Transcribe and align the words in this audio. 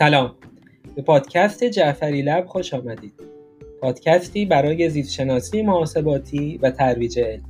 سلام. 0.00 0.36
به 0.96 1.02
پادکست 1.02 1.64
جعفری 1.64 2.22
لب 2.22 2.46
خوش 2.46 2.74
آمدید. 2.74 3.12
پادکستی 3.80 4.44
برای 4.46 4.88
زیستشناسی 4.88 5.62
محاسباتی 5.62 6.58
و 6.58 6.70
ترویج 6.70 7.18
علم. 7.18 7.44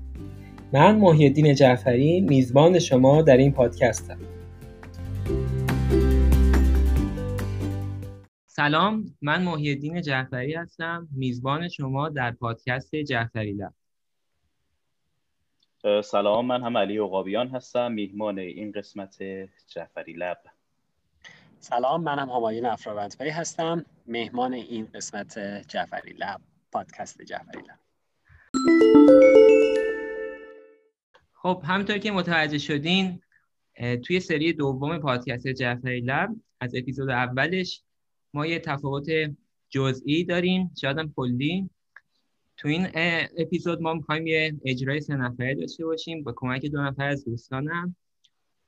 من 0.72 0.96
محیدین 0.96 1.54
جعفری 1.54 2.20
میزبان 2.20 2.78
شما 2.78 3.22
در 3.22 3.36
این 3.36 3.52
پادکستم. 3.52 4.18
سلام 8.46 9.04
من 9.22 9.42
محیدین 9.42 10.02
جعفری 10.02 10.54
هستم 10.54 11.08
میزبان 11.16 11.68
شما 11.68 12.08
در 12.08 12.30
پادکست 12.30 12.96
جعفری 12.96 13.52
لب. 13.52 13.72
سلام 16.02 16.46
من 16.46 16.62
هم 16.62 16.76
علی 16.76 16.98
عقابیان 16.98 17.48
هستم 17.48 17.92
میهمان 17.92 18.38
این 18.38 18.72
قسمت 18.72 19.18
جعفری 19.74 20.12
لب. 20.12 20.38
سلام 21.62 22.02
منم 22.02 22.30
همایون 22.30 22.66
افراوندپی 22.66 23.28
هستم. 23.28 23.84
مهمان 24.06 24.52
این 24.52 24.88
قسمت 24.94 25.38
جعفری 25.68 26.12
لب 26.12 26.40
پادکست 26.72 27.22
جعفری 27.22 27.60
لب. 27.60 27.78
خب 31.32 31.62
همینطور 31.64 31.98
که 31.98 32.10
متوجه 32.10 32.58
شدین 32.58 33.20
توی 34.04 34.20
سری 34.20 34.52
دوم 34.52 34.98
پادکست 34.98 35.48
جعفری 35.48 36.00
لب 36.00 36.36
از 36.60 36.74
اپیزود 36.74 37.10
اولش 37.10 37.82
ما 38.34 38.46
یه 38.46 38.58
تفاوت 38.58 39.06
جزئی 39.68 40.24
داریم 40.24 40.70
شاید 40.80 40.98
هم 40.98 41.12
کلی. 41.16 41.70
تو 42.56 42.68
این 42.68 42.88
اپیزود 43.38 43.82
ما 43.82 43.94
می‌خوایم 43.94 44.26
یه 44.26 44.54
اجرای 44.64 45.00
سه 45.00 45.16
نفره 45.16 45.54
داشته 45.54 45.84
باشیم 45.84 46.22
با 46.22 46.32
کمک 46.36 46.66
دو 46.66 46.82
نفر 46.82 47.08
از 47.08 47.24
دوستانم. 47.24 47.96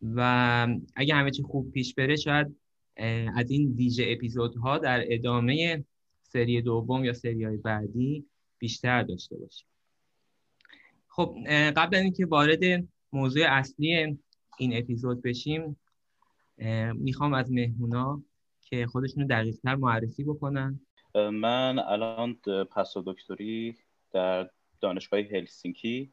و 0.03 0.67
اگه 0.97 1.15
همه 1.15 1.31
چی 1.31 1.43
خوب 1.43 1.73
پیش 1.73 1.95
بره 1.95 2.17
شاید 2.17 2.62
از 3.37 3.51
این 3.51 3.73
ویژه 3.73 4.05
اپیزودها 4.09 4.79
در 4.79 5.05
ادامه 5.07 5.85
سری 6.23 6.63
دوم 6.63 7.05
یا 7.05 7.13
سری 7.13 7.45
های 7.45 7.57
بعدی 7.57 8.27
بیشتر 8.59 9.03
داشته 9.03 9.37
باشیم. 9.37 9.67
خب 11.09 11.37
قبل 11.77 11.97
از 11.97 12.03
اینکه 12.03 12.27
وارد 12.27 12.89
موضوع 13.13 13.43
اصلی 13.49 14.19
این 14.59 14.77
اپیزود 14.77 15.23
بشیم 15.23 15.77
می‌خوام 16.95 17.35
از 17.35 17.53
مهمونا 17.53 18.23
که 18.61 18.87
خودشونو 18.87 19.27
دقیقتر 19.27 19.75
معرفی 19.75 20.25
بکنن. 20.25 20.81
من 21.15 21.79
الان 21.79 22.35
پس 22.77 22.95
دکتری 23.07 23.77
در 24.13 24.51
دانشگاه 24.81 25.21
هلسینکی 25.21 26.13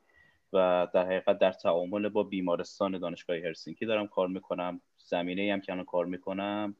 و 0.53 0.87
در 0.93 1.05
حقیقت 1.05 1.39
در 1.39 1.51
تعامل 1.51 2.09
با 2.09 2.23
بیمارستان 2.23 2.99
دانشگاه 2.99 3.37
هلسینکی 3.37 3.85
دارم 3.85 4.07
کار 4.07 4.27
می‌کنم. 4.27 4.81
زمینه 5.09 5.53
هم 5.53 5.61
که 5.61 5.83
کار 5.87 6.05
می‌کنم 6.05 6.75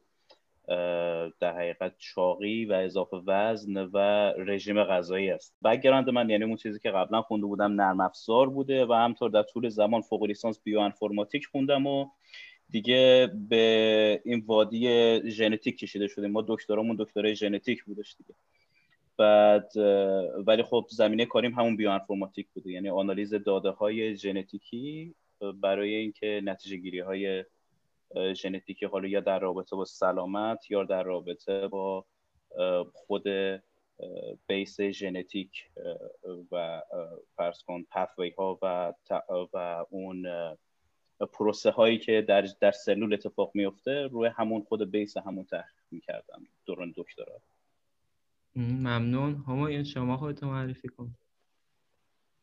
در 1.40 1.56
حقیقت 1.56 1.94
چاقی 1.98 2.64
و 2.64 2.72
اضافه 2.72 3.16
وزن 3.26 3.76
و 3.76 3.98
رژیم 4.38 4.84
غذایی 4.84 5.30
است. 5.30 5.56
background 5.64 6.10
من 6.10 6.30
یعنی 6.30 6.44
اون 6.44 6.56
چیزی 6.56 6.78
که 6.78 6.90
قبلا 6.90 7.22
خونده 7.22 7.46
بودم 7.46 7.72
نرم 7.72 8.00
افزار 8.00 8.50
بوده 8.50 8.86
و 8.86 8.92
همطور 8.92 9.30
در 9.30 9.42
طول 9.42 9.68
زمان 9.68 10.00
فوق 10.00 10.24
لیسانس 10.24 10.60
بیوانفورماتیک 10.64 11.46
خوندم 11.46 11.86
و 11.86 12.06
دیگه 12.70 13.30
به 13.48 14.22
این 14.24 14.42
وادی 14.46 14.86
ژنتیک 15.30 15.78
کشیده 15.78 16.08
شدیم 16.08 16.30
ما 16.30 16.44
دکترامون 16.48 16.96
دکترای 16.96 17.36
ژنتیک 17.36 17.84
بودش 17.84 18.16
دیگه. 18.18 18.34
بعد 19.16 19.72
ولی 20.46 20.62
خب 20.62 20.86
زمینه 20.90 21.26
کاریم 21.26 21.54
همون 21.54 21.76
بیو 21.76 21.90
انفرماتیک 21.90 22.46
بوده. 22.54 22.70
یعنی 22.70 22.88
آنالیز 22.88 23.34
داده 23.34 23.70
های 23.70 24.16
ژنتیکی 24.16 25.14
برای 25.54 25.94
اینکه 25.94 26.40
نتیجه 26.44 26.76
گیری 26.76 27.00
های 27.00 27.44
ژنتیکی 28.34 28.86
حالا 28.86 29.08
یا 29.08 29.20
در 29.20 29.38
رابطه 29.38 29.76
با 29.76 29.84
سلامت 29.84 30.70
یا 30.70 30.84
در 30.84 31.02
رابطه 31.02 31.68
با 31.68 32.04
خود 32.94 33.24
بیس 34.46 34.80
ژنتیک 34.80 35.70
و 36.52 36.82
فرض 37.36 37.62
کن 37.62 37.84
پثوی 37.90 38.30
ها 38.30 38.58
و 38.62 38.92
و 39.52 39.84
اون 39.90 40.26
پروسه 41.32 41.70
هایی 41.70 41.98
که 41.98 42.22
در 42.28 42.48
در 42.60 42.70
سلول 42.70 43.14
اتفاق 43.14 43.50
میفته 43.54 44.06
روی 44.06 44.28
همون 44.28 44.62
خود 44.62 44.90
بیس 44.90 45.16
همون 45.16 45.44
تحقیق 45.44 45.84
می‌کردم. 45.90 46.46
دوران 46.66 46.94
دکترا. 46.96 47.40
ممنون. 48.56 49.44
همایون 49.48 49.84
شما 49.84 50.16
خودتون 50.16 50.48
معرفی 50.48 50.88
کن. 50.88 51.14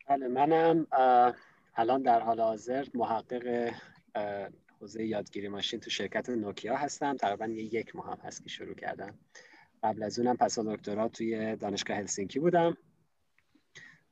بله 0.07 0.27
منم 0.27 0.87
الان 1.75 2.01
در 2.01 2.19
حال 2.19 2.39
حاضر 2.39 2.87
محقق 2.93 3.73
حوزه 4.81 5.05
یادگیری 5.05 5.47
ماشین 5.47 5.79
تو 5.79 5.89
شرکت 5.89 6.29
نوکیا 6.29 6.75
هستم. 6.75 7.17
تقریبا 7.17 7.45
یک 7.45 7.95
ماه 7.95 8.05
هم 8.05 8.17
هست 8.23 8.43
که 8.43 8.49
شروع 8.49 8.75
کردم. 8.75 9.19
قبل 9.83 10.03
از 10.03 10.19
اونم 10.19 10.37
پس 10.37 10.59
دکترا 10.59 11.07
توی 11.07 11.55
دانشگاه 11.55 11.97
هلسینکی 11.97 12.39
بودم. 12.39 12.77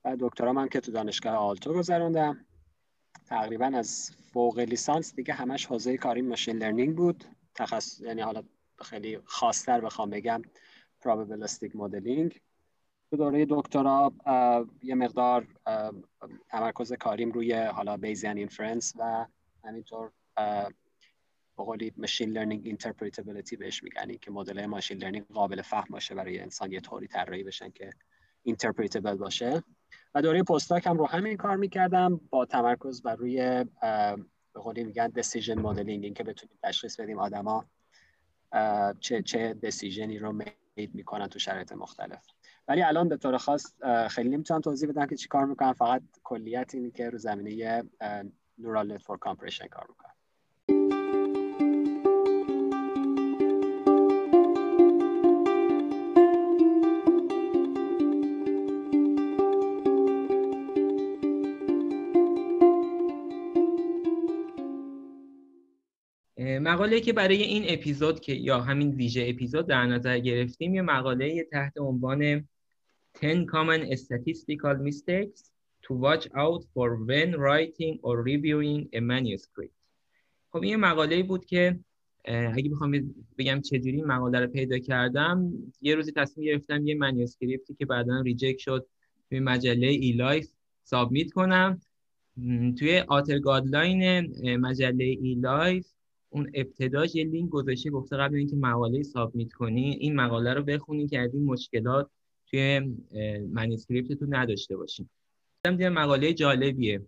و 0.05 0.17
دکترام 0.19 0.57
هم 0.57 0.67
که 0.67 0.79
تو 0.79 0.91
دانشگاه 0.91 1.33
آلتو 1.33 1.73
گذروندم. 1.73 2.45
تقریبا 3.25 3.65
از 3.65 4.11
فوق 4.33 4.59
لیسانس 4.59 5.15
دیگه 5.15 5.33
همش 5.33 5.65
حوزه 5.65 5.97
کاری 5.97 6.21
ماشین 6.21 6.57
لرنینگ 6.57 6.95
بود. 6.95 7.25
تخصص 7.55 8.01
یعنی 8.01 8.21
حالا 8.21 8.43
خیلی 8.81 9.19
خاصتر 9.25 9.81
بخوام 9.81 10.09
بگم 10.09 10.41
probabilistic 11.01 11.75
modeling 11.75 12.41
تو 13.09 13.17
دوره 13.17 13.45
دکترا 13.49 14.13
یه 14.83 14.95
مقدار 14.95 15.47
تمرکز 16.49 16.93
کاریم 16.93 17.31
روی 17.31 17.53
حالا 17.53 17.97
Bayesian 17.97 18.37
inference 18.37 18.93
و 18.99 19.25
همینطور 19.63 20.11
به 20.35 21.91
machine 21.97 22.29
learning 22.29 22.65
interpretability 22.65 23.55
بهش 23.55 23.83
میگن 23.83 24.17
که 24.17 24.31
مدل 24.31 24.65
machine 24.65 24.97
learning 24.97 25.27
قابل 25.27 25.61
فهم 25.61 25.87
باشه 25.89 26.15
برای 26.15 26.39
انسان 26.39 26.71
یه 26.71 26.79
طوری 26.79 27.07
طراحی 27.07 27.43
بشن 27.43 27.69
که 27.69 27.89
interpretable 28.43 29.15
باشه. 29.15 29.63
و 30.15 30.21
دوره 30.21 30.43
postdoc 30.43 30.87
هم 30.87 30.97
رو 30.97 31.05
همین 31.05 31.37
کار 31.37 31.55
می‌کردم 31.55 32.21
با 32.29 32.45
تمرکز 32.45 33.01
بر 33.01 33.15
روی 33.15 33.65
به 34.53 34.61
قولی 34.61 34.83
میگن 34.83 35.07
decision 35.07 35.59
modeling 35.59 36.03
اینکه 36.03 36.23
بتونیم 36.23 36.57
تشخیص 36.63 36.99
بدیم 36.99 37.19
آدما 37.19 37.65
چه 38.99 39.21
چه 39.21 39.53
decision 39.53 40.12
ی 40.12 40.19
رو 40.19 40.31
made 40.31 40.95
می‌کنن 40.95 41.27
تو 41.27 41.39
شرایط 41.39 41.71
مختلف. 41.71 42.25
ولی 42.67 42.81
الان 42.81 43.09
به 43.09 43.17
طور 43.17 43.37
خاص 43.37 43.73
خیلی 44.09 44.29
نمی‌تونم 44.29 44.61
توضیح 44.61 44.89
بدم 44.89 45.05
که 45.05 45.15
چی 45.15 45.27
کار 45.27 45.45
می‌کنم 45.45 45.73
فقط 45.73 46.01
کلیت 46.23 46.75
اینه 46.75 46.91
که 46.91 47.09
رو 47.09 47.17
زمینه 47.17 47.83
neural 48.57 48.93
network 48.93 49.19
compression 49.19 49.67
کار 49.67 49.85
می‌کنم. 49.89 50.14
مقاله 66.59 66.99
که 66.99 67.13
برای 67.13 67.41
این 67.41 67.63
اپیزود 67.67 68.19
که 68.19 68.33
یا 68.33 68.61
همین 68.61 68.91
ویژه 68.91 69.25
اپیزود 69.29 69.67
در 69.67 69.85
نظر 69.85 70.19
گرفتیم 70.19 70.75
یه 70.75 70.81
مقاله 70.81 71.43
تحت 71.51 71.77
عنوان 71.77 72.47
10 73.21 73.45
common 73.45 73.95
statistical 73.95 74.77
mistakes 74.89 75.51
to 75.83 75.93
watch 75.93 76.27
out 76.35 76.61
for 76.73 76.87
when 77.07 77.35
writing 77.43 77.99
or 78.01 78.23
reviewing 78.23 78.89
a 78.93 78.99
manuscript. 78.99 79.75
خب 80.51 80.61
این 80.63 80.75
مقاله 80.75 81.23
بود 81.23 81.45
که 81.45 81.79
اگه 82.27 82.69
بخوام 82.69 83.15
بگم 83.37 83.61
چجوری 83.61 84.01
مقاله 84.01 84.39
رو 84.39 84.47
پیدا 84.47 84.79
کردم 84.79 85.53
یه 85.81 85.95
روزی 85.95 86.11
تصمیم 86.11 86.47
گرفتم 86.47 86.87
یه 86.87 86.95
manuscript 86.95 87.66
ی 87.66 87.73
که 87.73 87.85
بعدا 87.85 88.21
reject 88.21 88.57
شد 88.57 88.87
توی 89.29 89.39
مجله 89.39 89.87
eLife 89.87 90.49
submit 90.83 91.31
کنم. 91.31 91.81
توی 92.79 92.99
author 93.07 93.39
guideline 93.39 94.27
مجله 94.57 95.03
eLife 95.03 95.94
اون 96.35 96.51
ابتداش 96.53 97.15
یه 97.15 97.23
لینک 97.23 97.49
گذاشته 97.49 97.89
گفته 97.89 98.17
قبل 98.17 98.35
اینکه 98.35 98.55
مقاله 98.55 99.03
submit 99.03 99.53
کنی 99.53 99.97
این 99.99 100.15
مقاله 100.15 100.53
رو 100.53 100.63
بخونی 100.63 101.07
که 101.07 101.19
از 101.19 101.33
این 101.33 101.45
مشکلات 101.45 102.09
توی 102.47 102.79
manuscript 103.51 104.16
تون 104.16 104.35
نداشته 104.35 104.77
باشین. 104.77 105.09
دیدم 105.63 105.93
مقاله 105.93 106.33
جالبیه 106.33 107.01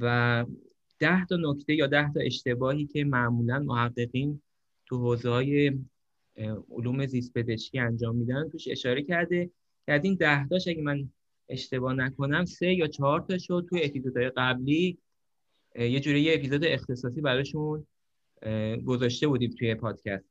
و 0.00 0.44
ده 0.98 1.24
تا 1.24 1.36
نکته 1.40 1.74
یا 1.74 1.86
ده 1.86 2.12
تا 2.12 2.20
اشتباهی 2.20 2.86
که 2.86 3.04
معمولا 3.04 3.58
محققین 3.58 4.42
تو 4.86 4.98
حوزه 4.98 5.30
های 5.30 5.78
علوم 6.70 7.06
زیست 7.06 7.34
پزشکی 7.34 7.78
انجام 7.78 8.16
میدن 8.16 8.48
توش 8.48 8.68
اشاره 8.68 9.02
کرده 9.02 9.50
که 9.86 9.92
از 9.92 10.04
این 10.04 10.14
ده 10.14 10.48
تاش 10.48 10.68
اگه 10.68 10.82
من 10.82 11.08
اشتباه 11.48 11.94
نکنم 11.94 12.44
سه 12.44 12.74
یا 12.74 12.86
چهار 12.86 13.20
تا 13.20 13.38
شد 13.38 13.66
توی 13.70 13.84
اپیزودهای 13.84 14.30
قبلی 14.36 14.98
یه 15.78 16.00
جوری 16.00 16.20
یه 16.20 16.34
اپیزود 16.34 16.64
اختصاصی 16.64 17.20
براشون 17.20 17.86
گذاشته 18.86 19.26
بودیم 19.26 19.50
توی 19.50 19.74
پادکست. 19.74 20.30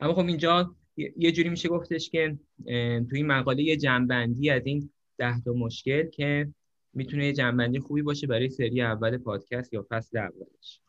اما 0.00 0.14
خب 0.14 0.26
اینجا 0.26 0.74
یه 0.96 1.32
جوری 1.32 1.48
میشه 1.48 1.68
گفتش 1.68 2.10
که 2.10 2.38
توی 2.66 3.06
این 3.12 3.26
مقاله 3.26 3.62
یه 3.62 3.76
جنبندی 3.76 4.50
از 4.50 4.66
این 4.66 4.90
ده 5.18 5.40
تا 5.40 5.52
مشکل 5.52 6.08
که 6.08 6.48
می‌تونه 6.92 7.26
یه 7.26 7.32
جنبندی 7.32 7.80
خوبی 7.80 8.02
باشه 8.02 8.26
برای 8.26 8.48
سری 8.48 8.82
اول 8.82 9.18
پادکست 9.18 9.72
یا 9.72 9.86
فصل 9.90 10.18
اولش. 10.18 10.80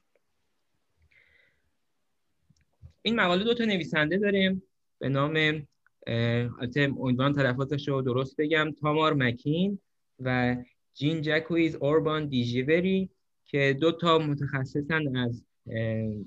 این 3.02 3.16
مقاله 3.16 3.44
دو 3.44 3.54
تا 3.54 3.66
نویسنده 3.66 4.18
داریم 4.18 4.64
به 5.00 5.10
نام 5.10 5.66
البته 6.08 6.88
عنوان 6.98 7.34
تلفظش 7.34 7.88
رو 7.88 8.02
درست 8.02 8.36
بگم 8.38 8.72
تامار 8.72 9.14
مکین 9.14 9.80
و 10.20 10.58
ژان 10.94 11.22
ژاک 11.22 11.76
اوربان 11.76 12.28
دو 12.28 12.51
ژیوری 12.51 13.10
که 13.46 13.78
دو 13.82 13.92
تا 13.92 14.18
متخصصن 14.18 15.16
از 15.16 15.46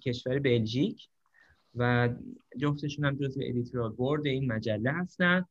کشور 0.02 0.38
بلژیک 0.38 1.08
و 1.74 2.08
جفتشون 2.58 3.04
هم 3.04 3.16
جزو 3.16 3.40
editorial 3.44 3.92
board 3.92 4.26
این 4.26 4.52
مجله 4.52 4.92
هستن. 4.92 5.44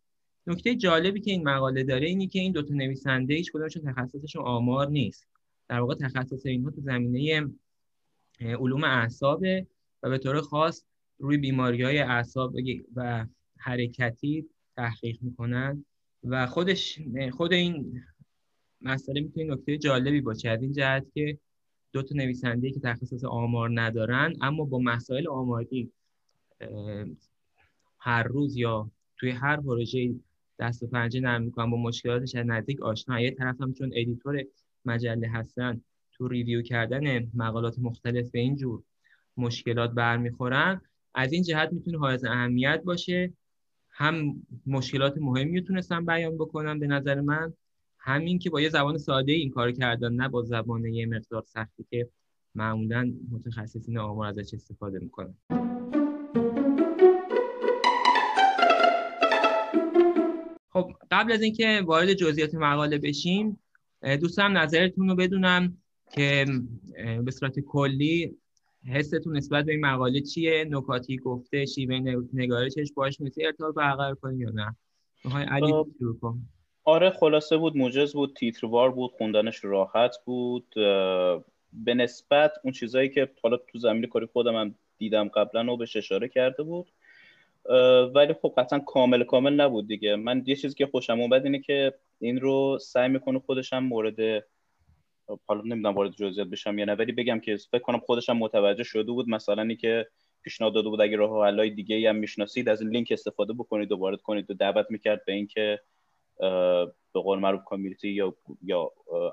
نکته 0.47 0.75
جالبی 0.75 1.21
که 1.21 1.31
این 1.31 1.49
مقاله 1.49 1.83
داره 1.83 2.07
اینی 2.07 2.27
که 2.27 2.39
این 2.39 2.51
دوتا 2.51 2.73
نویسنده 2.73 3.33
هیچ 3.33 3.51
کدومشون 3.51 3.93
تخصصشون 3.93 4.43
آمار 4.43 4.89
نیست. 4.89 5.27
در 5.69 5.79
واقع 5.79 5.95
تخصص 5.95 6.45
اینها 6.45 6.71
تو 6.71 6.81
زمینه 6.81 7.49
علوم 8.39 8.83
اعصابه 8.83 9.67
و 10.03 10.09
به 10.09 10.17
طور 10.17 10.41
خاص 10.41 10.85
روی 11.17 11.37
بیماری 11.37 11.83
های 11.83 11.99
اعصاب 11.99 12.55
و 12.95 13.25
حرکتی 13.57 14.45
تحقیق 14.75 15.17
می‌کنن 15.21 15.85
و 16.23 16.47
خودش 16.47 16.99
خود 17.31 17.53
این 17.53 18.01
مسئله 18.81 19.21
می‌تونه 19.21 19.53
نکته 19.53 19.77
جالبی 19.77 20.21
باشه. 20.21 20.49
از 20.49 20.61
این 20.61 20.73
جهت 20.73 21.05
که 21.13 21.37
دو 21.93 22.01
تا 22.01 22.15
نویسنده 22.15 22.71
که 22.71 22.79
تخصص 22.79 23.23
آمار 23.23 23.69
ندارن 23.73 24.33
اما 24.41 24.65
با 24.65 24.79
مسائل 24.79 25.27
آماری 25.27 25.91
هر 27.99 28.23
روز 28.23 28.57
یا 28.57 28.91
توی 29.17 29.29
هر 29.29 29.57
پروژه 29.57 30.15
دست 30.59 30.83
و 30.83 30.88
پنجه 30.88 31.19
نرم 31.19 31.41
می‌کنن 31.41 31.71
با 31.71 31.77
مشکلاتش 31.77 32.35
از 32.35 32.45
نزدیک 32.47 32.81
آشنا. 32.81 33.21
یه 33.21 33.31
طرف 33.31 33.61
هم 33.61 33.73
چون 33.73 33.91
editor 33.95 34.44
مجله 34.85 35.29
هستن 35.29 35.81
تو 36.11 36.27
ریویو 36.27 36.61
کردن 36.61 37.31
مقالات 37.33 37.79
مختلف 37.79 38.31
به 38.31 38.39
این 38.39 38.55
جور 38.55 38.83
مشکلات 39.37 39.91
برمیخورن. 39.91 40.81
از 41.15 41.33
این 41.33 41.44
جهت 41.44 41.73
می‌تونه 41.73 41.97
حائز 41.97 42.25
اهمیت 42.25 42.81
باشه. 42.85 43.33
هم 43.91 44.44
مشکلات 44.65 45.17
مهمی 45.17 45.59
رو 45.59 45.65
تونستم 45.65 46.05
بیان 46.05 46.37
بکنم 46.37 46.79
به 46.79 46.87
نظر 46.87 47.21
من. 47.21 47.53
همین 48.03 48.39
که 48.39 48.50
با 48.50 48.62
یه 48.62 48.69
زبان 48.69 48.98
ساده 48.98 49.31
این 49.31 49.50
کار 49.50 49.71
کردن 49.71 50.13
نه 50.13 50.30
با 50.30 50.44
زبان 50.44 50.86
یه 50.86 51.06
مقدار 51.06 51.44
سختی 51.48 51.86
که 51.89 52.09
معمولا 52.56 53.13
متخصصین 53.31 53.98
آمار 53.98 54.27
ازش 54.27 54.53
استفاده 54.53 55.00
می‌کنن. 55.00 55.36
خب 60.69 60.92
قبل 61.12 61.31
از 61.31 61.42
اینکه 61.42 61.81
وارد 61.86 62.13
جزئیات 62.13 62.56
مقاله 62.56 62.98
بشیم 62.98 63.59
دوستم 64.21 64.57
نظرتون 64.57 65.09
رو 65.09 65.15
بدونم 65.15 65.77
که 66.12 66.45
به 67.25 67.31
صورت 67.31 67.59
کلی 67.59 68.38
حستون 68.86 69.38
نسبت 69.38 69.65
به 69.65 69.71
این 69.71 69.86
مقاله 69.86 70.21
چیه؟ 70.21 70.68
نکاتی 70.69 71.18
گفته 71.18 71.65
شیوه 71.65 72.21
نگارشش 72.33 72.92
باش 72.95 73.19
می‌تونی 73.19 73.47
ارتباط 73.47 73.75
برقرار 73.75 74.15
کنی 74.15 74.38
یا 74.39 74.50
نه؟ 74.50 74.75
علی 75.36 75.74
آره 76.83 77.10
خلاصه 77.10 77.57
بود 77.57 77.78
موجز 77.78 78.13
بود 78.13 78.36
تیتروار 78.36 78.92
بود 78.92 79.12
خوندنش 79.12 79.63
راحت 79.63 80.16
بود 80.25 80.66
به 81.74 81.94
نسبت 81.94 82.54
اون 82.63 82.74
چیزایی 82.74 83.10
که 83.10 83.30
حالا 83.44 83.57
تو 83.57 83.80
زمین 83.80 84.06
کاری 84.06 84.25
خودم 84.25 84.56
هم 84.56 84.75
دیدم 84.98 85.28
قبلا 85.28 85.74
و 85.74 85.78
بهش 85.78 85.95
اشاره 85.95 86.28
کرده 86.28 86.63
بود. 86.63 86.92
ولی 88.16 88.33
خب 88.33 88.54
قطعا 88.57 88.80
کامل 88.80 89.24
کامل 89.24 89.54
نبود 89.54 89.88
دیگه. 89.88 90.16
من 90.16 90.44
یه 90.45 90.56
چیزی 90.56 90.75
که 90.75 90.86
خوشم 90.86 91.19
اومد 91.19 91.45
اینه 91.45 91.60
که 91.60 91.94
این 92.19 92.39
رو 92.39 92.78
سعی 92.81 93.10
می‌کنه 93.10 93.39
خودش 93.39 93.74
هم 93.74 93.83
مورد 93.83 94.45
حالا 95.48 95.62
نمی‌دونم 95.62 95.95
وارد 95.95 96.12
جزئیات 96.12 96.48
بشم 96.48 96.80
یا 96.80 96.86
نه 96.86 96.94
ولی 96.94 97.12
بگم 97.12 97.39
که 97.39 97.57
فکر 97.72 97.81
کنم 97.81 98.00
خودش 98.00 98.30
هم 98.30 98.38
متوجه 98.38 98.83
شده 98.83 99.12
بود. 99.12 99.30
مثلا 99.30 99.62
اینکه 99.62 99.78
که 99.78 100.07
پیشنهاد 100.42 100.74
داده 100.74 100.89
بود 100.89 101.01
اگه 101.01 101.18
راه 101.18 101.45
حلای 101.45 101.69
دیگه 101.69 102.10
هم 102.10 102.16
می‌شناسید 102.16 102.69
از 102.69 102.81
این 102.81 102.89
لینک 102.89 103.07
استفاده 103.12 103.54
بکنید 103.54 103.92
و 103.92 103.98
وارد 103.98 104.22
کنید 104.22 104.51
و 104.51 104.54
دعوت 104.54 104.86
می‌کرد 104.89 105.25
به 105.25 105.33
اینکه 105.33 105.80
به 107.13 107.22
قول 107.22 107.39
معروف 107.39 107.63
کامیونیتی 107.63 108.10
یا 108.10 108.36
یا 108.63 108.92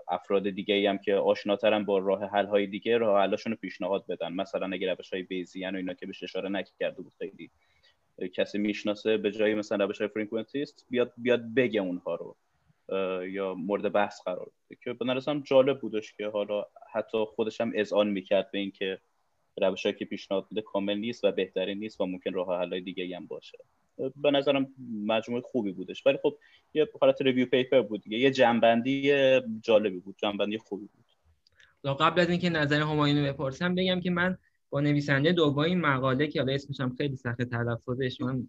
افراد 0.09 0.51
دیگه 0.51 0.75
ای 0.75 0.87
هم 0.87 0.99
که 0.99 1.15
آشناترن 1.15 1.85
با 1.85 1.99
راه 1.99 2.25
حل 2.25 2.47
های 2.47 2.67
دیگه 2.67 2.99
راه 2.99 3.23
حلاشون 3.23 3.53
رو 3.53 3.59
پیشنهاد 3.59 4.07
بدن. 4.07 4.33
مثلا 4.33 4.71
اگه 4.73 4.95
روش 4.95 5.13
های 5.13 5.23
بیزیان 5.23 5.75
و 5.75 5.77
اینا 5.77 5.95
که 5.95 6.07
بهش 6.07 6.23
اشاره 6.23 6.49
نکرده 6.49 7.03
بود 7.03 7.13
خیلی 7.19 7.51
کسی 8.35 8.59
می‌شناسه 8.59 9.17
به 9.17 9.31
جای 9.31 9.55
مثلا 9.55 9.85
روش 9.85 9.99
های 9.99 10.09
frequentist 10.09 10.87
بیاد 10.91 11.13
بیاد 11.17 11.55
بگه 11.55 11.81
اونها 11.81 12.15
رو 12.15 12.37
یا 13.27 13.55
مورد 13.55 13.93
بحث 13.93 14.23
قرار 14.23 14.51
بده. 14.67 14.79
که 14.85 14.93
به 14.93 15.05
نظرم 15.05 15.41
جالب 15.41 15.81
بودش 15.81 16.13
که 16.13 16.27
حالا 16.27 16.65
حتی 16.93 17.25
خودش 17.25 17.61
هم 17.61 17.73
اذعان 17.75 18.09
می‌کرد 18.09 18.51
به 18.51 18.59
اینکه 18.59 18.99
روشی 19.57 19.93
که 19.93 20.05
پیشنهاد 20.05 20.47
میده 20.51 20.63
کامل 20.63 20.99
نیست 20.99 21.25
و 21.25 21.33
بهترین 21.33 21.79
نیست 21.79 22.01
و 22.01 22.07
ممکن 22.07 22.33
راه 22.33 22.61
حل 22.61 22.81
دیگه 22.81 23.17
هم 23.17 23.27
باشه. 23.27 23.59
به 24.17 24.31
نظرم 24.31 24.67
مجموعه 25.07 25.43
خوبی 25.43 25.73
بودش. 25.73 26.07
ولی 26.07 26.19
خب 26.23 26.39
یه 26.75 26.89
حالت 27.01 27.23
review 27.23 27.47
paper 27.47 27.83
بود 27.83 28.03
دیگه. 28.03 28.19
یه 28.19 28.31
جمع‌بندی 28.31 29.13
جالبی 29.63 29.99
بود. 29.99 30.17
جمع‌بندی 30.19 30.59
خوبی 30.59 30.87
بود. 30.87 31.05
قبل 32.01 32.21
از 32.21 32.31
اینکه 32.31 32.51
نظر 32.51 32.81
همایونو 32.81 33.33
بپرسم 33.33 33.75
بگم 33.75 34.01
که 34.01 34.11
من 34.11 34.39
با 34.71 34.81
نویسنده 34.81 35.33
دوم 35.33 35.59
این 35.59 35.81
مقاله 35.81 36.27
که 36.27 36.41
حالا 36.41 36.53
اسمش 36.53 36.81
هم 36.81 36.95
خیلی 36.95 37.17
سخت 37.17 37.43
تلفظش 37.43 38.21
من 38.21 38.49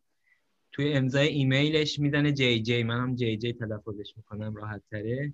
توی 0.71 0.93
امضای 0.93 1.27
ایمیلش 1.27 1.99
می‌زنه 1.99 2.31
جی 2.31 2.61
جی. 2.61 2.83
منم 2.83 3.15
جی 3.15 3.37
جی 3.37 3.53
تلفظش 3.53 4.13
می‌کنم 4.17 4.55
راحت 4.55 4.81
تره. 4.91 5.33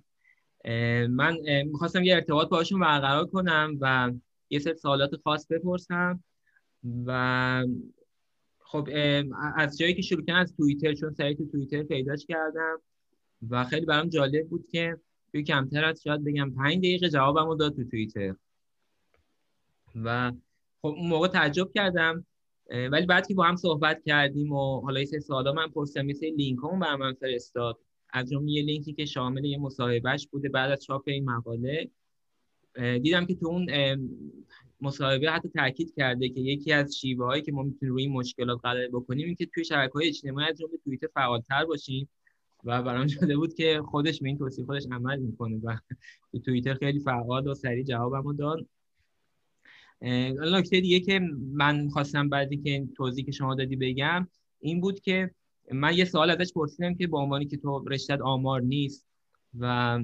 من 1.08 1.36
می‌خواستم 1.66 2.04
یه 2.04 2.14
ارتباط 2.14 2.48
باشون 2.48 2.80
برقرار 2.80 3.26
کنم 3.26 3.76
و 3.80 4.12
یه 4.50 4.58
سری 4.58 4.74
سوالات 4.74 5.16
خاص 5.24 5.46
بپرسم 5.46 6.24
و 7.06 7.64
خب 8.66 8.88
از 9.56 9.78
جایی 9.78 9.94
که 9.94 10.02
شروع 10.02 10.24
کردم 10.24 10.38
از 10.38 10.56
توییتر 10.56 10.94
چون 10.94 11.10
سایت 11.10 11.38
توییتر 11.52 11.82
پیداش 11.82 12.26
کردم 12.26 12.80
و 13.50 13.64
خیلی 13.64 13.86
برام 13.86 14.08
جالب 14.08 14.48
بود 14.48 14.68
که 14.68 14.96
توی 15.32 15.42
کمتر 15.42 15.84
از 15.84 16.02
شاید 16.02 16.24
بگم 16.24 16.50
پنج 16.50 16.78
دقیقه 16.78 17.08
جوابمو 17.08 17.54
داد 17.54 17.76
تو 17.76 17.84
توییتر. 17.84 18.34
و 20.04 20.32
خب 20.82 20.88
اون 20.88 21.08
موقع 21.08 21.28
تعجب 21.28 21.70
کردم 21.74 22.26
ولی 22.70 23.06
بعد 23.06 23.26
که 23.26 23.34
با 23.34 23.44
هم 23.44 23.56
صحبت 23.56 24.02
کردیم 24.06 24.52
و 24.52 24.80
حالا 24.80 25.00
یه 25.00 25.06
سوالا 25.06 25.52
من 25.52 25.68
پرسیدم 25.68 26.06
مثل 26.06 26.26
لینک 26.26 26.58
هم 26.72 26.80
بر 26.80 26.96
من 26.96 27.12
فرستاد. 27.12 27.78
از 28.10 28.30
جمله 28.30 28.52
یه 28.52 28.62
لینکی 28.62 28.92
که 28.92 29.04
شامل 29.04 29.44
یه 29.44 29.58
مصاحبهش 29.58 30.26
بوده 30.26 30.48
بعد 30.48 30.70
از 30.70 30.84
چاپ 30.84 31.02
این 31.06 31.30
مقاله 31.30 31.90
دیدم 32.74 33.26
که 33.26 33.34
تو 33.34 33.46
اون 33.46 33.66
مصاحبه 34.80 35.30
حتی 35.30 35.48
تاکید 35.48 35.94
کرده 35.96 36.28
که 36.28 36.40
یکی 36.40 36.72
از 36.72 36.96
شیوه 36.96 37.26
هایی 37.26 37.42
که 37.42 37.52
ما 37.52 37.62
می‌تونیم 37.62 37.92
روی 37.94 38.02
این 38.02 38.12
مشکلات 38.12 38.60
غلبه 38.64 38.88
بکنیم 38.88 39.26
این 39.26 39.34
که 39.34 39.46
توی 39.46 39.64
شبکه 39.64 39.92
های 39.92 40.08
اجتماعی 40.08 40.46
از 40.48 40.58
جمله 40.58 40.78
توییتر 40.84 41.06
فعالتر 41.14 41.64
باشیم 41.64 42.08
و 42.64 42.82
برام 42.82 43.06
شده 43.06 43.36
بود 43.36 43.54
که 43.54 43.82
خودش 43.84 44.20
به 44.22 44.28
این 44.28 44.38
توصیه 44.38 44.64
خودش 44.64 44.86
عمل 44.92 45.18
می‌کنه 45.18 45.60
و 45.64 45.76
تو 46.32 46.38
توییتر 46.38 46.74
خیلی 46.74 47.00
فعال 47.00 47.48
و 47.48 47.54
سریع 47.54 47.84
جوابمو 47.84 48.32
داد. 48.32 48.66
نکته 50.02 50.80
دیگه 50.80 51.00
که 51.00 51.20
من 51.52 51.88
خواستم 51.88 52.28
بعدی 52.28 52.56
که 52.56 52.88
توضیح 52.96 53.24
که 53.24 53.32
شما 53.32 53.54
دادی 53.54 53.76
بگم 53.76 54.28
این 54.60 54.80
بود 54.80 55.00
که 55.00 55.30
من 55.72 55.94
یه 55.94 56.04
سوال 56.04 56.30
ازش 56.30 56.52
پرسیدم 56.52 56.94
که 56.94 57.06
با 57.06 57.20
عنوانی 57.20 57.46
که 57.46 57.56
تو 57.56 57.84
رشتت 57.88 58.20
آمار 58.20 58.60
نیست 58.60 59.06
و 59.58 60.00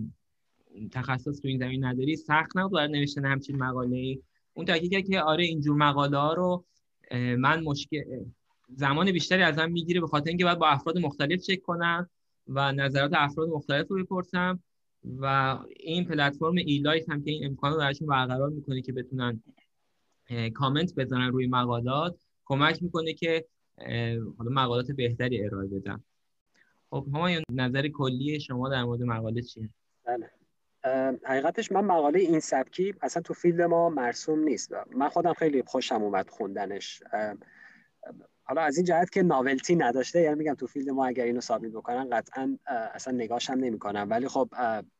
تخصص 0.93 1.41
تو 1.41 1.49
این 1.49 1.59
زمین 1.59 1.85
نداری 1.85 2.17
سخت 2.17 2.57
نبود 2.57 2.73
برای 2.73 2.89
نوشتن 2.89 3.25
همچین 3.25 3.57
مقاله 3.57 3.97
ای 3.97 4.23
اون 4.55 4.67
تاکید 4.67 5.09
که 5.09 5.21
آره 5.21 5.45
اینجور 5.45 5.77
مقاله 5.77 6.19
ها 6.19 6.33
رو 6.33 6.65
من 7.13 7.63
مشکل 7.63 8.25
زمان 8.69 9.13
بیشتری 9.13 9.43
ازم 9.43 9.71
می‌گیره 9.71 10.01
به 10.01 10.07
خاطر 10.07 10.29
اینکه 10.29 10.45
باید 10.45 10.59
با 10.59 10.69
افراد 10.69 10.99
مختلف 10.99 11.41
چک 11.41 11.63
کنم 11.63 12.11
و 12.49 12.73
نظرات 12.73 13.11
افراد 13.15 13.49
مختلف 13.49 13.89
رو 13.89 14.05
بپرسم 14.05 14.63
و 15.05 15.59
این 15.77 16.05
پلتفرم 16.05 16.55
eLife 16.57 17.11
هم 17.11 17.23
که 17.23 17.31
این 17.31 17.47
امکان 17.47 17.73
رو 17.73 17.79
براشون 17.79 18.09
برقرار 18.09 18.49
می‌کنه 18.49 18.83
که 18.83 18.93
بتونن 18.93 19.43
کامنت 20.55 20.95
بزنن 20.95 21.29
روی 21.29 21.47
مقالات 21.47 22.21
کمک 22.45 22.83
می‌کنه 22.83 23.13
که 23.13 23.45
حالا 24.39 24.51
مقالات 24.51 24.91
بهتری 24.91 25.45
ارائه 25.45 25.69
بدم 25.69 26.05
خب 26.91 27.07
همایون 27.15 27.43
نظر 27.51 27.89
کلی 27.89 28.41
شما 28.41 28.69
در 28.69 28.85
مورد 28.85 29.03
مقاله 29.03 29.43
چیه؟ 29.43 29.69
بله 30.05 30.31
حقیقتش 31.25 31.73
من 31.73 31.85
مقاله 31.85 32.19
این 32.19 32.41
سبکی 32.41 32.95
اصلا 33.03 33.23
تو 33.23 33.35
field 33.35 33.61
ما 33.61 33.89
مرسوم 33.89 34.39
نیست. 34.39 34.73
من 34.97 35.09
خودم 35.09 35.33
خیلی 35.33 35.63
خوشم 35.67 36.03
اومد 36.03 36.31
خوندنش. 36.31 37.03
حالا 38.45 38.63
از 38.63 38.77
این 38.77 38.87
جهت 38.87 39.11
که 39.11 39.23
novelty 39.23 39.77
نداشته 39.77 40.21
یعنی 40.21 40.35
میگم 40.35 40.55
تو 40.55 40.67
field 40.67 40.91
ما 40.91 41.07
اگر 41.07 41.25
اینو 41.25 41.41
سابمیت 41.41 41.71
بکنن 41.71 42.11
قطعا 42.11 42.59
اصلا 42.67 43.15
نگاش 43.15 43.51
هم 43.51 43.59
نمی‌کنم 43.59 44.07
ولی 44.11 44.29
خب 44.29 44.49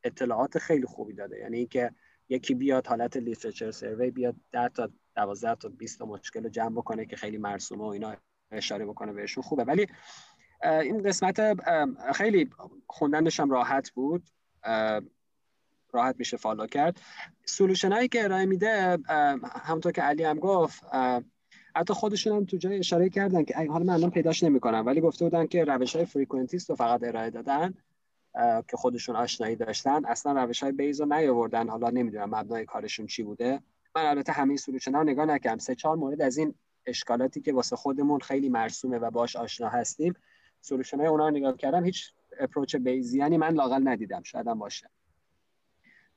اطلاعات 0.03 0.57
خیلی 0.57 0.85
خوبی 0.85 1.13
داده. 1.13 1.39
یعنی 1.39 1.57
اینکه 1.57 1.91
یکی 2.29 2.55
بیاد 2.55 2.87
حالت 2.87 3.17
literature 3.17 3.71
survey 3.71 4.11
بیاد 4.11 4.35
10 4.51 4.69
تا 4.69 4.89
12 5.15 5.55
تا 5.55 5.69
20 5.69 5.99
تا 5.99 6.05
مشکل 6.05 6.43
رو 6.43 6.49
جمع 6.49 6.75
بکنه 6.75 7.05
که 7.05 7.15
خیلی 7.15 7.37
مرسومه 7.37 7.83
و 7.83 7.87
اینا 7.87 8.15
اشاره 8.51 8.85
بکنه 8.85 9.13
بهشون 9.13 9.43
خوبه. 9.43 9.63
ولی 9.63 9.87
این 10.63 11.03
قسمت 11.03 11.39
خیلی 12.11 12.49
خوندنش 12.87 13.39
هم 13.39 13.51
راحت 13.51 13.91
بود. 13.91 14.23
راحت 15.93 16.15
میشه 16.19 16.37
follow 16.37 16.67
کرد. 16.67 17.01
solution 17.45 17.91
هایی 17.91 18.07
که 18.07 18.23
ارائه 18.23 18.45
میده 18.45 18.97
همونطور 19.63 19.91
که 19.91 20.01
علی 20.01 20.23
هم 20.23 20.39
گفت 20.39 20.83
حتی 21.75 21.93
خودشون 21.93 22.37
هم 22.37 22.45
تو 22.45 22.57
جای 22.57 22.79
اشاره 22.79 23.09
کردن 23.09 23.43
که 23.43 23.55
حالا 23.55 23.85
من 23.85 23.93
الان 23.93 24.09
پیداش 24.09 24.43
نمی‌کنم 24.43 24.85
ولی 24.85 25.01
گفته 25.01 25.25
بودن 25.25 25.47
که 25.47 25.63
روش 25.63 25.95
های 25.95 26.05
frequentist 26.05 26.69
رو 26.69 26.75
فقط 26.75 27.03
ارائه 27.03 27.29
دادن 27.29 27.73
که 28.67 28.77
خودشون 28.77 29.15
آشنایی 29.15 29.55
داشتن 29.55 30.05
اصلا 30.05 30.43
روش 30.43 30.63
های 30.63 30.71
Bayes 30.71 31.01
رو 31.01 31.05
نیاوردن. 31.13 31.69
حالا 31.69 31.89
نمی‌دونم 31.89 32.35
مبنای 32.35 32.65
کارشون 32.65 33.07
چی 33.07 33.23
بوده. 33.23 33.59
من 33.95 34.05
البته 34.05 34.31
همه 34.31 34.55
solution 34.55 34.95
ها 34.95 35.03
نگاه 35.03 35.25
نکردم. 35.25 35.57
سه 35.57 35.75
چهار 35.75 35.95
مورد 35.95 36.21
از 36.21 36.37
این 36.37 36.55
اشکالاتی 36.85 37.41
که 37.41 37.53
واسه 37.53 37.75
خودمون 37.75 38.19
خیلی 38.19 38.49
مرسومه 38.49 38.97
و 38.97 39.11
باش 39.11 39.35
آشنا 39.35 39.69
هستیم 39.69 40.13
solution 40.61 40.97
های 40.97 41.07
اونا 41.07 41.29
نگاه 41.29 41.57
کردم 41.57 41.83
هیچ 41.83 42.13
approach 42.39 42.75
Bayesian 42.75 43.30
ی 43.30 43.37
من 43.37 43.53
لاقل 43.53 43.87
ندیدم. 43.87 44.23
شاید 44.23 44.47
هم 44.47 44.59
باشه. 44.59 44.89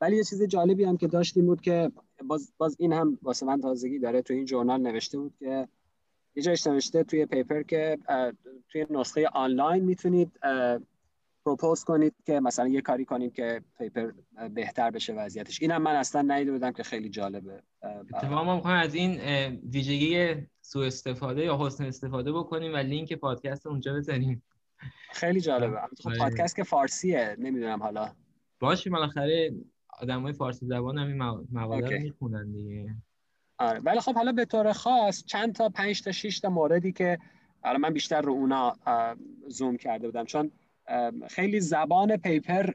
ولی 0.00 0.16
یه 0.16 0.24
چیز 0.24 0.42
جالبی 0.42 0.84
هم 0.84 0.96
که 0.96 1.06
داشتیم 1.06 1.46
بود 1.46 1.60
که 1.60 1.92
باز, 2.24 2.52
باز 2.58 2.76
این 2.78 2.92
هم 2.92 3.18
واسه 3.22 3.46
من 3.46 3.60
تازگی 3.60 3.98
داره 3.98 4.22
تو 4.22 4.34
این 4.34 4.44
journal 4.44 4.80
نوشته 4.80 5.18
بود 5.18 5.34
که 5.38 5.68
یه 6.34 6.42
جایش 6.42 6.66
نوشته 6.66 7.04
توی 7.04 7.26
paper 7.26 7.62
که 7.62 7.98
توی 8.68 8.86
نسخه 8.90 9.28
آنلاین 9.28 9.84
می‌تونید 9.84 10.40
propose 11.44 11.84
کنید 11.84 12.14
که 12.24 12.40
مثلا 12.40 12.68
یه 12.68 12.80
کاری 12.80 13.04
کنیم 13.04 13.30
که 13.30 13.62
paper 13.78 14.12
بهتر 14.54 14.90
بشه 14.90 15.12
وضعیتش. 15.12 15.62
اینم 15.62 15.82
من 15.82 15.96
اصلا 15.96 16.22
ندیده 16.22 16.52
بودم 16.52 16.72
که 16.72 16.82
خیلی 16.82 17.08
جالبه. 17.08 17.62
اتفاقا 17.82 18.44
ما 18.44 18.56
می‌خوایم 18.56 18.78
از 18.78 18.94
این 18.94 19.20
ویژگی 19.72 20.34
سوء 20.60 20.86
استفاده 20.86 21.44
یا 21.44 21.58
حسن 21.60 21.84
استفاده 21.84 22.32
بکنیم 22.32 22.72
و 22.72 22.76
لینک 22.76 23.12
پادکست 23.12 23.66
اونجا 23.66 23.94
بزنیم. 23.94 24.42
خیلی 25.12 25.40
جالبه. 25.40 25.80
خب 26.00 26.08
آره. 26.08 26.18
پادکست 26.18 26.56
که 26.56 26.62
فارسیه 26.62 27.36
نمی‌دونم 27.38 27.82
حالا. 27.82 28.12
باشه 28.60 28.90
بالاخره 28.90 29.54
آدمای 30.02 30.32
فارسی 30.32 30.66
زبان 30.66 30.98
هم 30.98 31.06
این 31.06 31.22
مقاله 31.52 31.96
رو 31.96 32.02
می‌خونن 32.02 32.52
دیگه. 32.52 32.94
آره 33.58 33.80
ولی 33.80 34.00
خب 34.00 34.14
حالا 34.14 34.32
به 34.32 34.44
طور 34.44 34.72
خاص 34.72 35.24
چند 35.24 35.54
تا 35.54 35.68
پنج 35.68 36.02
تا 36.02 36.12
6 36.12 36.40
تا 36.40 36.48
موردی 36.48 36.92
که 36.92 37.18
حالا 37.62 37.78
من 37.78 37.90
بیشتر 37.90 38.20
رو 38.20 38.32
اونا 38.32 38.76
زوم 39.48 39.76
کرده 39.76 40.08
بودم. 40.08 40.24
چون 40.24 40.50
خیلی 41.28 41.60
زبان 41.60 42.16
paper 42.16 42.70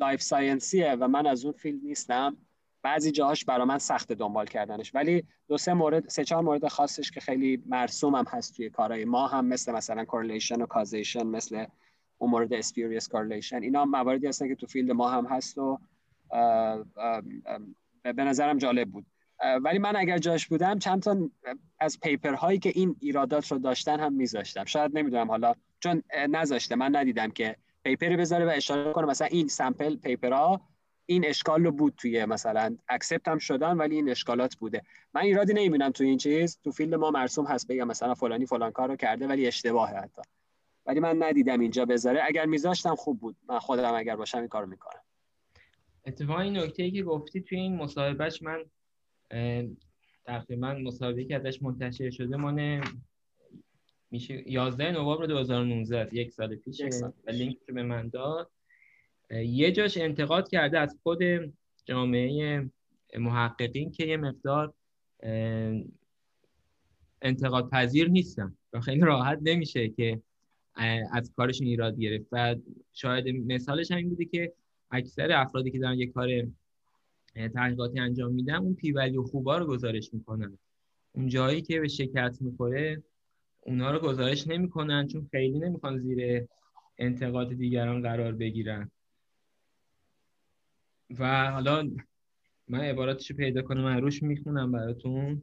life 0.00 0.22
science 0.22 0.78
یه 0.78 0.94
و 0.94 1.08
من 1.08 1.26
از 1.26 1.44
اون 1.44 1.54
field 1.54 1.84
نیستم. 1.84 2.36
بعضی 2.82 3.10
جاهاش 3.10 3.44
برا 3.44 3.64
من 3.64 3.78
سخت 3.78 4.12
دنبال 4.12 4.46
کردنش. 4.46 4.94
ولی 4.94 5.24
دو 5.48 5.58
سه 5.58 5.74
مورد 5.74 6.08
سه 6.08 6.24
چهار 6.24 6.42
مورد 6.42 6.68
خاصش 6.68 7.10
که 7.10 7.20
خیلی 7.20 7.62
مرسوم 7.66 8.14
هم 8.14 8.24
هست 8.28 8.56
توی 8.56 8.70
کارهای 8.70 9.04
ما 9.04 9.26
هم 9.26 9.46
مثل 9.46 9.72
مثلا 9.72 10.04
correlation 10.04 10.62
و 10.62 10.66
causation 10.66 11.26
مثل 11.26 11.64
اون 12.18 12.30
مورد 12.30 12.52
spurious 12.52 13.08
correlation 13.08 13.62
اینا 13.62 13.84
مواردی 13.84 14.26
هستن 14.26 14.48
که 14.48 14.54
تو 14.54 14.66
field 14.66 14.90
ما 14.90 15.10
هم 15.10 15.26
هست 15.26 15.58
و 15.58 15.78
به 18.02 18.24
نظرم 18.24 18.58
جالب 18.58 18.88
بود. 18.90 19.06
ولی 19.62 19.78
من 19.78 19.96
اگر 19.96 20.18
جاش 20.18 20.46
بودم 20.46 20.78
چند 20.78 21.02
تا 21.02 21.30
از 21.80 22.00
paper 22.00 22.34
هایی 22.34 22.58
که 22.58 22.72
این 22.74 22.96
ایرادات 23.00 23.52
رو 23.52 23.58
داشتن 23.58 24.00
هم 24.00 24.12
میذاشتم. 24.12 24.64
شاید 24.64 24.98
نمی‌دونم 24.98 25.30
حالا 25.30 25.54
چون 25.80 26.02
نذاشته 26.28 26.76
من 26.76 26.96
ندیدم 26.96 27.30
که 27.30 27.56
paper 27.82 28.10
ی 28.10 28.16
بذاره 28.16 28.46
و 28.46 28.48
اشاره 28.48 28.92
کنه. 28.92 29.06
مثلا 29.06 29.26
این 29.26 29.48
sample 29.48 29.96
paper 29.96 30.49
ها 30.49 30.60
این 31.06 31.26
اشکال 31.26 31.64
رو 31.64 31.72
بود 31.72 31.94
توی 31.96 32.24
مثلا 32.24 32.76
accept 32.88 33.28
هم 33.28 33.38
شدن 33.38 33.76
ولی 33.76 33.96
این 33.96 34.10
اشکالات 34.10 34.56
بوده. 34.56 34.82
من 35.14 35.20
ایرادی 35.20 35.52
نمی‌بینم 35.52 35.90
تو 35.90 36.04
این 36.04 36.18
چیز. 36.18 36.58
تو 36.64 36.70
field 36.70 36.94
ما 36.94 37.10
مرسوم 37.10 37.46
هست 37.46 37.68
بگم 37.68 37.86
مثلا 37.86 38.14
فلانی 38.14 38.46
فلان 38.46 38.70
کار 38.70 38.88
رو 38.88 38.96
کرده 38.96 39.26
ولی 39.26 39.46
اشتباهه 39.46 39.96
حتی. 39.96 40.22
ولی 40.86 41.00
من 41.00 41.22
ندیدم 41.22 41.60
اینجا 41.60 41.84
بذاره. 41.84 42.20
اگر 42.24 42.46
میذاشتم 42.46 42.94
خوب 42.94 43.20
بود. 43.20 43.36
من 43.48 43.58
خودم 43.58 43.94
اگر 43.94 44.16
باشم 44.16 44.38
این 44.38 44.48
کارو 44.48 44.66
می‌کنم. 44.66 45.00
اتفاقا 46.06 46.40
این 46.40 46.58
نکته 46.58 46.82
ای 46.82 46.90
که 46.90 47.02
گفتی 47.02 47.40
توی 47.40 47.58
این 47.58 47.76
مصاحبهش 47.76 48.42
من 48.42 48.64
تقریبا 50.24 50.74
مصاحبه 50.74 51.24
که 51.24 51.36
ازش 51.36 51.62
منتشر 51.62 52.10
شده 52.10 52.36
مانه 52.36 52.80
میشه 54.10 54.50
11 54.50 54.90
نوامبر 54.92 55.26
2019 55.26 56.08
یک 56.12 56.32
سال 56.32 56.56
پیش 56.56 56.82
و 57.26 57.30
لینک 57.30 57.56
رو 57.68 57.74
به 57.74 57.82
من 57.82 58.08
داد. 58.08 58.50
یه 59.30 59.72
جاش 59.72 59.96
انتقاد 59.96 60.48
کرده 60.48 60.78
از 60.78 60.96
خود 61.02 61.18
جامعه 61.84 62.70
محققین 63.18 63.90
که 63.90 64.06
یه 64.06 64.16
مقدار 64.16 64.74
انتقاد 67.22 67.70
پذیر 67.70 68.08
نیستن 68.08 68.56
و 68.72 68.80
خیلی 68.80 69.00
راحت 69.00 69.38
نمیشه 69.42 69.88
که 69.88 70.22
از 71.12 71.32
کارشون 71.36 71.66
ایراد 71.66 71.98
گرفت. 71.98 72.26
و 72.32 72.56
شاید 72.92 73.28
مثالش 73.28 73.90
همین 73.90 74.08
بوده 74.08 74.24
که 74.24 74.52
اکثر 74.90 75.32
افرادی 75.32 75.70
که 75.70 75.78
دارن 75.78 75.98
یه 75.98 76.06
کار 76.06 76.28
تحقیقاتی 77.54 77.98
انجام 77.98 78.32
میدن 78.32 78.54
اون 78.54 78.74
پیولی 78.74 79.16
و 79.16 79.22
خوبا 79.22 79.58
رو 79.58 79.66
گزارش 79.66 80.14
می‌کنن. 80.14 80.58
اون 81.12 81.28
جایی 81.28 81.62
که 81.62 81.80
به 81.80 81.88
شکست 81.88 82.42
می‌خوره 82.42 83.02
اونا 83.60 83.90
رو 83.90 83.98
گزارش 83.98 84.46
نمی‌کنن 84.46 85.06
چون 85.06 85.28
خیلی 85.30 85.58
نمی‌خوان 85.58 85.98
زیر 85.98 86.46
انتقاد 86.98 87.54
دیگران 87.54 88.02
قرار 88.02 88.32
بگیرن. 88.32 88.90
و 91.18 91.50
حالا 91.50 91.90
من 92.68 92.80
عباراتش 92.80 93.30
رو 93.30 93.36
پیدا 93.36 93.62
کنم 93.62 93.84
من 93.84 94.00
روش 94.00 94.22
می‌خونم 94.22 94.72
براتون. 94.72 95.42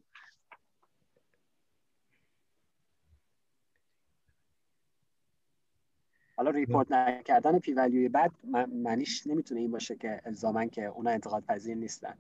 report 6.58 6.92
نکردن 6.92 7.60
p-value 7.60 7.74
ی 7.74 8.10
بعد 8.10 8.32
معنیش 8.84 9.28
نمی‌تونه 9.28 9.62
این 9.62 9.72
باشه 9.72 9.96
که 9.96 10.22
الزاما 10.26 10.66
که 10.66 10.86
اونا 10.86 11.10
انتقاد 11.10 11.44
پذیر 11.46 11.76
نیستن. 11.76 12.14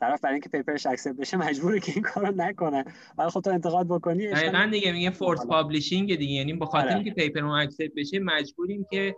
طرف 0.00 0.20
برای 0.20 0.34
اینکه 0.34 0.48
paper 0.48 0.75
ش 0.75 0.86
accept 0.86 1.16
بشه 1.16 1.36
مجبوره 1.36 1.80
که 1.80 1.92
این 1.92 2.02
کارو 2.02 2.34
نکنه. 2.36 2.84
ولی 3.18 3.30
خب 3.30 3.40
تو 3.40 3.50
انتقاد 3.50 3.88
بکنی 3.88 4.28
دقیقاً 4.28 4.68
دیگه 4.72 4.92
میگه 4.92 5.10
force 5.10 5.46
publishing 5.46 6.16
دیگه. 6.16 6.32
یعنی 6.32 6.52
به 6.52 6.66
خاطر 6.66 6.86
آره. 6.86 6.94
اینکه 6.94 7.10
paper 7.10 7.44
اون 7.44 7.58
accept 7.58 7.94
بشه 7.96 8.18
مجبوریم 8.18 8.86
که 8.90 9.16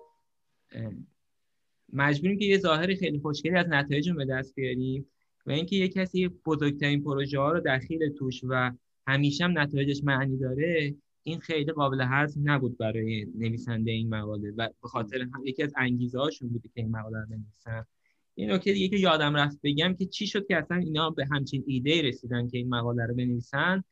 مجبوریم 1.92 2.38
که 2.38 2.44
یه 2.44 2.58
ظاهر 2.58 2.94
خیلی 2.94 3.18
خوشگلی 3.18 3.56
از 3.56 3.66
نتایج 3.68 4.11
به 4.11 4.25
دست 4.25 4.54
بیاریم 4.54 5.06
و 5.46 5.50
اینکه 5.50 5.76
یه 5.76 5.88
کسی 5.88 6.28
بزرگترین 6.28 7.04
پروژه 7.04 7.38
ها 7.38 7.52
رو 7.52 7.61
دخیل 7.61 8.12
توش 8.18 8.40
و 8.49 8.73
همیشه 9.06 9.44
هم 9.44 9.58
نتایجش 9.58 10.04
معنی 10.04 10.37
داره 10.37 10.94
این 11.26 11.40
خیلی 11.40 11.73
قابل 11.73 12.02
هضم 12.02 12.36
نبود 12.42 12.78
برای 12.78 13.26
نویسنده 13.38 13.90
این 13.90 14.14
مقاله 14.14 14.50
و 14.56 14.68
به 14.83 14.88
خاطر 14.88 15.28
یکی 15.45 15.62
از 15.62 15.73
انگیزه 15.76 16.18
هاشون 16.18 16.49
بوده 16.49 16.68
که 16.68 16.80
این 16.80 16.90
مقاله 16.90 17.21
رو 17.21 17.26
بنویسن. 17.26 17.87
این 18.35 18.50
نکته 18.50 18.73
دیگه 18.73 18.88
که 18.88 18.97
یادم 18.97 19.37
رفت 19.37 19.59
بگم 19.62 19.95
که 19.95 20.06
چی 20.06 20.26
شد 20.26 20.47
که 20.47 20.56
اصلا 20.56 20.76
اینا 20.76 21.11
به 21.11 21.26
همچین 21.33 21.64
ایده 21.66 22.02
رسیدن 22.02 22.49
که 22.49 22.59
این 22.59 22.68
مقاله 22.68 23.06
رو 23.06 23.14
بنویسن؟ 23.14 23.85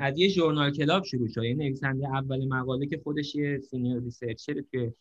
از 0.00 0.18
یه 0.18 0.28
journal 0.28 0.70
club 0.70 1.04
شروع 1.04 1.28
شد. 1.28 1.44
یه 1.44 1.54
نویسنده 1.54 2.08
اول 2.08 2.48
مقاله 2.48 2.86
که 2.86 3.00
خودش 3.04 3.34
یه 3.34 3.58
senior 3.58 4.02
researcher 4.02 4.60
توی 4.60 4.92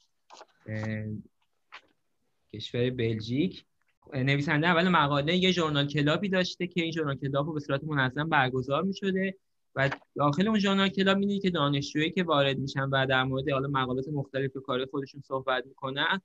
کشور 2.54 2.90
بلژیک. 2.90 3.66
نویسنده 4.14 4.68
اول 4.68 4.90
مقاله 4.90 5.38
یه 5.38 5.52
journal 5.52 5.88
club 5.88 6.21
ی 6.21 6.30
داشته 6.30 6.68
که 6.68 6.82
این 6.82 6.92
journal 6.92 7.16
club 7.16 7.48
رو 7.48 7.54
به 7.54 7.60
صورت 7.60 7.84
منظم 7.84 8.30
برگزار 8.30 8.84
می 8.84 8.94
شده 8.94 9.36
و 9.80 9.90
داخل 10.16 10.48
اون 10.48 10.60
journal 10.60 10.90
club 10.90 11.18
می‌دید 11.18 11.42
که 11.42 11.50
دانشجویی 11.50 12.12
که 12.12 12.24
وارد 12.24 12.58
میشن 12.60 12.84
و 12.84 13.06
در 13.06 13.24
مورد 13.24 13.50
حالا 13.50 13.68
مقالات 13.68 14.08
مختلف 14.08 14.52
کار 14.66 14.86
خودشون 14.86 15.22
صحبت 15.22 15.66
می‌کنن 15.66 16.22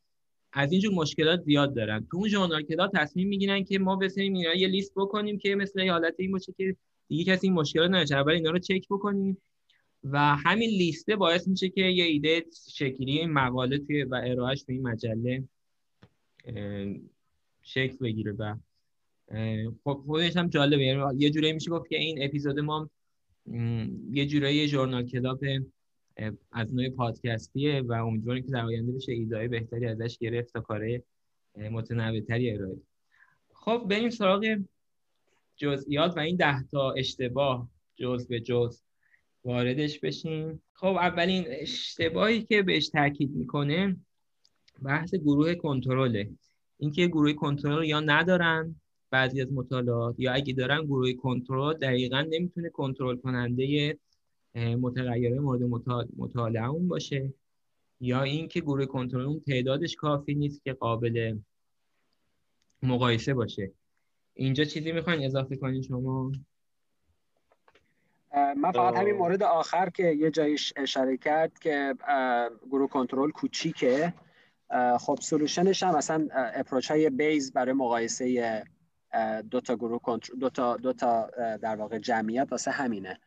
از 0.52 0.72
اینجور 0.72 0.94
مشکلات 0.94 1.40
زیاد 1.40 1.74
دارن. 1.74 2.06
تو 2.10 2.16
اون 2.16 2.28
journal 2.28 2.62
club 2.62 2.90
تصمیم 2.94 3.28
می‌گیرن 3.28 3.64
که 3.64 3.78
ما 3.78 3.96
بشینیم 3.96 4.34
اینا 4.34 4.54
یه 4.54 4.68
لیست 4.68 4.92
بکنیم 4.96 5.38
که 5.38 5.54
مثل 5.54 5.88
حالت 5.88 6.14
این 6.18 6.32
باشه 6.32 6.52
که 6.52 6.76
دیگه 7.08 7.24
کسی 7.32 7.46
این 7.46 7.56
مشکلات 7.56 7.90
نداره. 7.90 8.20
اول 8.20 8.32
اینا 8.32 8.50
رو 8.50 8.58
چک 8.58 8.88
بکنیم 8.90 9.38
و 10.04 10.18
همین 10.18 10.70
لیسته 10.70 11.16
باعث 11.16 11.48
میشه 11.48 11.68
که 11.68 11.80
یه 11.80 12.04
ایده 12.04 12.44
شکلی 12.68 13.18
این 13.18 13.30
مقاله 13.30 13.78
توی 13.78 14.04
و 14.04 14.14
ارائهش 14.24 14.64
به 14.64 14.72
این 14.72 14.82
مجله 14.82 15.44
شکل 17.62 17.96
بگیره. 18.00 18.32
و 18.32 18.54
خب 19.84 20.02
خودش 20.06 20.36
هم 20.36 20.48
جالبه. 20.48 20.84
یعنی 20.84 21.02
یه 21.16 21.30
جورایی 21.30 21.52
میشه 21.52 21.70
گفت 21.70 21.88
که 21.88 21.96
این 21.96 22.24
اپیزود 22.24 22.60
ما 22.60 22.90
یه 24.10 24.26
جورایی 24.26 24.68
ژورنال 24.68 25.06
کلاب 25.06 25.40
از 26.52 26.74
نوع 26.74 26.88
پادکستیه 26.88 27.80
و 27.80 27.92
امیدواریم 27.92 28.44
که 28.44 28.50
در 28.50 28.64
آینده 28.64 28.92
بشه 28.92 29.12
ایده 29.12 29.48
بهتری 29.48 29.86
ازش 29.86 30.18
گرفت 30.18 30.52
تا 30.52 30.60
کاره 30.60 31.02
متنوعتری 31.56 32.50
ارائه 32.50 32.76
خب 33.52 33.86
بریم 33.90 34.10
سراغ 34.10 34.58
جزئیات 35.56 36.16
و 36.16 36.20
این 36.20 36.36
ده 36.36 36.62
تا 36.62 36.92
اشتباه 36.92 37.68
جز 37.96 38.28
به 38.28 38.40
جز 38.40 38.80
واردش 39.44 40.00
بشیم. 40.00 40.62
خب 40.72 40.86
اولین 40.86 41.44
اشتباهی 41.48 42.42
که 42.42 42.62
بهش 42.62 42.88
تاکید 42.88 43.30
می‌کنه 43.30 43.96
بحث 44.82 45.14
گروه 45.14 45.54
کنترله. 45.54 46.30
اینکه 46.78 47.06
گروه 47.06 47.32
کنترل 47.32 47.84
یا 47.84 48.00
ندارن 48.00 48.74
بعضی 49.14 49.42
از 49.42 49.52
مطالعات 49.52 50.14
یا 50.18 50.32
اگه 50.32 50.52
دارن 50.52 50.84
گروه 50.84 51.12
کنترل 51.12 51.74
دقیقا 51.74 52.20
نمی‌تونه 52.30 52.68
کنترل 52.68 53.16
کننده 53.16 53.98
متغیره 54.54 55.40
مورد 55.40 55.62
مطالعه 56.16 56.68
اون 56.68 56.88
باشه. 56.88 57.32
یا 58.00 58.22
اینکه 58.22 58.60
گروه 58.60 58.86
کنترل 58.86 59.24
اون 59.24 59.40
تعدادش 59.40 59.96
کافی 59.96 60.34
نیست 60.34 60.64
که 60.64 60.72
قابل 60.72 61.38
مقایسه 62.82 63.34
باشه. 63.34 63.70
اینجا 64.34 64.64
چیزی 64.64 64.92
می‌خواین 64.92 65.24
اضافه 65.24 65.56
کنید 65.56 65.82
شما؟ 65.82 66.32
من 68.34 68.72
فقط 68.72 68.96
همین 68.96 69.14
مورد 69.14 69.42
آخر 69.42 69.90
که 69.90 70.02
یه 70.02 70.30
جایی 70.30 70.56
اشاره 70.76 71.16
کرد 71.16 71.58
که 71.58 71.94
گروه 72.70 72.88
کنترل 72.88 73.30
کوچیکه. 73.30 74.14
خب 75.00 75.18
solution 75.22 75.70
ش 75.70 75.82
هم 75.82 75.96
مثلا 75.96 76.28
approach 76.32 76.90
های 76.90 77.10
Bayes 77.10 77.52
برای 77.52 77.72
مقایسه 77.72 78.64
دو 79.50 79.60
تا 79.60 79.76
گروه 79.76 80.00
کنترل 80.00 80.38
دو 80.38 80.50
تا 80.50 80.76
دو 80.76 80.92
تا 80.92 81.30
در 81.56 81.76
واقع 81.76 81.98
جمعیت 81.98 82.48
واسه 82.50 82.70
همینه. 82.70 83.20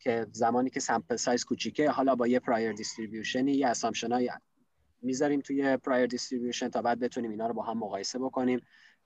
که 0.00 0.26
زمانی 0.32 0.70
که 0.70 0.80
sample 0.80 1.16
size 1.16 1.44
کوچیکه 1.44 1.90
حالا 1.90 2.14
با 2.14 2.26
یه 2.26 2.40
prior 2.40 2.72
distribution 2.72 3.46
ی 3.46 3.52
یه 3.52 3.68
assumption 3.68 4.12
های 4.12 4.30
می‌ذاریم 5.02 5.40
توی 5.40 5.76
prior 5.76 6.06
distribution 6.06 6.68
تا 6.68 6.82
بعد 6.82 6.98
بتونیم 6.98 7.30
اینا 7.30 7.46
رو 7.46 7.54
با 7.54 7.62
هم 7.62 7.78
مقایسه 7.78 8.18
بکنیم 8.18 8.60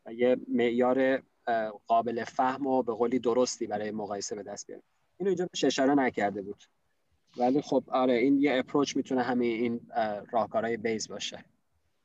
و 0.06 0.12
یه 0.12 0.36
معیار 0.48 1.22
قابل 1.86 2.24
فهم 2.24 2.66
و 2.66 2.82
به 2.82 2.94
قولی 2.94 3.18
درستی 3.18 3.66
برای 3.66 3.90
مقایسه 3.90 4.36
به 4.36 4.42
دست 4.42 4.66
بیاریم. 4.66 4.84
اینو 5.16 5.28
اینجا 5.28 5.48
اشاره 5.64 5.94
نکرده 5.94 6.42
بود. 6.42 6.64
ولی 7.36 7.60
خب 7.60 7.84
آره 7.88 8.14
این 8.14 8.40
یه 8.40 8.58
اپروچ 8.58 8.96
می‌تونه 8.96 9.22
همین 9.22 9.62
این 9.62 9.80
راهکارهای 10.30 10.76
بیز 10.76 11.08
باشه. 11.08 11.44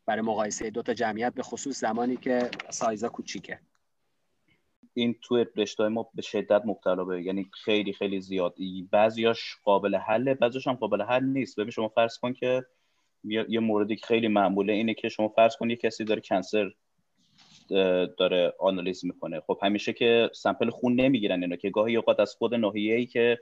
برای 0.05 0.21
مقایسه 0.21 0.69
دو 0.69 0.81
تا 0.81 0.93
جمعیت 0.93 1.33
به 1.33 1.43
خصوص 1.43 1.79
زمانی 1.79 2.17
که 2.17 2.49
سایزا 2.69 3.09
کوچیکه. 3.09 3.59
این 4.97 5.15
تو 5.21 5.45
رشته 5.55 5.87
ما 5.87 6.09
به 6.15 6.21
شدت 6.21 6.61
مبتلا 6.65 7.03
به 7.05 7.23
یعنی 7.23 7.45
خیلی 7.53 7.93
خیلی 7.93 8.21
زیاد. 8.21 8.55
بعضیاش 8.91 9.55
قابل 9.63 9.95
حله 9.95 10.33
بعضیش 10.33 10.67
هم 10.67 10.73
قابل 10.73 11.01
حل 11.01 11.23
نیست. 11.23 11.59
ببین 11.59 11.71
شما 11.71 11.87
فرض 11.87 12.17
کن 12.17 12.33
که 12.33 12.65
یه 13.23 13.59
موردی 13.59 13.95
که 13.95 14.05
خیلی 14.05 14.27
معموله 14.27 14.73
اینه 14.73 14.93
که 14.93 15.09
شما 15.09 15.27
فرض 15.27 15.57
کن 15.57 15.69
یه 15.69 15.75
کسی 15.75 16.03
داره 16.03 16.21
کنسر 16.21 16.71
داره 18.17 18.53
آنالیز 18.59 19.05
می‌کنه. 19.05 19.39
خب 19.39 19.59
همیشه 19.61 19.93
که 19.93 20.29
سمپل 20.33 20.69
خون 20.69 20.95
نمی‌گیرن 20.95 21.41
اینا 21.41 21.55
که 21.55 21.69
گاهی 21.69 21.95
اوقات 21.95 22.19
از 22.19 22.35
خود 22.35 22.53
ای 22.75 23.05
که 23.05 23.39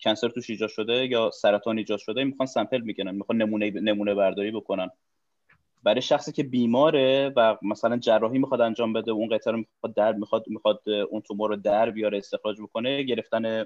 کنسر 0.00 0.28
توش 0.28 0.50
ایجاد 0.50 0.68
شده 0.68 1.06
یا 1.06 1.30
سرطان 1.30 1.78
ایجاد 1.78 1.98
شده 1.98 2.24
می‌خوان 2.24 2.46
سمپل 2.46 2.80
می‌گیرن 2.80 3.14
می‌خوان 3.14 3.42
نمونه 3.42 3.70
نمونه 3.70 4.14
برداری 4.14 4.50
بکنن. 4.50 4.90
برای 5.82 6.02
شخصی 6.02 6.32
که 6.32 6.42
بیماره 6.42 7.32
و 7.36 7.56
مثلا 7.62 7.96
جراحی 7.96 8.38
می‌خواد 8.38 8.60
انجام 8.60 8.92
بده 8.92 9.10
اون 9.10 9.28
قطعه 9.28 9.52
رو 9.52 9.58
می‌خواد 9.58 9.94
در 9.94 10.12
می‌خواد 10.12 10.44
می‌خواد 10.46 10.82
اون 11.10 11.20
تومور 11.20 11.50
رو 11.50 11.56
در 11.56 11.90
بیاره 11.90 12.18
استخراج 12.18 12.60
بکنه 12.60 13.02
گرفتن 13.02 13.64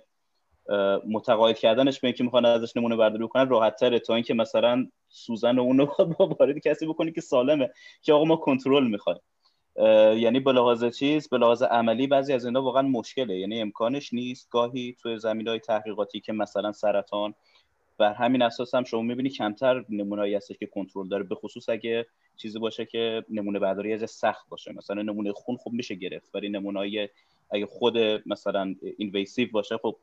متقاعد 1.08 1.58
کردنش 1.58 2.00
به 2.00 2.08
اینکه 2.08 2.24
می‌خوان 2.24 2.44
ازش 2.44 2.76
نمونه 2.76 2.96
برداری 2.96 3.24
بکنن 3.24 3.48
راحت 3.48 3.76
تره. 3.76 3.98
تا 3.98 4.14
اینکه 4.14 4.34
مثلا 4.34 4.86
سوزن 5.08 5.58
اون 5.58 5.78
رو 5.78 5.86
با 6.18 6.26
وارد 6.40 6.58
کسی 6.58 6.86
بکنی 6.86 7.12
که 7.12 7.20
سالمه 7.20 7.70
که 8.02 8.12
آقا 8.12 8.24
ما 8.24 8.36
کنترل 8.36 8.86
می‌خوایم. 8.86 9.20
یعنی 10.22 10.40
به 10.40 10.52
لحاظ 10.52 10.84
چیز 10.84 11.28
به 11.28 11.38
لحاظ 11.38 11.62
عملی 11.62 12.06
بعضی 12.06 12.32
از 12.32 12.44
اینا 12.44 12.62
واقعا 12.62 12.82
مشکله. 12.82 13.38
یعنی 13.38 13.60
امکانش 13.60 14.12
نیست. 14.12 14.48
گاهی 14.50 14.96
توی 15.02 15.18
زمین 15.18 15.48
های 15.48 15.58
تحقیقاتی 15.58 16.20
که 16.20 16.32
مثلا 16.32 16.72
سرطان 16.72 17.34
بر 17.98 18.12
همین 18.12 18.42
اساس 18.42 18.74
هم 18.74 18.84
شما 18.84 19.02
می‌بینی 19.02 19.30
کمتر 19.30 19.84
نمونه‌ای 19.88 20.34
هستش 20.34 20.56
که 20.56 20.66
کنترل 20.66 21.08
داره 21.08 21.24
به 21.24 21.34
خصوص 21.34 21.68
اگه 21.68 22.06
چیزی 22.36 22.58
باشه 22.58 22.84
که 22.86 23.24
نمونه 23.28 23.58
برداری 23.58 23.92
از 23.92 24.10
سخت 24.10 24.48
باشه. 24.48 24.72
مثلا 24.72 25.02
نمونه 25.02 25.32
خون 25.32 25.56
خوب 25.56 25.72
میشه 25.72 25.94
گرفت 25.94 26.34
ولی 26.34 26.48
نمونه 26.48 27.08
اگه 27.50 27.66
خود 27.66 27.98
مثلا 28.26 28.74
اینویسیو 28.98 29.48
باشه 29.52 29.76
خب 29.76 29.96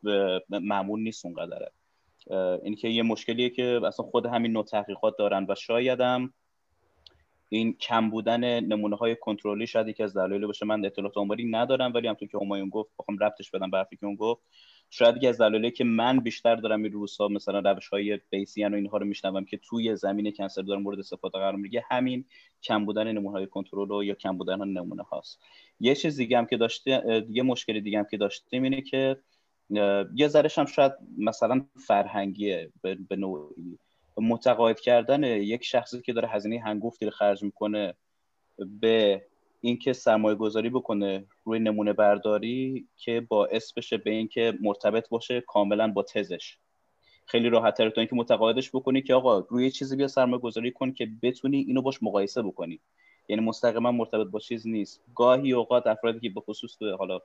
معمول 0.50 1.00
نیست 1.00 1.26
اونقدره. 1.26 1.72
این 2.64 2.76
که 2.76 2.88
یه 2.88 3.04
مشکلیه 3.04 3.50
که 3.50 3.82
اصلا 3.86 4.06
خود 4.06 4.26
همین 4.26 4.52
نوع 4.52 4.64
تحقیقات 4.64 5.18
دارن 5.18 5.46
و 5.50 5.56
شایدم 5.56 6.34
این 7.50 7.74
کم 7.74 8.10
بودن 8.10 8.60
نمونه 8.60 8.96
های 8.96 9.16
کنترلی 9.16 9.68
شاید 9.68 9.88
یکی 9.88 10.04
از 10.04 10.18
دلایل 10.18 10.46
باشه. 10.46 10.66
من 10.66 10.86
اطلاعات 10.86 11.18
آماری 11.18 11.46
ندارم 11.46 11.94
ولی 11.94 12.08
همونطور 12.08 12.28
که 12.28 12.38
همایون 12.42 12.70
گفت 12.70 12.92
بخوام 13.00 13.18
ربطش 13.18 13.52
بدم 13.52 13.72
به 13.72 13.88
که 14.00 14.06
اون 14.06 14.16
گفت 14.16 14.42
شاید 14.96 15.18
یکی 15.18 15.28
از 15.28 15.42
دلایلی 15.42 15.72
که 15.72 15.84
من 15.84 16.20
بیشتر 16.20 16.56
دارم 16.56 16.84
این 16.84 16.92
روزها 16.92 17.28
مثلا 17.28 17.72
روش 17.72 17.88
های 17.88 18.20
بیسیان 18.30 18.74
و 18.74 18.76
اینها 18.76 18.98
رو 18.98 19.06
میشنوم 19.06 19.46
که 19.46 19.58
توی 19.58 19.96
زمین 19.96 20.32
کنسر 20.32 20.62
دارم 20.62 20.82
مورد 20.82 21.00
استفاده 21.00 21.38
قرار 21.38 21.56
می‌گیره 21.56 21.84
همین 21.92 22.26
کم 22.64 22.86
بودن 22.86 23.12
نمونه 23.12 23.32
های 23.32 23.48
کنترل 23.48 24.06
یا 24.06 24.14
کم 24.14 24.38
بودن 24.38 24.68
نمونه 24.68 25.04
هاست. 25.04 25.40
یه 25.80 25.96
چیز 25.96 26.18
دیگه 26.18 26.38
هم 26.38 26.46
که 26.46 26.58
داشته 26.58 27.24
یه 27.30 27.44
مشکل 27.44 27.80
دیگه 27.80 28.00
هم 28.00 28.06
که 28.12 28.18
داشتیم 28.18 28.64
اینه 28.64 28.82
که 28.82 29.18
یه 30.16 30.28
ذرهش 30.28 30.58
هم 30.58 30.66
شاید 30.66 30.92
مثلا 31.18 31.66
فرهنگیه 31.88 32.72
به 32.82 33.16
نوعی. 33.16 33.78
متقاعد 34.18 34.80
کردن 34.80 35.24
یک 35.24 35.64
شخصی 35.64 36.02
که 36.02 36.14
داره 36.14 36.30
هزینه 36.30 36.60
هنگفتی 36.60 37.06
رو 37.06 37.12
خرج 37.12 37.44
می‌کنه 37.44 37.94
به 38.82 39.26
اینکه 39.66 39.94
سرمایه 39.94 40.36
گذاری 40.36 40.70
بکنه 40.70 41.26
روی 41.44 41.60
نمونه 41.60 41.94
برداری 41.94 42.88
که 42.96 43.22
باعث 43.22 43.74
بشه 43.74 43.98
به 43.98 44.12
اینکه 44.12 44.58
مرتبط 44.62 45.10
باشه 45.10 45.42
کاملا 45.42 45.88
با 45.88 46.04
تزش. 46.04 46.58
خیلی 47.26 47.50
راحت 47.50 47.78
تر 47.78 47.90
تو 47.90 48.02
اینکه 48.02 48.16
متقاعدش 48.16 48.70
بکنی 48.70 49.02
که 49.02 49.14
آقا 49.14 49.40
روی 49.40 49.72
چیزی 49.72 49.96
بیا 49.96 50.08
سرمایه 50.08 50.42
گذاری 50.42 50.72
کن 50.72 50.92
که 50.92 51.08
بتونی 51.22 51.58
اینو 51.58 51.82
باش 51.82 52.04
مقایسه 52.04 52.42
بکنی. 52.42 52.80
یعنی 53.28 53.42
مستقیما 53.42 53.92
مرتبط 53.92 54.28
با 54.28 54.40
چیز 54.40 54.68
نیست. 54.68 55.02
گاهی 55.16 55.54
اوقات 55.54 55.88
افرادی 55.88 56.20
که 56.20 56.30
به 56.30 56.42
خصوص 56.42 56.78
تو 56.78 56.96
حالا 56.96 57.20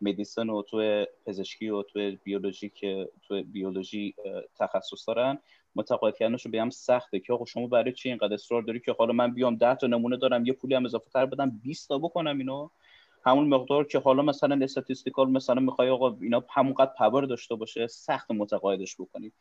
مدیسن 0.00 0.50
و 0.50 0.62
تو 0.62 1.04
پزشکی 1.26 1.68
و 1.68 1.82
تو 1.82 2.12
بیولوژی 2.24 2.68
که 2.68 3.08
تو 3.28 3.42
بیولوژی 3.42 4.14
تخصص 4.58 5.08
دارن 5.08 5.38
متقاعد 5.76 6.14
به 6.50 6.60
هم 6.60 6.70
سخته 6.70 7.20
که 7.20 7.32
آقا 7.32 7.44
شما 7.44 7.66
برای 7.66 7.92
چی 7.92 8.08
اینقدر 8.08 8.34
اصرار 8.34 8.62
داری 8.62 8.80
که 8.80 8.94
حالا 8.98 9.12
من 9.12 9.34
بیام 9.34 9.56
10 9.56 9.74
تا 9.74 9.86
نمونه 9.86 10.16
دارم 10.16 10.46
یه 10.46 10.52
پولی 10.52 10.74
هم 10.74 10.84
اضافه 10.84 11.10
تر 11.10 11.26
بدم 11.26 11.60
20 11.62 11.88
تا 11.88 11.98
بکنم 11.98 12.38
اینو؟ 12.38 12.68
همون 13.26 13.48
مقدار 13.48 13.84
که 13.84 13.98
حالا 13.98 14.22
مثلا 14.22 14.58
statistical 14.62 15.30
مثلا 15.30 15.60
می‌خوای 15.60 15.88
آقا 15.88 16.16
اینا 16.20 16.44
همونقدر 16.50 16.90
power 16.98 17.24
داشته 17.24 17.54
باشه 17.54 17.86
سخت 17.86 18.30
متقاعدش 18.30 18.96
بکنید 19.00 19.32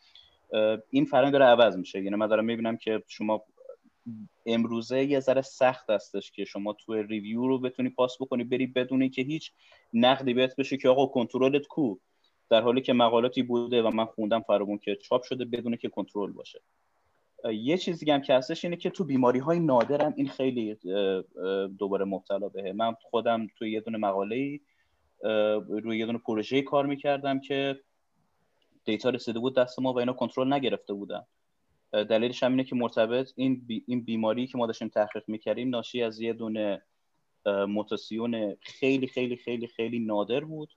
این 0.89 1.05
فرآیند 1.05 1.33
داره 1.33 1.45
عوض 1.45 1.77
میشه. 1.77 2.03
یعنی 2.03 2.15
من 2.15 2.27
دارم 2.27 2.45
می‌بینم 2.45 2.77
که 2.77 3.03
شما 3.07 3.43
امروزه 4.45 5.03
یه 5.03 5.19
ذره 5.19 5.41
سخت 5.41 5.89
هستش 5.89 6.31
که 6.31 6.45
شما 6.45 6.73
تو 6.73 6.93
review 6.93 7.47
رو 7.47 7.59
بتونی 7.59 7.89
پاس 7.89 8.17
بکنی 8.21 8.43
بری 8.43 8.67
بدونی 8.67 9.09
که 9.09 9.21
هیچ 9.21 9.51
نقدی 9.93 10.33
بهت 10.33 10.55
بشه 10.55 10.77
که 10.77 10.89
آقا 10.89 11.05
کنترلت 11.05 11.67
کو. 11.67 11.95
در 12.49 12.61
حالی 12.61 12.81
که 12.81 12.93
مقالاتی 12.93 13.43
بوده 13.43 13.83
و 13.83 13.89
من 13.89 14.05
خوندم 14.05 14.41
فرامون 14.41 14.77
که 14.77 14.95
چاپ 14.95 15.23
شده 15.23 15.45
بدون 15.45 15.75
که 15.75 15.89
کنترل 15.89 16.31
باشه. 16.31 16.61
یه 17.53 17.77
چیز 17.77 17.99
دیگه 17.99 18.13
هم 18.13 18.21
که 18.21 18.33
هستش 18.33 18.65
اینه 18.65 18.77
که 18.77 18.89
تو 18.89 19.03
بیماری 19.03 19.39
های 19.39 19.59
نادرم 19.59 20.13
این 20.17 20.27
خیلی 20.27 20.77
دوباره 21.79 22.05
مبتلا 22.05 22.49
بهه. 22.49 22.71
من 22.71 22.95
خودم 23.01 23.47
تو 23.57 23.65
یه 23.65 23.81
دونه 23.81 23.97
مقاله 23.97 24.59
روی 25.67 25.97
یه 25.97 26.05
دونه 26.05 26.17
پروژه 26.17 26.61
کار 26.61 26.85
می‌کردم 26.85 27.39
که 27.39 27.79
دیتا 28.85 29.09
رسیده 29.09 29.39
بود 29.39 29.55
دست 29.55 29.79
ما 29.79 29.93
و 29.93 29.99
اینا 29.99 30.13
کنترل 30.13 30.53
نگرفته 30.53 30.93
بودن. 30.93 31.25
دلیلش 31.91 32.43
هم 32.43 32.51
اینه 32.51 32.63
که 32.63 32.75
مرتبط 32.75 33.31
این, 33.35 33.67
این 33.87 34.01
بیماری 34.01 34.47
که 34.47 34.57
ما 34.57 34.67
داشتیم 34.67 34.87
تحقیق 34.87 35.23
می‌کردیم 35.27 35.69
ناشی 35.69 36.03
از 36.03 36.19
یه 36.19 36.33
دونه 36.33 36.81
موتاسیون 37.45 38.55
خیلی 38.61 39.07
خیلی 39.07 39.35
خیلی 39.35 39.67
خیلی 39.67 39.99
نادر 39.99 40.39
بود. 40.39 40.69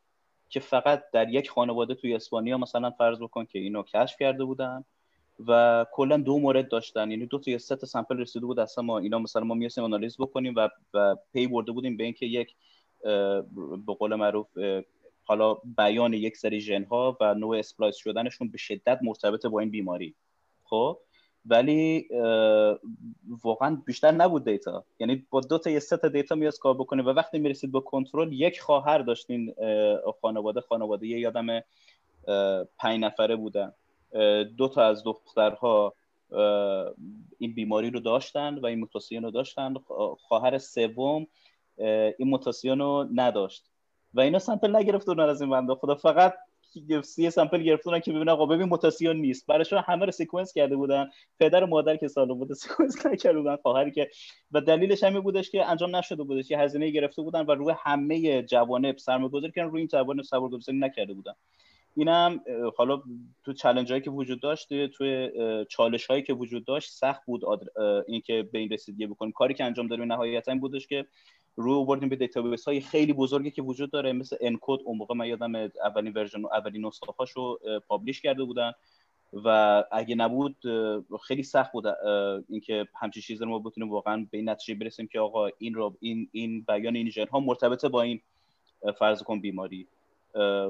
که 0.49 0.61
فقط 0.61 1.05
در 1.13 1.29
یک 1.29 1.51
خانواده 1.51 1.95
توی 1.95 2.15
اسپانیا 2.15 2.59
مثلا 2.59 2.91
فرض 2.91 3.19
بکن 3.19 3.45
که 3.45 3.59
اینو 3.59 3.83
کشف 3.83 4.17
کرده 4.19 4.45
بودن 4.45 4.85
و 5.47 5.87
کلا 5.93 6.17
دو 6.17 6.39
مورد 6.39 6.69
داشتن. 6.69 7.11
یعنی 7.11 7.27
دو 7.27 7.39
تا 7.39 7.51
یا 7.51 7.59
سه 7.59 7.77
تا 7.77 7.87
sample 7.87 8.19
رسیده 8.19 8.47
بود 8.47 8.61
اصلا 8.61 8.85
ما 8.85 8.99
اینا 8.99 9.19
مثلا 9.19 9.45
ما 9.45 9.55
می‌خواستیم 9.55 9.85
آنالیز 9.85 10.17
بکنیم 10.19 10.55
و, 10.57 10.69
و 10.95 11.17
پی 11.33 11.47
برده 11.47 11.73
بودیم 11.73 11.97
به 11.97 12.05
اینکه 12.05 12.27
یک 12.27 12.55
به 13.87 13.95
قول 13.99 14.15
معروف 14.15 14.47
حالا 15.25 15.55
بیان 15.55 16.13
یک 16.13 16.37
سری 16.37 16.61
ژن 16.61 16.85
ها 16.85 17.17
و 17.21 17.35
نوع 17.35 17.59
splice 17.59 17.97
شدنشون 17.97 18.49
به 18.49 18.59
شدت 18.59 18.99
مرتبط 19.03 19.47
با 19.47 19.61
این 19.61 19.71
بیماری. 19.71 20.15
خب؟ 20.65 20.99
ولی 21.49 22.09
واقعا 23.43 23.83
بیشتر 23.87 24.11
نبود 24.11 24.45
data. 24.45 24.85
یعنی 24.99 25.27
با 25.31 25.41
دو 25.41 25.59
تا 25.59 25.71
یا 25.71 25.81
سه 25.81 25.97
تا 25.97 26.09
data 26.09 26.35
میاد 26.35 26.59
کار 26.59 26.75
بکنه 26.75 27.03
و 27.03 27.09
وقتی 27.09 27.39
می‌رسید 27.39 27.73
به 27.73 27.81
کنترل 27.81 28.33
یک 28.33 28.61
خواهر 28.61 28.99
داشتین 28.99 29.55
خانواده. 30.23 30.61
خانواده 30.61 31.07
یه 31.07 31.19
یادم 31.19 31.61
پنج 32.79 33.01
نفره 33.01 33.37
بودن. 33.37 33.73
دو 34.57 34.69
تا 34.69 34.83
از 34.83 35.05
دخترها 35.05 35.95
این 37.39 37.55
بیماری 37.55 37.91
رو 37.91 38.01
داشتن 38.01 38.59
و 38.59 38.67
این 38.67 38.79
موتاسیون 38.79 39.23
رو 39.23 39.31
داشتن. 39.31 39.75
خواهر 40.19 40.59
سوم 40.59 41.27
این 42.19 42.29
موتاسیون 42.29 42.79
رو 42.79 43.09
نداشت. 43.15 43.65
و 44.15 44.21
اینا 44.21 44.39
sample 44.39 44.77
نگرفتن 44.77 45.21
از 45.21 45.41
این 45.41 45.51
بنده 45.51 45.75
خدا. 45.75 45.95
فقط 45.95 46.35
سی 47.03 47.31
sample 47.31 47.63
گرفتن 47.63 48.01
که 48.01 48.13
ببینن 48.13 48.29
آقا 48.29 48.47
ببین 48.47 48.69
موتاسیون 48.69 49.17
نیست. 49.17 49.47
برایشون 49.47 49.83
همه 49.87 50.05
رو 50.05 50.13
sequence 50.13 50.53
کرده 50.53 50.77
بودن. 50.77 51.11
پدر 51.41 51.65
و 51.65 51.67
مادر 51.67 51.97
که 51.97 52.09
سالم 52.09 52.39
بوده 52.39 52.55
sequence 52.65 53.07
نکرده 53.07 53.39
بودن 53.39 53.57
خواهری 53.57 53.91
که 53.91 54.11
و 54.53 54.61
دلیلش 54.61 55.03
همین 55.03 55.21
بودش 55.21 55.51
که 55.51 55.71
انجام 55.71 55.97
نشده 55.97 56.23
بودش. 56.23 56.49
که 56.49 56.59
هزینه 56.59 56.91
گرفته 56.91 57.23
بودن 57.23 57.47
و 57.47 57.51
روی 57.51 57.75
همه 57.79 58.43
جوانب 58.43 58.99
سرمایه‌گذاری 58.99 59.53
کردن 59.53 59.71
روی 59.71 59.81
این 59.81 59.89
جوانب 59.89 60.23
سرمایه‌گذاری 60.23 60.79
نکرده 60.79 61.15
بودن. 61.15 61.33
اینم 61.97 62.41
حالا 62.77 63.03
تو 63.45 63.53
چالش 63.53 63.91
هایی 63.91 64.03
که 64.03 64.11
وجود 64.11 64.41
داشت 64.41 64.87
تو 64.87 65.29
چالش 65.69 66.07
هایی 66.07 66.23
که 66.23 66.33
وجود 66.33 66.65
داشت 66.65 66.91
سخت 66.91 67.27
بود 67.27 67.43
اینکه 68.07 68.49
به 68.53 68.59
این 68.59 68.71
رسیدگی 68.71 69.07
بکنیم. 69.07 69.33
کاری 69.33 69.55
که 69.55 69.65
انجام 69.65 69.87
دادیم 69.87 70.13
نهایتا 70.13 70.53
این 70.53 70.61
بودش 70.61 70.87
که 70.87 71.07
رو 71.57 71.85
بردیم 71.85 72.09
به 72.09 72.17
database 72.17 72.65
های 72.65 72.81
خیلی 72.81 73.13
بزرگی 73.13 73.51
که 73.51 73.63
وجود 73.63 73.91
داره 73.91 74.13
مثل 74.13 74.37
ENCODE 74.41 74.81
اون 74.85 74.99
موقع 74.99 75.15
من 75.15 75.27
یادم 75.27 75.55
اولین 75.85 76.13
version 76.13 76.45
اولین 76.45 76.87
نسخه 76.87 77.13
هاشو 77.19 77.59
publish 77.89 78.21
کرده 78.21 78.45
بودن 78.45 78.73
و 79.33 79.85
اگه 79.93 80.15
نبود 80.15 80.57
خیلی 81.27 81.43
سخت 81.43 81.73
بود 81.73 81.87
اینکه 82.49 82.87
همچین 82.95 83.23
چیزی 83.23 83.45
رو 83.45 83.51
ما 83.51 83.59
بتونیم 83.59 83.91
واقعا 83.91 84.27
به 84.31 84.39
این 84.39 84.49
نتیجه 84.49 84.79
برسیم 84.79 85.07
که 85.07 85.21
آقا 85.21 85.49
این 85.59 85.75
رو 85.75 85.97
این 86.01 86.29
این 86.33 86.65
بیان 86.69 86.97
این 86.97 87.11
ژن 87.11 87.27
ها 87.27 87.41
مرتبطه 87.41 87.89
با 87.89 88.03
این 88.03 88.21
فرض 88.99 89.23
کن 89.23 89.41
بیماری. 89.41 89.87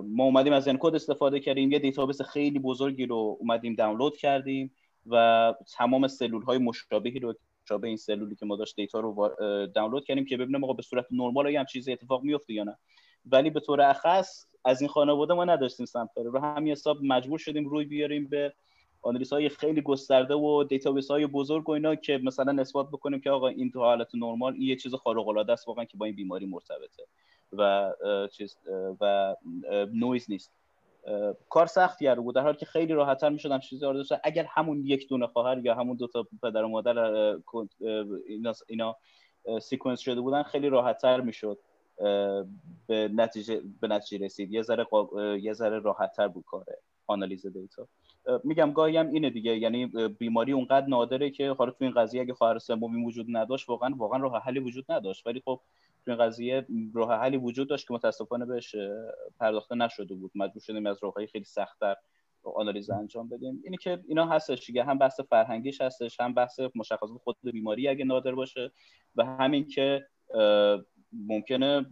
ما 0.04 0.24
اومدیم 0.24 0.52
از 0.52 0.68
ENCODE 0.68 0.94
استفاده 0.94 1.40
کردیم 1.40 1.72
یه 1.72 1.78
database 1.78 2.22
خیلی 2.22 2.58
بزرگی 2.58 3.06
رو 3.06 3.36
اومدیم 3.40 3.74
دانلود 3.74 4.16
کردیم 4.16 4.70
و 5.06 5.54
تمام 5.76 6.08
سلول 6.08 6.42
های 6.42 6.58
مشابهی 6.58 7.18
رو 7.18 7.34
مشابه 7.68 7.88
این 7.88 7.96
سلولی 7.96 8.36
که 8.36 8.46
ما 8.46 8.56
داشت 8.56 8.76
data 8.76 9.00
رو 9.00 9.34
دانلود 9.74 10.04
کردیم 10.04 10.24
که 10.24 10.36
ببینیم 10.36 10.64
آقا 10.64 10.72
به 10.72 10.82
صورت 10.82 11.06
نرمال 11.10 11.56
هم 11.56 11.64
چیزی 11.64 11.92
اتفاق 11.92 12.22
میفته 12.22 12.52
یا 12.52 12.64
نه. 12.64 12.78
ولی 13.26 13.50
به 13.50 13.60
طور 13.60 13.80
اخص 13.80 14.46
از 14.64 14.80
این 14.80 14.90
خانواده 14.90 15.34
ما 15.34 15.44
نداشتیم 15.44 15.86
sample 15.86 16.24
رو 16.24 16.38
همین 16.38 16.72
حساب 16.72 16.98
مجبور 17.02 17.38
شدیم 17.38 17.68
روی 17.68 17.84
بیاریم 17.84 18.28
به 18.28 18.52
آنالیز 19.02 19.32
های 19.32 19.48
خیلی 19.48 19.82
گسترده 19.82 20.34
و 20.34 20.64
database 20.64 21.10
های 21.10 21.26
بزرگ 21.26 21.68
و 21.68 21.72
اینا 21.72 21.94
که 21.94 22.20
مثلا 22.22 22.52
نسبت 22.52 22.86
بکنیم 22.86 23.20
که 23.20 23.30
آقا 23.30 23.48
این 23.48 23.70
تو 23.70 23.80
حالت 23.80 24.14
نرمال 24.14 24.52
این 24.52 24.62
یه 24.62 24.76
چیز 24.76 24.94
خارق 24.94 25.28
العاده 25.28 25.52
است 25.52 25.68
واقعا 25.68 25.84
که 25.84 25.96
با 25.96 26.06
این 26.06 26.14
بیماری 26.14 26.46
مرتبطه 26.46 27.06
و 27.52 27.92
چیز 28.32 28.56
و 29.00 29.36
نویز 29.92 30.30
نیست. 30.30 30.57
کار 31.48 31.66
سختی 31.66 32.06
رو 32.06 32.22
بود 32.22 32.34
در 32.34 32.42
حالی 32.42 32.56
که 32.56 32.66
خیلی 32.66 32.92
راحتتر 32.92 33.28
می‌شدم 33.28 33.58
چیزی 33.58 33.86
رو 33.86 33.92
داشت 33.92 34.12
اگر 34.24 34.46
همون 34.48 34.84
یک 34.84 35.08
دونه 35.08 35.26
خواهر 35.26 35.58
یا 35.58 35.74
همون 35.74 35.96
دو 35.96 36.06
تا 36.06 36.26
پدر 36.42 36.64
و 36.64 36.68
مادر 36.68 36.98
اینا, 38.28 38.52
اینا 38.68 38.96
sequence 39.60 40.00
شده 40.00 40.20
بودن 40.20 40.42
خیلی 40.42 40.68
راحتتر 40.68 41.20
می‌شد 41.20 41.58
به 42.86 43.10
نتیجه 43.12 43.62
به 43.80 43.88
نتیجه 43.88 44.24
رسید. 44.24 44.52
یه 44.52 44.62
ذره 44.62 44.86
یه 45.40 45.52
ذره 45.52 45.78
راحتتر 45.78 46.28
بود 46.28 46.44
کاره 46.44 46.78
آنالیز 47.06 47.46
data. 47.46 47.88
میگم 48.44 48.72
گاهی 48.72 48.96
هم 48.96 49.10
اینه 49.10 49.30
دیگه 49.30 49.56
یعنی 49.58 49.86
بیماری 50.18 50.52
اونقدر 50.52 50.86
نادره 50.86 51.30
که 51.30 51.50
حالا 51.50 51.70
تو 51.70 51.84
این 51.84 51.94
قضیه 51.94 52.20
اگه 52.20 52.34
خواهر 52.34 52.58
سومی 52.58 53.04
وجود 53.04 53.26
نداشت 53.28 53.68
واقعا 53.68 53.94
واقعا 53.96 54.18
راه 54.18 54.42
حلی 54.42 54.60
وجود 54.60 54.84
نداشت. 54.88 55.26
ولی 55.26 55.42
خب 55.44 55.60
این 56.08 56.16
قضیه 56.16 56.66
راه 56.94 57.12
حلی 57.20 57.36
وجود 57.36 57.68
داشت 57.68 57.88
که 57.88 57.94
متاسفانه 57.94 58.46
بهش 58.46 58.74
پرداخته 59.40 59.74
نشده 59.74 60.14
بود. 60.14 60.30
مجبور 60.34 60.62
شدیم 60.62 60.86
از 60.86 60.98
راههای 61.02 61.26
خیلی 61.26 61.44
سختتر 61.44 61.96
آنالیز 62.42 62.90
انجام 62.90 63.28
بدیم. 63.28 63.60
اینی 63.64 63.76
که 63.76 64.04
اینا 64.08 64.26
هستش 64.26 64.66
دیگه. 64.66 64.84
هم 64.84 64.98
بحث 64.98 65.20
فرهنگیش 65.20 65.80
هستش 65.80 66.20
هم 66.20 66.34
بحث 66.34 66.60
مشخصات 66.74 67.18
خود 67.24 67.36
بیماری 67.42 67.88
اگه 67.88 68.04
نادر 68.04 68.34
باشه 68.34 68.72
و 69.16 69.24
همین 69.24 69.66
که 69.66 70.06
ممکنه 71.12 71.86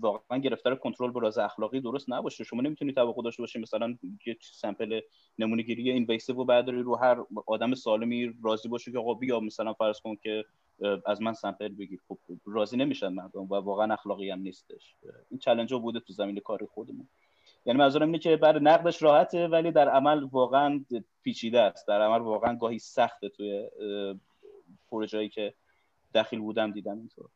واقعا 0.00 0.38
گرفتار 0.38 0.76
کنترل 0.76 1.12
به 1.12 1.20
راز 1.20 1.38
اخلاقی 1.38 1.80
درست 1.80 2.10
نباشه. 2.10 2.44
شما 2.44 2.62
نمی‌تونید 2.62 2.94
توقع 2.94 3.22
داشته 3.22 3.42
باشید 3.42 3.62
مثلا 3.62 3.96
یه 4.26 4.36
سمپل 4.40 5.00
نمونه 5.38 5.62
گیری 5.62 5.90
اینویسیو 5.90 6.36
رو 6.36 6.44
برداری 6.44 6.82
رو 6.82 6.96
هر 6.96 7.24
آدم 7.46 7.74
سالمی 7.74 8.34
راضی 8.44 8.68
باشه 8.68 8.92
که 8.92 8.98
آقا 8.98 9.14
بیا 9.14 9.40
مثلا 9.40 9.72
فرض 9.72 10.00
کن 10.00 10.16
که 10.16 10.44
از 11.06 11.22
من 11.22 11.32
سمپل 11.32 11.68
بگیر. 11.68 12.00
خب 12.08 12.18
راضی 12.46 12.76
نمیشن 12.76 13.08
مردم 13.08 13.40
و 13.40 13.54
واقعا 13.54 13.94
اخلاقی 13.94 14.30
هم 14.30 14.38
نیستش. 14.38 14.94
این 15.30 15.38
چالش 15.38 15.72
بوده 15.72 16.00
تو 16.00 16.12
زمین 16.12 16.40
کاری 16.40 16.66
خودمون. 16.66 17.08
یعنی 17.66 17.78
منظورم 17.78 18.06
اینه 18.06 18.18
که 18.18 18.36
برای 18.36 18.62
نقدش 18.62 19.02
راحته 19.02 19.48
ولی 19.48 19.72
در 19.72 19.88
عمل 19.88 20.24
واقعا 20.24 20.84
پیچیده 21.22 21.60
است. 21.60 21.88
در 21.88 22.02
عمل 22.02 22.20
واقعا 22.20 22.56
گاهی 22.56 22.78
سخته 22.78 23.28
توی 23.28 23.68
پروژه‌ای 24.90 25.28
که 25.28 25.54
داخل 26.12 26.38
بودم 26.38 26.72
دیدم 26.72 26.98
اینطور. 26.98 27.28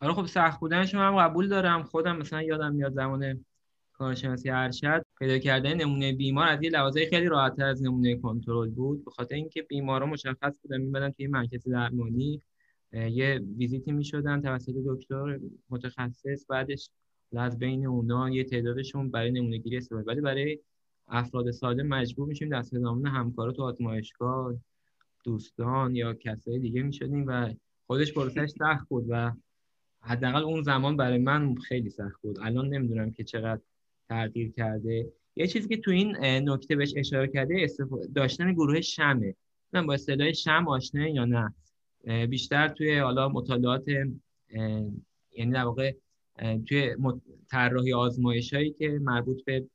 آره 0.00 0.12
خب 0.12 0.26
سخت 0.26 0.60
بودنش 0.60 0.94
هم 0.94 1.16
قبول 1.16 1.48
دارم. 1.48 1.82
خودم 1.82 2.16
مثلا 2.16 2.42
یادم 2.42 2.72
میاد 2.72 2.92
زمان 2.92 3.44
کارشناسی 3.92 4.50
ارشد 4.50 5.04
پیدا 5.18 5.38
کردن 5.38 5.74
نمونه 5.74 6.12
بیمار 6.12 6.48
از 6.48 6.62
یه 6.62 6.70
لحاظه 6.70 7.06
خیلی 7.10 7.26
راحتتر 7.26 7.64
از 7.64 7.82
نمونه 7.82 8.16
کنترل 8.16 8.70
بود. 8.70 9.04
به 9.04 9.10
خاطر 9.10 9.34
اینکه 9.34 9.62
بیمارا 9.62 10.06
مشخص 10.06 10.58
بودن 10.62 10.80
میمدن 10.80 11.10
توی 11.10 11.26
مرکز 11.26 11.68
درمانی 11.68 12.42
یه 12.94 13.40
ویزیتی 13.56 13.92
می‌شدن 13.92 14.40
توسط 14.40 14.74
دکتر 14.86 15.40
متخصص 15.70 16.46
بعدش 16.48 16.90
از 17.36 17.58
بین 17.58 17.86
اونا 17.86 18.30
یه 18.30 18.44
تعدادشون 18.44 19.10
برای 19.10 19.30
نمونه 19.30 19.58
گیری 19.58 19.76
استفاده 19.76 20.04
ولی 20.06 20.20
برای 20.20 20.58
افراد 21.08 21.50
ساده 21.50 21.82
مجبور 21.82 22.28
میشیم 22.28 22.48
دست 22.48 22.78
زمان 22.78 23.06
همکارا 23.06 23.52
تو 23.52 23.62
آزمایشگاه 23.62 24.54
دوستان 25.24 25.96
یا 25.96 26.14
کسای 26.14 26.58
دیگه 26.58 26.82
می‌شدیم 26.82 27.24
و 27.26 27.54
خودش 27.86 28.12
پروسش 28.12 28.48
سخت 28.48 28.88
بود 28.88 29.06
و 29.08 29.32
حداقل 30.00 30.42
اون 30.42 30.62
زمان 30.62 30.96
برای 30.96 31.18
من 31.18 31.54
خیلی 31.54 31.90
سخت 31.90 32.22
بود. 32.22 32.38
الان 32.40 32.68
نمی‌دونم 32.68 33.10
که 33.10 33.24
چقدر 33.24 33.60
تغییر 34.08 34.50
کرده. 34.50 35.12
یه 35.36 35.46
چیزی 35.46 35.68
که 35.68 35.76
تو 35.76 35.90
این 35.90 36.16
نکته 36.24 36.76
بهش 36.76 36.92
اشاره 36.96 37.28
کرده 37.28 37.66
داشتن 38.14 38.52
گروه 38.52 38.80
شمه. 38.80 39.34
من 39.72 39.86
با 39.86 39.94
اصطلاح 39.94 40.32
شم 40.32 40.68
آشنا 40.68 41.08
یا 41.08 41.24
نه؟ 41.24 41.54
بیشتر 42.30 42.68
توی 42.68 42.98
حالا 42.98 43.28
مطالعات 43.28 43.88
یعنی 45.32 45.52
در 45.52 45.64
واقع 45.64 45.92
توی 46.38 46.96
طراحی 47.50 47.92
آزمایش 47.92 48.54
هایی 48.54 48.70
که 48.70 48.88
مربوط 48.88 49.44
به 49.44 49.66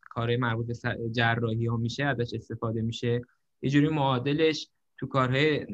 کار 0.00 0.36
مربوط 0.36 0.66
به 0.66 0.74
جراحی 1.12 1.66
ها 1.66 1.76
میشه 1.76 2.04
ازش 2.04 2.34
استفاده 2.34 2.82
میشه. 2.82 3.20
یه 3.62 3.70
جوری 3.70 3.88
معادلش 3.88 4.68
تو 4.98 5.06
کارهای 5.06 5.66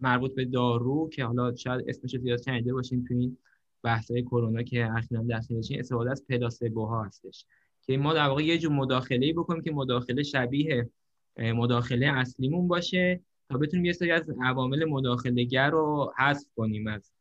مربوط 0.00 0.34
به 0.34 0.44
دارو 0.44 1.08
که 1.08 1.24
حالا 1.24 1.54
شاید 1.54 1.84
اسمش 1.88 2.16
زیاد 2.16 2.42
شنیده 2.42 2.72
باشین 2.72 3.04
تو 3.04 3.14
این 3.14 3.36
بحث‌های 3.82 4.22
کرونا 4.22 4.62
که 4.62 4.90
اخیرا 4.96 5.22
دست 5.30 5.50
استفاده 5.78 6.10
از 6.10 6.24
پلاسبوها 6.28 7.04
هستش. 7.04 7.46
که 7.82 7.96
ما 7.96 8.14
در 8.14 8.28
واقع 8.28 8.42
یه 8.42 8.58
جور 8.58 8.72
مداخله 8.72 9.32
بکنیم 9.32 9.62
که 9.62 9.72
مداخله 9.72 10.22
شبیه 10.22 10.90
مداخله 11.36 12.06
اصلیمون 12.06 12.68
باشه 12.68 13.20
تا 13.48 13.58
بتونیم 13.58 13.84
یه 13.84 13.92
سری 13.92 14.10
از 14.10 14.30
عوامل 14.42 14.84
مداخلهگر 14.84 15.70
رو 15.70 16.12
حذف 16.18 16.46
کنیم 16.56 16.86
از 16.86 17.12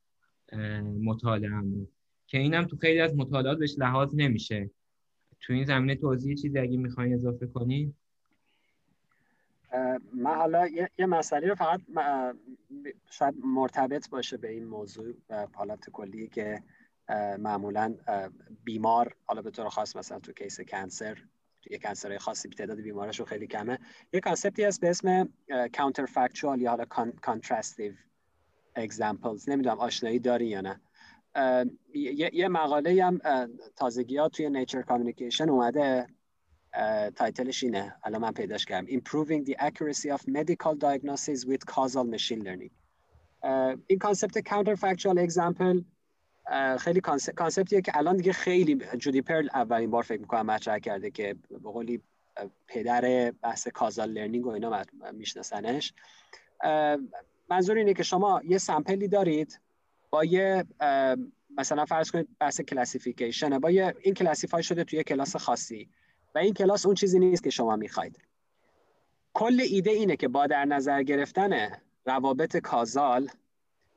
مطالعهمون. 1.03 1.87
که 2.27 2.37
اینم 2.37 2.63
تو 2.65 2.77
خیلی 2.77 2.99
از 2.99 3.15
مطالعات 3.15 3.57
بهش 3.57 3.75
لحاظ 3.77 4.09
نمیشه. 4.13 4.69
تو 5.39 5.53
این 5.53 5.65
زمینه 5.65 5.95
توضیح 5.95 6.35
چیزی 6.35 6.59
اگه 6.59 6.77
می‌خواین 6.77 7.13
اضافه 7.13 7.47
کنید 7.47 7.95
من 10.13 10.35
حالا 10.35 10.67
یه, 10.97 11.05
مسئله 11.05 11.47
رو 11.47 11.55
فقط 11.55 11.81
شاید 13.09 13.35
مرتبط 13.45 14.09
باشه 14.09 14.37
به 14.37 14.51
این 14.51 14.65
موضوع 14.65 15.13
و 15.29 15.47
حالت 15.53 15.89
کلی 15.89 16.27
که 16.27 16.63
معمولا 17.39 17.95
بیمار 18.63 19.15
حالا 19.25 19.41
به 19.41 19.51
طور 19.51 19.69
خاص 19.69 19.95
مثلا 19.95 20.19
تو 20.19 20.31
case 20.31 20.61
cancer 20.61 21.17
یه 21.71 21.77
cancer 21.77 22.17
خاصی 22.17 22.49
تعداد 22.49 22.81
بیمارشون 22.81 23.25
خیلی 23.25 23.47
کمه. 23.47 23.79
یه 24.13 24.19
concept 24.19 24.58
ی 24.58 24.63
هست 24.63 24.81
به 24.81 24.89
اسم 24.89 25.29
counterfactual 25.77 26.61
یا 26.61 26.69
حالا 26.69 26.85
contrastive 27.21 27.93
examples 28.75 29.49
نمی‌دونم 29.49 29.79
آشنایی 29.79 30.19
داری 30.19 30.47
یا 30.47 30.61
نه. 30.61 30.81
یه, 31.93 32.47
مقاله 32.47 33.05
هم 33.05 33.19
تازگی 33.75 34.17
ها 34.17 34.29
توی 34.29 34.49
Nature 34.49 34.81
Communication 34.81 35.49
اومده. 35.49 36.07
title 37.15 37.49
ش 37.49 37.63
اینه. 37.63 37.95
الان 38.03 38.21
من 38.21 38.31
پیداش 38.31 38.65
کردم. 38.65 38.87
Improving 38.87 39.45
the 39.45 39.55
accuracy 39.59 40.09
of 40.11 40.27
medical 40.27 40.75
diagnosis 40.75 41.45
with 41.45 41.65
causal 41.65 42.03
machine 42.03 42.43
learning. 42.43 42.71
این 43.87 43.99
concept 43.99 44.39
counterfactual 44.39 45.29
example 45.29 45.83
خیلی 46.79 47.01
concept 47.35 47.71
یه 47.71 47.81
که 47.81 47.97
الان 47.97 48.17
دیگه 48.17 48.33
خیلی 48.33 48.75
جودی 48.97 49.21
پرل 49.21 49.49
اولین 49.53 49.91
بار 49.91 50.03
فکر 50.03 50.21
می‌کنم 50.21 50.45
مطرح 50.45 50.79
کرده 50.79 51.11
که 51.11 51.35
به 51.49 51.69
قولی 51.69 52.01
پدر 52.67 53.31
بحث 53.31 53.67
causal 53.67 54.09
learning 54.09 54.45
و 54.45 54.49
اینا 54.49 54.83
میشناسنش. 55.13 55.93
منظور 57.49 57.77
اینه 57.77 57.93
که 57.93 58.03
شما 58.03 58.41
یه 58.45 58.57
sample 58.57 59.00
ی 59.00 59.07
دارید 59.07 59.59
با 60.09 60.25
یه 60.25 60.65
مثلا 61.57 61.85
فرض 61.85 62.11
کنید 62.11 62.27
بحث 62.39 62.61
classification 62.61 63.53
ه 63.53 63.59
با 63.59 63.71
یه 63.71 63.95
این 64.01 64.13
classify 64.13 64.63
شده 64.63 64.83
توی 64.83 65.03
کلاس 65.03 65.35
خاصی 65.35 65.89
و 66.35 66.39
این 66.39 66.53
کلاس 66.53 66.85
اون 66.85 66.95
چیزی 66.95 67.19
نیست 67.19 67.43
که 67.43 67.49
شما 67.49 67.75
می‌خواید. 67.75 68.19
کل 69.33 69.61
ایده 69.69 69.91
اینه 69.91 70.15
که 70.15 70.27
با 70.27 70.47
در 70.47 70.65
نظر 70.65 71.03
گرفتن 71.03 71.71
روابط 72.05 72.57
causal 72.57 73.29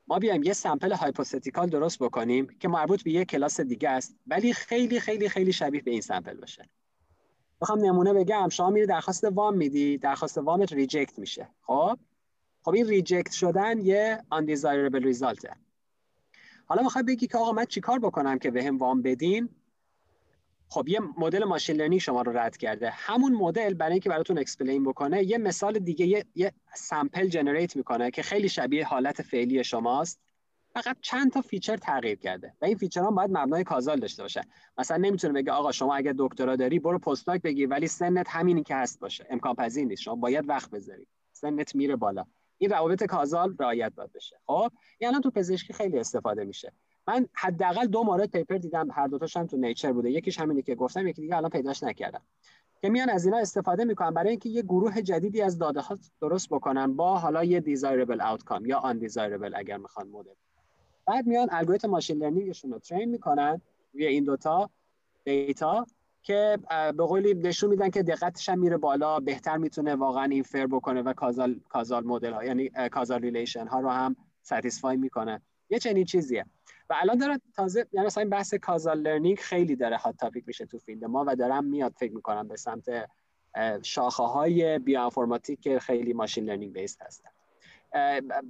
ما 0.07 0.19
بیایم 0.19 0.43
یه 0.43 0.53
sample 0.53 0.91
hypothetical 0.91 1.69
درست 1.69 1.99
بکنیم 1.99 2.47
که 2.59 2.67
مربوط 2.67 3.03
به 3.03 3.11
یه 3.11 3.25
کلاس 3.25 3.61
دیگه 3.61 3.89
است 3.89 4.15
ولی 4.27 4.53
خیلی 4.53 4.99
خیلی 4.99 5.29
خیلی 5.29 5.53
شبیه 5.53 5.81
به 5.81 5.91
این 5.91 6.01
sample 6.01 6.33
باشه. 6.33 6.69
بخوام 7.61 7.85
نمونه 7.85 8.13
بگم 8.13 8.49
شما 8.49 8.69
میری 8.69 8.85
درخواست 8.85 9.23
وام 9.23 9.57
میدی 9.57 9.97
درخواست 9.97 10.37
وامت 10.37 10.73
reject 10.73 11.19
میشه. 11.19 11.47
خب؟ 11.61 11.99
خب 12.61 12.73
این 12.73 12.87
reject 12.87 13.31
شدن 13.31 13.79
یه 13.79 14.23
undesirable 14.33 15.03
result 15.03 15.48
ه 15.48 15.55
حالا 16.65 16.83
می‌خوای 16.83 17.03
بگی 17.03 17.27
که 17.27 17.37
آقا 17.37 17.51
من 17.51 17.65
چیکار 17.65 17.99
بکنم 17.99 18.39
که 18.39 18.51
بهم 18.51 18.77
وام 18.77 19.01
بدین؟ 19.01 19.49
خب 20.69 20.87
یه 20.87 20.99
مدل 21.17 21.43
machine 21.43 21.75
learning 21.75 22.01
شما 22.01 22.21
رو 22.21 22.37
رد 22.37 22.57
کرده. 22.57 22.89
همون 22.89 23.33
مدل 23.33 23.73
برای 23.73 23.91
اینکه 23.91 24.09
براتون 24.09 24.37
explain 24.37 24.83
بکنه 24.83 25.23
یه 25.23 25.37
مثال 25.37 25.79
دیگه 25.79 26.05
یه, 26.05 26.25
یه 26.35 26.53
sample 26.75 27.27
generate 27.27 27.75
می‌کنه 27.75 28.11
که 28.11 28.21
خیلی 28.21 28.49
شبیه 28.49 28.85
حالت 28.85 29.21
فعلی 29.21 29.63
شماست. 29.63 30.19
فقط 30.73 30.97
چند 31.01 31.31
تا 31.31 31.41
feature 31.41 31.77
تغییر 31.77 32.17
کرده 32.17 32.53
و 32.61 32.65
این 32.65 32.77
feature 32.77 33.07
ها 33.07 33.11
باید 33.11 33.29
مبنای 33.29 33.63
causal 33.63 33.99
داشته 33.99 34.23
باشه. 34.23 34.41
مثلا 34.77 34.97
نمی‌تونه 34.97 35.33
بگه 35.33 35.51
آقا 35.51 35.71
شما 35.71 35.95
اگه 35.95 36.13
دکترا 36.17 36.55
داری 36.55 36.79
برو 36.79 36.99
postdoc 36.99 37.41
بگیر 37.41 37.69
ولی 37.69 37.87
سنت 37.87 38.29
همینی 38.29 38.63
که 38.63 38.75
هست 38.75 38.99
باشه. 38.99 39.27
امکان 39.29 39.55
پذیر 39.55 39.85
نیست. 39.85 40.01
شما 40.01 40.15
باید 40.15 40.49
وقت 40.49 40.69
بذاری. 40.69 41.07
سنت 41.31 41.75
میره 41.75 41.95
بالا. 41.95 42.25
این 42.57 42.69
روابط 42.69 43.03
causal 43.03 43.55
رعایت 43.59 43.93
باید 43.95 44.13
بشه. 44.13 44.39
خب 44.45 44.71
یعنی 44.99 45.19
تو 45.19 45.31
پزشکی 45.31 45.73
خیلی 45.73 45.99
استفاده 45.99 46.43
میشه. 46.43 46.73
من 47.07 47.27
حداقل 47.33 47.85
دو 47.85 48.03
مورد 48.03 48.31
paper 48.31 48.57
دیدم 48.57 48.87
هر 48.91 49.07
دوتاش 49.07 49.37
هم 49.37 49.47
تو 49.47 49.57
Nature 49.57 49.93
بوده. 49.93 50.11
یکیش 50.11 50.39
همینی 50.39 50.61
که 50.61 50.75
گفتم 50.75 51.07
یکی 51.07 51.21
دیگه 51.21 51.37
الان 51.37 51.49
پیداش 51.49 51.83
نکردم. 51.83 52.21
که 52.81 52.89
میان 52.89 53.09
از 53.09 53.25
اینا 53.25 53.37
استفاده 53.37 53.83
می‌کنن 53.85 54.11
برای 54.11 54.29
اینکه 54.29 54.49
یه 54.49 54.61
گروه 54.61 55.01
جدیدی 55.01 55.41
از 55.41 55.57
داده 55.57 55.81
ها 55.81 55.97
درست 56.21 56.49
بکنن 56.49 56.95
با 56.95 57.17
حالا 57.19 57.43
یه 57.43 57.59
desirable 57.59 58.21
outcome 58.21 58.65
یا 58.65 58.77
undesirable 58.77 59.55
اگر 59.55 59.77
می‌خوان 59.77 60.07
مدل. 60.07 60.33
بعد 61.05 61.27
میان 61.27 61.47
الگوریتم 61.51 61.89
machine 61.89 62.17
learning 62.17 62.53
شون 62.53 62.71
رو 62.71 62.79
train 62.79 63.09
می‌کنن 63.09 63.61
روی 63.93 64.05
این 64.05 64.23
دوتا 64.23 64.69
data 65.23 65.85
که 66.23 66.59
به 66.69 67.03
قولی 67.05 67.33
نشون 67.33 67.69
میدن 67.69 67.89
که 67.89 68.03
دقتش 68.03 68.49
هم 68.49 68.59
میره 68.59 68.77
بالا 68.77 69.19
بهتر 69.19 69.57
می‌تونه 69.57 69.95
واقعا 69.95 70.23
infer 70.23 70.67
بکنه 70.67 71.01
و 71.01 71.13
causal 71.13 71.59
causal 71.69 72.03
model 72.03 72.33
ها 72.33 72.45
یعنی 72.45 72.69
causal 72.91 73.21
relation 73.21 73.67
ها 73.67 73.79
رو 73.79 73.89
هم 73.89 74.15
satisfy 74.41 74.97
می‌کنه. 74.97 75.41
یه 75.69 75.79
چنین 75.79 76.05
چیزیه. 76.05 76.45
و 76.89 76.95
الان 77.01 77.17
داره 77.17 77.41
تازه 77.55 77.87
یعنی 77.91 78.07
مثلا 78.07 78.21
این 78.21 78.29
بحث 78.29 78.53
causal 78.53 78.99
learning 78.99 79.39
خیلی 79.39 79.75
داره 79.75 79.97
hot 79.97 80.17
topic 80.17 80.43
میشه 80.47 80.65
تو 80.65 80.79
field 80.79 81.05
ما 81.05 81.25
و 81.27 81.35
دارم 81.35 81.65
میاد 81.65 81.93
فکر 81.97 82.13
می‌کنم 82.13 82.47
به 82.47 82.55
سمت 82.55 83.09
شاخه 83.83 84.23
های 84.23 84.79
که 85.61 85.79
خیلی 85.79 86.13
machine 86.13 86.45
learning 86.45 86.73
base 86.73 86.97
هستن. 87.01 87.29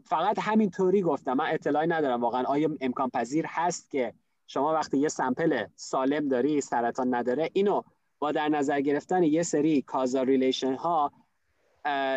فقط 0.06 0.40
همین 0.40 0.70
طوری 0.70 1.02
گفتم. 1.02 1.34
من 1.34 1.46
اطلاعی 1.48 1.88
ندارم 1.88 2.22
واقعا. 2.22 2.44
آیا 2.44 2.70
امکان 2.82 3.10
پذیر 3.10 3.46
هست 3.48 3.90
که 3.90 4.14
شما 4.48 4.74
وقتی 4.74 4.98
یه 4.98 5.08
sample 5.08 5.66
سالم 5.76 6.28
داری 6.28 6.62
سرطان 6.62 7.16
نداره 7.16 7.50
اینو 7.54 7.82
با 8.20 8.32
در 8.32 8.50
نظر 8.50 8.82
گرفتن 8.82 9.24
یه 9.24 9.44
سری 9.44 9.82
causal 9.82 10.26
relation 10.26 10.74
ها 10.74 11.12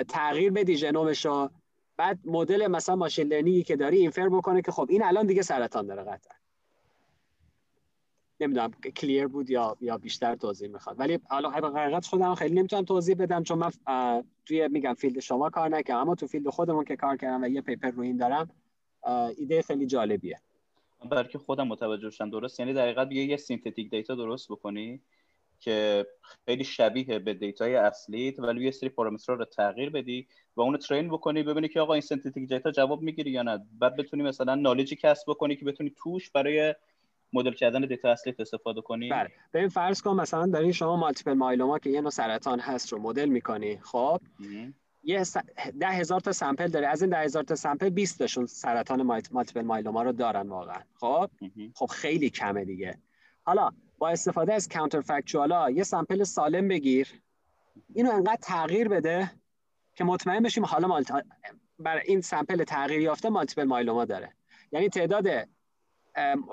تغییر 0.08 0.52
بدی 0.52 0.76
ژنومشو 0.76 1.50
بعد 2.00 2.18
مدل 2.24 2.66
مثلا 2.66 2.96
machine 2.96 3.28
learning 3.28 3.58
ی 3.58 3.62
که 3.62 3.76
داری 3.76 3.96
infer 3.96 4.28
بکنه 4.28 4.62
که 4.62 4.72
خب 4.72 4.86
این 4.90 5.04
الان 5.04 5.26
دیگه 5.26 5.42
سرطان 5.42 5.86
داره 5.86 6.02
قطعا. 6.02 6.34
نمی‌دونم 8.40 8.70
clear 8.70 9.26
بود 9.26 9.50
یا 9.50 9.76
یا 9.80 9.98
بیشتر 9.98 10.34
توضیح 10.34 10.68
می‌خواد. 10.68 11.00
ولی 11.00 11.18
حالا 11.28 11.50
حقیقت 11.50 12.06
خودم 12.06 12.34
خیلی 12.34 12.54
نمی‌تونم 12.54 12.84
توضیح 12.84 13.14
بدم 13.14 13.42
چون 13.42 13.58
من 13.58 13.70
توی 14.46 14.68
میگم 14.68 14.94
field 14.94 15.20
شما 15.20 15.50
کار 15.50 15.68
نکردم 15.68 16.00
اما 16.00 16.14
تو 16.14 16.26
field 16.26 16.48
خودمون 16.48 16.84
که 16.84 16.96
کار 16.96 17.16
کردم 17.16 17.42
و 17.42 17.48
یه 17.48 17.60
paper 17.60 17.90
رو 17.90 18.02
این 18.02 18.16
دارم 18.16 18.50
ایده 19.36 19.62
خیلی 19.62 19.86
جالبیه. 19.86 20.40
برای 21.10 21.28
که 21.28 21.38
خودم 21.38 21.66
متوجه 21.66 22.10
شدم 22.10 22.30
درست؟ 22.30 22.60
یعنی 22.60 22.72
در 22.72 22.82
حقیقت 22.82 23.12
یه 23.12 23.36
synthetic 23.36 23.90
data 23.90 24.14
درست 24.14 24.52
بکنی؟ 24.52 25.00
که 25.60 26.06
خیلی 26.46 26.64
شبیه 26.64 27.18
به 27.18 27.34
data 27.34 27.68
ی 27.68 27.76
اصلیت 27.76 28.38
ولی 28.38 28.64
یه 28.64 28.70
سری 28.70 28.88
پارامترها 28.88 29.38
رو 29.38 29.44
تغییر 29.44 29.90
بدی 29.90 30.26
و 30.56 30.60
اونو 30.60 30.78
train 30.78 31.08
بکنی 31.08 31.42
ببینی 31.42 31.68
که 31.68 31.80
آقا 31.80 31.92
این 31.92 32.00
synthetic 32.00 32.48
data 32.48 32.70
جواب 32.70 33.02
می‌گیری 33.02 33.30
یا 33.30 33.42
نه. 33.42 33.66
بعد 33.78 33.96
بتونی 33.96 34.22
مثلا 34.22 34.54
knowledge 34.54 34.92
ی 34.92 34.96
کسب 34.96 35.24
بکنی 35.28 35.56
که 35.56 35.64
بتونی 35.64 35.94
توش 36.02 36.30
برای 36.30 36.74
مدل 37.32 37.52
کردن 37.52 37.80
data 37.80 38.10
اصلیت 38.10 38.40
استفاده 38.40 38.80
کنی. 38.80 39.08
بله. 39.08 39.30
ببین 39.54 39.68
فرض 39.68 40.02
کن 40.02 40.20
مثلا 40.20 40.46
داری 40.46 40.72
شما 40.72 40.96
multiple 40.96 41.32
myeloma 41.32 41.78
که 41.78 41.90
یه 41.90 42.00
نوع 42.00 42.10
سرطان 42.10 42.60
هست 42.60 42.92
رو 42.92 42.98
مدل 42.98 43.28
می‌کنی 43.28 43.78
خب؟ 43.82 44.20
یه 45.04 45.22
ده 45.80 45.88
هزار 45.88 46.20
تا 46.20 46.32
sample 46.32 46.68
داره 46.68 46.86
از 46.86 47.02
این 47.02 47.10
ده 47.10 47.18
هزار 47.18 47.42
تا 47.42 47.54
sample 47.54 47.88
20 47.88 48.18
تاشون 48.18 48.46
سرطان 48.46 49.02
multiple 49.02 49.62
myeloma 49.62 50.02
رو 50.02 50.12
دارن 50.12 50.48
واقعا 50.48 50.80
خب؟ 50.94 51.30
خب 51.74 51.86
خیلی 51.86 52.30
کمه 52.30 52.64
دیگه. 52.64 52.98
حالا 53.42 53.70
با 54.00 54.08
استفاده 54.08 54.54
از 54.54 54.68
کانتر 54.68 55.00
فکچوالا 55.00 55.70
یه 55.70 55.82
سمپل 55.82 56.24
سالم 56.24 56.68
بگیر. 56.68 57.08
اینو 57.94 58.10
انقدر 58.10 58.38
تغییر 58.42 58.88
بده 58.88 59.30
که 59.94 60.04
مطمئن 60.04 60.42
بشیم 60.42 60.64
حالا 60.64 60.88
مالت... 60.88 61.12
برای 61.78 62.02
این 62.06 62.20
سمپل 62.20 62.64
تغییر 62.64 63.00
یافته 63.00 63.28
مالتیپل 63.28 63.64
مایلوما 63.64 64.04
داره. 64.04 64.34
یعنی 64.72 64.88
تعداد 64.88 65.26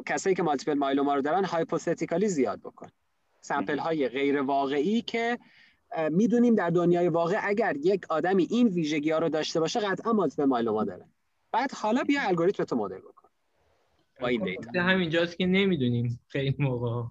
کسایی 0.05 0.35
که 0.35 0.43
مالتیپل 0.43 0.73
مایلوما 0.73 1.15
رو 1.15 1.21
دارن 1.21 1.45
هایپوستیکالی 1.45 2.27
زیاد 2.27 2.59
بکن. 2.59 2.87
سمپل 3.41 3.77
های 3.77 4.09
غیر 4.09 4.41
واقعی 4.41 5.01
که 5.01 5.39
می‌دونیم 6.11 6.55
در 6.55 6.69
دنیای 6.69 7.07
واقع 7.07 7.39
اگر 7.43 7.75
یک 7.77 8.05
آدمی 8.09 8.47
این 8.49 8.67
ویژگی 8.67 9.11
ها 9.11 9.19
رو 9.19 9.29
داشته 9.29 9.59
باشه 9.59 9.79
قطعا 9.79 10.13
مالتیپل 10.13 10.45
مایلوما 10.45 10.83
داره. 10.83 11.05
بعد 11.51 11.71
حالا 11.71 12.03
بیا 12.03 12.21
الگوریتم 12.21 12.63
تو 12.63 12.75
مدل 12.75 12.99
بکن. 12.99 13.29
با 14.21 14.27
این 14.27 14.43
دیتا 14.43 14.71
خب، 14.71 14.77
همینجاست 14.77 15.37
که 15.37 15.45
نمی‌دونیم 15.45 16.19
خیلی 16.27 16.55
موقع. 16.59 17.09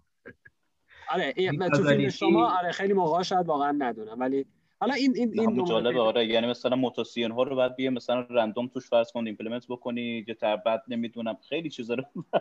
آره 1.11 1.33
تو 1.69 1.83
فیلم 1.85 2.09
شما 2.09 2.59
آره 2.59 2.73
خیلی 2.73 2.93
موقع 2.93 3.23
شاید 3.23 3.47
واقعا 3.47 3.73
ندونم 3.73 4.21
ولی 4.21 4.47
حالا 4.81 4.95
این 4.95 5.13
این 5.17 5.41
این 5.41 5.65
جالبه 5.65 6.01
آره 6.01 6.27
یعنی 6.27 6.47
مثلا 6.47 6.77
موتوسیون 6.77 7.31
ها 7.31 7.43
رو 7.43 7.57
بعد 7.57 7.77
بیا 7.77 7.91
مثلا 7.91 8.21
رندوم 8.21 8.67
توش 8.67 8.89
فرض 8.89 9.13
کن 9.13 9.27
ایمپلمنت 9.27 9.67
بکنی 9.69 10.25
یا 10.29 10.35
تر 10.35 10.57
بعد 10.57 10.83
نمی‌دونم 10.89 11.37
خیلی 11.49 11.71
چیزا 11.71 11.95
رو 11.95 12.05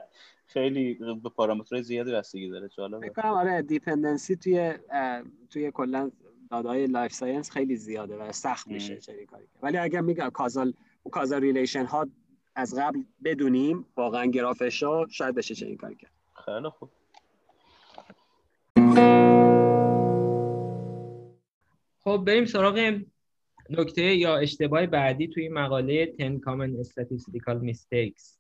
خیلی 0.54 0.94
به 0.94 1.30
پارامترهای 1.30 1.84
زیادی 1.84 2.12
بستگی 2.12 2.50
داره 2.50 2.70
جالبه. 2.70 3.10
فکر 3.10 3.28
آره 3.28 3.62
دیپندنسی 3.62 4.36
توی 4.36 4.74
توی 5.50 5.72
کلا 5.72 6.12
دادای 6.52 6.88
لایف 6.88 7.14
ساینس 7.14 7.52
خیلی 7.52 7.76
زیاده 7.76 8.18
و 8.18 8.32
سخت 8.32 8.68
میشه 8.68 8.98
چنین 8.98 9.26
کاری 9.26 9.46
ولی 9.62 9.78
اگر 9.78 10.02
میگم 10.02 10.30
کازال 10.30 10.74
کازال 11.12 11.42
ریلیشن 11.42 11.86
ها 11.86 12.08
از 12.56 12.76
قبل 12.80 13.04
بدونیم 13.24 13.86
واقعا 13.96 14.26
گرافش 14.26 14.84
شاید 15.10 15.36
بشه 15.36 15.56
چنین 15.56 15.78
کاری 15.78 15.96
کرد. 15.96 16.12
خیلی 16.46 16.70
خوب. 16.70 16.90
خب 22.08 22.24
بریم 22.28 22.46
سراغ 22.46 23.00
نکته 23.70 24.02
یا 24.02 24.38
اشتباه 24.38 24.86
بعدی 24.86 25.28
توی 25.28 25.50
مقاله 25.50 26.06
10 26.06 26.38
Common 26.38 26.86
Statistical 26.88 27.72
Mistakes 27.72 28.38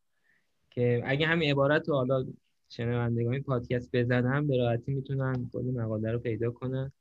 که 0.71 1.01
اگه 1.05 1.27
همین 1.27 1.51
عبارت 1.51 1.89
رو 1.89 1.95
حالا 1.95 2.25
شنوندگان 2.69 3.41
پادکست 3.41 3.95
بزنن 3.95 4.47
به 4.47 4.57
راحتی 4.57 4.91
می‌تونن 4.91 5.49
خود 5.51 5.65
مقاله 5.65 6.11
رو 6.11 6.19
پیدا 6.19 6.51
کنن. 6.51 6.91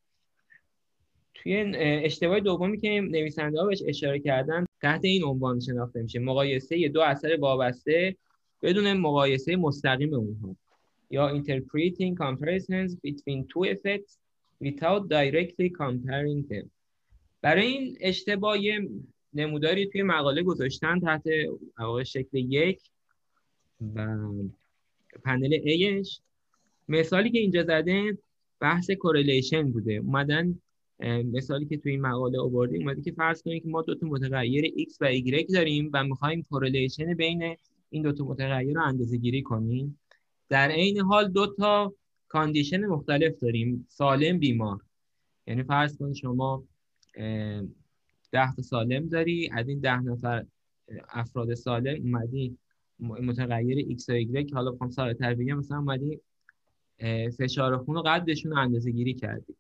توی 1.35 1.73
اشتباه 1.79 2.41
دومی 2.41 2.81
که 2.81 3.01
نویسنده 3.01 3.61
ها 3.61 3.67
بهش 3.67 3.83
اشاره 3.87 4.19
کردن 4.19 4.65
تحت 4.83 5.05
این 5.05 5.25
عنوان 5.25 5.61
شناخته 5.61 6.03
میشه. 6.03 6.19
مقایسه 6.19 6.89
دو 6.89 7.01
اثر 7.01 7.37
وابسته 7.41 8.17
بدون 8.63 8.93
مقایسه 8.93 9.57
مستقیم 9.57 10.15
اونها. 10.15 10.57
یا 11.11 11.39
interpreting 11.39 12.15
comparisons 12.15 12.95
between 12.95 13.45
two 13.53 13.65
effects 13.75 14.24
without 14.63 15.09
directly 15.09 15.71
comparing 15.71 16.49
them. 16.51 16.67
برای 17.43 17.67
این 17.67 17.97
اشتباه 18.01 18.57
نموداری 19.35 19.87
توی 19.87 20.03
مقاله 20.03 20.43
گذاشتن 20.43 21.01
تحت 21.01 21.23
شکل 22.05 22.39
یک 22.39 22.81
و 23.97 24.07
پنل 25.25 25.59
ایش. 25.65 26.21
مثالی 26.89 27.31
که 27.31 27.39
اینجا 27.39 27.63
زده 27.63 28.19
بحث 28.61 28.91
correlation 28.91 29.73
بوده. 29.73 29.93
اومدن 29.93 30.59
مثالی 31.33 31.67
که 31.67 31.77
توی 31.77 31.93
این 31.93 32.01
مقاله 32.01 32.41
آوردیم 32.41 32.81
اومده 32.81 33.03
که 33.03 33.13
فرض 33.13 33.43
کنید 33.43 33.63
که 33.63 33.69
ما 33.69 33.83
دو 33.83 33.95
تا 33.95 34.07
متغیر 34.07 34.65
x 34.65 34.97
و 35.01 35.13
y 35.13 35.53
داریم 35.53 35.91
و 35.93 36.05
می‌خوایم 36.05 36.43
correlation 36.51 37.15
بین 37.15 37.57
این 37.91 38.03
دو 38.03 38.13
تا 38.13 38.25
متغیر 38.25 38.75
رو 38.75 38.83
اندازه 38.83 39.17
گیری 39.17 39.43
کنیم. 39.43 40.01
در 40.49 40.71
عین 40.71 41.01
حال 41.01 41.29
دو 41.29 41.47
تا 41.47 41.95
condition 42.35 42.87
مختلف 42.87 43.39
داریم. 43.39 43.87
سالم 43.89 44.39
بیمار. 44.39 44.81
یعنی 45.47 45.63
فرض 45.63 45.97
کن 45.97 46.13
شما 46.13 46.65
ده 48.33 48.55
تا 48.57 48.63
سالم 48.63 49.09
داری 49.09 49.51
از 49.53 49.69
این 49.69 49.81
ده 49.81 50.01
نفر 50.01 50.47
افراد 51.09 51.55
سالم 51.55 52.03
اومدی 52.03 52.59
متغیر 52.99 53.97
x 53.97 54.09
و 54.09 54.43
که 54.43 54.55
حالا 54.55 54.71
بخوام 54.71 54.91
ساده 54.91 55.15
تر 55.15 55.35
بگم 55.35 55.55
مثلا 55.55 55.79
اومدی 55.79 56.21
فشار 57.39 57.79
خون 57.79 57.97
و 57.97 58.03
قدشون 58.03 58.53
رو 58.53 58.59
اندازه 58.59 58.91
گیری 58.91 59.15
کردی. 59.15 59.55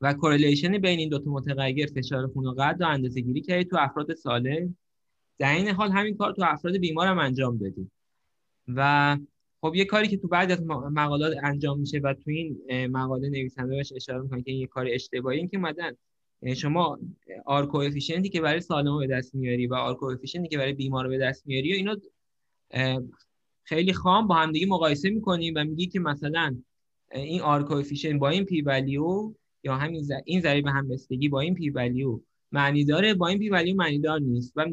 و 0.00 0.14
کورلیشن 0.14 0.78
بین 0.78 0.98
این 0.98 1.08
دو 1.08 1.18
تا 1.18 1.30
متغیر 1.30 1.86
فشار 1.86 2.26
خون 2.26 2.46
و 2.46 2.54
قد 2.54 2.82
رو 2.82 2.88
اندازه 2.88 3.20
گیری 3.20 3.40
کردی 3.40 3.64
تو 3.64 3.76
افراد 3.80 4.14
سالم. 4.14 4.76
در 5.38 5.54
این 5.54 5.68
حال 5.68 5.90
همین 5.90 6.16
کار 6.16 6.32
تو 6.32 6.44
افراد 6.44 6.76
بیمار 6.76 7.06
هم 7.06 7.18
انجام 7.18 7.58
دادی. 7.58 7.90
و 8.68 9.16
خب 9.60 9.74
یه 9.74 9.84
کاری 9.84 10.08
که 10.08 10.16
تو 10.16 10.28
بعد 10.28 10.52
از 10.52 10.62
مقالات 10.92 11.36
انجام 11.42 11.80
میشه 11.80 11.98
و 11.98 12.14
تو 12.14 12.30
این 12.30 12.86
مقاله 12.86 13.28
نویسنده 13.28 13.76
بهش 13.76 13.92
اشاره 13.96 14.22
می‌کنه 14.22 14.42
که 14.42 14.50
این 14.50 14.60
یه 14.60 14.66
کار 14.66 14.86
اشتباهی 14.90 15.38
این 15.38 15.48
که 15.48 15.58
مدن 15.58 15.96
شما 16.56 16.98
r 17.44 17.88
که 18.32 18.40
برای 18.40 18.60
سالم 18.60 18.98
به 18.98 19.06
دست 19.06 19.34
میاری 19.34 19.66
و 19.66 19.74
r 19.74 20.18
که 20.50 20.58
برای 20.58 20.72
بیمار 20.72 21.08
به 21.08 21.18
دست 21.18 21.46
میاری 21.46 21.72
و 21.72 21.76
اینا 21.76 21.96
خیلی 23.62 23.92
خام 23.92 24.26
با 24.26 24.34
هم 24.34 24.52
دیگه 24.52 24.66
مقایسه 24.66 25.10
می‌کنیم 25.10 25.54
و 25.56 25.64
میگی 25.64 25.86
که 25.86 26.00
مثلا 26.00 26.56
این 27.12 27.40
r 27.40 27.62
با 28.18 28.28
این 28.28 28.44
p-value 28.44 29.34
یا 29.64 29.76
همین 29.76 30.02
ز... 30.02 30.12
این 30.24 30.40
ضریب 30.40 30.66
همبستگی 30.66 31.28
با 31.28 31.40
این 31.40 31.54
p-value 31.54 32.20
معنی 32.52 32.84
داره 32.84 33.14
با 33.14 33.26
این 33.28 33.38
p-value 33.38 33.76
معنی 33.76 33.98
دار 33.98 34.20
نیست. 34.20 34.52
و 34.56 34.66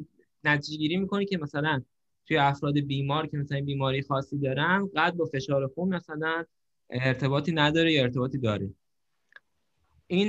نتیجه 0.44 0.78
گیری 0.78 0.98
می‌کنی 0.98 1.26
که 1.26 1.38
مثلا 1.38 1.82
توی 2.28 2.38
افراد 2.38 2.80
بیمار 2.80 3.28
که 3.28 3.38
مثلا 3.38 3.62
بیماری 3.62 4.02
خاصی 4.02 4.38
دارن 4.38 4.90
قد 4.96 5.14
با 5.14 5.26
فشار 5.26 5.68
خون 5.68 5.96
مثلا 5.96 6.46
ارتباطی 6.90 7.52
نداره 7.52 7.94
یا 7.94 8.02
ارتباطی 8.02 8.38
داره. 8.38 8.70
این 10.08 10.28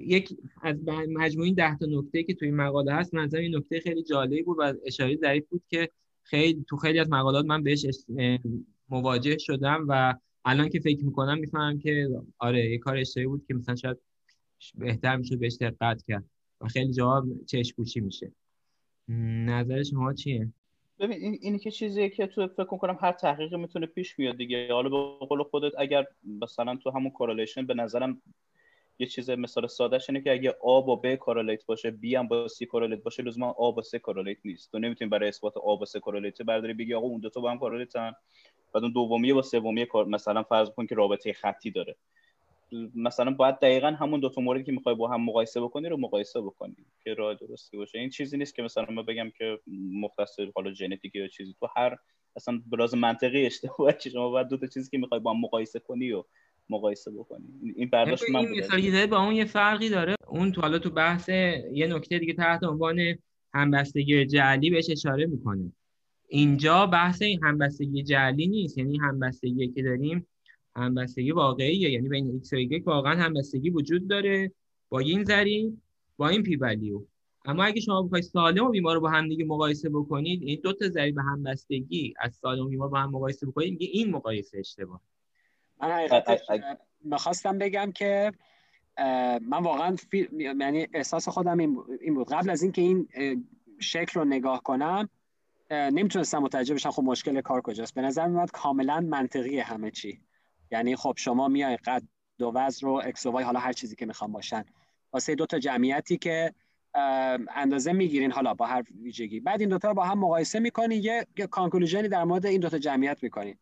یک 0.00 0.36
از 0.62 0.76
مجموعه 1.08 1.52
ده 1.52 1.76
تا 1.76 1.86
نکته 1.86 2.22
که 2.22 2.34
توی 2.34 2.50
مقاله 2.50 2.92
هست 2.92 3.14
منظرم 3.14 3.42
این 3.42 3.56
نکته 3.56 3.80
خیلی 3.80 4.02
جالبی 4.02 4.42
بود 4.42 4.56
و 4.60 4.74
اشاره 4.86 5.16
ظریف 5.16 5.48
بود 5.48 5.62
که 5.68 5.90
خیلی 6.22 6.64
تو 6.68 6.76
خیلی 6.76 6.98
از 6.98 7.10
مقالات 7.10 7.46
من 7.46 7.62
بهش 7.62 7.86
مواجه 8.88 9.38
شدم 9.38 9.84
و 9.88 10.14
الان 10.44 10.68
که 10.68 10.80
فکر 10.80 11.04
می‌کنم 11.04 11.38
می‌فهمم 11.38 11.78
که 11.78 12.08
آره 12.38 12.70
یه 12.70 12.78
کار 12.78 12.96
اشتباهی 12.96 13.26
بود 13.26 13.44
که 13.48 13.54
مثلا 13.54 13.76
شاید 13.76 13.96
بهتر 14.74 15.16
می‌شد 15.16 15.38
بهش 15.38 15.56
دقت 15.60 16.02
کرد 16.02 16.24
و 16.60 16.68
خیلی 16.68 16.92
جواب 16.92 17.44
چشپوشی 17.46 18.00
میشه. 18.00 18.32
نظر 19.08 19.82
شما 19.82 20.12
چیه؟ 20.12 20.52
ببین 21.00 21.16
این 21.20 21.38
اینی 21.42 21.58
که 21.58 21.70
چیزیه 21.70 22.08
که 22.08 22.26
تو 22.26 22.48
فکر 22.48 22.64
کنم 22.64 22.98
هر 23.00 23.12
تحقیقی 23.12 23.56
می‌تونه 23.56 23.86
پیش 23.86 24.16
بیاد 24.16 24.36
دیگه. 24.36 24.72
حالا 24.72 24.88
به 24.88 25.26
قول 25.26 25.42
خودت 25.42 25.72
اگر 25.78 26.06
مثلا 26.42 26.76
تو 26.76 26.90
همون 26.90 27.10
correlation 27.10 27.66
به 27.66 27.74
نظرم 27.74 28.22
یه 28.98 29.06
چیز 29.06 29.30
مثال 29.30 29.66
سادهش 29.66 30.10
اینه 30.10 30.20
که 30.20 30.32
اگه 30.32 30.54
آ 30.62 30.80
با 30.80 30.96
ب 30.96 31.14
correlate 31.14 31.66
باشه 31.66 31.90
B 31.90 32.14
هم 32.14 32.28
با 32.28 32.48
C 32.48 32.66
correlate 32.66 33.02
باشه 33.02 33.22
لزوما 33.22 33.50
آ 33.58 33.70
با 33.70 33.82
س 33.82 33.94
correlate 33.94 34.38
نیست. 34.44 34.72
تو 34.72 34.78
نمی‌تونی 34.78 35.08
برای 35.08 35.28
اثبات 35.28 35.56
آ 35.56 35.76
با 35.76 35.84
س 35.84 35.96
correlate 35.96 36.42
برداری 36.42 36.74
بگی 36.74 36.94
آقا 36.94 37.06
اون 37.06 37.20
دو 37.20 37.30
تا 37.30 37.40
با 37.40 37.50
هم 37.50 37.58
correlate 37.58 38.07
ن 38.07 38.12
بعد 38.74 38.82
اون 38.82 38.92
دومیه 38.92 39.34
با 39.34 39.42
سومیه 39.42 39.88
مثلا 40.06 40.42
فرض 40.42 40.70
کن 40.70 40.86
که 40.86 40.94
رابطه 40.94 41.32
خطی 41.32 41.70
داره. 41.70 41.96
مثلا 42.94 43.30
باید 43.30 43.58
دقیقا 43.58 43.86
همون 43.86 44.20
دو 44.20 44.28
تا 44.28 44.40
موردی 44.40 44.64
که 44.64 44.72
می‌خوای 44.72 44.94
با 44.94 45.08
هم 45.08 45.24
مقایسه 45.24 45.60
بکنی 45.60 45.88
رو 45.88 45.96
مقایسه 45.96 46.40
بکنی 46.40 46.76
که 47.04 47.14
راه 47.14 47.34
درستی 47.34 47.76
باشه. 47.76 47.98
این 47.98 48.10
چیزی 48.10 48.36
نیست 48.36 48.54
که 48.54 48.62
مثلا 48.62 48.86
ما 48.90 49.02
بگم 49.02 49.30
که 49.38 49.58
مختص 49.92 50.36
حالا 50.54 50.72
ژنتیکی 50.72 51.18
یا 51.18 51.28
چیزی. 51.28 51.54
تو 51.60 51.68
هر 51.76 51.96
اصلا 52.36 52.62
براز 52.66 52.94
منطقی 52.94 53.46
اشتباه 53.46 53.92
چی 53.92 54.10
شما 54.10 54.30
باید 54.30 54.48
دو 54.48 54.56
تا 54.56 54.66
چیزی 54.66 54.90
که 54.90 54.98
می‌خوای 54.98 55.20
با 55.20 55.34
هم 55.34 55.40
مقایسه 55.40 55.78
کنی 55.78 56.12
و 56.12 56.24
مقایسه 56.68 57.10
بکنی. 57.10 57.44
این 57.76 57.90
برداشت 57.90 58.30
من 58.30 58.40
این 58.40 58.58
مثالی 58.58 59.06
با 59.06 59.24
اون 59.24 59.34
یه 59.34 59.44
فرقی 59.44 59.88
داره. 59.88 60.14
اون 60.28 60.52
تو 60.52 60.60
حالا 60.60 60.78
تو 60.78 60.90
بحث 60.90 61.28
یه 61.72 61.86
نکته 61.86 62.18
دیگه 62.18 62.32
تحت 62.32 62.64
عنوان 62.64 62.98
همبستگی 63.54 64.26
جعلی 64.26 64.70
بهش 64.70 64.90
اشاره 64.90 65.26
می‌کنه. 65.26 65.72
اینجا 66.28 66.86
بحث 66.86 67.22
این 67.22 67.44
همبستگی 67.44 68.02
جعلی 68.02 68.46
نیست. 68.46 68.78
یعنی 68.78 68.98
همبستگی 68.98 69.68
که 69.68 69.82
داریم 69.82 70.26
همبستگی 70.76 71.32
واقعیه. 71.32 71.90
یعنی 71.90 72.08
بین 72.08 72.26
ایکس 72.26 72.52
و 72.52 72.56
ایگرگ 72.56 72.88
واقعا 72.88 73.22
همبستگی 73.22 73.70
وجود 73.70 74.08
داره 74.08 74.52
با 74.88 74.98
این 74.98 75.24
ضریب 75.24 75.78
با 76.16 76.28
این 76.28 76.42
p-value 76.42 77.00
اما 77.44 77.64
اگه 77.64 77.80
شما 77.80 78.02
بخواید 78.02 78.24
سالم 78.24 78.66
و 78.66 78.70
بیمار 78.70 78.94
رو 78.94 79.00
با 79.00 79.10
هم 79.10 79.28
دیگه 79.28 79.44
مقایسه 79.44 79.88
بکنید 79.88 80.42
این 80.42 80.60
دو 80.62 80.72
تا 80.72 80.88
ذری 80.88 81.12
به 81.12 81.22
همبستگی 81.22 82.14
از 82.20 82.34
سالم 82.34 82.66
و 82.66 82.68
بیمار 82.68 82.88
با 82.88 82.98
هم 82.98 83.10
مقایسه 83.10 83.46
بکنید 83.46 83.70
میگه 83.70 83.86
این 83.86 84.10
مقایسه 84.10 84.58
اشتباه. 84.58 85.00
من 85.82 85.90
حقیقتش 85.90 86.40
می‌خواستم 87.04 87.58
بگم 87.58 87.92
که 87.92 88.32
من 89.40 89.62
واقعا 89.62 89.96
یعنی 90.32 90.86
احساس 90.94 91.28
خودم 91.28 91.58
این 92.00 92.14
بود 92.14 92.28
قبل 92.28 92.50
از 92.50 92.62
اینکه 92.62 92.82
این 92.82 93.08
شکل 93.78 94.20
رو 94.20 94.26
نگاه 94.26 94.62
کنم 94.62 95.08
نمی‌تونستم 95.70 96.38
متوجه 96.38 96.74
بشم 96.74 96.90
خب 96.90 97.02
مشکل 97.02 97.40
کار 97.40 97.60
کجاست. 97.60 97.94
به 97.94 98.02
نظر 98.02 98.26
میاد 98.26 98.50
کاملا 98.50 99.00
منطقی 99.00 99.58
همه 99.58 99.90
چی. 99.90 100.20
یعنی 100.70 100.96
خب 100.96 101.14
شما 101.16 101.48
میای 101.48 101.76
قد 101.76 102.02
دو 102.38 102.52
وزن 102.54 102.86
رو 102.86 103.02
اکس 103.04 103.26
و 103.26 103.30
وای 103.30 103.44
حالا 103.44 103.60
هر 103.60 103.72
چیزی 103.72 103.96
که 103.96 104.06
می‌خوام 104.06 104.32
باشن. 104.32 104.64
واسه 105.12 105.34
دو 105.34 105.46
تا 105.46 105.58
جمعیتی 105.58 106.16
که 106.16 106.54
اندازه 107.54 107.92
می‌گیرین 107.92 108.32
حالا 108.32 108.54
با 108.54 108.66
هر 108.66 108.84
ویژگی. 109.02 109.40
بعد 109.40 109.60
این 109.60 109.68
دوتا 109.68 109.88
رو 109.88 109.94
با 109.94 110.04
هم 110.04 110.18
مقایسه 110.18 110.58
می‌کنین 110.58 111.02
یه 111.02 111.26
conclusion 111.50 112.03
ی 112.03 112.08
در 112.08 112.24
مورد 112.24 112.46
این 112.46 112.60
دوتا 112.60 112.78
جمعیت 112.78 113.22
می‌کنین. 113.22 113.58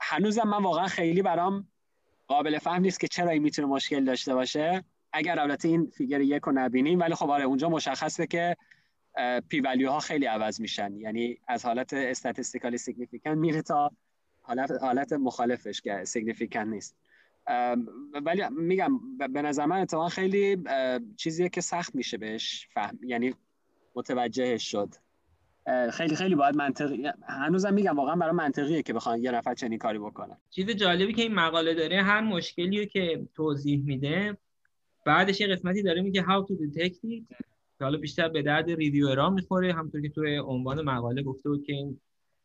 هنوزم 0.00 0.48
من 0.48 0.62
واقعا 0.62 0.86
خیلی 0.86 1.22
برام 1.22 1.68
قابل 2.26 2.58
فهم 2.58 2.82
نیست 2.82 3.00
که 3.00 3.08
چرا 3.08 3.30
این 3.30 3.42
می‌تونه 3.42 3.68
مشکل 3.68 4.04
داشته 4.04 4.34
باشه. 4.34 4.84
اگر 5.12 5.40
البته 5.40 5.68
این 5.68 5.86
figure 5.86 6.20
یک 6.20 6.42
رو 6.42 6.52
نبینیم 6.52 7.00
ولی 7.00 7.14
خب 7.14 7.30
آره 7.30 7.44
اونجا 7.44 7.68
مشخصه 7.68 8.26
که 8.26 8.56
p 9.48 9.84
ها 9.84 10.00
خیلی 10.00 10.26
عوض 10.26 10.60
میشن. 10.60 10.96
یعنی 10.96 11.38
از 11.48 11.64
حالت 11.64 11.92
statistically 11.92 12.78
significant 12.78 13.38
میره 13.38 13.62
تا 13.62 13.90
حالت 14.50 14.70
حالت 14.82 15.12
مخالفش 15.12 15.80
که 15.80 16.04
significant 16.04 16.68
نیست. 16.68 16.96
ولی 18.24 18.42
میگم 18.50 19.00
به 19.18 19.42
نظر 19.42 19.66
من 19.66 19.80
اتفاقا 19.80 20.08
خیلی 20.08 20.56
چیزیه 21.16 21.48
که 21.48 21.60
سخت 21.60 21.94
میشه 21.94 22.18
بهش 22.18 22.68
فهم 22.74 22.98
یعنی 23.02 23.34
متوجهش 23.94 24.70
شد. 24.70 24.94
خیلی 25.92 26.16
خیلی 26.16 26.34
باید 26.34 26.56
منطقی 26.56 27.10
هنوزم 27.28 27.74
میگم 27.74 27.96
واقعا 27.96 28.16
برای 28.16 28.32
منطقیه 28.32 28.82
که 28.82 28.92
بخوان 28.92 29.22
یه 29.22 29.30
نفر 29.30 29.54
چنین 29.54 29.78
کاری 29.78 29.98
بکنه. 29.98 30.36
چیز 30.50 30.70
جالبی 30.70 31.12
که 31.12 31.22
این 31.22 31.34
مقاله 31.34 31.74
داره 31.74 32.02
هر 32.02 32.20
مشکلی 32.20 32.78
رو 32.78 32.84
که 32.84 33.26
توضیح 33.34 33.84
میده 33.84 34.36
بعدش 35.06 35.40
یه 35.40 35.46
قسمتی 35.46 35.82
داره 35.82 36.02
میگه 36.02 36.22
how 36.22 36.46
to 36.46 36.52
detect 36.52 37.22
حالا 37.80 37.98
بیشتر 37.98 38.28
به 38.28 38.42
درد 38.42 38.70
ریویورا 38.70 39.30
می‌خوره 39.30 39.72
همونطور 39.72 40.00
که 40.00 40.08
توی 40.08 40.38
عنوان 40.38 40.82
مقاله 40.82 41.22
گفته 41.22 41.48
بود 41.48 41.64
که 41.64 41.72
این 41.72 42.00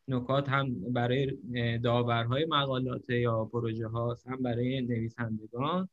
نکات 0.08 0.48
هم 0.48 0.92
برای 0.92 1.38
داورهای 1.78 2.44
مقالات 2.44 3.10
یا 3.10 3.44
پروژه 3.44 3.86
هاست 3.86 4.26
هم 4.26 4.42
برای 4.42 4.80
نویسندگان. 4.80 5.88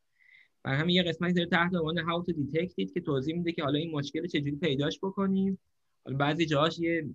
و 0.66 0.70
همین 0.70 0.96
یه 0.96 1.04
قسمتی 1.04 1.34
داره 1.34 1.50
تحت 1.50 1.74
عنوان 1.76 1.98
how 1.98 2.26
to 2.26 2.34
detect 2.34 2.86
it 2.86 2.94
که 2.94 3.02
توضیح 3.02 3.36
میده 3.36 3.52
که 3.52 3.64
حالا 3.64 3.80
این 3.80 3.92
مشکل 3.92 4.28
چجوری 4.28 4.56
پیداش 4.56 5.00
بکنیم. 5.00 5.60
حالا 6.06 6.18
بعضی 6.18 6.46
جاهاش 6.46 6.80
یه 6.80 7.06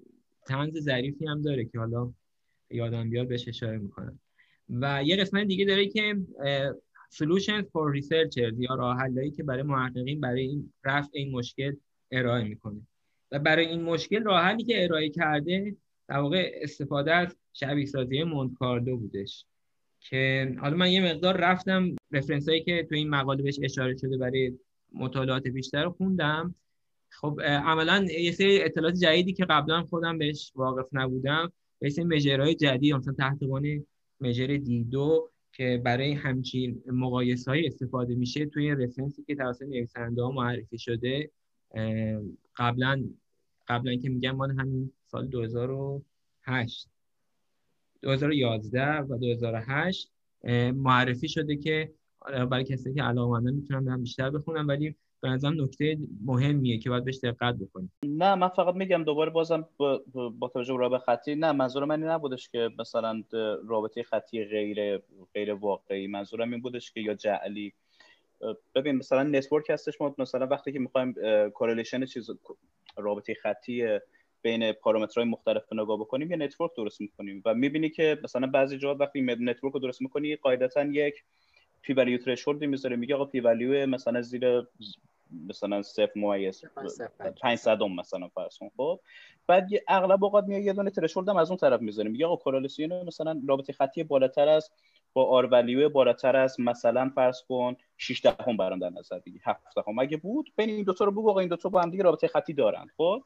تنز 0.46 0.78
ظریفی 0.78 1.26
هم 1.26 1.42
داره 1.42 1.64
که 1.64 1.78
حالا 1.78 2.12
یادم 2.70 3.10
بیاد 3.10 3.28
بهش 3.28 3.48
اشاره 3.48 3.78
می‌کنم. 3.78 4.20
و 4.68 5.02
یه 5.04 5.16
قسمت 5.16 5.46
دیگه 5.46 5.64
داره 5.64 5.86
که 5.88 6.16
solutions 7.14 7.64
for 7.64 8.00
researchers 8.00 8.54
یا 8.58 8.74
راه 8.74 8.96
حلایی 8.96 9.30
که 9.30 9.42
برای 9.42 9.62
محققین 9.62 10.20
برای 10.20 10.42
این 10.42 10.72
رفع 10.84 11.10
این 11.12 11.32
مشکل 11.32 11.76
ارائه 12.10 12.44
می‌کنه. 12.44 12.80
و 13.32 13.38
برای 13.38 13.66
این 13.66 13.82
مشکل 13.82 14.22
راه 14.22 14.42
حلی 14.42 14.64
که 14.64 14.84
ارائه 14.84 15.10
کرده 15.10 15.76
در 16.08 16.18
واقع 16.18 16.50
استفاده 16.62 17.14
از 17.14 17.36
شبیه 17.52 17.86
سازی 17.86 18.22
مونتکاردو 18.22 18.96
بودش 18.96 19.44
که 20.00 20.54
حالا 20.60 20.76
من 20.76 20.92
یه 20.92 21.12
مقدار 21.12 21.36
رفتم 21.36 21.96
رفرنس 22.10 22.48
هایی 22.48 22.62
که 22.62 22.86
تو 22.88 22.94
این 22.94 23.08
مقاله 23.08 23.42
بهش 23.42 23.58
اشاره 23.62 23.96
شده 23.96 24.18
برای 24.18 24.58
مطالعات 24.92 25.48
بیشتر 25.48 25.84
رو 25.84 25.90
خوندم. 25.90 26.54
خب 27.10 27.40
عملا 27.42 28.06
یه 28.18 28.32
سری 28.32 28.62
اطلاعات 28.62 28.94
جدیدی 28.94 29.32
که 29.32 29.44
قبلا 29.44 29.82
خودم 29.82 30.18
بهش 30.18 30.52
واقف 30.54 30.88
نبودم 30.92 31.52
به 31.78 31.90
سری 31.90 32.04
مژرهای 32.04 32.54
جدید 32.54 32.94
مثلا 32.94 33.14
تحت 33.14 33.42
عنوان 33.42 33.84
دی 34.58 34.84
دو 34.84 35.30
که 35.52 35.82
برای 35.84 36.12
همچین 36.12 36.82
مقایسه 36.86 37.50
های 37.50 37.66
استفاده 37.66 38.14
میشه 38.14 38.46
توی 38.46 38.70
رفرنسی 38.70 39.24
که 39.26 39.34
توسط 39.34 39.62
نویسنده 39.62 40.22
ها 40.22 40.30
معرفی 40.30 40.78
شده. 40.78 41.30
قبلا 42.56 43.04
قبلا 43.68 43.96
که 43.96 44.08
میگم 44.08 44.30
مال 44.30 44.50
همین 44.50 44.92
سال 45.10 45.26
2008 45.26 46.88
2011 48.02 48.98
و 48.98 49.18
2008 49.18 50.12
معرفی 50.74 51.28
شده 51.28 51.56
که 51.56 51.92
برای 52.50 52.64
کسی 52.64 52.94
که 52.94 53.02
علاقه 53.02 53.40
می‌تونم 53.40 53.88
هم 53.88 54.02
بیشتر 54.02 54.30
بخونم 54.30 54.68
ولی 54.68 54.94
به 55.20 55.28
نظرم 55.28 55.62
نکته 55.62 55.98
مهمیه 56.24 56.78
که 56.78 56.90
باید 56.90 57.04
بهش 57.04 57.18
دقت 57.18 57.54
بکنیم. 57.54 57.92
نه 58.02 58.34
من 58.34 58.48
فقط 58.48 58.74
میگم 58.74 59.04
دوباره 59.04 59.30
بازم 59.30 59.68
با, 59.76 60.02
با 60.38 60.48
توجه 60.48 60.72
به 60.72 60.78
رابطه 60.78 61.04
خطی 61.04 61.34
نه 61.34 61.52
منظور 61.52 61.84
من 61.84 62.02
این 62.02 62.10
نبودش 62.10 62.48
که 62.48 62.70
مثلا 62.78 63.22
رابطه 63.66 64.02
خطی 64.02 64.44
غیر 64.44 64.98
غیر 65.34 65.54
واقعی 65.54 66.06
منظورم 66.06 66.50
این 66.50 66.60
بودش 66.60 66.92
که 66.92 67.00
یا 67.00 67.14
جعلی. 67.14 67.72
ببین 68.74 68.96
مثلا 68.96 69.22
network 69.22 69.70
هستش 69.70 70.00
ما 70.00 70.14
مثلا 70.18 70.46
وقتی 70.46 70.72
که 70.72 70.78
می‌خوایم 70.78 71.14
correlation 71.54 72.04
چیز 72.04 72.30
رابطه 72.96 73.34
خطی 73.34 73.98
بین 74.48 74.72
پارامترهای 74.72 75.30
مختلف 75.30 75.72
نگاه 75.72 76.00
بکنیم 76.00 76.30
یه 76.30 76.36
network 76.36 76.70
درست 76.76 77.00
می‌کنیم 77.00 77.42
و 77.44 77.54
می‌بینی 77.54 77.90
که 77.90 78.18
مثلا 78.24 78.46
بعضی 78.46 78.78
جاها 78.78 78.94
وقتی 78.94 79.20
network 79.20 79.74
رو 79.74 79.80
درست 79.80 80.02
می‌کنی 80.02 80.36
قاعدتا 80.36 80.84
یک 80.84 81.14
p-value 81.82 81.92
threshold 81.92 82.18
ی 82.18 82.66
می‌ذاره 82.66 82.96
میگه 82.96 83.14
آقا 83.14 83.24
p-value 83.24 83.86
مثلا 83.86 84.22
زیر 84.22 84.62
مثلا 85.48 85.82
صفر 85.82 86.12
ممیز 86.16 86.64
500 87.42 87.82
مثلا 87.82 88.28
فرض 88.28 88.58
کن. 88.58 88.70
خب؟ 88.76 89.00
بعد 89.46 89.68
اغلب 89.88 90.24
اوقات 90.24 90.44
میاد 90.44 90.62
یه 90.62 90.72
دونه 90.72 90.90
threshold 90.90 91.28
هم 91.28 91.36
از 91.36 91.50
اون 91.50 91.56
طرف 91.56 91.80
می‌ذاره 91.80 92.08
میگه 92.08 92.26
آقا 92.26 92.36
correlation 92.36 93.06
مثلا 93.06 93.42
رابطه 93.48 93.72
خطی 93.72 94.04
بالاتر 94.04 94.48
از 94.48 94.70
با 95.12 95.24
آر 95.24 95.46
ولیو 95.46 95.88
بالاتر 95.88 96.36
از 96.36 96.60
مثلا 96.60 97.10
فرض 97.14 97.42
کن 97.42 97.76
6 97.96 98.22
دهم 98.22 98.56
برام 98.56 98.78
در 98.78 98.90
نظر 98.90 99.18
بگیر 99.18 99.42
7 99.44 99.60
دهم. 99.76 99.98
اگه 99.98 100.16
بود 100.16 100.52
بین 100.56 100.70
این 100.70 100.84
دو 100.84 100.92
تا 100.92 101.04
رو 101.04 101.10
بگو 101.10 101.30
آقا 101.30 101.40
این 101.40 101.48
دو 101.48 101.56
تا 101.56 101.68
با 101.68 101.80
هم 101.80 101.90
دیگه 101.90 102.02
رابطه 102.02 102.28
خطی 102.28 102.52
دارن. 102.52 102.86
خب؟ 102.96 103.22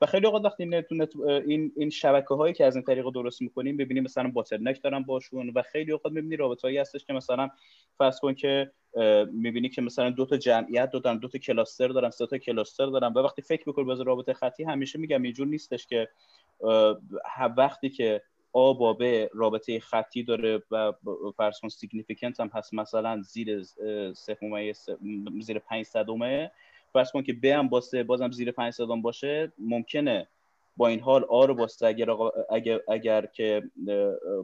و 0.00 0.06
خیلی 0.06 0.26
اوقات 0.26 0.44
وقتی 0.44 0.62
این 1.46 1.72
این 1.76 1.90
شبکه 1.90 2.34
هایی 2.34 2.54
که 2.54 2.64
از 2.64 2.76
این 2.76 2.84
طریق 2.84 3.10
درست 3.10 3.42
می‌کنیم 3.42 3.76
ببینیم 3.76 4.04
مثلا 4.04 4.28
باترنک 4.28 4.82
دارن 4.82 5.02
باشون 5.02 5.52
و 5.54 5.62
خیلی 5.62 5.92
اوقات 5.92 6.12
می‌بینی 6.12 6.36
رابطه 6.36 6.62
هایی 6.62 6.78
هستش 6.78 7.04
که 7.04 7.12
مثلا 7.12 7.48
فرض 7.98 8.20
کن 8.20 8.34
که 8.34 8.72
می‌بینی 9.32 9.68
که 9.68 9.82
مثلا 9.82 10.10
دو 10.10 10.26
تا 10.26 10.36
جمعیت 10.36 10.90
دارن 10.90 11.18
دو 11.18 11.28
تا 11.28 11.38
کلاستر 11.38 11.88
دارن 11.88 12.10
سه 12.10 12.26
تا 12.26 12.38
کلاستر 12.38 12.86
دارن 12.86 13.12
و 13.12 13.18
وقتی 13.18 13.42
فکر 13.42 13.62
می‌کنی 13.66 13.84
باز 13.84 14.00
رابطه 14.00 14.32
خطی 14.32 14.64
همیشه 14.64 14.98
میگم 14.98 15.22
اینجور 15.22 15.46
نیستش 15.46 15.86
که 15.86 16.08
وقتی 17.56 17.90
که 17.90 18.22
آ 18.52 18.72
با 18.72 18.92
ب 18.92 19.28
رابطه 19.34 19.80
خطی 19.80 20.22
داره 20.22 20.62
و 20.70 20.92
فرض 21.36 21.60
کن 21.60 21.68
significant 21.68 22.40
هم 22.40 22.50
هست 22.54 22.74
مثلا 22.74 23.22
زیر 23.22 23.62
سه 24.12 24.38
زیر 25.40 25.58
5 25.58 25.84
صدومه 25.84 26.50
فرض 26.92 27.12
کن 27.12 27.22
که 27.22 27.32
ب 27.32 27.44
هم 27.44 27.68
با 27.68 27.82
بازم 28.06 28.30
زیر 28.30 28.52
5 28.52 28.72
صدام 28.72 29.02
باشه 29.02 29.52
ممکنه 29.58 30.28
با 30.76 30.88
این 30.88 31.00
حال 31.00 31.24
آ 31.24 31.44
رو 31.44 31.54
با 31.54 31.65
سه 31.65 31.86
اگر, 31.86 32.10
اگر, 32.50 32.80
اگر 32.88 33.26
که 33.26 33.62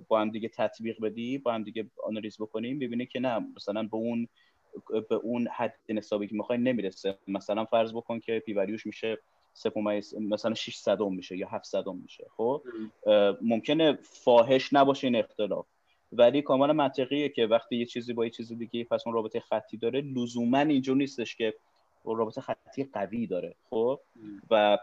با 0.08 0.20
هم 0.20 0.30
دیگه 0.30 0.48
تطبیق 0.48 1.00
بدی 1.00 1.38
با 1.38 1.52
هم 1.52 1.62
دیگه 1.62 1.86
آنالیز 2.04 2.36
بکنیم 2.40 2.78
ببینه 2.78 3.06
که 3.06 3.20
نه 3.20 3.46
مثلا 3.56 3.82
به 3.82 3.96
اون 3.96 4.28
به 5.08 5.14
اون 5.14 5.48
حد 5.48 5.74
نصابی 5.88 6.26
که 6.26 6.34
می‌خوای 6.34 6.58
نمی‌رسه. 6.58 7.18
مثلا 7.28 7.64
فرض 7.64 7.92
بکن 7.92 8.20
که 8.20 8.42
p-value 8.46 8.77
ش 8.77 8.86
میشه 8.86 9.18
مثلا 10.20 10.54
6 10.54 10.76
صدم 10.76 11.14
میشه 11.14 11.36
یا 11.36 11.48
7 11.48 11.64
صدم 11.64 11.96
میشه 11.96 12.26
خب؟ 12.36 12.62
ممکنه 13.42 13.98
فاحش 14.02 14.72
نباشه 14.72 15.06
این 15.06 15.16
اختلاف. 15.16 15.66
ولی 16.12 16.42
کاملا 16.42 16.72
منطقیه 16.72 17.28
که 17.28 17.46
وقتی 17.46 17.76
یه 17.76 17.86
چیزی 17.86 18.12
با 18.12 18.24
یه 18.24 18.30
چیزی 18.30 18.56
دیگه 18.56 18.84
پس 18.84 19.02
اون 19.06 19.14
رابطه 19.14 19.40
خطی 19.40 19.76
داره 19.76 20.00
لزوما 20.00 20.58
اینجور 20.58 20.96
نیستش 20.96 21.36
که 21.36 21.54
رابطه 22.14 22.40
خطی 22.40 22.84
قوی 22.84 23.26
داره 23.26 23.54
خب؟ 23.70 24.00
و 24.50 24.78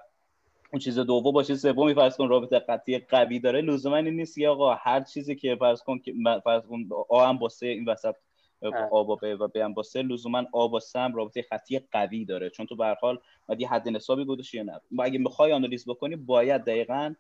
اون 0.74 0.80
چیز 0.80 1.00
دوم 1.00 1.32
با 1.32 1.44
چیز 1.44 1.62
سومی 1.62 1.94
فرض 1.94 2.18
کن 2.18 2.30
رابطه 2.30 2.60
خطی 2.60 3.00
قوی 3.00 3.40
داره 3.40 3.62
لزوما 3.62 3.96
این 3.96 4.16
نیست 4.16 4.40
که 4.40 4.48
آقا 4.48 4.74
هر 4.74 5.02
چیزی 5.02 5.36
که 5.36 5.56
فرض 5.60 5.84
کن 5.84 6.00
که 6.00 6.14
فرض 6.44 6.64
کن 6.64 6.90
آ 7.10 7.26
هم 7.26 7.38
با 7.38 7.50
این 7.62 7.86
وسط 7.86 8.16
آ 8.92 9.04
با 9.04 9.16
ب 9.16 9.24
و 9.40 9.48
ب 9.48 9.58
هم 9.58 9.74
با 9.74 9.84
سه 9.84 10.02
لزوما 10.02 10.44
آ 10.52 10.68
با 10.68 10.80
هم 10.96 11.16
رابطه 11.16 11.42
خطی 11.42 11.80
قوی 11.92 12.26
داره. 12.26 12.50
چون 12.50 12.66
تو 12.66 12.76
به 12.76 12.86
هر 12.86 12.96
حال 13.02 13.20
باید 13.48 13.62
یه 13.62 13.70
حد 13.70 13.90
نصابی 13.90 14.26
گذاشتی 14.26 14.58
یا 14.58 14.64
نه؟ 14.64 14.82
اگه 15.00 15.20
می‌خوای 15.20 15.52
آنالیز 15.52 15.86
بکنی 15.88 16.16
باید 16.16 16.62
دقیقا 16.62 17.14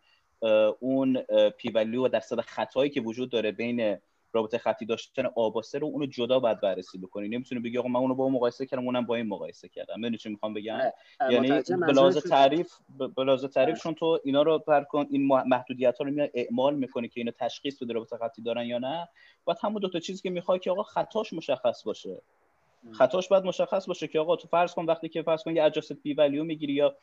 اون 0.79 1.17
پی 1.57 1.69
و 1.69 2.07
درصد 2.07 2.39
خطایی 2.39 2.89
که 2.89 3.01
وجود 3.01 3.29
داره 3.29 3.51
بین 3.51 3.97
رابطه 4.33 4.57
خطی 4.57 4.85
داشتن 4.85 5.25
آباسه 5.35 5.79
رو 5.79 5.87
اونو 5.87 6.05
جدا 6.05 6.39
باید 6.39 6.61
بررسی 6.61 6.97
بکنی. 6.97 7.27
نمی‌تونی 7.27 7.61
بگی 7.61 7.77
آقا 7.77 7.87
من 7.87 7.99
اونو 7.99 8.15
با 8.15 8.23
اون 8.23 8.33
مقایسه 8.33 8.65
کردم 8.65 8.85
اونم 8.85 9.05
با 9.05 9.15
این 9.15 9.27
مقایسه 9.27 9.69
کردم. 9.69 9.95
می‌دونی 9.95 10.17
چی 10.17 10.29
می‌خوام 10.29 10.53
بگم؟ 10.53 10.79
یعنی 11.31 11.61
بلاز 11.61 12.17
تعریف 12.17 12.73
بلاز 13.17 13.45
تعریف 13.45 13.83
چون 13.83 13.93
تو 13.93 14.19
اینا 14.23 14.41
رو 14.41 14.59
پر 14.59 14.83
کن 14.83 15.07
این 15.09 15.27
محدودیت 15.27 15.97
ها 15.97 16.05
رو 16.05 16.11
میاد 16.11 16.29
اعمال 16.33 16.75
می‌کنی 16.75 17.07
که 17.07 17.19
اینو 17.19 17.31
تشخیص 17.31 17.83
بده 17.83 17.93
رابطه 17.93 18.17
خطی 18.17 18.41
دارن 18.41 18.65
یا 18.65 18.77
نه. 18.77 19.09
باید 19.45 19.57
همون 19.61 19.81
دو 19.81 19.89
تا 19.89 19.99
چیزی 19.99 20.21
که 20.21 20.29
می‌خوای 20.29 20.59
که 20.59 20.71
آقا 20.71 20.83
خطاش 20.83 21.33
مشخص 21.33 21.83
باشه. 21.83 22.21
خطاش 22.91 23.27
باید 23.27 23.43
مشخص 23.43 23.87
باشه 23.87 24.07
که 24.07 24.19
آقا 24.19 24.35
تو 24.35 24.47
فرض 24.47 24.73
کن 24.73 24.85
وقتی 24.85 25.09
که 25.09 25.21
فرض 25.21 25.43
کن 25.43 25.55
یه 25.55 25.63
adjust 25.63 25.93
p-value 25.93 26.43
می‌گیری 26.43 26.73
یا 26.73 26.95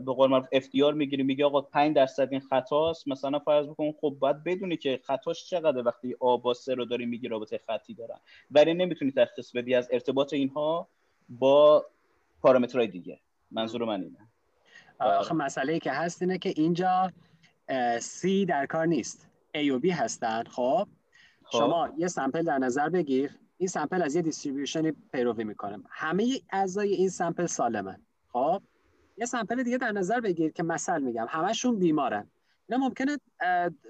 به 0.00 0.12
قول 0.12 0.30
معروف 0.30 0.46
FDR 0.52 0.94
می‌گیری 0.94 1.22
میگی 1.22 1.42
آقا 1.42 1.60
5 1.60 1.96
درصد 1.96 2.28
این 2.30 2.40
خطاست 2.40 3.08
مثلا 3.08 3.38
فرض 3.38 3.66
بکن 3.66 3.92
خب 4.00 4.16
باید 4.18 4.44
بدونی 4.44 4.76
که 4.76 5.00
خطاش 5.04 5.46
چقدره 5.50 5.82
وقتی 5.82 6.16
آ 6.20 6.36
با 6.36 6.54
سه 6.54 6.74
رو 6.74 6.84
داری 6.84 7.06
میگی 7.06 7.28
رابطه 7.28 7.60
خطی 7.66 7.94
دارن. 7.94 8.18
ولی 8.50 8.74
نمی‌تونی 8.74 9.12
تشخیص 9.12 9.52
بدی 9.56 9.74
از 9.74 9.88
ارتباط 9.92 10.32
اینها 10.32 10.88
با 11.28 11.86
پارامترهای 12.42 12.86
دیگه. 12.86 13.20
منظور 13.50 13.84
من 13.84 14.02
اینه. 14.02 14.28
آخه 15.00 15.34
مسئله 15.34 15.72
ای 15.72 15.78
که 15.78 15.90
هست 15.92 16.22
اینه 16.22 16.38
که 16.38 16.52
اینجا 16.56 17.12
C 18.00 18.46
در 18.46 18.66
کار 18.66 18.86
نیست. 18.86 19.28
A 19.56 19.70
و 19.70 19.80
B 19.80 19.90
هستن 19.90 20.44
خب, 20.44 20.88
خب. 21.44 21.58
شما 21.58 21.88
یه 21.98 22.08
sample 22.08 22.42
در 22.42 22.58
نظر 22.58 22.88
بگیر. 22.88 23.30
این 23.58 23.68
sample 23.68 24.02
از 24.02 24.16
یه 24.16 24.22
distribution 24.22 24.87
ی 24.87 24.92
پیروی 25.12 25.44
می‌کنه. 25.44 25.78
همه 25.90 26.40
اعضای 26.50 26.92
این 26.92 27.08
sample 27.08 27.46
سالمن 27.46 28.00
خب؟ 28.32 28.62
یه 29.16 29.26
sample 29.26 29.62
دیگه 29.62 29.78
در 29.78 29.92
نظر 29.92 30.20
بگیر 30.20 30.52
که 30.52 30.62
مثل 30.62 31.02
میگم. 31.02 31.26
همشون 31.28 31.78
بیمارن. 31.78 32.30
اینا 32.68 32.84
ممکنه 32.84 33.18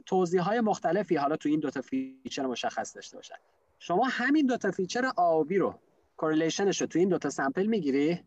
توزیع 0.07 0.43
های 0.43 0.61
مختلفی 0.61 1.17
حالا 1.17 1.37
تو 1.37 1.49
این 1.49 1.61
دوتا 1.61 1.81
feature 1.81 2.47
مشخص 2.47 2.95
داشته 2.95 3.17
باشن. 3.17 3.35
شما 3.79 4.05
همین 4.05 4.47
دوتا 4.47 4.71
feature 4.71 5.13
A 5.17 5.41
و 5.41 5.45
B 5.45 5.59
رو 5.59 5.75
correlation 6.17 6.71
ش 6.71 6.81
رو 6.81 6.87
تو 6.87 6.99
این 6.99 7.09
دوتا 7.09 7.31
sample 7.31 7.67
می‌گیری 7.67 8.25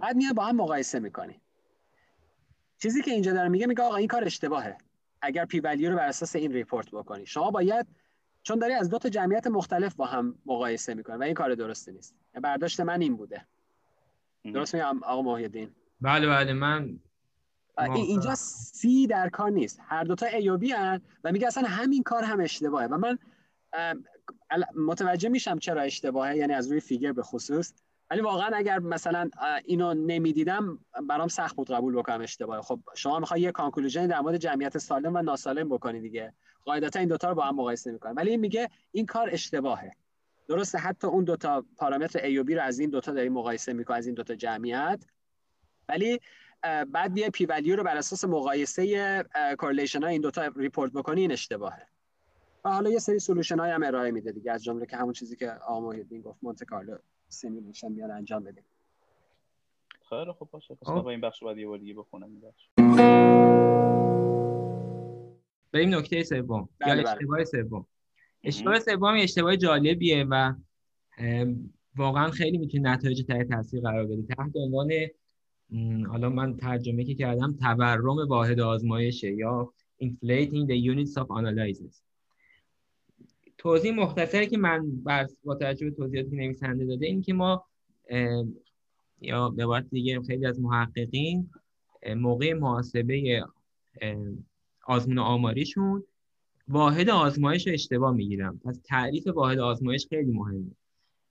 بعد 0.00 0.16
میاد 0.16 0.34
با 0.34 0.44
هم 0.44 0.56
مقایسه 0.56 0.98
می‌کنی. 0.98 1.40
چیزی 2.78 3.02
که 3.02 3.10
اینجا 3.10 3.32
داره 3.32 3.48
میگه 3.48 3.66
میگه 3.66 3.82
آقا 3.82 3.96
این 3.96 4.08
کار 4.08 4.24
اشتباهه. 4.24 4.76
اگر 5.22 5.44
p 5.44 5.60
رو 5.60 5.96
بر 5.96 6.08
اساس 6.08 6.36
این 6.36 6.52
report 6.52 6.90
بکنی. 6.90 7.26
شما 7.26 7.50
باید 7.50 7.86
چون 8.42 8.58
داری 8.58 8.72
از 8.72 8.90
دو 8.90 8.98
تا 8.98 9.08
جمعیت 9.08 9.46
مختلف 9.46 9.94
با 9.94 10.06
هم 10.06 10.38
مقایسه 10.46 10.94
می‌کنه 10.94 11.16
و 11.16 11.22
این 11.22 11.34
کار 11.34 11.54
درستی 11.54 11.92
نیست. 11.92 12.14
برداشت 12.42 12.80
من 12.80 13.00
این 13.00 13.16
بوده. 13.16 13.46
درست 14.44 14.74
میگم 14.74 15.02
آقا 15.02 15.22
محیدین؟ 15.22 15.70
بله 16.00 16.26
بله 16.26 16.52
من 16.52 16.98
اینجا 17.94 18.34
C 18.34 19.06
در 19.06 19.28
کار 19.28 19.50
نیست. 19.50 19.80
هر 19.82 20.04
دوتا 20.04 20.26
A 20.26 20.48
و 20.48 20.56
B 20.56 20.70
هن 20.70 21.00
و 21.24 21.32
میگه 21.32 21.46
اصلا 21.46 21.68
همین 21.68 22.02
کار 22.02 22.24
هم 22.24 22.40
اشتباهه. 22.40 22.86
و 22.86 22.98
من 22.98 23.18
متوجه 24.76 25.28
میشم 25.28 25.58
چرا 25.58 25.82
اشتباهه 25.82 26.36
یعنی 26.36 26.52
از 26.52 26.70
روی 26.70 26.80
figure 26.80 27.12
به 27.12 27.22
خصوص. 27.22 27.72
ولی 28.10 28.20
واقعا 28.20 28.50
اگر 28.56 28.78
مثلا 28.78 29.30
اینو 29.64 29.94
نمی‌دیدم 29.94 30.78
برام 31.08 31.28
سخت 31.28 31.56
بود 31.56 31.70
قبول 31.70 31.94
بکنم 31.96 32.20
اشتباهه 32.20 32.62
خب 32.62 32.80
شما 32.94 33.18
می‌خوای 33.18 33.40
یه 33.40 33.52
conclusion 33.52 34.06
در 34.06 34.20
مورد 34.20 34.36
جمعیت 34.36 34.78
سالم 34.78 35.14
و 35.14 35.22
ناسالم 35.22 35.68
بکنی 35.68 36.00
دیگه. 36.00 36.32
قاعدتا 36.64 36.98
این 36.98 37.08
دوتا 37.08 37.28
رو 37.28 37.34
با 37.34 37.42
هم 37.42 37.54
مقایسه 37.54 37.92
می‌کنه 37.92 38.12
ولی 38.12 38.30
این 38.30 38.40
میگه 38.40 38.70
این 38.92 39.06
کار 39.06 39.28
اشتباهه. 39.32 39.92
درسته 40.48 40.78
حتی 40.78 41.06
اون 41.06 41.24
دوتا 41.24 41.64
پارامتر 41.76 42.18
A 42.18 42.38
و 42.38 42.44
B 42.44 42.52
رو 42.52 42.62
از 42.62 42.78
این 42.78 42.90
دوتا 42.90 43.12
داری 43.12 43.28
مقایسه 43.28 43.72
می‌کنه 43.72 43.96
از 43.96 44.06
این 44.06 44.14
دوتا 44.14 44.34
جمعیت. 44.34 45.04
ولی 45.88 46.20
بعد 46.62 47.14
بیا 47.14 47.30
p-value 47.30 47.76
رو 47.76 47.84
بر 47.84 47.96
اساس 47.96 48.24
مقایسه 48.24 49.24
correlation 49.58 50.02
ها 50.02 50.08
این 50.08 50.20
دوتا 50.20 50.46
report 50.56 50.92
بکنی 50.92 51.20
این 51.20 51.32
اشتباهه. 51.32 51.86
و 52.64 52.70
حالا 52.70 52.90
یه 52.90 52.98
سری 52.98 53.18
solution 53.18 53.58
های 53.58 53.70
هم 53.70 53.82
ارائه 53.82 54.10
میده 54.10 54.32
دیگه 54.32 54.52
از 54.52 54.64
جمله 54.64 54.86
که 54.86 54.96
همون 54.96 55.12
چیزی 55.12 55.36
که 55.36 55.50
آقا 55.50 55.92
گفت 56.24 56.38
Monte 56.42 56.64
Carlo 56.64 56.98
simulation 57.28 57.94
بیان 57.94 58.10
انجام 58.10 58.44
بدیم. 58.44 58.64
خیلی 60.08 60.32
خوب 60.32 60.50
باشه. 60.50 60.74
پس 60.74 60.86
با 60.86 61.10
این 61.10 61.20
بخش 61.20 61.42
بعد 61.42 61.58
یه 61.58 61.66
بار 61.66 61.78
دیگه 61.78 61.94
بخونم 61.94 62.30
این 62.30 62.40
بخش. 62.40 62.68
بریم 65.72 65.94
نکته 65.94 66.22
سوم. 66.22 66.68
یا 66.80 66.86
بله، 66.86 67.02
بله. 67.02 67.10
اشتباه 67.10 67.44
سوم. 67.44 67.86
اشتباه 68.44 68.78
سوم 68.78 69.14
اشتباه 69.18 69.56
جالبیه 69.56 70.26
و 70.30 70.54
واقعا 71.96 72.30
خیلی 72.30 72.58
می‌تونه 72.58 72.90
نتایج 72.90 73.22
تحت 73.26 73.48
تاثیر 73.48 73.80
قرار 73.80 74.06
بده. 74.06 74.22
تحت 74.22 74.52
عنوان 74.54 74.90
حالا 76.06 76.28
من 76.28 76.56
ترجمه 76.56 77.04
که 77.04 77.14
کردم 77.14 77.56
تورم 77.60 78.28
واحد 78.28 78.60
آزمایشه 78.60 79.32
یا 79.32 79.72
inflating 80.02 80.66
the 80.68 80.76
units 80.92 81.22
of 81.22 81.26
analysis. 81.30 82.02
توضیح 83.58 83.92
مختصری 83.92 84.46
که 84.46 84.58
من 84.58 85.02
با 85.44 85.54
توجه 85.54 85.90
به 85.90 85.96
توضیحاتی 85.96 86.36
نویسنده 86.36 86.84
داده 86.84 87.06
این 87.06 87.22
که 87.22 87.32
ما 87.32 87.66
یا 89.20 89.48
به 89.48 89.62
عبارت 89.62 89.86
دیگه 89.90 90.22
خیلی 90.22 90.46
از 90.46 90.60
محققین 90.60 91.50
موقع 92.16 92.52
محاسبه 92.52 93.44
آزمون 94.86 95.18
آماریشون 95.18 96.04
واحد 96.68 97.10
آزمایش 97.10 97.66
رو 97.66 97.72
اشتباه 97.72 98.14
می‌گیرم 98.14 98.60
پس 98.64 98.80
تعریف 98.84 99.26
واحد 99.26 99.58
آزمایش 99.58 100.06
خیلی 100.08 100.32
مهمه. 100.32 100.70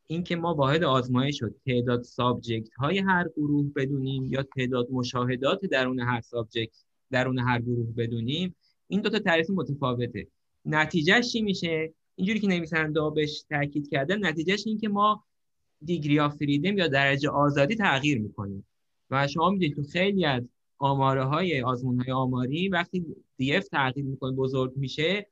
اینکه 0.07 0.36
ما 0.36 0.55
واحد 0.55 0.84
آزمایش 0.84 1.41
رو 1.41 1.49
تعداد 1.65 2.03
subject 2.03 2.74
های 2.73 2.99
هر 2.99 3.30
گروه 3.38 3.71
بدونیم 3.75 4.25
یا 4.25 4.43
تعداد 4.43 4.88
مشاهدات 4.91 5.65
درون 5.65 5.99
هر 5.99 6.21
subject 6.22 6.84
درون 7.11 7.39
هر 7.39 7.61
گروه 7.61 7.88
بدونیم 7.97 8.55
این 8.88 9.01
دو 9.01 9.09
تا 9.09 9.19
تعریف 9.19 9.49
متفاوته. 9.49 10.28
نتیجهش 10.65 11.32
چی 11.32 11.41
میشه؟ 11.41 11.93
اینجوری 12.18 12.39
که 12.39 12.47
نویسنده 12.47 13.09
بهش 13.15 13.43
تاکید 13.49 13.89
کردن 13.89 14.26
نتیجهش 14.26 14.63
این 14.68 14.78
که 14.78 14.89
ما 14.89 15.24
degree 15.86 16.20
of 16.20 16.36
freedom 16.36 16.78
یا 16.78 16.88
درجه 16.88 17.30
آزادی 17.30 17.76
تغییر 17.76 18.20
می‌کنیم. 18.22 18.68
و 19.09 19.28
شما 19.28 19.49
می‌دونید 19.49 19.76
تو 19.76 19.84
خیلی 19.84 20.26
از 20.26 20.43
آماره 20.78 21.24
های 21.24 21.61
آزمون 21.61 22.01
های 22.01 22.11
آماری 22.11 22.70
وقتی 22.70 23.05
df 23.38 23.68
تغییر 23.68 24.05
می‌کنه 24.05 24.32
بزرگ 24.32 24.74
میشه 24.76 25.28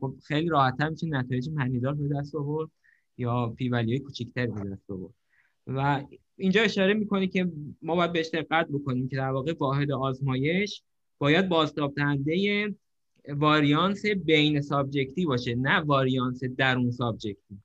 خب 0.00 0.14
خیلی 0.24 0.48
راحتتر 0.48 0.88
میشه 0.88 1.06
نتایج 1.06 1.48
معنیدار 1.48 1.94
به 1.94 2.08
دست 2.18 2.34
آورد 2.34 2.70
یا 3.18 3.48
p-value 3.56 3.98
کوچیک‌تر 3.98 4.46
به 4.46 4.70
دست 4.70 4.90
آورد. 4.90 5.14
و 5.66 6.02
اینجا 6.36 6.62
اشاره 6.62 6.94
می‌کنه 6.94 7.26
که 7.26 7.52
ما 7.82 7.96
باید 7.96 8.12
بهش 8.12 8.28
دقت 8.28 8.68
بکنیم 8.68 9.08
که 9.08 9.16
در 9.16 9.30
واقع 9.30 9.54
واحد 9.58 9.92
آزمایش 9.92 10.82
باید 11.18 11.48
بازتاب 11.48 11.94
دهنده 11.94 12.74
واریانس 13.28 14.06
بین 14.06 14.60
subject 14.60 15.18
ی 15.18 15.26
باشه 15.26 15.54
نه 15.54 15.80
واریانس 15.80 16.44
درون 16.44 16.90
subject 16.90 17.46
ی. 17.46 17.62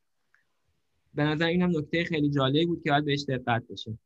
به 1.14 1.24
نظر 1.24 1.46
این 1.46 1.62
هم 1.62 1.70
نکته 1.78 2.04
خیلی 2.04 2.30
جالبی 2.30 2.66
بود 2.66 2.84
که 2.84 2.92
باید 2.92 3.06
بهش 3.06 3.24
دقت 3.24 3.68
بشه. 3.68 3.98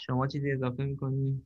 شما 0.00 0.26
چیزی 0.26 0.52
اضافه 0.52 0.84
می‌کنی؟ 0.84 1.42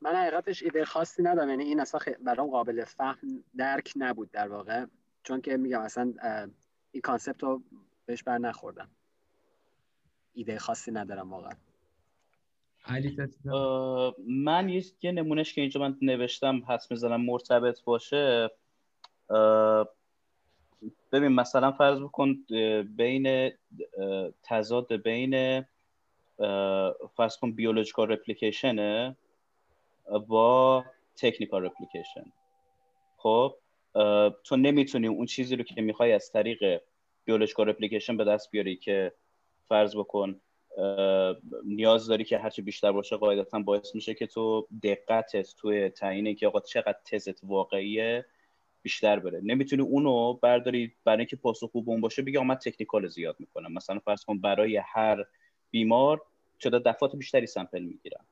من 0.00 0.14
حقیقتش 0.16 0.62
ایده 0.62 0.84
خاصی 0.84 1.22
ندارم 1.22 1.48
یعنی 1.48 1.64
این 1.64 1.80
اصلا 1.80 2.00
برام 2.24 2.50
قابل 2.50 2.84
فهم 2.84 3.44
درک 3.56 3.92
نبود 3.96 4.30
در 4.30 4.48
واقع 4.48 4.86
چون 5.22 5.40
که 5.40 5.56
میگم 5.56 5.80
اصلا 5.80 6.14
این 6.90 7.00
concept 7.00 7.42
رو 7.42 7.62
بهش 8.06 8.22
بر 8.22 8.38
نخوردم. 8.38 8.90
ایده 10.32 10.58
خاصی 10.58 10.90
ندارم 10.90 11.30
واقعا. 11.30 11.52
من 14.28 14.68
یه 14.68 15.12
نمونهش 15.12 15.52
که 15.52 15.60
اینجا 15.60 15.80
من 15.80 15.98
نوشتم 16.02 16.62
حس 16.68 16.90
می‌زنم 16.90 17.24
مرتبط 17.24 17.84
باشه. 17.84 18.50
ببین 21.12 21.28
مثلا 21.28 21.72
فرض 21.72 22.00
بکن 22.00 22.34
بین 22.96 23.52
تضاد 24.42 24.92
بین 24.92 25.64
فرض 27.16 27.36
کن 27.40 27.52
بیولوژیکال 27.52 28.08
رپلیکیشنه 28.08 29.16
با 30.26 30.84
تکنیکال 31.16 31.64
رپلیکیشن. 31.64 32.24
خب 33.16 33.54
تو 34.44 34.56
نمی‌تونی 34.56 35.06
اون 35.06 35.26
چیزی 35.26 35.56
رو 35.56 35.64
که 35.64 35.82
می‌خوای 35.82 36.12
از 36.12 36.32
طریق 36.32 36.82
بیولوژیکال 37.24 37.68
رپلیکیشن 37.68 38.16
به 38.16 38.24
دست 38.24 38.50
بیاری 38.50 38.76
که 38.76 39.12
فرض 39.68 39.96
بکن 39.96 40.40
نیاز 41.64 42.06
داری 42.06 42.24
که 42.24 42.38
هرچی 42.38 42.62
بیشتر 42.62 42.92
باشه 42.92 43.16
قاعدتا 43.16 43.58
باعث 43.58 43.94
میشه 43.94 44.14
که 44.14 44.26
تو 44.26 44.66
دقتت 44.82 45.54
توی 45.56 45.88
تعیین 45.88 46.34
که 46.34 46.46
آقا 46.46 46.60
چقدر 46.60 46.98
تزت 47.04 47.40
واقعیه 47.44 48.26
بیشتر 48.82 49.18
بره. 49.18 49.40
نمی‌تونی 49.44 49.82
اونو 49.82 50.32
برداری 50.32 50.92
برای 51.04 51.18
اینکه 51.18 51.36
پاسخ 51.36 51.70
اون 51.72 52.00
باشه 52.00 52.22
بگی 52.22 52.38
من 52.38 52.54
تکنیکال 52.54 53.06
زیاد 53.06 53.36
می‌کنم. 53.38 53.72
مثلا 53.72 53.98
فرض 53.98 54.24
کن 54.24 54.38
برای 54.38 54.76
هر 54.76 55.24
بیمار 55.70 56.22
چرا 56.58 56.78
دفعات 56.78 57.16
بیشتری 57.16 57.46
سمپل 57.46 57.82
می‌گیرم. 57.82 58.24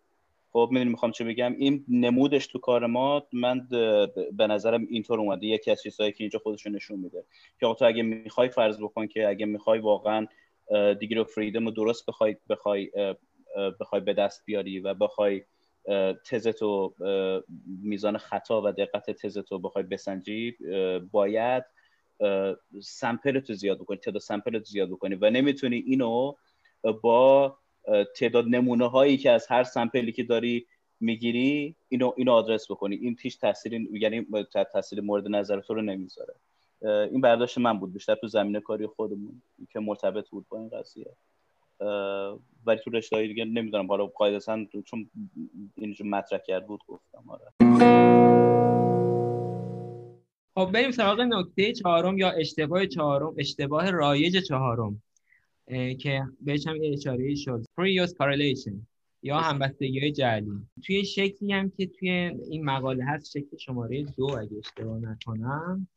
خب 0.53 0.69
می‌دونی 0.73 0.91
می‌خوام 0.91 1.13
چه 1.13 1.25
بگم؟ 1.25 1.55
این 1.59 1.85
نمودش 1.89 2.47
تو 2.47 2.59
کار 2.59 2.87
ما 2.87 3.27
من 3.33 3.69
به 4.33 4.47
نظرم 4.47 4.87
اینطور 4.91 5.21
اومده. 5.21 5.47
یکی 5.47 5.71
از 5.71 5.83
چیزهایی 5.83 6.13
که 6.13 6.25
اینجا 6.25 6.39
خودش 6.39 6.67
نشون 6.67 6.99
میده. 6.99 7.25
که 7.61 7.75
تو 7.79 7.85
اگه 7.85 8.03
می‌خوای 8.03 8.49
فرض 8.49 8.79
بکن 8.79 9.07
که 9.07 9.29
اگه 9.29 9.47
می‌خوای 9.47 9.79
واقعا 9.79 10.27
دیگری 11.01 11.19
و 11.19 11.25
فریدم 11.25 11.65
رو 11.65 11.71
درست 11.71 12.07
بخوای 12.07 12.37
بخوای 12.51 12.91
بخوای 13.81 14.01
به 14.01 14.13
دست 14.13 14.43
بیاری 14.47 14.81
و 14.81 14.95
بخوای 14.95 15.43
تزت 16.27 16.63
و 16.63 16.95
میزان 17.83 18.19
خطا 18.19 18.63
و 18.63 18.73
دقت 18.73 19.11
تزت 19.11 19.53
رو 19.53 19.59
بخوای 19.59 19.85
بسنجی 19.85 20.57
باید 21.11 21.65
سمپل 22.83 23.41
تو 23.41 23.55
زیاد 23.55 23.79
بکنی 23.79 23.97
تعداد 23.97 24.23
سمپل 24.23 24.59
تو 24.59 24.65
زیاد 24.65 24.89
بکنی 24.89 25.15
و 25.15 25.31
نمی‌تونی 25.31 25.77
اینو 25.77 26.35
با 27.03 27.59
تعداد 28.17 28.47
نمونه 28.47 28.89
هایی 28.89 29.17
که 29.17 29.31
از 29.31 29.47
هر 29.47 29.65
سمپلی 29.65 30.13
که 30.13 30.23
داری 30.23 30.67
می‌گیری 31.01 31.77
اینو 31.89 32.13
اینو 32.17 32.33
آدرس 32.33 32.71
بکنی. 32.71 32.97
این 32.97 33.17
هیچ 33.21 33.41
تاثیری 33.41 33.89
یعنی 33.93 34.27
تاثیر 34.73 35.01
مورد 35.01 35.29
نظر 35.29 35.61
تو 35.61 35.75
رو 35.75 35.83
نمی‌ذاره. 35.83 36.35
این 36.85 37.21
برداشت 37.21 37.59
من 37.59 37.79
بود 37.79 37.93
بیشتر 37.93 38.15
تو 38.15 38.29
زمینه 38.29 38.61
کاری 38.61 38.87
خودمون 38.87 39.43
که 39.71 39.81
مرتبط 39.81 40.29
بود 40.29 40.47
با 40.49 40.59
این 40.59 40.69
قضیه. 40.69 41.17
ولی 42.67 42.79
تو 42.85 42.91
رشته 42.91 43.27
دیگه 43.27 43.45
نمی‌دونم 43.45 43.87
حالا 43.87 44.07
قاعدتا 44.07 44.65
چون 44.85 45.11
اینجا 45.77 46.07
مطرح 46.07 46.39
کرد 46.39 46.67
بود 46.67 46.81
گفتم 46.87 47.25
آره. 47.29 47.53
خب 50.55 50.73
بریم 50.73 50.91
سراغ 50.91 51.21
نکته 51.21 51.73
چهارم 51.73 52.19
یا 52.19 52.31
اشتباه 52.31 52.87
چهارم 52.87 53.35
اشتباه 53.39 53.91
رایج 53.91 54.39
چهارم 54.39 55.03
که 56.01 56.23
بهش 56.41 56.67
هم 56.67 56.77
اشاره 56.83 57.35
شد. 57.35 57.65
پریوس 57.77 58.15
correlation 58.15 58.75
یا 59.23 59.37
همبستگی 59.39 60.01
های 60.01 60.13
جعلی. 60.13 60.51
توی 60.87 61.05
شکلی 61.05 61.53
هم 61.53 61.71
که 61.71 61.87
توی 61.87 62.11
این 62.51 62.65
مقاله 62.65 63.05
هست 63.05 63.31
شکل 63.31 63.57
شماره 63.57 64.03
دو 64.03 64.25
اگه 64.25 64.59
اشتباه 64.59 64.99
نکنم. 64.99 65.89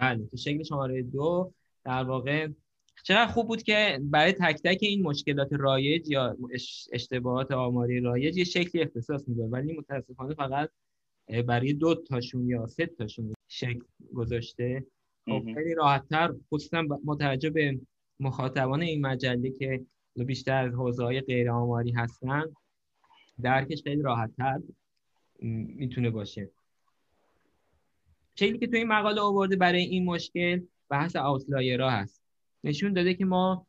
بله 0.00 0.26
تو 0.26 0.36
شکل 0.36 0.62
شماره 0.62 1.02
دو 1.02 1.52
در 1.84 2.04
واقع 2.04 2.48
چقدر 3.04 3.26
خوب 3.26 3.46
بود 3.46 3.62
که 3.62 4.00
برای 4.02 4.32
تک 4.32 4.60
تک 4.64 4.78
این 4.80 5.02
مشکلات 5.02 5.48
رایج 5.52 6.10
یا 6.10 6.36
اشتباهات 6.92 7.50
آماری 7.52 8.00
رایج 8.00 8.36
یه 8.36 8.44
شکلی 8.44 8.82
اختصاص 8.82 9.28
می‌داد. 9.28 9.52
ولی 9.52 9.78
متاسفانه 9.78 10.34
فقط 10.34 10.70
برای 11.46 11.72
دو 11.72 11.94
تاشون 11.94 12.48
یا 12.48 12.66
سه 12.66 12.86
تاشون 12.86 13.34
شکل 13.48 13.80
گذاشته. 14.14 14.86
خب 15.24 15.44
خیلی 15.54 15.74
راحتتر. 15.74 16.34
خصوصا 16.52 16.82
متوجه 17.04 17.50
به 17.50 17.80
مخاطبان 18.20 18.82
این 18.82 19.06
مجله 19.06 19.50
که 19.50 19.80
بیشتر 20.16 20.66
از 20.66 20.74
حوزه 20.74 21.04
های 21.04 21.20
غیر 21.20 21.50
آماری 21.50 21.90
هستن 21.90 22.44
درکش 23.42 23.82
خیلی 23.82 24.02
راحتتر 24.02 24.60
می‌تونه 25.42 26.10
باشه. 26.10 26.50
چیزی 28.34 28.58
که 28.58 28.66
تو 28.66 28.76
این 28.76 28.88
مقاله 28.88 29.20
آورده 29.20 29.56
برای 29.56 29.82
این 29.82 30.04
مشکل 30.04 30.60
بحث 30.88 31.16
outlier 31.16 31.81
ها 31.81 31.90
هست. 31.90 32.22
نشون 32.64 32.92
داده 32.92 33.14
که 33.14 33.24
ما 33.24 33.66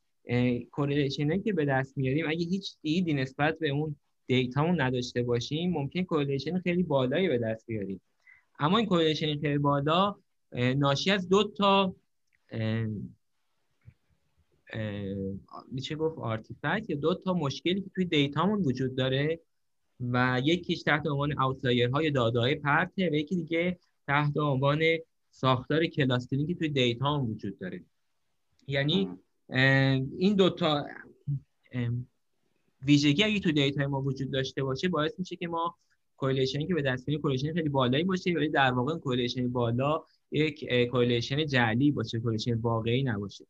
correlation 0.72 1.34
ه 1.34 1.40
که 1.40 1.54
به 1.54 1.66
دست 1.66 1.98
میاریم 1.98 2.30
اگه 2.30 2.46
هیچ 2.46 2.76
دیدی 2.82 3.14
نسبت 3.14 3.60
به 3.60 3.70
اون 3.70 3.96
دیتامون 4.28 4.82
نداشته 4.82 5.24
باشیم 5.24 5.72
ممکن 5.72 6.04
correlation 6.04 6.60
خیلی 6.60 6.84
بالایی 6.84 7.28
به 7.28 7.38
دست 7.38 7.66
بیاریم. 7.68 8.02
اما 8.60 8.78
این 8.78 8.88
correlation 8.88 9.40
خیلی 9.40 9.58
بالا 9.58 10.16
ناشی 10.54 11.12
از 11.12 11.30
دو 11.30 11.44
تا 11.44 11.96
میشه 15.72 15.96
گفت 15.96 16.18
artifact 16.18 16.90
یا 16.90 16.96
دو 16.96 17.16
تا 17.16 17.34
مشکلی 17.34 17.82
که 17.82 17.90
توی 17.96 18.06
دیتامون 18.06 18.62
وجود 18.62 18.96
داره 18.96 19.40
و 20.00 20.42
یکیش 20.44 20.84
تحت 20.84 21.08
عنوان 21.08 21.32
های 21.94 22.12
دادههای 22.12 22.56
پرته 22.56 23.10
و 23.10 23.14
یکی 23.14 23.36
دیگه 23.36 23.80
تحت 24.12 24.38
عنوان 24.38 24.80
ساختار 25.30 25.86
clustering 25.86 26.48
که 26.48 26.56
توی 26.56 26.70
دیتا 26.70 27.20
وجود 27.20 27.60
داره. 27.60 27.84
یعنی 28.68 29.10
این 30.18 30.36
دوتا 30.36 30.86
ویژگی 32.86 33.24
اگه 33.24 33.40
تو 33.40 33.52
دیتا 33.52 33.88
ما 33.88 34.02
وجود 34.02 34.32
داشته 34.32 34.64
باشه 34.64 34.88
باعث 34.88 35.20
میشه 35.20 35.36
که 35.36 35.48
ما 35.48 35.76
correlation 36.18 36.64
ی 36.64 36.68
که 36.68 36.74
به 36.74 36.82
دست 36.82 37.08
میاریم 37.08 37.22
correlation 37.22 37.54
خیلی 37.54 37.70
بالایی 37.70 38.04
باشه 38.04 38.34
ولی 38.34 38.50
در 38.50 38.72
واقع 38.72 38.98
correlation 38.98 39.52
بالا 39.52 40.04
یک 40.32 40.66
correlation 40.92 41.46
جعلی 41.46 41.92
باشه 41.92 42.20
correlation 42.20 42.54
واقعی 42.54 43.04
نباشه. 43.04 43.46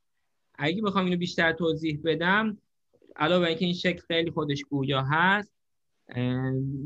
اگه 0.56 0.82
بخوام 0.82 1.06
اینو 1.06 1.18
بیشتر 1.18 1.52
توضیح 1.52 2.00
بدم 2.04 2.58
علاوه 3.16 3.48
اینکه 3.48 3.66
این 3.66 3.74
شکل 3.74 4.02
خیلی 4.08 4.32
خودش 4.32 4.64
گویا 4.64 5.04
هست 5.04 5.54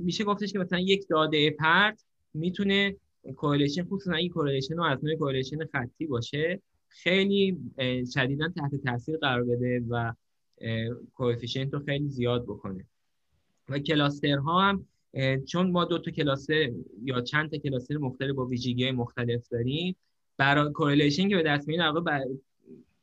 میشه 0.04 0.24
گفتش 0.24 0.54
که 0.54 0.60
مثلا 0.60 0.80
یک 0.80 1.06
داده 1.10 1.50
پرت 1.50 2.06
می‌تونه 2.34 2.96
correlation 3.34 3.84
خصوصا 3.84 4.14
اگه 4.14 4.30
correlation 4.30 4.80
از 4.80 5.06
نوع 5.06 5.16
correlation 5.16 5.58
خطی 5.66 6.06
باشه 6.06 6.62
خیلی 6.88 7.58
شدیدا 8.14 8.50
تحت 8.50 8.76
تاثیر 8.76 9.18
قرار 9.18 9.44
بده 9.44 9.84
و 9.90 10.14
coefficient 11.14 11.74
رو 11.74 11.80
خیلی 11.80 12.10
زیاد 12.10 12.44
بکنه. 12.44 12.86
و 13.70 13.80
cluster 13.80 14.51
ها 14.51 14.62
هم 14.62 14.86
چون 15.48 15.72
ما 15.72 15.86
دو 15.86 16.00
تا 16.00 16.12
cluster 16.12 16.72
یا 17.04 17.22
چند 17.22 17.52
تا 17.52 17.58
cluster 17.58 17.98
مختلف 17.98 18.36
با 18.36 18.46
ویژگی 18.46 18.92
مختلف 18.92 19.48
داریم 19.50 19.96
برای 20.38 20.72
correlation 20.72 21.30
که 21.30 21.36
به 21.36 21.44
دست 21.44 21.68
میاد 21.68 21.96
در 21.96 22.02
بر... 22.02 22.24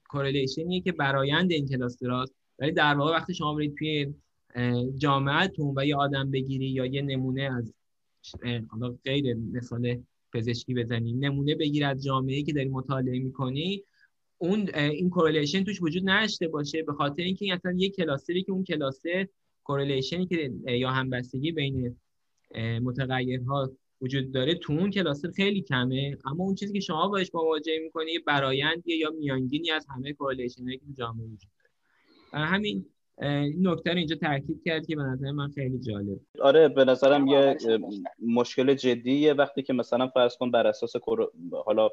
correlation 0.08 0.69
یه 0.69 0.80
که 0.80 0.92
برایند 0.92 1.52
این 1.52 1.68
cluster 1.68 2.19
است 2.19 2.34
ولی 2.58 2.72
در 2.72 2.94
واقع 2.94 3.12
وقتی 3.12 3.34
شما 3.34 3.54
برید 3.54 3.74
توی 3.78 4.14
جامعهتون 4.96 5.74
و 5.76 5.86
یه 5.86 5.96
آدم 5.96 6.30
بگیری 6.30 6.66
یا 6.66 6.86
یه 6.86 7.02
نمونه 7.02 7.42
از 7.42 7.74
حالا 8.68 8.94
غیر 9.04 9.34
مثال 9.34 10.02
پزشکی 10.32 10.74
بزنیم 10.74 11.24
نمونه 11.24 11.54
بگیر 11.54 11.84
از 11.84 12.04
جامعه 12.04 12.42
که 12.42 12.52
داری 12.52 12.68
مطالعه 12.68 13.18
می‌کنی. 13.18 13.84
اون 14.38 14.74
این 14.74 15.10
correlation 15.10 15.64
توش 15.64 15.82
وجود 15.82 16.02
نداشته 16.04 16.48
باشه 16.48 16.82
به 16.82 16.92
خاطر 16.92 17.22
اینکه 17.22 17.44
این 17.44 17.54
اصلا 17.54 17.74
یک 17.76 17.96
cluster 17.96 18.36
ی 18.36 18.42
که 18.42 18.52
اون 18.52 18.64
cluster 18.64 19.26
correlation 19.64 20.21
ی 20.21 20.26
که 20.26 20.52
یا 20.66 20.90
همبستگی 20.90 21.52
بین 21.52 21.96
متغیرها 22.58 23.72
وجود 24.00 24.32
داره 24.32 24.54
تو 24.54 24.72
اون 24.72 24.90
cluster 24.90 25.30
خیلی 25.30 25.62
کمه. 25.62 26.18
اما 26.24 26.44
اون 26.44 26.54
چیزی 26.54 26.72
که 26.72 26.80
شما 26.80 27.08
باش 27.08 27.34
مواجه 27.34 27.78
می‌کنی 27.82 28.18
برایندیه 28.18 28.96
یا 28.96 29.10
میانگینی 29.10 29.70
از 29.70 29.86
همه 29.96 30.12
correlation 30.12 30.70
که 30.70 30.80
جامعه 30.98 31.26
وجود 31.26 31.50
داره. 32.32 32.46
همین 32.46 32.86
این 33.20 33.68
نکته 33.68 33.90
رو 33.90 33.96
اینجا 33.96 34.16
تاکید 34.16 34.62
کرد 34.64 34.86
که 34.86 34.96
به 34.96 35.02
نظر 35.02 35.30
من 35.30 35.48
خیلی 35.48 35.78
جالب. 35.78 36.18
آره 36.40 36.68
به 36.68 36.84
نظرم 36.84 37.26
یه 37.26 37.56
مشکل 38.26 38.74
جدیه 38.74 39.32
وقتی 39.32 39.62
که 39.62 39.72
مثلا 39.72 40.08
فرض 40.08 40.36
کن 40.36 40.50
بر 40.50 40.66
اساس 40.66 40.92
حالا 41.66 41.88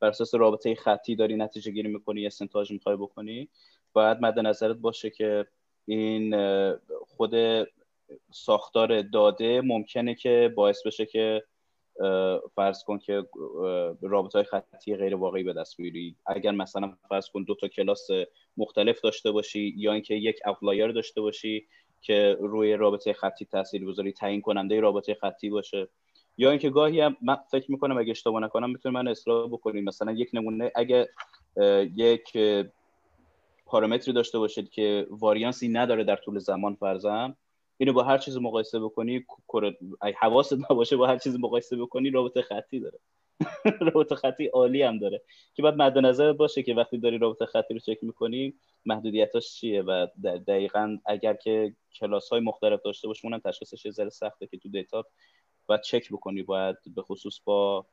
بر 0.00 0.08
اساس 0.08 0.34
رابطه 0.34 0.74
خطی 0.74 1.16
داری 1.16 1.36
نتیجه 1.36 1.72
گیری 1.72 1.88
می‌کنی 1.88 2.26
استنتاج 2.26 2.72
می‌خوای 2.72 2.96
بکنی 2.96 3.48
باید 3.92 4.18
مد 4.20 4.38
نظرت 4.38 4.76
باشه 4.76 5.10
که 5.10 5.46
این 5.86 6.36
خود 7.06 7.34
ساختار 8.32 9.02
داده 9.02 9.60
ممکنه 9.60 10.14
که 10.14 10.52
باعث 10.56 10.86
بشه 10.86 11.06
که 11.06 11.42
فرض 12.54 12.84
کن 12.84 12.98
که 12.98 13.26
رابطه 14.02 14.38
های 14.38 14.44
خطی 14.44 14.96
غیر 14.96 15.14
واقعی 15.14 15.42
به 15.42 15.52
دست 15.52 15.76
بیاری 15.76 16.16
اگر 16.26 16.50
مثلا 16.50 16.96
فرض 17.08 17.28
کن 17.28 17.42
دو 17.42 17.54
تا 17.54 17.68
کلاس 17.68 18.08
مختلف 18.56 19.00
داشته 19.00 19.30
باشی 19.30 19.74
یا 19.76 19.92
اینکه 19.92 20.14
یک 20.14 20.38
اوتلایر 20.46 20.92
داشته 20.92 21.20
باشی 21.20 21.66
که 22.02 22.36
روی 22.40 22.76
رابطه 22.76 23.12
خطی 23.12 23.44
تاثیر 23.44 23.86
بذاری 23.86 24.12
تعیین 24.12 24.40
کننده 24.40 24.80
رابطه 24.80 25.14
خطی 25.14 25.50
باشه. 25.50 25.88
یا 26.38 26.50
اینکه 26.50 26.70
گاهی 26.70 27.00
هم 27.00 27.16
من 27.22 27.36
فکر 27.50 27.70
می‌کنم 27.70 27.98
اگه 27.98 28.10
اشتباه 28.10 28.42
نکنم 28.42 28.70
می‌تونیم 28.70 28.98
من 28.98 29.08
اصلاح 29.08 29.48
بکنیم. 29.48 29.84
مثلا 29.84 30.12
یک 30.12 30.30
نمونه 30.32 30.72
اگه 30.74 31.08
یک 31.96 32.38
پارامتری 33.66 34.12
داشته 34.14 34.38
باشید 34.38 34.70
که 34.70 35.06
واریانسی 35.10 35.68
نداره 35.68 36.04
در 36.04 36.16
طول 36.16 36.38
زمان 36.38 36.74
فرضم 36.74 37.36
اینو 37.76 37.92
با 37.92 38.02
هر 38.02 38.18
چیز 38.18 38.36
مقایسه 38.36 38.80
بکنی 38.80 39.24
حواست 40.20 40.52
نباشه 40.70 40.96
با 40.96 41.06
هر 41.06 41.18
چیز 41.18 41.38
مقایسه 41.38 41.76
بکنی 41.76 42.10
رابطه 42.10 42.42
خطی 42.42 42.80
داره. 42.80 42.98
رابطه 43.94 44.14
خطی 44.14 44.46
عالی 44.46 44.82
هم 44.82 44.98
داره. 44.98 45.22
که 45.54 45.62
بعد 45.62 45.74
مد 45.74 45.98
نظر 45.98 46.32
باشه 46.32 46.62
که 46.62 46.74
وقتی 46.74 46.98
داری 46.98 47.18
رابطه 47.18 47.46
خطی 47.46 47.74
رو 47.74 47.80
چک 47.80 47.98
می‌کنی 48.02 48.54
محدودیتاش 48.86 49.54
چیه 49.54 49.82
و 49.82 50.06
دقیقا 50.46 50.98
اگر 51.06 51.34
که 51.34 51.76
کلاس 52.00 52.28
های 52.28 52.40
مختلف 52.40 52.80
داشته 52.84 53.08
باشه 53.08 53.24
اونم 53.24 53.38
تشخیصش 53.38 53.84
یه 53.86 53.92
ذره 53.92 54.08
سخته 54.08 54.46
که 54.46 54.58
تو 54.58 54.68
دیتا 54.68 55.04
باید 55.66 55.80
چک 55.80 56.12
بکنی 56.12 56.42
باید 56.42 56.76
به 56.94 57.02
خصوص 57.02 57.40
با 57.44 57.86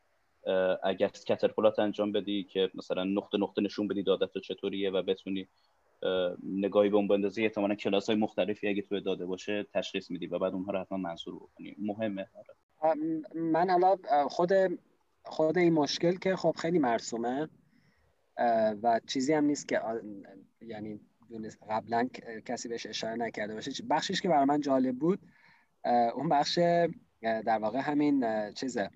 اگر 0.83 1.07
کترپلات 1.07 1.79
انجام 1.79 2.11
بدی 2.11 2.43
که 2.43 2.71
مثلا 2.73 3.03
نقطه 3.03 3.37
نقطه 3.37 3.61
نشون 3.61 3.87
بدی 3.87 4.03
داده 4.03 4.27
تو 4.27 4.39
چطوریه 4.39 4.91
و 4.91 5.01
بتونی 5.01 5.47
نگاهی 6.43 6.89
به 6.89 6.95
اون 6.95 7.07
بندازی 7.07 7.43
احتمالا 7.43 7.75
کلاس 7.75 8.09
های 8.09 8.19
مختلفی 8.19 8.67
اگه 8.67 8.81
توی 8.81 9.01
داده 9.01 9.25
باشه 9.25 9.63
تشخیص 9.73 10.11
میدی 10.11 10.27
و 10.27 10.39
بعد 10.39 10.53
اونها 10.53 10.71
رو 10.71 10.79
حتما 10.79 10.97
منصور 10.97 11.35
بکنی. 11.35 11.75
مهمه. 11.79 12.27
من 13.35 13.69
حالا 13.69 13.95
خود 14.27 14.51
خود 15.23 15.57
این 15.57 15.73
مشکل 15.73 16.15
که 16.15 16.35
خب 16.35 16.55
خیلی 16.57 16.79
مرسومه 16.79 17.49
و 18.83 18.99
چیزی 19.07 19.33
هم 19.33 19.45
نیست 19.45 19.67
که 19.67 19.81
یعنی 20.61 20.99
قبلا 21.69 22.07
کسی 22.45 22.69
بهش 22.69 22.85
اشاره 22.85 23.15
نکرده 23.15 23.53
باشه. 23.53 23.71
بخشش 23.89 24.21
که 24.21 24.29
برای 24.29 24.45
من 24.45 24.61
جالب 24.61 24.95
بود 24.99 25.19
اون 26.15 26.29
بخش 26.29 26.59
در 27.21 27.59
واقع 27.61 27.79
همین 27.79 28.25
چیزه. 28.53 28.89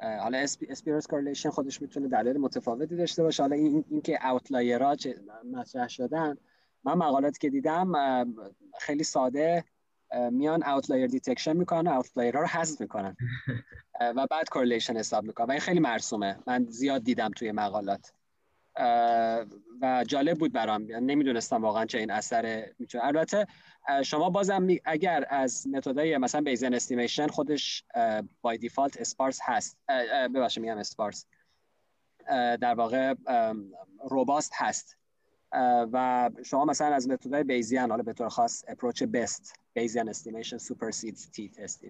حالا 0.00 0.38
spurious 0.38 1.06
correlation 1.06 1.50
خودش 1.50 1.82
می‌تونه 1.82 2.08
دلیل 2.08 2.36
متفاوتی 2.36 2.96
داشته 2.96 3.22
باشه. 3.22 3.42
حالا 3.42 3.56
این 3.56 3.84
اینکه 3.90 4.28
outlier 4.28 4.88
ها 4.88 4.96
مطرح 5.52 5.88
شدن 5.88 6.36
من 6.84 6.94
مقالاتی 6.94 7.38
که 7.38 7.50
دیدم 7.50 7.92
خیلی 8.80 9.04
ساده 9.04 9.64
میان 10.30 10.62
outlier 10.62 11.06
detection 11.06 11.56
می‌کنن 11.56 11.90
outlier 11.90 12.36
ها 12.36 12.42
رو 12.42 12.48
حذف 12.48 12.80
می‌کنن. 12.80 13.16
و 14.16 14.26
بعد 14.26 14.48
correlation 14.48 14.96
حساب 14.96 15.24
می‌کنن. 15.24 15.46
و 15.46 15.50
این 15.50 15.60
خیلی 15.60 15.80
مرسومه. 15.80 16.38
من 16.46 16.66
زیاد 16.68 17.04
دیدم 17.04 17.30
توی 17.30 17.52
مقالات. 17.52 18.12
و 19.80 20.04
جالب 20.08 20.38
بود 20.38 20.52
برام. 20.52 20.90
یعنی 20.90 21.06
نمی‌دونستم 21.06 21.62
واقعا 21.62 21.86
چه 21.86 21.98
این 21.98 22.10
اثر 22.10 22.72
می‌تونه. 22.78 23.04
البته 23.04 23.46
شما 24.02 24.30
بازم 24.30 24.66
اگر 24.84 25.26
از 25.30 25.66
متدای 25.66 26.18
مثلا 26.18 26.40
Bayesian 26.40 26.74
estimation 26.74 27.26
خودش 27.26 27.84
by 28.40 28.58
default 28.58 29.00
sparse 29.00 29.38
هست. 29.42 29.78
ببخشید 30.34 30.62
میگم 30.62 30.78
sparse 30.78 31.26
در 32.60 32.74
واقع 32.74 33.14
robust 34.10 34.52
هست. 34.54 34.98
و 35.92 36.30
شما 36.44 36.64
مثلا 36.64 36.94
از 36.94 37.08
متدای 37.08 37.44
Bayesian 37.44 37.90
حالا 37.90 38.02
به 38.02 38.12
طور 38.12 38.28
خاص 38.28 38.64
approach 38.68 39.02
BEST 39.02 39.54
Bayesian 39.74 40.08
estimation 40.08 40.58
supersedes 40.58 41.30
t-test 41.30 41.84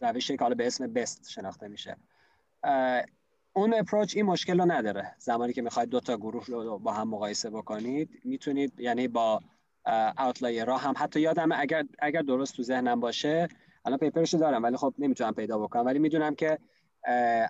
روشی 0.00 0.36
که 0.36 0.44
حالا 0.44 0.54
به 0.54 0.66
اسم 0.66 0.92
BEST 0.92 1.30
شناخته 1.30 1.68
میشه. 1.68 1.96
اون 3.52 3.74
approach 3.74 4.16
این 4.16 4.26
مشکل 4.26 4.60
رو 4.60 4.72
نداره. 4.72 5.14
زمانی 5.18 5.52
که 5.52 5.62
می‌خواید 5.62 5.88
دو 5.88 6.00
تا 6.00 6.16
گروه 6.16 6.46
رو 6.46 6.78
با 6.78 6.92
هم 6.92 7.08
مقایسه 7.08 7.50
بکنید 7.50 8.10
می‌تونید 8.24 8.80
یعنی 8.80 9.08
با 9.08 9.40
اوتلایر 10.18 10.64
را 10.64 10.76
هم. 10.76 10.94
حتی 10.96 11.20
یادم 11.20 11.48
اگر 11.52 11.84
اگر 11.98 12.22
درست 12.22 12.56
تو 12.56 12.62
ذهنم 12.62 13.00
باشه 13.00 13.48
الان 13.84 13.98
پیپرش 13.98 14.34
دارم 14.34 14.62
ولی 14.62 14.76
خب 14.76 14.94
نمی‌تونم 14.98 15.34
پیدا 15.34 15.58
بکنم. 15.58 15.86
ولی 15.86 15.98
می‌دونم 15.98 16.34
که 16.34 16.58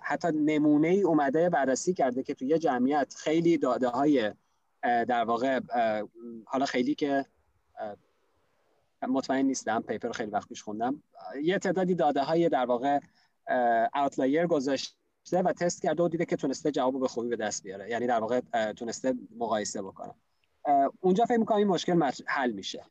حتی 0.03 0.27
نمونه 0.31 0.87
ای 0.87 1.01
اومده 1.01 1.49
بررسی 1.49 1.93
کرده 1.93 2.23
که 2.23 2.33
تو 2.33 2.45
یه 2.45 2.59
جمعیت 2.59 3.13
خیلی 3.17 3.57
داده 3.57 3.87
های 3.87 4.33
در 4.83 5.23
واقع 5.23 5.59
حالا 6.45 6.65
خیلی 6.65 6.95
که 6.95 7.25
مطمئن 9.07 9.45
نیستم 9.45 9.81
پیپر 9.81 10.11
خیلی 10.11 10.31
وقت 10.31 10.49
پیش 10.49 10.63
خوندم. 10.63 11.03
یه 11.43 11.59
تعدادی 11.59 11.95
داده 11.95 12.21
های 12.21 12.49
در 12.49 12.65
واقع 12.65 12.99
اوتلایر 13.95 14.47
گذاشته 14.47 15.00
و 15.33 15.53
تست 15.53 15.81
کرده 15.81 16.03
و 16.03 16.07
دیده 16.07 16.25
که 16.25 16.35
تونسته 16.35 16.71
جواب 16.71 16.99
به 16.99 17.07
خوبی 17.07 17.29
به 17.29 17.35
دست 17.35 17.63
بیاره. 17.63 17.89
یعنی 17.89 18.07
در 18.07 18.19
واقع 18.19 18.41
تونسته 18.71 19.13
مقایسه 19.37 19.81
بکنه. 19.81 20.13
اونجا 20.99 21.25
فکر 21.25 21.37
می‌کنم 21.37 21.57
این 21.57 21.67
مشکل 21.67 22.11
حل 22.27 22.51
میشه. 22.51 22.83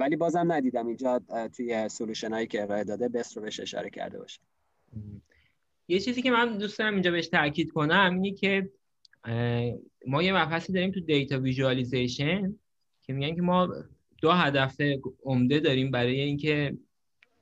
ولی 0.00 0.16
بازم 0.16 0.52
ندیدم 0.52 0.86
اینجا 0.86 1.20
توی 1.56 1.88
solution 1.88 2.32
هایی 2.32 2.46
که 2.46 2.62
ارائه 2.62 2.84
داده 2.84 3.08
BEST 3.08 3.36
رو 3.36 3.42
بهش 3.42 3.60
اشاره 3.60 3.90
کرده 3.90 4.18
باشه. 4.18 4.40
یه 5.88 6.00
چیزی 6.00 6.22
که 6.22 6.30
من 6.30 6.58
دوست 6.58 6.78
دارم 6.78 6.92
اینجا 6.92 7.10
بهش 7.10 7.28
تاکید 7.28 7.70
کنم 7.70 8.10
اینی 8.14 8.32
که 8.32 8.70
ما 10.06 10.22
یه 10.22 10.32
مبحثی 10.32 10.72
داریم 10.72 10.90
تو 10.90 11.00
data 11.00 11.38
visualization 11.38 12.54
که 13.02 13.12
میگن 13.12 13.34
که 13.34 13.42
ما 13.42 13.68
دو 14.22 14.30
هدف 14.30 14.80
عمده 15.24 15.60
داریم 15.60 15.90
برای 15.90 16.20
اینکه 16.20 16.78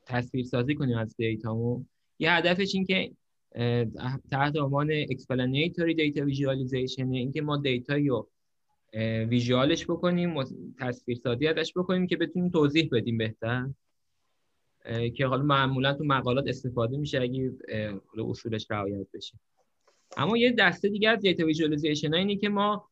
تصویر 0.07 0.45
سازی 0.45 0.75
کنیم 0.75 0.99
از 0.99 1.17
دیتامون. 1.17 1.89
یه 2.19 2.33
هدفش 2.33 2.75
این 2.75 2.85
که 2.85 3.13
تحت 4.31 4.57
عنوان 4.57 5.05
explanatory 5.05 5.95
data 5.95 6.21
visualization 6.21 7.13
اینکه 7.13 7.43
ما 7.43 7.57
دیتا 7.57 7.95
رو 7.95 8.29
visual 9.29 9.71
ش 9.71 9.85
بکنیم 9.85 10.45
تصویر 10.79 11.19
سازی 11.19 11.47
ازش 11.47 11.73
بکنیم 11.77 12.07
که 12.07 12.17
بتونیم 12.17 12.49
توضیح 12.49 12.89
بدیم 12.93 13.19
بهتر. 13.19 13.71
که 15.15 15.27
حالا 15.27 15.43
معمولا 15.43 15.95
تو 15.95 16.05
مقالات 16.05 16.49
استفاده 16.49 16.97
میشه 16.97 17.21
اگه 17.21 17.53
اصولش 18.19 18.67
رعایت 18.71 19.07
بشه. 19.15 19.39
اما 20.17 20.37
یه 20.37 20.53
دسته 20.53 20.89
دیگه 20.89 21.09
از 21.09 21.21
data 21.21 21.47
visualization 21.47 22.15
اینه 22.15 22.37
که 22.37 22.49
ما 22.49 22.89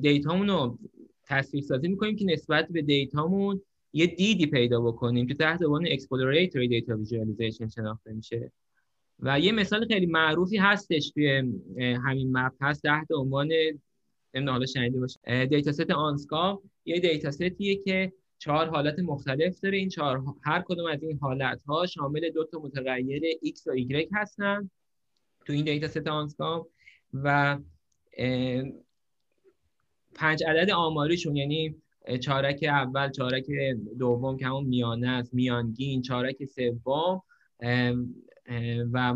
دیتامون 0.00 0.48
رو 0.48 0.78
تصویر 1.24 1.62
سازی 1.62 1.88
می‌کنیم 1.88 2.16
که 2.16 2.24
نسبت 2.24 2.68
به 2.68 2.82
دیتامون 2.82 3.60
یه 3.92 4.06
دیدی 4.06 4.46
پیدا 4.46 4.80
بکنیم 4.80 5.26
که 5.26 5.34
تحت 5.34 5.62
عنوان 5.62 5.86
exploratory 5.86 6.68
data 6.70 6.92
visualization 6.92 7.74
شناخته 7.74 8.12
میشه. 8.12 8.52
و 9.20 9.40
یه 9.40 9.52
مثال 9.52 9.86
خیلی 9.86 10.06
معروفی 10.06 10.56
هستش 10.56 11.10
توی 11.10 11.28
همین 11.78 12.36
مپ 12.36 12.52
هست 12.60 12.82
تحت 12.82 13.12
عنوان 13.12 13.48
نمی‌دونم 14.34 14.52
حالا 14.52 14.66
شنیده 14.66 15.00
باشه 15.00 15.46
دیتا 15.46 15.72
ست 15.72 15.90
آنسکا 15.90 16.62
یه 16.84 17.00
دیتا 17.00 17.30
ستیه 17.30 17.76
که 17.76 18.12
چهار 18.38 18.68
حالت 18.68 18.98
مختلف 18.98 19.60
داره. 19.60 19.78
این 19.78 19.88
چهار 19.88 20.22
هر 20.44 20.62
کدوم 20.66 20.86
از 20.86 21.02
این 21.02 21.18
حالت 21.18 21.60
ها 21.66 21.86
شامل 21.86 22.30
دو 22.30 22.44
تا 22.44 22.58
متغیر 22.58 23.22
x 23.32 23.66
و 23.66 23.76
y 23.76 24.08
هستن 24.12 24.70
تو 25.46 25.52
این 25.52 25.64
دیتا 25.64 25.88
ست 25.88 26.06
آنسکا 26.06 26.66
و 27.14 27.58
پنج 30.14 30.44
عدد 30.44 30.70
آماریشون 30.70 31.36
یعنی 31.36 31.76
چارک 32.20 32.64
اول 32.68 33.10
چارک 33.10 33.46
دوم 33.98 34.36
که 34.36 34.46
همون 34.46 34.64
میانه 34.64 35.08
است 35.08 35.34
میانگین 35.34 36.02
چارک 36.02 36.44
سوم 36.44 37.22
و 38.92 39.14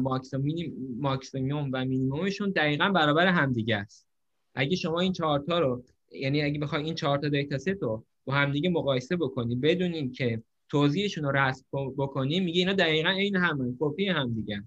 ماکسیموم 0.98 1.70
و 1.72 1.84
مینیمومشون 1.84 2.50
دقیقا 2.50 2.88
برابر 2.88 3.26
همدیگه 3.26 3.76
است. 3.76 4.06
اگه 4.54 4.76
شما 4.76 5.00
این 5.00 5.12
چارتا 5.12 5.58
رو 5.58 5.84
یعنی 6.12 6.42
اگه 6.42 6.60
بخوای 6.60 6.84
این 6.84 6.94
چهار 6.94 7.18
تا 7.18 7.28
data 7.28 7.58
set 7.58 7.68
رو 7.68 8.04
با 8.24 8.34
همدیگه 8.34 8.70
مقایسه 8.70 9.16
بکنی 9.16 9.56
بدونین 9.56 10.12
که 10.12 10.42
توضیحشون 10.68 11.24
رو 11.24 11.30
رسم 11.30 11.64
بکنی 11.98 12.40
میگه 12.40 12.58
اینا 12.58 12.72
دقیقا 12.72 13.10
این 13.10 13.36
همه 13.36 13.74
کپی 13.80 14.08
هم 14.08 14.34
دیگه 14.34 14.64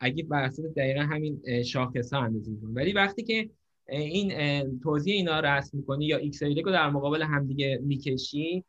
اگه 0.00 0.24
بر 0.24 0.42
اساس 0.42 0.66
دقیقا 0.76 1.00
همین 1.00 1.62
شاخص 1.62 2.12
ها 2.12 2.20
اندازه 2.20 2.52
ولی 2.62 2.92
وقتی 2.92 3.22
که 3.22 3.50
این 3.88 4.80
توضیح 4.80 5.14
اینا 5.14 5.40
رسم 5.40 5.78
می‌کنی 5.78 6.06
یا 6.06 6.16
x 6.16 6.42
رو 6.42 6.72
در 6.72 6.90
مقابل 6.90 7.22
همدیگه 7.22 7.80
می‌کشی 7.82 8.64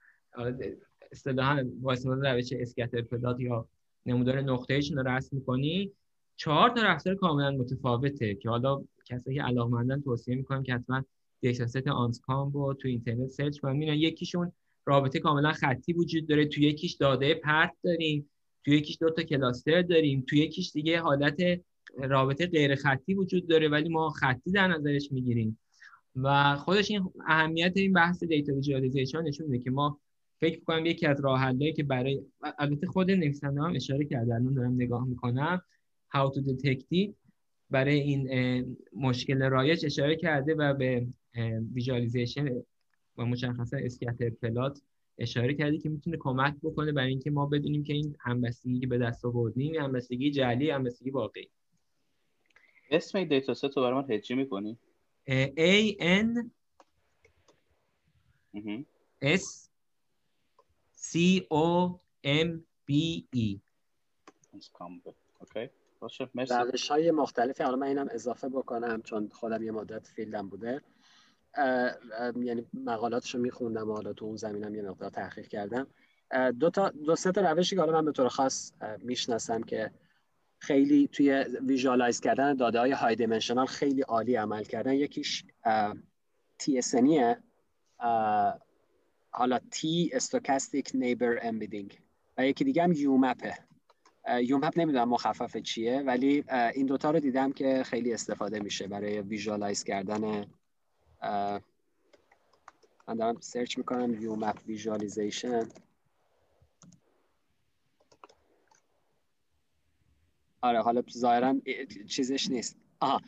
اصطلاحا 1.11 1.65
استفاده 1.89 2.31
روش 2.31 2.53
scatter 2.53 3.01
plot 3.01 3.39
یا 3.39 3.67
نمودار 4.05 4.41
نقطه‌ایشون 4.41 4.97
رو 4.97 5.07
رسم 5.07 5.37
می‌کنی. 5.37 5.91
چهار 6.35 6.69
تا 6.69 6.81
رفتار 6.83 7.15
کاملا 7.15 7.51
متفاوته 7.51 8.35
که 8.35 8.49
حالا 8.49 8.83
کسایی 9.05 9.37
که 9.37 9.43
علاقمندن 9.43 10.01
توصیه 10.01 10.35
می‌کنم 10.35 10.63
که 10.63 10.73
حتما 10.73 11.03
دیتا 11.41 11.93
آنسکام 11.93 12.51
رو 12.51 12.73
تو 12.73 12.87
اینترنت 12.87 13.27
search 13.27 13.59
کنن. 13.59 13.71
می‌بینن 13.73 13.97
یکیشون 13.97 14.51
رابطه 14.85 15.19
کاملا 15.19 15.51
خطی 15.51 15.93
وجود 15.93 16.27
داره. 16.27 16.45
تو 16.45 16.61
یکیش 16.61 16.93
داده 16.93 17.33
پرت 17.33 17.73
داریم. 17.83 18.29
تو 18.65 18.71
یکیش 18.71 18.97
دو 19.01 19.09
تا 19.09 19.23
cluster 19.23 19.81
داریم. 19.81 20.23
تو 20.27 20.35
یکیش 20.35 20.71
دیگه 20.71 20.99
حالت 20.99 21.61
رابطه 21.97 22.47
غیر 22.47 22.75
خطی 22.75 23.13
وجود 23.13 23.47
داره 23.47 23.69
ولی 23.69 23.89
ما 23.89 24.09
خطی 24.09 24.51
در 24.51 24.67
نظرش 24.67 25.11
می‌گیریم. 25.11 25.59
و 26.15 26.55
خودش 26.55 26.91
این 26.91 27.09
اهمیت 27.27 27.73
این 27.75 27.93
بحث 27.93 28.23
data 28.23 28.53
visualization 28.53 29.21
نشون 29.21 29.47
میده 29.47 29.63
که 29.63 29.71
ما 29.71 29.99
فکر 30.43 30.59
کنم 30.59 30.85
یکی 30.85 31.05
از 31.07 31.21
راه 31.23 31.57
که 31.75 31.83
برای 31.83 32.21
البته 32.57 32.87
خود 32.87 33.11
نویسنده 33.11 33.61
هم 33.61 33.75
اشاره 33.75 34.05
کردن 34.05 34.53
دارم 34.53 34.73
نگاه 34.73 35.07
می‌کنم. 35.07 35.61
How 36.15 36.31
to 36.35 36.39
detect 36.39 37.13
برای 37.69 37.99
این 37.99 38.77
مشکل 38.95 39.43
رایج 39.43 39.85
اشاره 39.85 40.15
کرده 40.15 40.55
و 40.55 40.73
به 40.73 41.07
visualization 41.73 42.49
و 43.17 43.25
مشخصا 43.25 43.77
scatter 43.77 44.29
plot 44.29 44.81
اشاره 45.17 45.53
کردی 45.53 45.77
که 45.77 45.89
می‌تونه 45.89 46.17
کمک 46.17 46.55
بکنه 46.63 46.91
برای 46.91 47.09
اینکه 47.09 47.31
ما 47.31 47.45
بدونیم 47.45 47.83
که 47.83 47.93
این 47.93 48.15
همبستگی 48.19 48.79
که 48.79 48.87
به 48.87 48.97
دست 48.97 49.25
آوردیم 49.25 49.75
همبستگی 49.75 50.31
جعلی 50.31 50.69
همبستگی 50.69 51.09
واقعی. 51.09 51.49
اسم 52.91 53.17
این 53.17 53.27
data 53.27 53.53
set 53.53 53.63
رو 53.63 53.83
برای 53.83 54.01
من 54.01 54.11
هجی 54.11 54.35
می‌کنی؟ 54.35 54.77
A 55.57 55.95
N 55.99 56.49
S 59.21 59.72
C 61.11 61.13
O 61.51 61.99
M 62.25 62.49
B 62.87 62.91
E. 63.35 63.59
okay 65.39 65.69
باشه 65.99 66.29
روش 66.35 66.91
های 66.91 67.11
مختلفی. 67.11 67.63
حالا 67.63 67.75
من 67.75 67.87
اینم 67.87 68.07
اضافه 68.11 68.49
بکنم 68.49 69.01
چون 69.01 69.29
خودم 69.29 69.63
یه 69.63 69.71
مدت 69.71 70.07
field 70.07 70.42
م 70.42 70.49
بوده. 70.49 70.81
یعنی 72.35 72.65
مقالاتشو 72.73 73.37
میخوندم 73.37 73.89
و 73.89 73.93
حالا 73.93 74.13
تو 74.13 74.25
اون 74.25 74.35
زمینم 74.35 74.75
یه 74.75 74.81
مقدار 74.81 75.09
تحقیق 75.09 75.47
کردم. 75.47 75.87
دو 76.59 76.69
تا 76.69 76.89
دو 76.89 77.15
سه 77.15 77.31
تا 77.31 77.51
روشی 77.51 77.75
که 77.75 77.81
حالا 77.81 77.93
من 77.93 78.05
به 78.05 78.11
طور 78.11 78.27
خاص 78.27 78.73
می‌شناسم 78.99 79.63
که 79.63 79.91
خیلی 80.59 81.07
توی 81.07 81.45
visualize 81.61 82.19
کردن 82.19 82.55
داده 82.55 82.79
های 82.79 82.91
high 82.91 83.15
dimensional 83.15 83.65
خیلی 83.65 84.01
عالی 84.01 84.35
عمل 84.35 84.63
کردن. 84.63 84.93
یکیش 84.93 85.45
t 86.57 86.81
حالا 89.35 89.59
t 89.71 90.09
stochastic 90.13 90.91
neighbor 90.93 91.39
embedding 91.41 91.99
و 92.37 92.47
یکی 92.47 92.63
دیگه 92.63 92.83
هم 92.83 92.91
UMAP 92.91 93.57
ه 94.41 94.49
UMAP 94.49 94.79
نمی‌دونم 94.79 95.09
مخفف 95.09 95.57
چیه 95.57 96.01
ولی 96.01 96.43
این 96.73 96.85
دوتا 96.85 97.11
رو 97.11 97.19
دیدم 97.19 97.51
که 97.51 97.83
خیلی 97.83 98.13
استفاده 98.13 98.59
میشه 98.59 98.87
برای 98.87 99.21
visualize 99.21 99.83
کردن. 99.83 100.45
من 103.07 103.15
دارم 103.17 103.39
search 103.39 103.77
می‌کنم 103.77 104.21
UMAP 104.21 104.59
visualization 104.67 105.69
آره 110.61 110.81
حالا 110.81 111.03
ظاهرا 111.11 111.55
چیزش 112.07 112.49
نیست. 112.49 112.77
آها. 112.99 113.21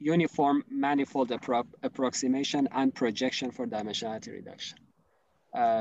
Uniform 0.00 0.64
manifold 0.70 1.30
approximation 1.82 2.68
and 2.72 2.94
projection 2.94 3.50
for 3.50 3.66
dimensionality 3.66 4.30
reduction. 4.32 4.78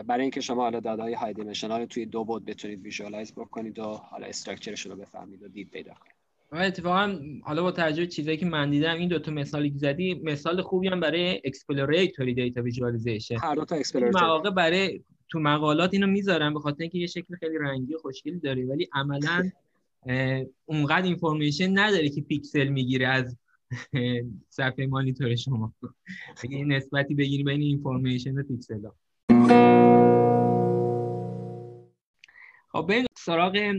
برای 0.08 0.22
اینکه 0.22 0.42
شما 0.42 0.64
حالا 0.64 0.80
داده 0.80 1.02
های 1.02 1.14
high 1.14 1.34
dimensional 1.34 1.80
رو 1.80 1.86
توی 1.86 2.06
دو 2.06 2.24
بود 2.24 2.46
بتونید 2.46 2.82
visualize 2.82 3.34
بکنید 3.34 3.80
و 3.80 3.84
حالا 3.84 4.28
structure 4.28 4.75
ش 4.75 4.86
رو 4.86 4.96
بفهمید 4.96 5.44
و 5.44 5.48
دید 5.48 5.70
پیدا 5.70 5.94
کنید. 5.94 6.14
اتفاقا 6.62 7.20
حالا 7.44 7.64
با 7.64 7.72
توجه 7.72 8.06
چیزایی 8.06 8.38
که 8.38 8.46
من 8.46 8.70
دیدم 8.70 8.96
این 8.96 9.10
دو 9.10 9.20
تا 9.20 9.32
مثالی 9.32 9.70
که 9.70 9.78
زدی 9.78 10.22
مثال 10.24 10.62
خوبی 10.62 10.88
هم 10.88 11.00
برای 11.00 11.42
exploratory 11.46 12.34
data 12.34 12.62
visualization 12.62 13.38
هر 13.38 13.56
دو 13.56 13.66
تا 13.66 13.76
exploratory 13.76 14.26
مواقع 14.26 14.50
برای 14.50 15.02
تو 15.30 15.40
مقالات 15.40 15.94
اینو 15.94 16.08
می‌ذارم 16.08 16.54
به 16.54 16.60
خاطر 16.60 16.82
اینکه 16.82 16.98
یه 16.98 17.08
شکل 17.08 17.36
خیلی 17.36 17.58
رنگی 17.58 17.96
و 17.96 17.98
خوشگلی 17.98 18.40
داره 18.40 18.66
ولی 18.66 18.90
عملا 18.94 19.52
اونقدر 20.66 21.06
information 21.06 21.78
نداره 21.78 22.10
که 22.10 22.22
پیکسل 22.22 22.68
می‌گیره 22.68 23.08
از 23.08 23.38
صفحه 24.50 24.86
مانیتور 24.88 25.36
شما. 25.36 25.74
اگه 26.44 26.66
نسبتی 26.66 27.16
بگیری 27.16 27.44
بین 27.44 27.62
information 27.62 28.38
و 28.38 28.44
پیکسل 28.44 28.86
ها. 28.86 28.96
خب 32.70 32.86
بریم 32.88 33.06
سراغ 33.18 33.74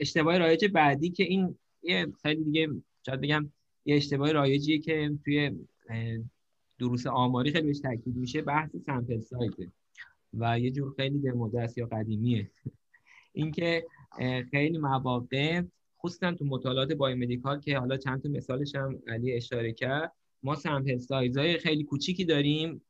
اشتباه 0.00 0.38
رایج 0.38 0.64
بعدی 0.64 1.10
که 1.10 1.22
این 1.22 1.58
یه 1.82 2.06
خیلی 2.22 2.44
دیگه 2.44 2.68
شاید 3.06 3.20
بگم 3.20 3.52
یه 3.84 3.96
اشتباه 3.96 4.32
رایجیه 4.32 4.78
که 4.78 5.10
توی 5.24 5.50
دروس 6.78 7.06
آماری 7.06 7.52
خیلی 7.52 7.66
بهش 7.66 7.78
تاکید 7.78 8.16
میشه 8.16 8.42
بحث 8.42 8.76
sample 8.86 9.20
size 9.20 9.62
ه 9.62 9.72
و 10.34 10.58
یه 10.60 10.70
جور 10.70 10.94
خیلی 10.96 11.18
در 11.18 11.60
است 11.60 11.78
یا 11.78 11.86
قدیمیه. 11.86 12.50
اینکه 13.32 13.86
خیلی 14.50 14.78
مواقع 14.78 15.62
خصوصا 15.98 16.32
تو 16.32 16.44
مطالعات 16.44 16.92
بایومدیکال 16.92 17.60
که 17.60 17.78
حالا 17.78 17.96
چند 17.96 18.22
تا 18.22 18.28
مثالش 18.28 18.74
هم 18.74 18.98
علی 19.08 19.32
اشاره 19.32 19.72
کرد 19.72 20.12
ما 20.42 20.54
سمپل 20.54 20.98
سایزهای 20.98 21.58
خیلی 21.58 21.84
کوچیکی 21.84 22.24
داریم 22.24 22.82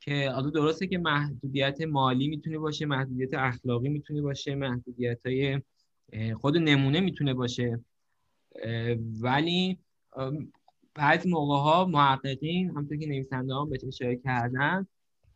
که 0.00 0.30
حالا 0.30 0.50
درسته 0.50 0.86
که 0.86 0.98
محدودیت 0.98 1.80
مالی 1.80 2.28
می‌تونه 2.28 2.58
باشه 2.58 2.86
محدودیت 2.86 3.34
اخلاقی 3.34 3.88
می‌تونه 3.88 4.22
باشه 4.22 4.54
محدودیت 4.54 5.26
های 5.26 5.62
خود 6.34 6.56
نمونه 6.56 7.00
می‌تونه 7.00 7.34
باشه 7.34 7.80
ولی 9.20 9.78
بعضی 10.94 11.28
موقع 11.28 11.56
ها 11.56 11.84
محققین 11.84 12.70
همونطور 12.70 12.96
که 12.96 13.06
نویسنده 13.06 13.54
ها 13.54 13.64
بهش 13.64 13.84
اشاره 13.84 14.16
کردن 14.16 14.86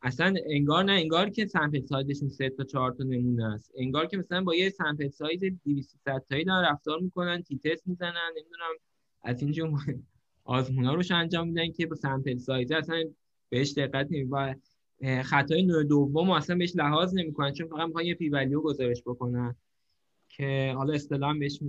اصلا 0.02 0.34
انگار 0.46 0.84
نه 0.84 0.92
انگار 0.92 1.30
که 1.30 1.46
sample 1.46 1.80
size 1.80 2.04
شون 2.04 2.28
سه 2.28 2.50
تا 2.50 2.64
چهار 2.64 2.92
تا 2.92 3.04
نمونه 3.04 3.54
است. 3.54 3.72
انگار 3.76 4.06
که 4.06 4.16
مثلا 4.16 4.44
با 4.44 4.54
یه 4.54 4.70
sample 4.70 5.08
size 5.08 5.40
200 5.64 5.96
تایی 6.28 6.44
دارن 6.44 6.68
رفتار 6.72 7.00
می‌کنن 7.00 7.42
t-test 7.42 7.88
می‌زنن 7.88 8.30
نمی‌دونم 8.36 8.74
از 9.22 9.42
اینجور 9.42 9.70
آزمونا 10.44 10.94
روش 10.94 11.10
انجام 11.10 11.48
میدن 11.48 11.72
که 11.72 11.86
با 11.86 11.96
sample 11.96 12.36
size 12.36 12.72
اصلا 12.72 13.04
بهش 13.48 13.72
دقت 13.72 14.06
نمی 14.10 14.22
و 14.22 14.54
خطای 15.22 15.62
نوع 15.62 15.84
دوم 15.84 16.30
اصلا 16.30 16.56
بهش 16.56 16.76
لحاظ 16.76 17.14
نمی‌کنن 17.14 17.52
چون 17.52 17.68
فقط 17.68 17.86
می‌خوان 17.86 18.04
یه 18.04 18.14
p-value 18.14 18.60
گزارش 18.60 19.02
بکنن. 19.06 19.56
که 20.28 20.72
حالا 20.76 20.94
اصطلاحا 20.94 21.34
بهش 21.34 21.60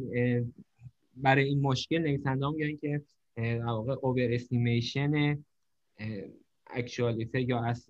برای 1.16 1.44
این 1.44 1.62
مشکل 1.62 1.98
نویسنده 1.98 2.50
میگن 2.50 2.78
که 2.78 3.02
در 3.36 3.66
واقع 3.66 3.96
overestimation 4.02 5.44
اکچوالیته 6.74 7.42
یا 7.42 7.64
از 7.64 7.88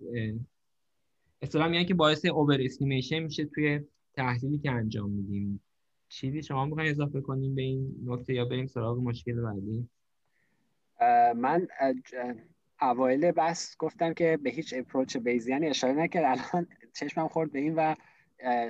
اصطلاحا 1.42 1.68
میگن 1.68 1.84
که 1.84 1.94
باعث 1.94 2.24
overestimation 2.24 3.18
میشه 3.18 3.44
توی 3.44 3.80
تحلیلی 4.14 4.58
که 4.58 4.70
انجام 4.70 5.10
میدیم. 5.10 5.62
چیزی 6.08 6.42
شما 6.42 6.64
می‌خواین 6.64 6.90
اضافه 6.90 7.20
کنیم 7.20 7.54
به 7.54 7.62
این 7.62 7.94
نکته 8.04 8.34
یا 8.34 8.44
بریم 8.44 8.66
سراغ 8.66 8.98
مشکل 8.98 9.40
بعدی؟ 9.40 9.88
من 11.36 11.68
اوایل 12.80 13.30
بس 13.30 13.76
گفتم 13.78 14.14
که 14.14 14.38
به 14.42 14.50
هیچ 14.50 14.74
approach 14.76 15.16
Bayesian 15.16 15.60
ی 15.60 15.66
اشاره 15.66 15.92
نکرد. 15.92 16.38
الان 16.38 16.66
چشمم 16.94 17.28
خورد 17.28 17.52
به 17.52 17.58
این 17.58 17.74
و 17.74 17.94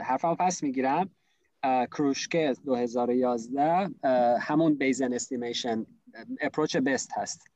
حرفم 0.02 0.34
پس 0.34 0.62
می‌گیرم. 0.62 1.10
کروشکه 1.64 2.54
2011 2.64 3.90
همون 4.40 4.74
Bayesian 4.74 5.12
estimation 5.12 5.86
approach 6.40 6.76
based 6.76 7.10
هست. 7.12 7.51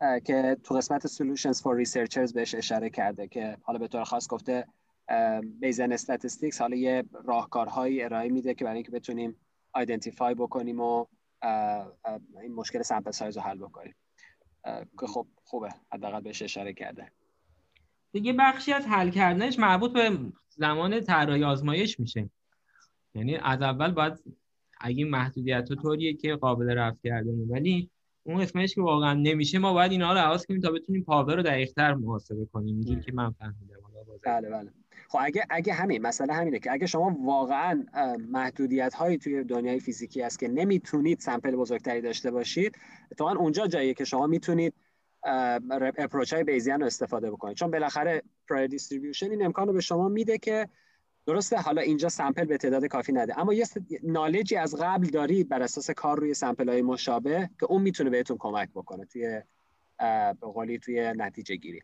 که 0.00 0.56
تو 0.64 0.74
قسمت 0.74 1.06
Solutions 1.06 1.56
for 1.56 1.84
Researchers 1.84 2.32
بهش 2.32 2.54
اشاره 2.54 2.90
کرده 2.90 3.28
که 3.28 3.56
حالا 3.62 3.78
به 3.78 3.88
طور 3.88 4.04
خاص 4.04 4.28
گفته 4.28 4.66
Bayesian 5.60 5.92
statistics 5.92 6.60
حالا 6.60 6.76
یه 6.76 7.04
راهکارهایی 7.24 8.02
ارائه 8.02 8.28
میده 8.28 8.54
که 8.54 8.64
برای 8.64 8.76
اینکه 8.76 8.90
بتونیم 8.90 9.36
identify 9.72 10.34
بکنیم 10.34 10.80
و 10.80 11.06
این 12.42 12.54
مشکل 12.54 12.82
sample 12.82 13.10
size 13.10 13.36
رو 13.36 13.42
حل 13.42 13.58
بکنیم. 13.58 13.94
که 15.00 15.06
خب 15.06 15.26
خوبه. 15.44 15.68
حداقل 15.92 16.20
بهش 16.20 16.42
اشاره 16.42 16.72
کرده. 16.72 17.12
دیگه 18.12 18.32
بخشی 18.32 18.72
از 18.72 18.86
حل 18.86 19.10
کردنش 19.10 19.58
مربوط 19.58 19.92
به 19.92 20.18
زمان 20.48 21.00
طراحی 21.00 21.44
آزمایش 21.44 22.00
میشه. 22.00 22.30
یعنی 23.14 23.36
از 23.36 23.62
اول 23.62 23.92
باید 23.92 24.12
اگه 24.80 25.04
محدودیت 25.04 25.72
طوریه 25.72 26.14
که 26.14 26.36
قابل 26.36 26.70
رفع 26.70 26.98
کردنه. 27.04 27.44
ولی 27.50 27.90
اون 28.26 28.40
قسمتش 28.40 28.74
که 28.74 28.80
واقعا 28.80 29.14
نمیشه 29.14 29.58
ما 29.58 29.72
باید 29.72 29.92
اینا 29.92 30.12
رو 30.12 30.18
لحاظ 30.18 30.46
کنیم 30.46 30.60
تا 30.60 30.70
بتونیم 30.70 31.02
پاور 31.02 31.36
رو 31.36 31.42
دقیق‌تر 31.42 31.94
محاسبه 31.94 32.46
کنیم. 32.52 32.74
اینجوری 32.74 33.00
که 33.00 33.12
من 33.12 33.30
فهمیدم. 33.30 33.76
بله 34.24 34.50
بله. 34.50 34.70
خب 35.08 35.18
اگه 35.22 35.44
اگه 35.50 35.72
همین 35.72 36.02
مسئله 36.02 36.32
همینه 36.32 36.58
که 36.58 36.72
اگه 36.72 36.86
شما 36.86 37.16
واقعا 37.24 37.84
محدودیت 38.28 38.94
هایی 38.94 39.18
توی 39.18 39.44
دنیای 39.44 39.80
فیزیکی 39.80 40.22
هست 40.22 40.38
که 40.38 40.48
نمی‌تونید 40.48 41.20
سمپل 41.20 41.56
بزرگتری 41.56 42.00
داشته 42.00 42.30
باشید 42.30 42.78
اتفاقا 43.12 43.32
اونجا 43.32 43.66
جاییه 43.66 43.94
که 43.94 44.04
شما 44.04 44.26
می‌تونید 44.26 44.74
اپروچ 45.98 46.34
های 46.34 46.44
بیزیان 46.44 46.80
رو 46.80 46.86
استفاده 46.86 47.30
بکنید. 47.30 47.56
چون 47.56 47.70
بالاخره 47.70 48.22
prior 48.48 48.66
distribution 48.66 49.30
این 49.30 49.44
امکان 49.44 49.66
رو 49.66 49.72
به 49.72 49.80
شما 49.80 50.08
میده 50.08 50.38
که 50.38 50.68
درسته 51.26 51.56
حالا 51.56 51.82
اینجا 51.82 52.08
sample 52.08 52.44
به 52.44 52.56
تعداد 52.56 52.84
کافی 52.84 53.12
نده. 53.12 53.40
اما 53.40 53.54
یه 53.54 53.64
knowledge 54.02 54.51
ی 54.51 54.56
از 54.56 54.76
قبل 54.80 55.06
دارید 55.06 55.48
بر 55.48 55.62
اساس 55.62 55.90
کار 55.90 56.18
روی 56.20 56.34
sample 56.34 56.68
های 56.68 56.82
مشابه 56.82 57.50
که 57.60 57.66
اون 57.66 57.82
می‌تونه 57.82 58.10
بهتون 58.10 58.36
کمک 58.40 58.68
بکنه 58.74 59.04
توی 59.04 59.42
به 60.40 60.78
توی 60.82 61.12
نتیجه 61.16 61.56
گیری. 61.56 61.80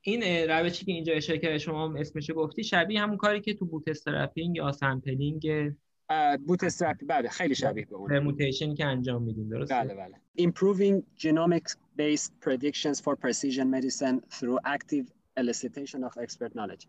این 0.00 0.50
روشی 0.50 0.84
که 0.84 0.92
اینجا 0.92 1.12
اشاره 1.12 1.38
کرده 1.38 1.58
شما 1.58 1.94
اسمش 1.98 2.30
گفتی 2.36 2.64
شبیه 2.64 3.00
همون 3.00 3.16
کاری 3.16 3.40
که 3.40 3.54
تو 3.54 3.66
bootstrapping 3.66 4.56
یا 4.56 4.72
sampling 4.72 5.72
bootstrap 6.46 6.96
بله 7.06 7.28
خیلی 7.28 7.54
شبیه 7.54 7.84
به 7.84 7.96
اون. 7.96 8.08
permutation 8.08 8.74
که 8.74 8.84
انجام 8.84 9.22
میدیم 9.22 9.48
درسته؟ 9.48 9.74
بله 9.74 9.94
بله. 9.94 10.14
Improving 10.48 11.02
genomics 11.18 11.76
based 11.98 12.32
predictions 12.40 13.00
for 13.00 13.16
precision 13.16 13.70
medicine 13.70 14.20
through 14.30 14.58
active 14.64 15.06
elicitation 15.40 16.00
of 16.08 16.12
expert 16.24 16.52
knowledge. 16.54 16.86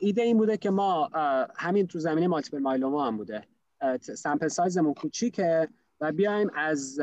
ایده 0.00 0.22
این 0.22 0.38
بوده 0.38 0.56
که 0.56 0.70
ما 0.70 1.10
همین 1.56 1.86
تو 1.86 1.98
زمینه 1.98 2.26
multiple 2.26 2.58
myeloma 2.58 3.06
هم 3.06 3.16
بوده. 3.16 3.44
sample 4.00 4.48
size 4.48 4.74
مون 4.74 4.94
کوچیکه 4.94 5.68
و 6.00 6.12
بیایم 6.12 6.50
از 6.54 7.00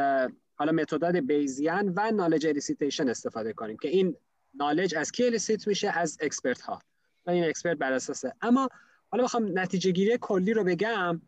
حالا 0.56 0.72
method 0.72 1.20
Bayesian 1.20 1.94
و 1.96 2.12
knowledge 2.12 2.48
elicitation 2.48 3.10
استفاده 3.10 3.54
کنیم 3.54 3.78
که 3.78 3.88
این 3.88 4.16
knowledge 4.54 4.96
از 4.96 5.12
کی 5.12 5.26
elicit 5.26 5.68
میشه؟ 5.68 6.00
از 6.00 6.18
expert 6.22 6.62
ها 6.62 6.82
و 7.26 7.32
این 7.32 7.44
expert 7.44 7.78
بر 7.78 7.94
اساسه 7.94 8.34
اما 8.42 8.70
حالا 9.10 9.24
بخوام 9.24 9.60
نتیجه 9.60 9.92
گیری 9.92 10.18
کلی 10.22 10.54
رو 10.54 10.64
بگم. 10.64 11.22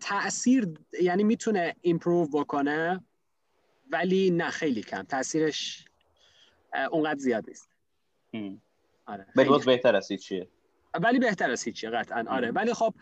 تاثیر 0.00 0.68
یعنی 1.02 1.24
می‌تونه 1.24 1.76
ایمپروو 1.80 2.26
بکنه 2.26 3.04
ولی 3.90 4.30
نه 4.30 4.50
خیلی 4.50 4.82
کم. 4.82 5.02
تاثیرش 5.02 5.84
اونقدر 6.90 7.18
زیاد 7.18 7.44
نیست. 7.48 7.68
آره. 9.10 9.26
ولی 9.36 9.58
بهتر 9.66 9.96
از 9.96 10.08
چیه 10.08 10.48
ولی 11.00 11.18
بهتر 11.18 11.50
از 11.50 11.64
هیچی 11.64 11.88
قطعا. 11.88 12.24
آره. 12.28 12.50
ولی 12.50 12.74
خب 12.74 12.94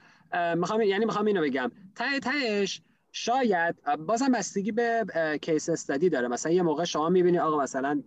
می‌خوام 0.57 0.81
یعنی 0.81 1.05
می‌خوام 1.05 1.27
اینو 1.27 1.43
بگم. 1.43 1.73
ته 1.97 2.21
تهش 2.21 2.83
شاید 3.13 3.75
بازم 4.07 4.33
بستگی 4.33 4.73
به 4.73 5.05
کیس 5.43 5.69
استادی 5.69 6.09
داره. 6.09 6.29
مثلا 6.29 6.53
یه 6.53 6.63
موقع 6.63 6.85
شما 6.85 7.09
می‌بینی 7.09 7.39
آقا 7.39 7.63
مثلا 7.63 8.03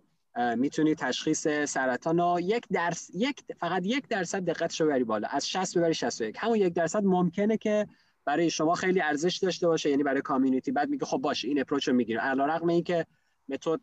می‌تونی 0.57 0.95
تشخیص 0.95 1.47
سرطان 1.47 2.19
رو 2.19 2.39
یک 2.41 2.67
درس 2.71 3.11
یک 3.13 3.43
فقط 3.59 3.85
یک 3.85 4.07
درصد 4.07 4.45
دقتش 4.45 4.81
رو 4.81 4.87
ببری 4.87 5.03
بالا. 5.03 5.27
از 5.31 5.49
60 5.49 5.77
ببری 5.77 5.93
61 5.93 6.35
همون 6.39 6.57
یک 6.57 6.73
درصد 6.73 7.03
ممکنه 7.03 7.57
که 7.57 7.87
برای 8.25 8.49
شما 8.49 8.75
خیلی 8.75 9.01
ارزش 9.01 9.37
داشته 9.37 9.67
باشه 9.67 9.89
یعنی 9.89 10.03
برای 10.03 10.21
community 10.21 10.71
بعد 10.71 10.89
میگه 10.89 11.05
خب 11.05 11.17
باشه 11.17 11.47
این 11.47 11.61
approach 11.61 11.87
رو 11.87 11.93
می‌گیریم. 11.93 12.21
علیرغم 12.21 12.67
اینکه 12.67 13.05
method 13.49 13.79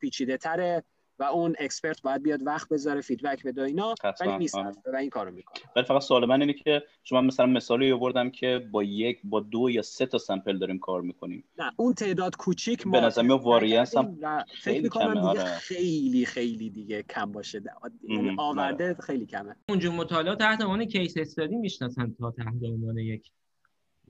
پیچیده 0.00 0.36
تره 0.36 0.84
و 1.20 1.22
اون 1.22 1.54
expert 1.58 2.02
باید 2.02 2.22
بیاد 2.22 2.46
وقت 2.46 2.68
بذاره 2.68 3.00
feedback 3.00 3.42
بده 3.42 3.62
اینا 3.62 3.94
ولی 4.20 4.36
می‌سازه 4.38 4.80
و 4.92 4.96
این 4.96 5.10
کارو 5.10 5.30
می‌کنه. 5.30 5.62
ولی 5.76 5.86
فقط 5.86 6.02
سوال 6.02 6.26
من 6.26 6.40
اینه 6.40 6.52
که 6.52 6.82
شما 7.04 7.20
مثلا 7.20 7.46
مثالی 7.46 7.92
آوردم 7.92 8.30
که 8.30 8.68
با 8.72 8.82
یک 8.82 9.20
با 9.24 9.40
دو 9.40 9.70
یا 9.70 9.82
سه 9.82 10.06
تا 10.06 10.18
sample 10.18 10.58
داریم 10.58 10.78
کار 10.78 11.00
می‌کنیم. 11.02 11.44
نه 11.58 11.72
اون 11.76 11.94
تعداد 11.94 12.36
کوچیک 12.36 12.84
به 12.84 13.00
نظر 13.00 13.22
میاد 13.22 13.42
واریانس 13.42 13.96
هم 13.96 14.18
فکر 14.62 14.82
می‌کنم 14.82 15.14
دیگه 15.14 15.28
آره. 15.28 15.44
خیلی 15.44 16.26
خیلی 16.26 16.70
دیگه 16.70 17.02
کم 17.02 17.32
باشه. 17.32 17.62
یعنی 18.08 18.36
آورده 18.38 18.84
آره. 18.84 18.96
خیلی 19.00 19.26
کمه. 19.26 19.56
اونجا 19.68 19.92
مطالعات 19.92 20.38
تحت 20.38 20.60
عنوان 20.60 20.84
case 20.84 21.16
study 21.16 21.56
می‌شناسن 21.56 22.14
تا 22.18 22.30
تحت 22.30 22.62
عنوان 22.64 22.98
یک. 22.98 23.30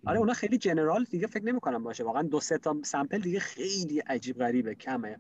آره 0.07 0.19
اونا 0.19 0.33
خیلی 0.33 0.59
general 0.59 1.05
دیگه 1.05 1.27
فکر 1.27 1.45
نمی‌کنم 1.45 1.85
باشه. 1.85 2.05
واقعا 2.05 2.23
دو 2.23 2.41
سه 2.41 2.59
تا 2.59 2.77
sample 2.85 3.19
دیگه 3.19 3.41
خیلی 3.41 3.99
عجیب 3.99 4.39
غریبه 4.39 4.75
کمه. 4.75 5.17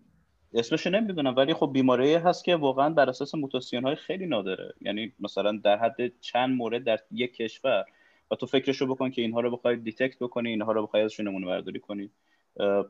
اسمش 0.55 0.87
نمی‌دونم 0.87 1.37
ولی 1.37 1.55
خب 1.55 1.71
بیماری 1.73 2.15
هست 2.15 2.45
که 2.45 2.57
واقعا 2.57 2.91
بر 2.91 3.09
اساس 3.11 3.35
موتاسیون 3.35 3.85
های 3.85 3.95
خیلی 3.95 4.27
نادره. 4.27 4.75
یعنی 4.81 5.13
مثلا 5.21 5.61
در 5.65 5.79
حد 5.79 6.21
چند 6.21 6.57
مورد 6.57 6.85
در 6.85 6.99
یک 7.13 7.37
کشور. 7.37 7.85
و 8.31 8.35
تو 8.35 8.47
فکرشو 8.47 8.87
بکن 8.87 9.11
که 9.11 9.23
اینها 9.23 9.41
رو 9.41 9.51
بخوای 9.51 9.77
detect 9.77 10.18
بکنی 10.19 10.49
اینها 10.49 10.73
رو 10.73 10.83
بخوای 10.83 11.03
ازشون 11.03 11.29
نمونه 11.29 11.47
برداری 11.47 11.81
کنی 11.81 12.11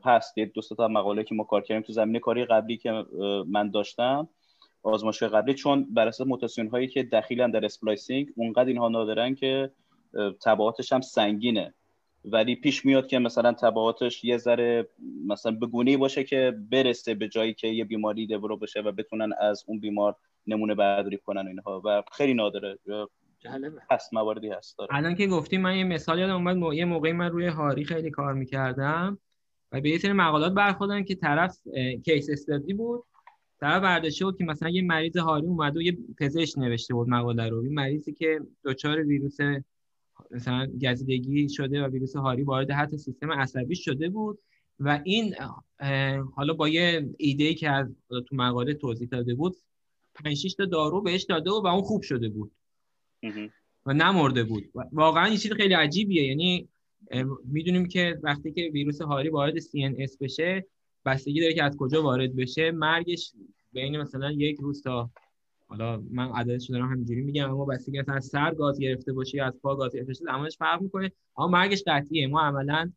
پس 0.03 0.33
یه 0.37 0.45
دو 0.45 0.61
تا 0.61 0.87
مقاله 0.87 1.23
که 1.23 1.35
ما 1.35 1.43
کار 1.43 1.61
کردیم 1.61 1.81
تو 1.81 1.93
زمینه 1.93 2.19
کاری 2.19 2.45
قبلی 2.45 2.77
که 2.77 3.05
من 3.47 3.71
داشتم 3.71 4.29
آزمایش 4.83 5.23
قبلی 5.23 5.53
چون 5.53 5.93
بر 5.93 6.07
اساس 6.07 6.27
mutation 6.27 6.67
هایی 6.67 6.87
که 6.87 7.03
دخیلن 7.03 7.51
در 7.51 7.65
splicing 7.65 8.29
اونقدر 8.35 8.65
اینها 8.65 8.89
نادرن 8.89 9.35
که 9.35 9.71
تبعاتش 10.41 10.93
هم 10.93 11.01
سنگینه. 11.01 11.73
ولی 12.25 12.55
پیش 12.55 12.85
میاد 12.85 13.07
که 13.07 13.19
مثلا 13.19 13.53
تبعاتش 13.53 14.23
یه 14.23 14.37
ذره 14.37 14.87
مثلا 15.27 15.51
بگونه 15.51 15.97
باشه 15.97 16.23
که 16.23 16.57
برسه 16.71 17.13
به 17.15 17.27
جایی 17.27 17.53
که 17.53 17.67
یه 17.67 17.85
بیماری 17.85 18.27
develop 18.27 18.57
بشه 18.57 18.81
و 18.81 18.91
بتونن 18.91 19.33
از 19.39 19.63
اون 19.67 19.79
بیمار 19.79 20.15
نمونه 20.47 20.75
برداری 20.75 21.17
کنن 21.17 21.47
اینها. 21.47 21.81
و 21.85 22.03
خیلی 22.11 22.33
نادره. 22.33 22.79
هست 23.91 24.13
مواردی 24.13 24.49
هست. 24.49 24.77
داره 24.77 24.95
الان 24.95 25.15
که 25.15 25.27
گفتیم 25.27 25.61
من 25.61 25.75
یه 25.75 25.83
مثال 25.83 26.19
یادم 26.19 26.35
اومد 26.35 26.73
یه 26.73 26.85
موقعی 26.85 27.11
من 27.11 27.29
روی 27.29 27.47
هاری 27.47 27.85
خیلی 27.85 28.11
کار 28.11 28.33
می‌کردم 28.33 29.17
و 29.71 29.81
به 29.81 29.89
یه 29.89 29.97
سری 29.97 30.13
مقالات 30.13 30.53
برخوردن 30.53 31.03
که 31.03 31.15
طرف 31.15 31.57
کیس 32.05 32.29
استادی 32.29 32.73
بود. 32.73 33.03
طرف 33.59 33.83
برداشته 33.83 34.25
بود 34.25 34.37
که 34.37 34.43
مثلا 34.43 34.69
یه 34.69 34.81
مریض 34.81 35.17
هاری 35.17 35.47
اومد 35.47 35.77
و 35.77 35.81
یه 35.81 35.97
پزشک 36.19 36.57
نوشته 36.57 36.93
بود 36.93 37.09
مقاله 37.09 37.49
رو. 37.49 37.63
این 37.63 37.73
مریضی 37.73 38.13
که 38.13 38.41
دچار 38.65 38.99
ویروس 38.99 39.37
مثلا 40.31 40.67
گزیدگی 40.81 41.49
شده 41.49 41.83
و 41.83 41.87
ویروس 41.87 42.15
هاری 42.15 42.43
وارد 42.43 42.71
حتی 42.71 42.97
سیستم 42.97 43.31
عصبی 43.31 43.75
شده 43.75 44.09
بود 44.09 44.39
و 44.79 45.01
این 45.03 45.35
حالا 46.35 46.53
با 46.53 46.69
یه 46.69 47.09
ایده 47.17 47.53
که 47.53 47.69
از 47.69 47.95
تو 48.09 48.35
مقاله 48.35 48.73
توضیح 48.73 49.07
داده 49.07 49.35
بود 49.35 49.55
5 50.13 50.55
تا 50.55 50.65
دارو 50.65 51.01
بهش 51.01 51.23
داده 51.23 51.51
و, 51.51 51.61
و 51.61 51.67
اون 51.67 51.81
خوب 51.81 52.01
شده 52.01 52.29
بود. 52.29 52.51
و 53.85 53.93
نمرده 53.93 54.43
بود. 54.43 54.63
واقعا 54.91 55.25
این 55.25 55.37
چیز 55.37 55.51
خیلی 55.51 55.73
عجیبیه. 55.73 56.23
یعنی 56.23 56.69
می‌دونیم 57.45 57.87
که 57.87 58.19
وقتی 58.23 58.51
که 58.51 58.69
ویروس 58.73 59.01
هاری 59.01 59.29
وارد 59.29 59.59
CNS 59.59 60.17
بشه 60.21 60.65
بستگی 61.05 61.41
داره 61.41 61.53
که 61.53 61.63
از 61.63 61.77
کجا 61.77 62.03
وارد 62.03 62.35
بشه 62.35 62.71
مرگش 62.71 63.31
بین 63.73 63.97
مثلا 63.97 64.31
یک 64.31 64.59
روز 64.59 64.81
تا 64.81 65.09
حالا 65.71 66.03
من 66.11 66.31
عددش 66.31 66.69
دارم 66.69 66.91
همینجوری 66.91 67.21
میگم 67.21 67.51
اما 67.51 67.65
بستگی 67.65 67.99
مثلا 67.99 68.15
از 68.15 68.25
سر 68.25 68.53
گاز 68.53 68.79
گرفته 68.79 69.13
باشه 69.13 69.37
یا 69.37 69.45
از 69.45 69.53
پا 69.61 69.75
گاز 69.75 69.93
گرفته 69.93 70.07
باشه 70.07 70.23
زمانش 70.23 70.57
فرق 70.57 70.81
می‌کنه. 70.81 71.11
اما 71.37 71.47
مرگش 71.47 71.83
قطعیه. 71.87 72.27
ما 72.27 72.41
عملا 72.41 72.91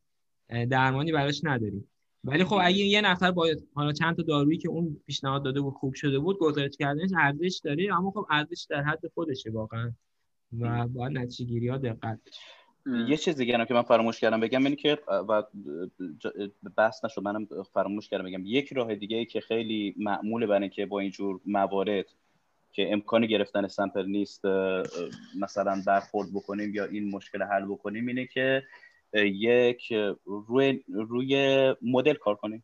درمانی 0.69 1.11
براش 1.11 1.41
نداریم. 1.43 1.87
ولی 2.23 2.43
خب 2.43 2.57
اگه 2.61 2.77
یه 2.77 3.01
نفر 3.01 3.31
با 3.31 3.47
حالا 3.73 3.91
چند 3.91 4.15
تا 4.15 4.23
دارویی 4.23 4.57
که 4.57 4.69
اون 4.69 4.97
پیشنهاد 5.05 5.43
داده 5.43 5.61
بود 5.61 5.73
خوب 5.73 5.93
شده 5.93 6.19
بود 6.19 6.37
گزارش 6.37 6.77
کردنش 6.79 7.09
ارزش 7.17 7.61
داره. 7.63 7.97
اما 7.97 8.11
خب 8.11 8.25
ارزش 8.29 8.67
در 8.69 8.81
حد 8.81 9.07
خودشه 9.13 9.51
واقعا. 9.51 9.91
و 10.59 10.87
با 10.87 11.09
نتیجه 11.09 11.45
گیری 11.45 11.67
ها 11.67 11.77
دقت 11.77 12.19
یه 13.07 13.17
چیز 13.17 13.35
دیگه 13.35 13.65
که 13.65 13.73
من 13.73 13.81
فراموش 13.81 14.19
کردم 14.19 14.39
بگم 14.39 14.63
اینه 14.63 14.75
که 14.75 14.97
و 15.07 15.43
بحث 16.77 17.05
نشد 17.05 17.21
منم 17.21 17.47
فراموش 17.73 18.09
کردم 18.09 18.25
بگم. 18.25 18.41
یک 18.45 18.73
راه 18.73 18.95
دیگه 18.95 19.17
ای 19.17 19.25
که 19.25 19.39
خیلی 19.39 19.95
معموله 19.97 20.47
برای 20.47 20.69
که 20.69 20.85
با 20.85 20.99
اینجور 20.99 21.39
موارد 21.45 22.05
که 22.75 22.91
امکانی 22.93 23.27
گرفتن 23.27 23.67
سمپل 23.67 24.05
نیست 24.05 24.45
مثلا 25.39 25.81
برخورد 25.87 26.33
بکنیم 26.33 26.75
یا 26.75 26.85
این 26.85 27.09
مشکل 27.11 27.43
حل 27.43 27.65
بکنیم 27.65 28.07
اینه 28.07 28.25
که 28.25 28.63
یک 29.13 29.93
روی, 30.25 30.83
روی 30.87 31.73
مدل 31.81 32.13
کار 32.13 32.35
کنیم. 32.35 32.63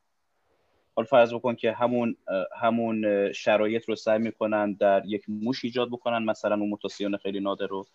حالا 0.96 1.06
فرض 1.06 1.34
بکن 1.34 1.56
که 1.56 1.72
همون 1.72 2.16
همون 2.62 3.32
شرایط 3.34 3.90
رو 3.90 3.96
سعی 3.96 4.20
می‌کنن 4.20 4.74
در 4.74 5.04
یک 5.06 5.24
موش 5.28 5.66
ایجاد 5.66 5.90
بکنن 5.90 6.24
مثلا 6.24 6.56
اون 6.56 6.70
متاسیون 6.70 7.18
خیلی 7.18 7.40
نادر 7.40 7.68
رو. 7.68 7.86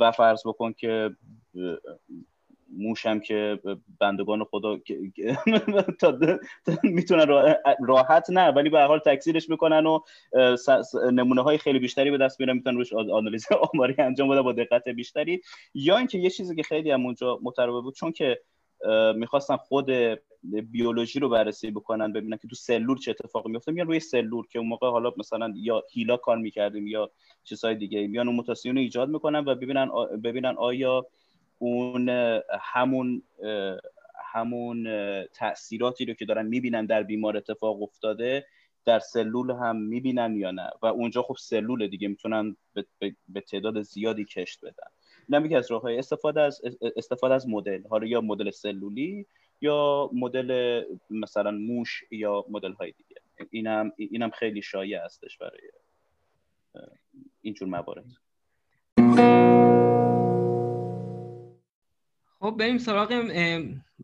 و 0.00 0.12
فرض 0.12 0.42
بکن 0.46 0.72
که 0.72 1.16
موشم 2.78 3.20
که 3.20 3.60
بندگان 4.00 4.44
خدا 4.44 4.78
تا 6.00 6.18
می‌تونن 6.82 7.54
راحت 7.86 8.30
نه 8.30 8.48
ولی 8.48 8.70
به 8.70 8.80
حال 8.82 8.98
تکثیرش 8.98 9.50
می‌کنن 9.50 9.86
و 9.86 9.98
نمونه 11.12 11.42
های 11.42 11.58
خیلی 11.58 11.78
بیشتری 11.78 12.10
به 12.10 12.18
دست 12.18 12.40
میارن 12.40 12.56
می‌تونن 12.56 12.76
روش 12.76 12.92
آنالیز 12.92 13.46
آماری 13.74 13.94
انجام 13.98 14.28
بده 14.28 14.42
با 14.42 14.52
دقت 14.52 14.88
بیشتری. 14.88 15.40
یا 15.74 15.98
اینکه 15.98 16.18
یه 16.18 16.30
چیزی 16.30 16.56
که 16.56 16.62
خیلی 16.62 16.90
هم 16.90 17.04
اونجا 17.04 17.38
مترابه 17.42 17.80
بود 17.80 17.94
چون 17.94 18.12
که 18.12 18.40
می‌خواستن 19.16 19.56
خود 19.56 19.90
بیولوژی 20.70 21.20
رو 21.20 21.28
بررسی 21.28 21.70
بکنن 21.70 22.12
ببینن 22.12 22.36
که 22.36 22.48
تو 22.48 22.56
سلول 22.56 22.98
چه 22.98 23.10
اتفاقی 23.10 23.50
میفته 23.50 23.72
میان 23.72 23.86
روی 23.86 24.00
سلول 24.00 24.46
که 24.46 24.58
اون 24.58 24.68
موقع 24.68 24.90
حالا 24.90 25.12
مثلا 25.16 25.52
یا 25.56 25.82
هیلا 25.92 26.16
کار 26.16 26.38
می‌کردیم 26.38 26.86
یا 26.86 27.10
چیزهای 27.44 27.74
دیگه 27.74 28.06
میان 28.06 28.28
اون 28.28 28.36
متاسیون 28.36 28.78
ایجاد 28.78 29.08
می‌کنن 29.08 29.38
و 29.38 29.54
ببینن 29.54 29.90
ببینن 30.24 30.54
آیا 30.58 31.06
اون 31.58 32.08
همون 32.60 33.22
همون 34.32 34.88
تاثیراتی 35.26 36.04
رو 36.04 36.14
که 36.14 36.24
دارن 36.24 36.46
می‌بینن 36.46 36.86
در 36.86 37.02
بیمار 37.02 37.36
اتفاق 37.36 37.82
افتاده 37.82 38.46
در 38.84 38.98
سلول 38.98 39.50
هم 39.50 39.76
می‌بینن 39.76 40.36
یا 40.36 40.50
نه؟ 40.50 40.70
و 40.82 40.86
اونجا 40.86 41.22
خب 41.22 41.36
سلول 41.38 41.86
دیگه 41.86 42.08
می‌تونن 42.08 42.56
به 43.28 43.40
تعداد 43.40 43.82
زیادی 43.82 44.24
کشت 44.24 44.64
بدن. 44.64 44.88
این 45.28 45.44
یکی 45.44 45.54
از 45.54 45.70
راه 45.70 45.82
استفاده 45.86 46.40
از 46.40 46.60
استفاده 46.96 47.34
از 47.34 47.48
مدل. 47.48 47.86
حالا 47.86 48.06
یا 48.06 48.20
مدل 48.20 48.50
سلولی 48.50 49.26
یا 49.60 50.10
مدل 50.12 50.82
مثلا 51.10 51.50
موش 51.50 52.04
یا 52.10 52.44
مدل 52.48 52.72
های 52.72 52.92
دیگه. 52.92 53.16
اینم 53.50 53.92
اینم 53.96 54.30
خیلی 54.30 54.62
شایع 54.62 55.04
هستش 55.04 55.38
برای 55.38 55.60
اینجور 57.42 57.68
موارد. 57.68 58.04
خب 62.44 62.56
بریم 62.58 62.78
سراغ 62.78 63.30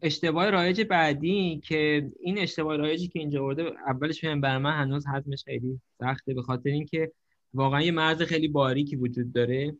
اشتباه 0.02 0.50
رایج 0.50 0.80
بعدی 0.80 1.60
که 1.64 2.10
این 2.20 2.38
اشتباه 2.38 2.76
رایجی 2.76 3.08
که 3.08 3.18
اینجا 3.18 3.44
ورده 3.44 3.62
اولش 3.86 4.20
بهم 4.20 4.40
بر 4.40 4.58
من 4.58 4.82
هنوز 4.82 5.06
حزمش 5.06 5.44
خیلی 5.44 5.80
سخته 6.00 6.34
به 6.34 6.42
خاطر 6.42 6.70
اینکه 6.70 7.12
واقعا 7.54 7.82
یه 7.82 7.92
مرز 7.92 8.22
خیلی 8.22 8.48
باریکی 8.48 8.96
وجود 8.96 9.32
داره. 9.32 9.76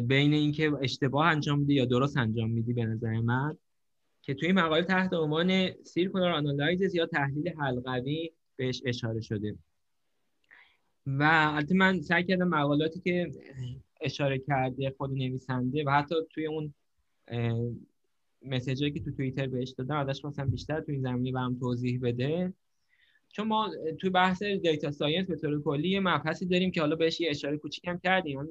بین 0.00 0.32
اینکه 0.32 0.72
اشتباه 0.82 1.26
انجام 1.26 1.58
میدی 1.58 1.74
یا 1.74 1.84
درست 1.84 2.16
انجام 2.16 2.50
میدی 2.50 2.72
به 2.72 2.84
نظر 2.84 3.20
من 3.20 3.56
که 4.22 4.34
توی 4.34 4.52
مقاله 4.52 4.82
تحت 4.82 5.12
عنوان 5.12 5.70
circular 5.84 6.30
analysis 6.30 6.94
یا 6.94 7.06
تحلیل 7.06 7.48
حلقوی 7.48 8.30
بهش 8.56 8.82
اشاره 8.84 9.20
شده. 9.20 9.54
و 11.06 11.22
البته 11.56 11.74
من 11.74 12.00
سعی 12.00 12.24
کردم 12.24 12.48
مقالاتی 12.48 13.00
که 13.00 13.30
اشاره 14.00 14.38
کرده 14.38 14.94
خود 14.96 15.10
نویسنده 15.10 15.84
و 15.86 15.90
حتی 15.90 16.14
توی 16.30 16.46
اون 16.46 16.74
message 18.42 18.81
ایی 18.81 18.92
که 18.92 19.00
تو 19.00 19.10
توییتر 19.12 19.46
بهش 19.46 19.70
دادم 19.70 19.96
ازش 19.96 20.20
خواستم 20.20 20.50
بیشتر 20.50 20.80
تو 20.80 20.92
این 20.92 21.02
زمینه 21.02 21.32
برام 21.32 21.58
توضیح 21.58 22.00
بده. 22.02 22.52
چون 23.28 23.48
ما 23.48 23.70
توی 24.00 24.10
بحث 24.10 24.42
data 24.42 24.90
science 24.90 25.26
به 25.26 25.36
طور 25.36 25.62
کلی 25.62 25.88
یه 25.88 26.00
مبحثی 26.00 26.46
داریم 26.46 26.70
که 26.70 26.80
حالا 26.80 26.96
بهش 26.96 27.20
یه 27.20 27.30
اشاره 27.30 27.56
کوچیک 27.56 27.88
هم 27.88 27.98
کردیم. 27.98 28.38
اون 28.38 28.48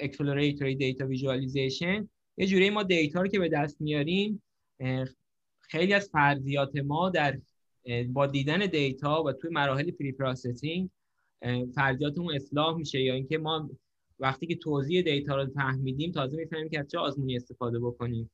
exploratory 0.00 0.74
data 0.74 1.06
visualization 1.06 2.08
یه 2.36 2.46
جوری 2.46 2.70
ما 2.70 2.82
data 2.82 3.20
رو 3.20 3.28
که 3.28 3.38
به 3.38 3.48
دست 3.48 3.80
میاریم 3.80 4.42
خیلی 5.60 5.94
از 5.94 6.08
فرضیات 6.08 6.76
ما 6.76 7.10
در 7.10 7.38
با 8.08 8.26
دیدن 8.26 8.66
data 8.66 9.22
و 9.22 9.32
توی 9.32 9.50
مراحل 9.50 9.90
pre-processing 9.90 10.90
فرضیاتمون 11.74 12.34
اصلاح 12.34 12.76
میشه 12.76 13.00
یا 13.00 13.14
اینکه 13.14 13.38
ما 13.38 13.70
وقتی 14.20 14.46
که 14.46 14.56
توزیع 14.56 15.02
data 15.02 15.36
رو 15.36 15.46
فهمیدیم 15.46 16.12
تازه 16.12 16.36
می‌فهمیم 16.36 16.68
که 16.68 16.80
از 16.80 16.88
چه 16.88 16.98
آزمونی 16.98 17.36
استفاده 17.36 17.78
بکنیم. 17.78 18.30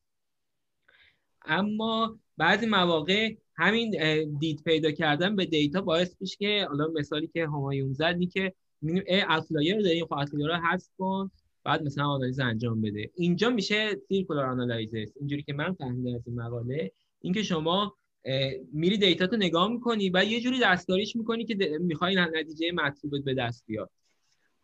اما 1.46 2.18
بعضی 2.36 2.66
مواقع 2.66 3.34
همین 3.56 3.90
دید 4.38 4.62
پیدا 4.62 4.90
کردن 4.90 5.36
به 5.36 5.46
data 5.46 5.80
باعث 5.80 6.16
میشه 6.20 6.36
که 6.36 6.66
حالا 6.68 6.86
مثالی 6.88 7.26
که 7.26 7.46
همایون 7.46 7.92
زد 7.92 8.20
که 8.32 8.52
می‌بینیم 8.80 9.04
یه 9.06 9.22
outlier 9.28 9.76
رو 9.76 9.82
داریم 9.82 10.06
خب 10.06 10.12
outlier 10.12 10.48
رو 10.48 10.54
حذف 10.54 10.90
کن 10.98 11.30
بعد 11.64 11.82
مثلا 11.82 12.06
آنالیز 12.06 12.40
انجام 12.40 12.82
بده. 12.82 13.10
اینجا 13.14 13.50
میشه 13.50 13.96
circular 14.08 14.44
analysis 14.44 15.06
اینجوری 15.16 15.42
که 15.42 15.52
من 15.52 15.72
فهمیدم 15.72 16.14
از 16.14 16.22
این 16.26 16.40
مقاله 16.40 16.92
اینکه 17.20 17.42
شما 17.42 17.96
میری 18.72 18.98
data 18.98 19.26
تو 19.26 19.36
نگاه 19.36 19.68
می‌کنی 19.72 20.10
و 20.10 20.24
یه 20.24 20.40
جوری 20.40 20.60
دستکاریش 20.62 21.16
می‌کنی 21.16 21.44
که 21.44 21.78
می‌خوای 21.80 22.16
نتیجه 22.16 22.72
مطلوبت 22.72 23.24
به 23.24 23.34
دست 23.34 23.64
بیاد. 23.66 23.90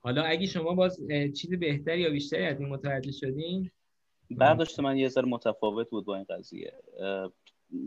حالا 0.01 0.23
اگه 0.23 0.47
شما 0.47 0.75
باز 0.75 1.01
چیز 1.37 1.51
بهتری 1.51 2.01
یا 2.01 2.11
بیشتری 2.11 2.45
از 2.45 2.61
این 2.61 2.69
متوجه 2.69 3.13
شدین؟ 3.13 3.71
برداشت 4.31 4.81
من 4.81 4.97
یه 4.97 5.09
ذره 5.09 5.29
متفاوت 5.29 5.91
بود 5.91 6.05
با 6.05 6.17
این 6.17 6.25
قضیه. 6.25 6.73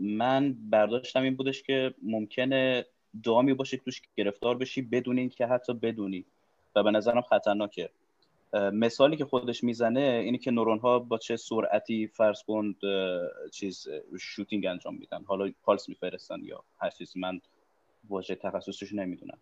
من 0.00 0.56
برداشتم 0.70 1.22
این 1.22 1.36
بودش 1.36 1.62
که 1.62 1.94
ممکنه 2.02 2.86
دامی 3.22 3.54
باشه 3.54 3.76
توش 3.76 4.02
گرفتار 4.16 4.58
بشی 4.58 4.82
بدون 4.82 5.18
اینکه 5.18 5.46
حتی 5.46 5.72
بدونی 5.72 6.24
و 6.76 6.82
به 6.82 6.90
نظرم 6.90 7.22
خطرناکه. 7.22 7.90
مثالی 8.54 9.16
که 9.16 9.24
خودش 9.24 9.64
می‌زنه 9.64 10.00
اینه 10.24 10.38
که 10.38 10.50
نورون 10.50 10.78
ها 10.78 10.98
با 10.98 11.18
چه 11.18 11.36
سرعتی 11.36 12.06
فرض 12.06 12.42
کن 12.42 12.74
چیز 13.52 13.88
شوتینگ 14.20 14.66
انجام 14.66 14.96
میدن. 14.96 15.24
حالا 15.24 15.52
پالس 15.62 15.88
میفرستن 15.88 16.44
یا 16.44 16.64
هر 16.78 16.90
چیز 16.90 17.16
من 17.16 17.40
واژه 18.08 18.34
تخصصش 18.34 18.92
نمی‌دونم. 18.92 19.38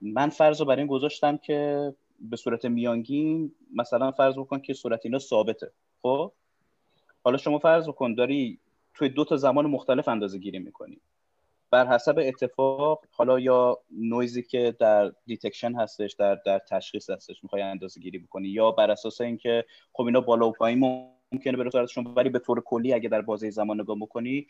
من 0.00 0.28
فرض 0.28 0.60
رو 0.60 0.66
برای 0.66 0.78
این 0.78 0.86
گذاشتم 0.86 1.36
که 1.36 1.92
به 2.20 2.36
صورت 2.36 2.64
میانگین 2.64 3.52
مثلا 3.74 4.12
فرض 4.12 4.34
بکن 4.34 4.60
که 4.60 4.74
صورت 4.74 5.00
اینا 5.04 5.18
ثابته. 5.18 5.72
خب؟ 6.02 6.32
حالا 7.24 7.36
شما 7.36 7.58
فرض 7.58 7.88
بکن 7.88 8.14
داری 8.14 8.58
توی 8.94 9.08
دو 9.08 9.24
تا 9.24 9.36
زمان 9.36 9.66
مختلف 9.66 10.08
اندازه 10.08 10.38
گیری 10.38 10.58
می‌کنی. 10.58 11.00
بر 11.70 11.86
حسب 11.86 12.14
اتفاق 12.18 13.04
حالا 13.10 13.40
یا 13.40 13.78
نویزی 13.90 14.42
که 14.42 14.76
در 14.80 15.12
detection 15.26 15.74
هستش 15.74 16.12
در 16.12 16.34
در 16.46 16.58
تشخیص 16.58 17.10
هستش 17.10 17.44
می‌خوای 17.44 17.62
اندازه 17.62 18.00
گیری 18.00 18.18
بکنی 18.18 18.48
یا 18.48 18.70
بر 18.70 18.90
اساس 18.90 19.20
اینکه 19.20 19.64
خب 19.92 20.04
اینا 20.04 20.20
بالا 20.20 20.48
و 20.48 20.52
پایین 20.52 20.78
ممکنه 21.32 21.56
به 21.56 21.70
صورتشون 21.70 22.06
ولی 22.06 22.28
به 22.28 22.38
طور 22.38 22.60
کلی 22.60 22.92
اگه 22.92 23.08
در 23.08 23.22
بازه 23.22 23.50
زمان 23.50 23.80
نگاه 23.80 23.96
بکنی 23.96 24.46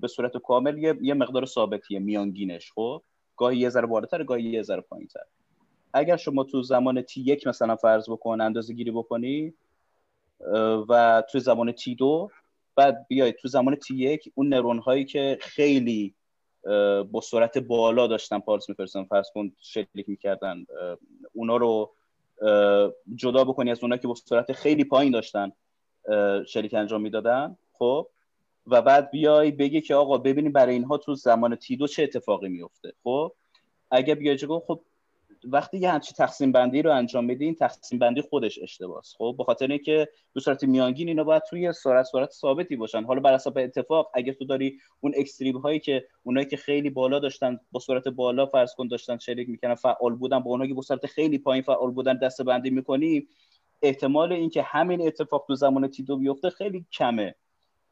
به 0.00 0.08
صورت 0.08 0.36
کامل 0.36 0.78
یه, 0.78 0.98
یه 1.02 1.14
مقدار 1.14 1.46
ثابتیه 1.46 1.98
میانگینش. 1.98 2.72
خب؟ 2.72 3.02
گاهی 3.36 3.58
یه 3.58 3.68
ذره 3.68 3.86
بالاتر 3.86 4.24
گاهی 4.24 4.42
یه 4.42 4.62
ذره 4.62 4.80
پایینتر. 4.80 5.20
اگر 5.92 6.16
شما 6.16 6.44
تو 6.44 6.62
زمان 6.62 7.02
T 7.02 7.20
یک 7.20 7.46
مثلا 7.46 7.76
فرض 7.76 8.10
بکن 8.10 8.40
اندازه 8.40 8.74
گیری 8.74 8.90
بکنی 8.90 9.54
و 10.88 11.22
تو 11.30 11.38
زمان 11.38 11.72
تی 11.72 11.94
دو 11.94 12.30
بعد 12.76 13.06
بیاید 13.08 13.36
تو 13.36 13.48
زمان 13.48 13.74
تی 13.74 13.94
یک 13.94 14.32
اون 14.34 14.48
نرون 14.48 14.78
هایی 14.78 15.04
که 15.04 15.38
خیلی 15.40 16.14
با 17.10 17.20
سرعت 17.22 17.58
بالا 17.58 18.06
داشتن 18.06 18.38
پالس 18.38 18.68
میفرستن 18.68 19.04
فرض 19.04 19.26
کن 19.34 19.52
شلیک 19.60 20.08
می‌کردن 20.08 20.66
اونا 21.32 21.56
رو 21.56 21.94
جدا 23.14 23.44
بکنی 23.44 23.70
از 23.70 23.78
اونا 23.82 23.96
که 23.96 24.08
با 24.08 24.14
سرعت 24.14 24.52
خیلی 24.52 24.84
پایین 24.84 25.12
داشتن 25.12 25.52
شلیک 26.46 26.74
انجام 26.74 27.02
می‌دادن 27.02 27.56
خب؟ 27.72 28.08
و 28.66 28.82
بعد 28.82 29.10
بیای 29.10 29.50
بگی 29.50 29.80
که 29.80 29.94
آقا 29.94 30.18
ببینیم 30.18 30.52
برای 30.52 30.74
اینها 30.74 30.98
تو 30.98 31.14
زمان 31.14 31.56
تی 31.56 31.76
دو 31.76 31.86
چه 31.86 32.02
اتفاقی 32.02 32.48
میفته 32.48 32.92
خب؟ 33.04 33.32
اگه 33.90 34.14
بیای 34.14 34.38
خب 34.38 34.80
وقتی 35.44 35.78
یه 35.78 35.90
همچی 35.90 36.14
تقسیم 36.14 36.52
بندی 36.52 36.82
رو 36.82 36.92
انجام 36.92 37.24
میدی 37.24 37.44
این 37.44 37.54
تقسیم 37.54 37.98
بندی 37.98 38.22
خودش 38.22 38.58
اشتباهه 38.62 39.02
خب؟ 39.18 39.34
به 39.38 39.44
خاطر 39.44 39.66
اینکه 39.66 40.08
به 40.34 40.40
صورت 40.40 40.64
میانگین 40.64 41.08
اینا 41.08 41.24
باید 41.24 41.42
توی 41.50 41.72
سرعت 41.72 42.06
سرعت 42.06 42.30
ثابتی 42.30 42.76
باشن. 42.76 43.04
حالا 43.04 43.20
بر 43.20 43.32
اساس 43.32 43.56
اتفاق 43.56 44.10
اگه 44.14 44.32
تو 44.32 44.44
داری 44.44 44.78
اون 45.00 45.12
اکستریم 45.16 45.56
هایی 45.56 45.80
که 45.80 46.04
اونایی 46.22 46.46
که 46.46 46.56
خیلی 46.56 46.90
بالا 46.90 47.18
داشتن 47.18 47.60
با 47.72 47.80
سرعت 47.80 48.08
بالا 48.08 48.46
فرض 48.46 48.74
کن 48.74 48.88
داشتن 48.88 49.18
شریک 49.18 49.48
می‌کنن 49.48 49.74
فعال 49.74 50.14
بودن 50.14 50.38
با 50.38 50.50
اونایی 50.50 50.70
که 50.70 50.74
با 50.74 50.82
سرعت 50.82 51.06
خیلی 51.06 51.38
پایین 51.38 51.62
فعال 51.62 51.90
بودن 51.90 52.18
دسته 52.18 52.44
بندی 52.44 52.70
می‌کنی 52.70 53.28
احتمال 53.82 54.32
اینکه 54.32 54.62
همین 54.62 55.06
اتفاق 55.06 55.44
تو 55.46 55.54
زمان 55.54 55.88
تی 55.88 56.02
دو 56.02 56.16
بیفته 56.16 56.50
خیلی 56.50 56.86
کمه. 56.92 57.34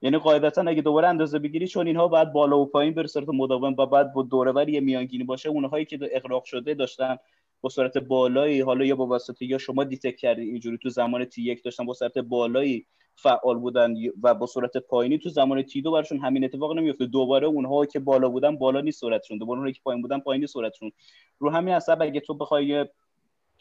یعنی 0.05 0.19
قاعدتا 0.19 0.63
اگه 0.63 0.83
دوباره 0.83 1.09
اندازه 1.09 1.39
بگیری 1.39 1.69
چون 1.69 1.87
اینها 1.87 2.09
بعد 2.09 2.33
بالا 2.33 2.59
و 2.59 2.67
پایین 2.67 2.95
به 2.95 3.07
صورت 3.07 3.29
مداوم 3.29 3.75
و 3.79 3.87
بعد 3.87 4.13
با 4.13 4.23
دوره 4.23 4.81
میانگینی 4.81 5.25
باشه 5.25 5.49
اونهایی 5.49 5.85
که 5.85 5.99
اغراق 6.13 6.45
شده 6.45 6.75
داشتن 6.75 7.17
با 7.61 7.69
سرعت 7.69 7.99
بالایی 7.99 8.61
حالا 8.61 8.85
یا 8.85 8.97
با 8.97 9.07
واسطه 9.07 9.45
یا 9.47 9.59
شما 9.59 9.85
دیتک 9.85 10.17
کردید 10.17 10.49
اینجوری 10.49 10.79
تو 10.83 10.89
زمان 10.89 11.25
تی 11.25 11.43
یک 11.43 11.65
داشتن 11.65 11.87
با 11.87 11.93
سرعت 11.93 12.19
بالایی 12.19 12.87
فعال 13.15 13.59
بودن 13.59 13.95
و 14.23 14.35
با 14.35 14.47
سرعت 14.47 14.77
پایینی 14.77 15.19
تو 15.19 15.29
زمان 15.29 15.63
تی 15.63 15.83
دو 15.83 15.93
برشون 15.93 16.19
همین 16.19 16.45
اتفاق 16.45 16.77
نمیفته 16.77 17.07
دوباره 17.07 17.47
اونها 17.47 17.87
که 17.87 17.99
بالا 17.99 18.29
بودن 18.29 18.57
بالا 18.57 18.81
نیست 18.81 19.01
سرعتشون 19.01 19.39
دوباره 19.39 19.59
اونهایی 19.59 19.75
که 19.75 19.81
پایین 19.85 20.03
بودن 20.03 20.19
پایینی 20.19 20.47
سرعتشون 20.47 20.93
رو 21.39 21.51
همین 21.51 21.75
حساب 21.75 22.03
اگه 22.03 22.21
تو 22.21 22.35
بخوای 22.35 22.87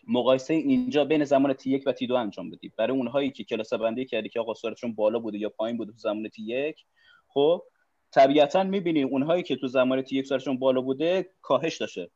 مقایسه 0.08 0.54
اینجا 0.54 1.06
بین 1.06 1.24
زمان 1.24 1.54
تی 1.54 1.70
یک 1.70 1.84
و 1.86 1.92
تی 1.92 2.08
دو 2.08 2.16
انجام 2.16 2.50
بدی. 2.50 2.72
برای 2.78 2.98
اونهایی 2.98 3.32
که 3.32 3.44
کلاس 3.44 3.74
بندی 3.74 4.06
کردی 4.06 4.30
که 4.30 4.40
آقا 4.40 4.54
سرعتشون 4.54 4.94
بالا 4.96 5.20
بوده 5.20 5.38
یا 5.38 5.50
پایین 5.50 5.78
بوده 5.78 5.92
تو 5.92 5.98
زمان 5.98 6.30
تی 6.30 6.44
یک 6.44 6.86
خب 7.28 7.64
طبیعتا 8.12 8.64
می‌بینی 8.64 9.04
اونهایی 9.04 9.44
که 9.44 9.56
تو 9.56 9.68
زمان 9.68 10.02
تی 10.02 10.16
یک 10.18 10.28
سرعتشون 10.28 10.60
بالا 10.60 10.82
بوده 10.82 11.30
کاهش 11.42 11.78
داشته. 11.78 12.10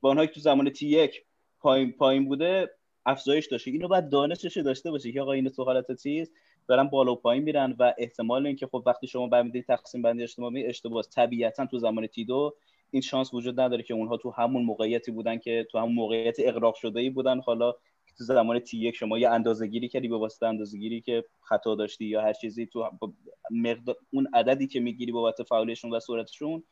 با 0.00 0.08
اونهایی 0.08 0.28
که 0.28 0.34
تو 0.34 0.40
زمان 0.40 0.70
تی 0.70 0.86
یک 0.86 1.24
پایین 1.60 1.92
پایین 1.92 2.28
بوده 2.28 2.70
افزایش 3.06 3.46
داشته. 3.46 3.70
اینو 3.70 3.88
بعد 3.88 4.08
دانشش 4.10 4.56
داشته 4.56 4.90
باشه 4.90 5.12
که 5.12 5.20
آقا 5.20 5.32
اینو 5.32 5.50
تو 5.50 5.64
حالت 5.64 6.02
چیز 6.02 6.32
دارن 6.68 6.84
بالا 6.84 7.12
و 7.12 7.16
پایین 7.16 7.44
میرن 7.44 7.76
و 7.78 7.94
احتمال 7.98 8.46
اینکه 8.46 8.66
خب 8.66 8.82
وقتی 8.86 9.06
شما 9.06 9.26
برمیدید 9.26 9.66
تقسیم 9.66 10.02
بندی 10.02 10.22
اجتماعی 10.22 10.66
اشتباه 10.66 11.02
طبیعتا 11.02 11.66
تو 11.66 11.78
زمان 11.78 12.06
تی 12.06 12.24
دو 12.24 12.54
این 12.92 13.02
شانس 13.02 13.34
وجود 13.34 13.60
نداره 13.60 13.82
که 13.82 13.94
اونها 13.94 14.16
تو 14.16 14.30
همون 14.30 14.62
موقعیتی 14.62 15.10
بودن 15.10 15.38
که 15.38 15.66
تو 15.70 15.78
همون 15.78 15.94
موقعیت 15.94 16.36
اغراق 16.38 16.74
شده 16.74 17.00
ای 17.00 17.10
بودن. 17.10 17.40
حالا 17.40 17.72
تو 18.18 18.24
زمان 18.24 18.58
تی 18.58 18.78
یک 18.78 18.96
شما 18.96 19.18
یه 19.18 19.28
اندازه 19.28 19.66
گیری 19.66 19.88
کردی 19.88 20.08
به 20.08 20.16
واسطه 20.16 20.46
اندازه 20.46 20.78
گیری 20.78 21.00
که 21.00 21.24
خطا 21.40 21.74
داشتی 21.74 22.04
یا 22.04 22.22
هر 22.22 22.32
چیزی 22.32 22.66
تو 22.66 22.90
مقدار 23.50 23.96
اون 24.10 24.28
عددی 24.34 24.66
که 24.66 24.80
می‌گیری 24.80 25.12
بابت 25.12 25.42
فعالیتشون 25.42 25.94
و 25.94 26.00
صورتشون 26.00 26.62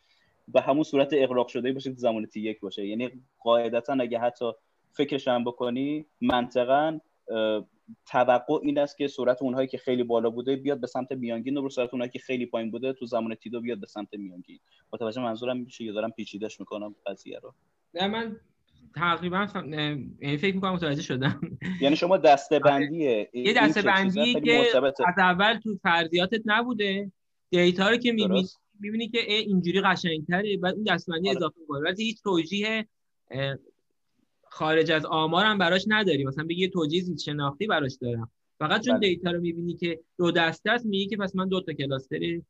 به 0.48 0.60
همون 0.60 0.82
صورت 0.82 1.10
اغراق 1.12 1.48
شده 1.48 1.72
باشه 1.72 1.90
تو 1.90 1.96
زمان 1.96 2.26
تی 2.26 2.40
یک 2.40 2.60
باشه. 2.60 2.86
یعنی 2.86 3.10
قاعدتا 3.38 3.96
اگه 4.00 4.18
حتی 4.18 4.52
فکرش 4.92 5.28
هم 5.28 5.44
بکنی 5.44 6.06
منطقا 6.20 7.00
توقع 8.06 8.58
این 8.62 8.78
است 8.78 8.98
که 8.98 9.08
سرعت 9.08 9.42
اونهایی 9.42 9.68
که 9.68 9.78
خیلی 9.78 10.02
بالا 10.02 10.30
بوده 10.30 10.56
بیاد 10.56 10.80
به 10.80 10.86
سمت 10.86 11.12
میانگین 11.12 11.56
و 11.56 11.68
سرعت 11.68 11.88
اونهایی 11.92 12.10
که 12.10 12.18
خیلی 12.18 12.46
پایین 12.46 12.70
بوده 12.70 12.92
تو 12.92 13.06
زمان 13.06 13.34
تی 13.34 13.50
دو 13.50 13.60
بیاد 13.60 13.80
به 13.80 13.86
سمت 13.86 14.14
میانگین. 14.14 14.58
متوجه 14.92 15.22
منظورم 15.22 15.56
میشه 15.56 15.84
یا 15.84 15.92
دارم 15.92 16.10
پیچیدش 16.10 16.60
می‌کنم 16.60 16.94
قضیه 17.06 17.38
رو. 17.38 17.54
نه 17.94 18.06
من 18.06 18.36
تقریبا 18.94 19.46
یعنی 20.20 20.36
فکر 20.36 20.54
می‌کنم 20.54 20.72
متوجه 20.72 21.02
شدم. 21.02 21.40
یعنی 21.80 21.96
شما 21.96 22.16
دسته 22.16 22.54
آره. 22.54 22.64
بندیه 22.64 23.30
یه 23.34 23.54
دسته 23.56 23.82
بندی 23.82 24.40
که 24.40 24.72
از 25.06 25.18
اول 25.18 25.58
تو 25.58 25.78
فرضیاتت 25.82 26.42
نبوده. 26.44 27.12
دیتا 27.50 27.90
رو 27.90 27.96
که 27.96 28.12
می‌بینی 28.12 28.46
می‌بینی 28.80 29.08
که 29.08 29.18
اینجوری 29.32 29.80
قشنگتره 29.80 30.56
بعد 30.56 30.74
این 30.74 30.84
دستبندی 30.84 31.28
آره. 31.28 31.36
اضافه 31.36 31.60
کنه 31.68 31.80
ولی 31.80 32.04
هیچ 32.04 32.22
توجیه 32.22 32.86
خارج 34.52 34.90
از 34.92 35.06
آمار 35.06 35.44
هم 35.44 35.58
براش 35.58 35.84
نداری. 35.88 36.24
مثلا 36.24 36.44
بگی 36.44 36.60
یه 36.60 36.68
توجیه 36.68 37.02
زیست 37.02 37.24
شناختی 37.24 37.66
براش 37.66 37.92
دارم. 38.00 38.30
فقط 38.58 38.80
چون 38.80 38.98
بله. 38.98 39.08
دیتا 39.08 39.30
رو 39.30 39.40
می‌بینی 39.40 39.74
که 39.74 40.00
دو 40.18 40.30
دسته 40.30 40.70
است 40.70 40.86
میگی 40.86 41.06
که 41.06 41.16
پس 41.16 41.36
من 41.36 41.48
دو 41.48 41.60
تا 41.60 41.72
کلاستری 41.72 42.42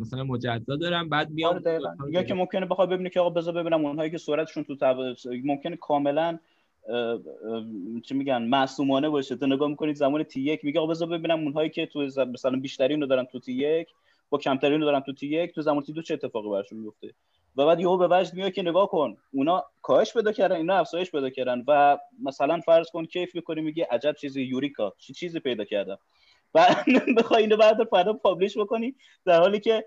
مثلا 0.00 0.24
مجزا 0.24 0.76
دارم 0.76 1.08
بعد 1.08 1.34
بیام 1.34 1.54
آره 1.54 1.80
یا 2.10 2.22
که 2.22 2.34
ممکنه 2.34 2.66
بخواد 2.66 2.90
ببینی 2.90 3.10
که 3.10 3.20
آقا 3.20 3.30
بذار 3.30 3.54
ببینم 3.54 3.84
اونهایی 3.84 4.10
که 4.10 4.18
سرعتشون 4.18 4.64
تو 4.64 4.76
تب... 4.76 4.96
ممکنه 5.44 5.76
کاملا 5.76 6.38
چی 8.02 8.14
میگن 8.14 8.42
معصومانه 8.42 9.08
باشه. 9.08 9.36
تو 9.36 9.46
نگاه 9.46 9.68
می‌کنید 9.68 9.96
زمان 9.96 10.22
تی 10.22 10.40
یک 10.40 10.64
میگه 10.64 10.80
آقا 10.80 10.90
بذار 10.90 11.08
ببینم 11.08 11.40
اونهایی 11.40 11.70
که 11.70 11.86
تو 11.86 12.02
مثلا 12.32 12.60
بیشترین 12.60 13.00
رو 13.00 13.06
دارن 13.06 13.24
تو 13.24 13.38
تی 13.38 13.52
یک 13.52 13.88
با 14.30 14.38
کمترین 14.38 14.80
رو 14.80 14.86
دارن 14.86 15.00
تو 15.00 15.12
تی 15.12 15.26
یک 15.26 15.54
تو 15.54 15.62
زمان 15.62 15.82
تی 15.82 15.92
دو 15.92 16.02
چه 16.02 16.14
اتفاقی 16.14 16.50
براشون 16.50 16.78
میفته 16.78 17.14
و 17.56 17.66
بعد 17.66 17.80
یهو 17.80 17.96
به 17.96 18.08
وجد 18.10 18.34
میاد 18.34 18.52
که 18.52 18.62
نگاه 18.62 18.88
کن 18.88 19.16
اونا 19.32 19.64
کاهش 19.82 20.12
پیدا 20.12 20.32
کردن 20.32 20.56
اینا 20.56 20.74
افزایش 20.74 21.10
پیدا 21.10 21.30
کردن 21.30 21.64
و 21.68 21.98
مثلا 22.22 22.60
فرض 22.60 22.90
کن 22.90 23.04
کیف 23.04 23.34
می‌کنی 23.34 23.60
میگی 23.60 23.82
عجب 23.82 24.12
چیزی 24.12 24.42
یوریکا 24.42 24.94
چی 24.98 25.12
چیزی 25.12 25.40
پیدا 25.40 25.64
کردم. 25.64 25.98
و 26.54 26.66
بخوای 27.18 27.42
اینو 27.42 27.56
بعد 27.56 27.84
فردا 27.84 28.12
پابلش 28.12 28.58
بکنی 28.58 28.94
در 29.24 29.40
حالی 29.40 29.60
که 29.60 29.84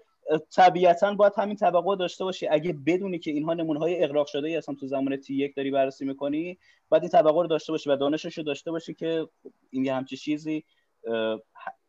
طبیعتا 0.56 1.14
باید 1.14 1.34
همین 1.38 1.56
طبقه 1.56 1.96
داشته 1.96 2.24
باشی. 2.24 2.48
اگه 2.48 2.74
بدونی 2.86 3.20
که 3.20 3.32
اینها 3.32 3.54
نمونه 3.54 3.80
های 3.80 4.04
اقراق 4.04 4.28
شده 4.28 4.48
ای 4.48 4.56
اصلا 4.56 4.76
تو 4.76 4.88
زمان 4.88 5.16
تی 5.16 5.34
یک 5.36 5.56
داری 5.56 5.72
بررسی 5.72 6.06
می‌کنی 6.06 6.58
باید 6.90 7.04
این 7.04 7.12
طبقه 7.12 7.42
رو 7.42 7.48
داشته 7.48 7.72
باشی 7.72 7.90
و 7.90 7.96
دانشش 7.96 8.38
رو 8.38 8.44
داشته 8.44 8.72
باشی 8.72 8.94
که 8.94 9.28
این 9.70 9.86
یه 9.86 9.94
همچی 9.94 10.18
چیزی 10.18 10.64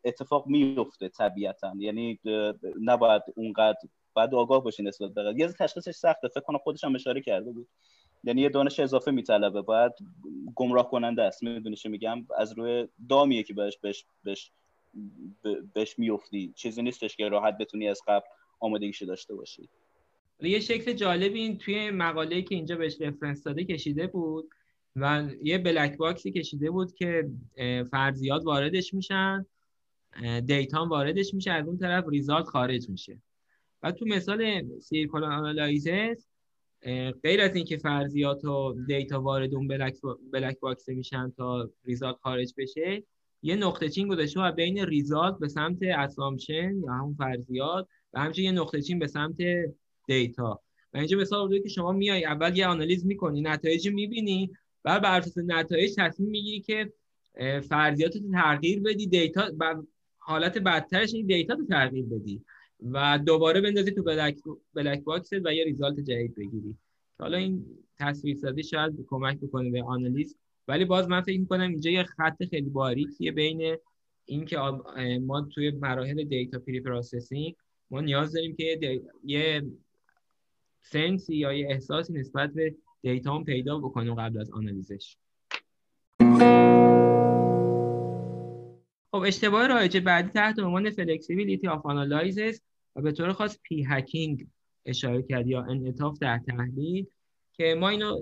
اتفاق 0.04 0.46
میفته 0.46 1.08
طبیعتا. 1.08 1.72
یعنی 1.78 2.18
نباید 2.82 3.22
اونقدر 3.36 3.78
باید 4.16 4.34
آگاه 4.34 4.64
باشی 4.64 4.82
نسبت 4.82 5.14
به 5.14 5.34
یه 5.36 5.48
تشخیصش 5.48 5.94
سخته. 5.94 6.28
فکر 6.28 6.40
کنم 6.40 6.58
خودش 6.58 6.84
هم 6.84 6.94
اشاره 6.94 7.20
کرده 7.20 7.52
بود. 7.52 7.68
یعنی 8.24 8.40
یه 8.42 8.48
دانش 8.48 8.80
اضافه 8.80 9.10
میطلبه. 9.10 9.62
باید 9.62 9.92
گمراه 10.54 10.90
کننده 10.90 11.22
است. 11.22 11.42
می‌دونی 11.42 11.76
میگم؟ 11.84 12.26
از 12.38 12.58
روی 12.58 12.88
دامیه 13.08 13.42
که 13.42 13.54
بهش 13.54 13.78
بهش 13.78 14.06
بهش 14.24 14.52
بهش 15.74 15.98
میفتی 15.98 16.52
چیزی 16.56 16.82
نیستش 16.82 17.16
که 17.16 17.28
راحت 17.28 17.58
بتونی 17.58 17.88
از 17.88 18.00
قبل 18.08 18.26
آمادگیشو 18.60 19.06
داشته 19.06 19.34
باشی. 19.34 19.68
یه 20.40 20.60
شکل 20.60 20.92
جالبی 20.92 21.40
این 21.40 21.58
توی 21.58 21.90
مقاله‌ای 21.90 22.42
که 22.42 22.54
اینجا 22.54 22.76
بهش 22.76 23.00
رفرنس 23.00 23.42
داده 23.42 23.64
کشیده 23.64 24.06
بود 24.06 24.48
و 24.96 25.28
یه 25.42 25.58
black 25.58 25.96
box 25.96 26.23
ی 26.23 26.32
کشیده 26.32 26.70
بود 26.70 26.94
که 26.94 27.30
فرضیات 27.90 28.42
واردش 28.44 28.94
میشن 28.94 29.46
data 30.46 30.86
واردش 30.86 31.34
میشه. 31.34 31.50
از 31.50 31.66
اون 31.66 31.78
طرف 31.78 32.04
result 32.08 32.46
خارج 32.46 32.88
میشه. 32.88 33.18
و 33.82 33.92
تو 33.92 34.04
مثال 34.06 34.64
circular 34.80 35.32
analysis 35.32 36.26
غیر 37.22 37.40
از 37.40 37.56
اینکه 37.56 37.76
فرضیات 37.76 38.44
و 38.44 38.76
data 38.86 39.22
وارد 39.22 39.54
اون 39.54 39.68
black, 39.68 39.94
black 40.32 40.60
box 40.60 40.88
میشن 40.88 41.32
تا 41.36 41.70
result 41.84 42.16
خارج 42.22 42.54
بشه 42.56 43.02
یه 43.42 43.56
نقطه 43.56 43.88
چین 43.88 44.08
گذاشته 44.08 44.40
و 44.40 44.52
بین 44.52 44.86
result 44.86 45.38
به 45.38 45.48
سمت 45.48 45.78
assumption 45.82 46.76
یا 46.84 46.92
همون 46.92 47.14
فرضیات 47.14 47.88
و 48.12 48.20
همچنین 48.20 48.54
یه 48.54 48.60
نقطه 48.60 48.82
چین 48.82 48.98
به 48.98 49.06
سمت 49.06 49.36
data. 50.06 50.60
و 50.92 50.98
اینجا 50.98 51.18
مثال 51.18 51.46
بوده 51.46 51.60
که 51.60 51.68
شما 51.68 51.92
میای 51.92 52.24
اول 52.24 52.56
یه 52.56 52.66
آنالیز 52.66 53.06
می‌کنی 53.06 53.40
نتایج 53.40 53.88
می‌بینی 53.88 54.50
بعد 54.82 55.02
بر 55.02 55.18
اساس 55.18 55.38
نتایج 55.38 55.94
تصمیم 55.98 56.30
می‌گیری 56.30 56.60
که 56.60 56.92
فرضیات 57.60 58.16
رو 58.16 58.22
تغییر 58.32 58.80
بدی 58.80 59.06
data 59.06 59.50
حالت 60.18 60.58
بدترش 60.58 61.14
این 61.14 61.26
data 61.26 61.54
رو 61.54 61.66
تغییر 61.66 62.06
بدی. 62.06 62.44
و 62.82 63.18
دوباره 63.26 63.60
بندازی 63.60 63.90
تو 63.90 64.02
black, 64.02 64.36
black 64.74 65.04
box 65.04 65.32
و 65.32 65.54
یه 65.54 65.64
result 65.64 66.00
جدید 66.00 66.34
بگیری. 66.34 66.76
حالا 67.18 67.36
این 67.36 67.66
تصویر 67.98 68.36
سازی 68.36 68.62
شاید 68.62 69.06
کمک 69.08 69.40
بکنه 69.40 69.70
به 69.70 69.82
آنالیز 69.82 70.36
ولی 70.68 70.84
باز 70.84 71.08
من 71.08 71.20
فکر 71.20 71.40
می‌کنم 71.40 71.68
اینجا 71.68 71.90
یه 71.90 72.04
خط 72.04 72.44
خیلی 72.50 72.70
باریکیه 72.70 73.32
بین 73.32 73.76
اینکه 74.24 74.58
ما 75.20 75.40
توی 75.40 75.70
مراحل 75.70 76.24
data 76.24 76.58
pre-processing 76.58 77.54
ما 77.90 78.00
نیاز 78.00 78.32
داریم 78.32 78.56
که 78.56 79.02
یه 79.24 79.62
sense 80.82 81.27
ی 81.27 81.36
یا 81.36 81.52
یه 81.52 81.68
احساسی 81.70 82.12
نسبت 82.12 82.52
به 82.52 82.74
data 83.02 83.38
پیدا 83.38 83.78
بکنیم 83.78 84.14
قبل 84.14 84.40
از 84.40 84.50
آنالیزش. 84.50 85.16
خب 89.16 89.22
اشتباه 89.22 89.66
رایج 89.66 89.96
بعدی 89.96 90.28
تحت 90.28 90.58
عنوان 90.58 90.90
flexibility 90.90 91.68
of 91.68 91.86
analysis 91.86 92.60
و 92.96 93.02
به 93.02 93.12
طور 93.12 93.32
خاص 93.32 93.58
p-hacking 93.62 94.46
اشاره 94.86 95.22
کرد 95.22 95.46
یا 95.46 95.62
انعطاف 95.62 96.18
در 96.18 96.38
تحلیل 96.38 97.06
که 97.52 97.74
ما 97.80 97.88
اینو 97.88 98.20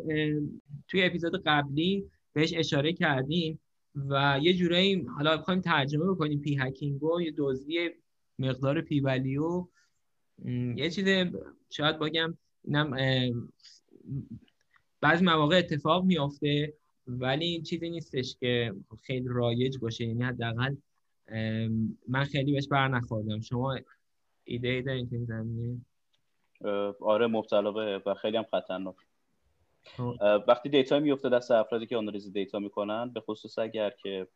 توی 0.89 1.05
اپیزود 1.05 1.43
قبلی 1.47 2.11
بهش 2.33 2.53
اشاره 2.57 2.93
کردیم 2.93 3.61
و 3.95 4.39
یه 4.43 4.55
جورایی 4.55 5.03
حالا 5.17 5.37
بخوایم 5.37 5.61
ترجمه 5.61 6.05
بکنیم 6.05 6.41
p-hacking 6.41 7.03
و 7.03 7.21
یه 7.21 7.35
دزدی 7.37 7.91
مقدار 8.39 8.81
p-value 8.81 9.67
یه 10.77 10.91
چیز 10.91 11.09
شاید 11.71 11.99
بگم 11.99 12.39
اینم 12.65 12.97
بعضی 15.01 15.25
مواقع 15.25 15.59
اتفاق 15.59 16.05
میافته. 16.05 16.75
ولی 17.07 17.45
این 17.47 17.63
چیزی 17.63 17.91
نیستش 17.91 18.37
که 18.41 18.75
خیلی 19.03 19.27
رایج 19.29 19.79
باشه. 19.79 20.05
یعنی 20.05 20.23
حداقل 20.23 20.75
من 22.09 22.25
خیلی 22.33 22.53
بهش 22.53 22.69
بر 22.69 22.89
نخوردم. 22.89 23.41
شما 23.41 23.79
ایده 24.45 24.69
ای 24.69 24.83
دارین 24.83 25.11
که 25.11 25.19
زمینه؟ 25.19 25.81
آره 27.01 27.27
مبتلا 27.27 27.73
به 27.73 28.03
و 28.07 28.15
خیلی 28.15 28.37
هم 28.37 28.45
خطرناک. 28.51 28.97
خب. 29.85 30.15
وقتی 30.49 30.69
دیتا 30.69 31.01
میفته 31.01 31.29
دست 31.29 31.51
افرادی 31.51 31.87
که 31.87 31.97
آنالیز 31.97 32.33
دیتا 32.33 32.59
می‌کنن 32.59 33.11
به 33.11 33.21
خصوص 33.21 33.59
اگر 33.59 33.91
که 33.91 34.27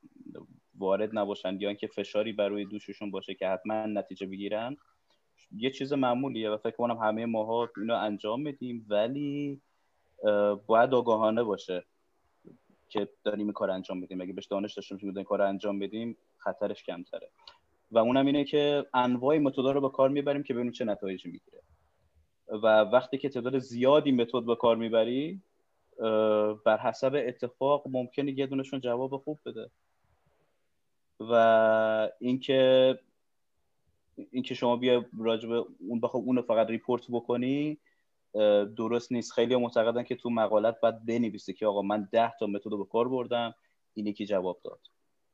وارد 0.78 1.18
نباشن 1.18 1.60
یا 1.60 1.68
اینکه 1.68 1.86
فشاری 1.86 2.32
بر 2.32 2.48
روی 2.48 2.64
دوششون 2.64 3.10
باشه 3.10 3.34
که 3.34 3.48
حتما 3.48 3.86
نتیجه 3.86 4.26
بگیرن 4.26 4.76
یه 5.56 5.70
چیز 5.70 5.92
معمولیه 5.92 6.50
و 6.50 6.56
فکر 6.56 6.76
کنم 6.76 6.96
همه 6.96 7.26
ماها 7.26 7.70
اینو 7.76 7.94
انجام 7.94 8.42
میدیم. 8.42 8.86
ولی 8.88 9.60
باید 10.66 10.94
آگاهانه 10.94 11.42
باشه. 11.42 11.84
که 12.88 13.08
داریم 13.24 13.46
این 13.46 13.52
کار 13.52 13.70
انجام 13.70 14.00
بدیم 14.00 14.20
اگه 14.20 14.32
بهش 14.32 14.46
دانش 14.46 14.74
داشته 14.74 14.94
باشیم 14.94 15.16
این 15.16 15.24
کار 15.24 15.42
انجام 15.42 15.78
بدیم 15.78 16.16
خطرش 16.38 16.82
کمتره. 16.82 17.30
و 17.90 17.98
اونم 17.98 18.26
اینه 18.26 18.44
که 18.44 18.86
انواع 18.94 19.38
متدا 19.38 19.70
رو 19.70 19.80
به 19.80 19.88
کار 19.88 20.08
می‌بریم 20.08 20.42
که 20.42 20.54
ببینیم 20.54 20.72
چه 20.72 20.84
نتایجی 20.84 21.30
می‌گیره. 21.30 21.62
و 22.48 22.66
وقتی 22.80 23.18
که 23.18 23.28
تعداد 23.28 23.58
زیادی 23.58 24.12
method 24.12 24.42
به 24.42 24.56
کار 24.56 24.76
می‌بری 24.76 25.42
بر 26.64 26.78
حسب 26.82 27.24
اتفاق 27.26 27.84
ممکنه 27.86 28.38
یه 28.38 28.46
دونشون 28.46 28.80
جواب 28.80 29.16
خوب 29.16 29.38
بده. 29.46 29.70
و 31.20 32.10
اینکه 32.20 32.98
اینکه 34.30 34.54
شما 34.54 34.76
بیا 34.76 35.04
راجب 35.18 35.50
اون 35.78 36.00
بخواه 36.00 36.22
اون 36.22 36.42
فقط 36.42 36.66
report 36.66 37.06
بکنی 37.10 37.78
درست 38.76 39.12
نیست. 39.12 39.32
خیلی 39.32 39.56
معتقدن 39.56 40.02
که 40.02 40.14
تو 40.14 40.30
مقالت 40.30 40.80
باید 40.80 41.06
بنویسی 41.06 41.52
که 41.52 41.66
آقا 41.66 41.82
من 41.82 42.08
ده 42.12 42.32
تا 42.40 42.46
method 42.46 42.70
به 42.70 42.84
کار 42.84 43.08
بردم 43.08 43.54
این 43.94 44.06
یکی 44.06 44.26
جواب 44.26 44.60
داد. 44.64 44.80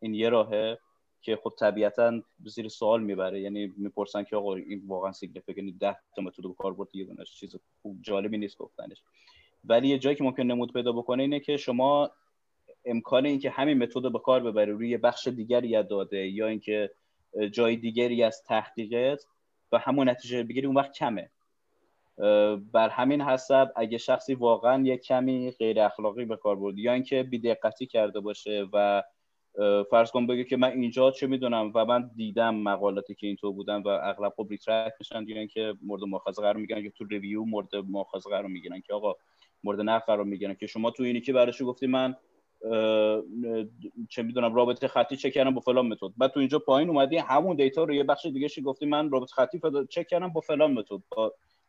این 0.01 0.14
یه 0.14 0.28
راهه 0.28 0.78
که 1.22 1.36
خب 1.36 1.53
طبیعتا 1.59 2.22
زیر 2.45 2.68
سوال 2.68 3.03
می‌بره. 3.03 3.40
یعنی 3.40 3.72
می‌پرسن 3.76 4.24
که 4.24 4.36
آقا 4.36 4.55
این 4.55 4.82
واقعا 4.86 5.12
significant 5.12 5.78
ده 5.78 5.97
تا 6.16 6.22
method 6.22 6.42
به 6.42 6.55
کار 6.59 6.74
برد 6.74 6.88
یه 6.95 7.05
دونش 7.05 7.34
چیز 7.34 7.57
خوب 7.82 7.99
جالبی 8.03 8.38
نیست 8.38 8.59
گفتنش. 8.59 9.03
ولی 9.64 9.88
یه 9.88 9.99
جایی 9.99 10.16
که 10.16 10.24
ممکن 10.24 10.42
نمود 10.42 10.72
پیدا 10.72 10.92
بکنه 10.92 11.22
اینه 11.22 11.40
که 11.40 11.57
شما 11.57 12.11
امکان 12.84 13.26
اینکه 13.26 13.51
همین 13.51 13.78
method 13.78 14.12
به 14.12 14.18
کار 14.18 14.40
ببری 14.40 14.70
روی 14.70 14.97
بخش 14.97 15.28
دیگری 15.28 15.68
یا 15.68 15.82
داده 15.82 16.28
یا 16.28 16.47
اینکه 16.47 16.90
جای 17.53 17.76
دیگری 17.76 18.22
از 18.22 18.42
تحقیقت 18.42 19.26
و 19.72 19.78
همون 19.78 20.09
نتیجه 20.09 20.42
بگیری 20.42 20.66
اون 20.66 20.76
وقت 20.76 20.92
کمه. 20.92 21.30
بر 22.72 22.88
همین 22.88 23.20
حسب 23.20 23.72
اگه 23.76 23.98
شخصی 23.98 24.34
واقعا 24.34 24.82
یک 24.82 25.00
کمی 25.00 25.50
غیر 25.50 25.80
اخلاقی 25.80 26.24
به 26.24 26.36
کار 26.36 26.56
برد 26.56 26.78
یا 26.78 26.92
اینکه 26.92 27.22
بیدقتی 27.22 27.86
کرده 27.86 28.20
باشه 28.20 28.66
و 28.72 29.02
فرض 29.90 30.10
کن 30.10 30.26
بگه 30.26 30.44
که 30.44 30.56
من 30.56 30.70
اینجا 30.70 31.10
چه 31.10 31.26
می‌دونم 31.26 31.72
و 31.74 31.84
من 31.84 32.10
دیدم 32.16 32.54
مقالاتی 32.54 33.14
که 33.14 33.26
اینطور 33.26 33.52
بودن 33.52 33.82
و 33.82 33.88
اغلب 33.88 34.32
خب 34.36 34.46
retract 34.50 34.94
میشن 35.00 35.24
دیگه 35.24 35.46
که 35.46 35.74
مورد 35.82 36.02
مؤاخذه 36.02 36.43
قرار 36.43 36.56
می‌گیرن 36.56 36.82
که 36.82 36.90
تو 36.90 37.05
review 37.05 37.44
مورد 37.44 37.76
مؤاخذه 37.76 38.30
قرار 38.30 38.47
می‌گیرن 38.47 38.80
که 38.80 38.94
آقا 38.94 39.14
مورد 39.64 39.80
نقد 39.80 40.05
قرار 40.06 40.24
می‌گیرن 40.24 40.55
که 40.55 40.66
شما 40.66 40.90
تو 40.90 41.02
اینی 41.02 41.20
که 41.20 41.32
براش 41.32 41.62
گفتی 41.62 41.86
من 41.86 42.16
چه 44.10 44.22
می‌دونم 44.22 44.55
رابطه 44.55 44.89
خطی 44.89 45.16
چک 45.16 45.30
کردم 45.32 45.55
با 45.55 45.60
فلان 45.60 45.86
متد. 45.86 46.06
بعد 46.16 46.30
تو 46.30 46.40
اینجا 46.40 46.59
پایین 46.59 46.89
اومدی 46.89 47.16
همون 47.16 47.56
دیتا 47.56 47.84
رو 47.84 47.94
یه 47.94 48.05
بخش 48.05 48.26
دیگه 48.26 48.48
گفتی 48.64 48.86
من 48.86 49.10
رابطه 49.10 49.32
خطی 49.34 49.60
چک 49.90 50.06
کردم 50.06 50.28
با 50.28 50.40
فلان 50.40 50.72
متد. 50.72 51.02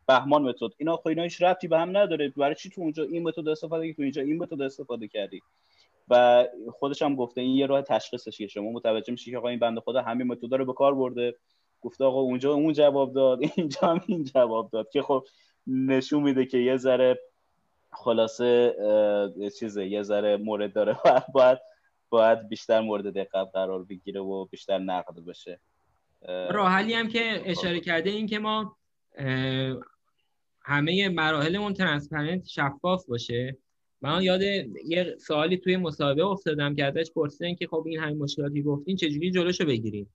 بهمان 0.06 0.42
متد. 0.42 0.70
اینا 0.78 0.96
خب 0.96 1.08
اینا 1.08 1.22
هیچ 1.22 1.42
ربطی 1.42 1.68
به 1.68 1.78
هم 1.78 1.96
نداره. 1.96 2.28
برای 2.28 2.54
چی 2.54 2.70
تو 2.70 2.80
اونجا 2.80 3.02
این 3.02 3.22
متد 3.22 3.48
استفاده 3.48 3.82
کردی؟ 3.82 3.94
تو 3.94 4.02
اینجا 4.02 4.22
این 4.22 4.36
متد 4.38 4.62
استفاده 4.62 5.08
کردی. 5.08 5.42
و 6.08 6.44
خودش 6.72 7.02
هم 7.02 7.16
گفته 7.16 7.40
این 7.40 7.56
یه 7.56 7.66
راه 7.66 7.82
تشخیصش 7.82 8.38
که 8.38 8.46
شما 8.46 8.70
متوجه 8.70 9.10
میشی 9.10 9.30
که 9.30 9.38
آقا 9.38 9.48
این 9.48 9.58
بنده 9.58 9.80
خدا 9.80 10.02
همین 10.02 10.26
متد 10.26 10.54
رو 10.54 10.64
به 10.64 10.72
کار 10.72 10.94
برده. 10.94 11.34
گفته 11.80 12.04
آقا 12.04 12.20
اونجا 12.20 12.52
اون 12.52 12.72
جواب 12.72 13.12
داد 13.12 13.40
اینجا 13.56 13.80
هم 13.88 14.00
این 14.06 14.24
جواب 14.24 14.70
داد. 14.70 14.90
که 14.90 15.02
خب 15.02 15.24
نشون 15.66 16.22
میده 16.22 16.46
که 16.46 16.58
یه 16.58 16.76
ذره 16.76 17.20
خلاصه 17.92 18.74
چیزه 19.58 19.86
یه 19.86 20.02
ذره 20.02 20.36
مورد 20.36 20.72
داره. 20.72 20.98
و 21.04 21.22
باید 21.32 21.58
باید 22.08 22.48
بیشتر 22.48 22.80
مورد 22.80 23.14
دقت 23.14 23.50
قرار 23.52 23.84
بگیره 23.84 24.20
و 24.20 24.44
بیشتر 24.44 24.78
نقد 24.78 25.24
بشه. 25.26 25.60
راه 26.50 26.70
هم 26.70 27.08
که 27.08 27.42
اشاره 27.44 27.80
کرده 27.80 28.10
این 28.10 28.26
که 28.26 28.38
ما 28.38 28.76
همه 30.66 31.08
مراحلمون 31.08 31.72
ترانسپرنت 31.72 32.46
شفاف 32.46 33.06
باشه. 33.06 33.56
من 34.02 34.22
یاد 34.22 34.42
یه 34.86 35.16
سوالی 35.18 35.56
توی 35.56 35.76
مصاحبه 35.76 36.24
افتادم 36.24 36.74
که 36.74 36.84
ازش 36.84 37.10
پرسیدن 37.14 37.54
که 37.54 37.66
خب 37.66 37.84
این 37.86 37.98
همین 38.00 38.18
مشکلاتی 38.18 38.62
گفتین 38.62 38.96
چجوری 38.96 39.30
جلوشو 39.30 39.64
بگیریم؟ 39.64 40.14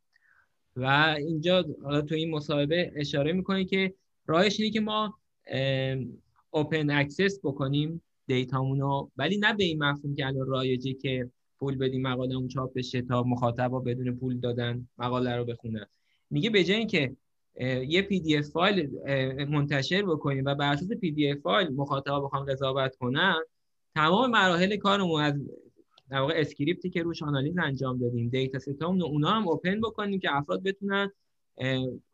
و 0.75 1.15
اینجا 1.17 1.65
حالا 1.83 2.01
تو 2.01 2.15
این 2.15 2.31
مصاحبه 2.31 2.91
اشاره 2.95 3.33
می‌کنه 3.33 3.65
که 3.65 3.93
راهش 4.27 4.59
اینه 4.59 4.71
که 4.71 4.79
ما 4.79 5.17
open 6.49 6.89
access 6.89 7.39
بکنیم 7.43 8.01
data 8.27 8.68
مونو 8.68 9.09
ولی 9.17 9.37
نه 9.37 9.53
به 9.53 9.63
این 9.63 9.83
مفهوم 9.83 10.15
که 10.15 10.25
الان 10.25 10.47
رایجه 10.47 10.93
که 10.93 11.29
پول 11.59 11.77
بدیم 11.77 12.01
مقاله 12.01 12.35
اون 12.35 12.47
چاپ 12.47 12.73
بشه 12.73 13.01
تا 13.01 13.23
مخاطبا 13.23 13.79
بدون 13.79 14.15
پول 14.15 14.39
دادن 14.39 14.87
مقاله 14.97 15.35
رو 15.35 15.45
بخونن. 15.45 15.85
میگه 16.29 16.49
به 16.49 16.63
جای 16.63 16.77
اینکه 16.77 17.15
یه 17.87 18.01
PDF 18.01 18.45
file 18.45 18.89
منتشر 19.49 20.01
بکنیم 20.01 20.45
و 20.45 20.55
بر 20.55 20.71
اساس 20.71 20.91
PDF 20.91 21.37
file 21.37 21.73
مخاطبا 21.75 22.19
بخوان 22.19 22.45
قضاوت 22.45 22.95
کنن 22.95 23.41
تمام 23.95 24.31
مراحل 24.31 24.77
کارمون 24.77 25.21
از 25.21 25.33
در 26.09 26.19
واقع 26.19 26.33
script 26.37 26.82
ی 26.82 26.89
که 26.89 27.03
روش 27.03 27.23
آنالیز 27.23 27.57
انجام 27.57 27.99
دادیم 27.99 28.29
dataset 28.29 28.59
امون 28.59 29.01
اونا 29.01 29.29
هم 29.29 29.47
open 29.47 29.81
بکنیم 29.81 30.19
که 30.19 30.35
افراد 30.35 30.63
بتونن 30.63 31.11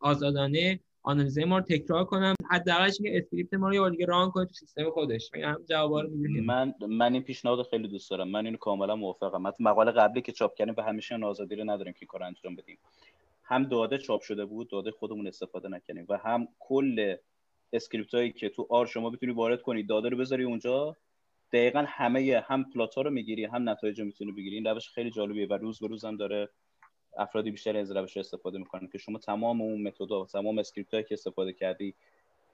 آزادانه 0.00 0.80
آنالیز 1.02 1.38
ما 1.38 1.58
رو 1.58 1.64
تکرار 1.64 2.04
کنن 2.04 2.34
حداقل 2.50 2.90
که 2.90 3.18
script 3.18 3.54
ما 3.54 3.68
رو 3.68 3.74
یه 3.74 3.90
دیگه 3.90 4.06
run 4.06 4.30
کنه 4.30 4.44
تو 4.44 4.52
سیستم 4.52 4.90
خودش. 4.90 5.30
هم 5.34 5.64
جوابا 5.68 6.00
رو 6.00 6.10
من 6.44 6.74
من 6.88 7.12
این 7.12 7.22
پیشنهاد 7.22 7.66
خیلی 7.70 7.88
دوست 7.88 8.10
دارم. 8.10 8.28
من 8.28 8.44
اینو 8.44 8.56
کاملا 8.56 8.96
موافقم. 8.96 9.52
مقاله 9.60 9.90
قبلی 9.90 10.22
که 10.22 10.32
چاپ 10.32 10.54
کردیم 10.54 10.74
به 10.74 10.82
همیشه 10.82 11.24
آزادی 11.24 11.56
رو 11.56 11.70
نداریم 11.70 11.92
که 11.92 12.06
کار 12.06 12.22
انجام 12.22 12.56
بدیم. 12.56 12.78
هم 13.48 13.64
داده 13.64 13.98
چاپ 13.98 14.22
شده 14.22 14.44
بود 14.44 14.70
داده 14.70 14.90
خودمون 14.90 15.26
استفاده 15.26 15.68
نکنیم 15.68 16.06
و 16.08 16.16
هم 16.16 16.48
کل 16.58 17.16
script 17.72 18.14
هایی 18.14 18.32
که 18.32 18.48
تو 18.48 18.66
R 18.70 18.86
شما 18.86 19.10
بتونی 19.10 19.32
وارد 19.32 19.62
کنی 19.62 19.82
داده 19.82 20.08
رو 20.08 20.16
بذاری 20.16 20.44
اونجا. 20.44 20.96
دقیقا 21.52 21.84
همه 21.88 22.42
هم 22.46 22.70
plot 22.70 22.94
ها 22.94 23.02
رو 23.02 23.10
می‌گیری 23.10 23.44
هم 23.44 23.68
نتایج 23.68 24.00
رو 24.00 24.06
می‌تونی 24.06 24.32
بگیری. 24.32 24.56
این 24.56 24.64
روش 24.64 24.88
خیلی 24.88 25.10
جالبیه 25.10 25.46
و 25.46 25.52
روز 25.54 25.78
به 25.80 25.86
روز 25.86 26.04
هم 26.04 26.16
داره 26.16 26.48
افرادی 27.18 27.50
بیشتر 27.50 27.76
از 27.76 27.96
روش 27.96 28.16
استفاده 28.16 28.58
می‌کنن 28.58 28.88
که 28.88 28.98
شما 28.98 29.18
تمام 29.18 29.60
اون 29.62 29.82
متد 29.82 30.12
و 30.12 30.26
تمام 30.32 30.58
script 30.58 30.94
هایی 30.94 31.04
که 31.04 31.14
استفاده 31.14 31.52
کردی 31.52 31.94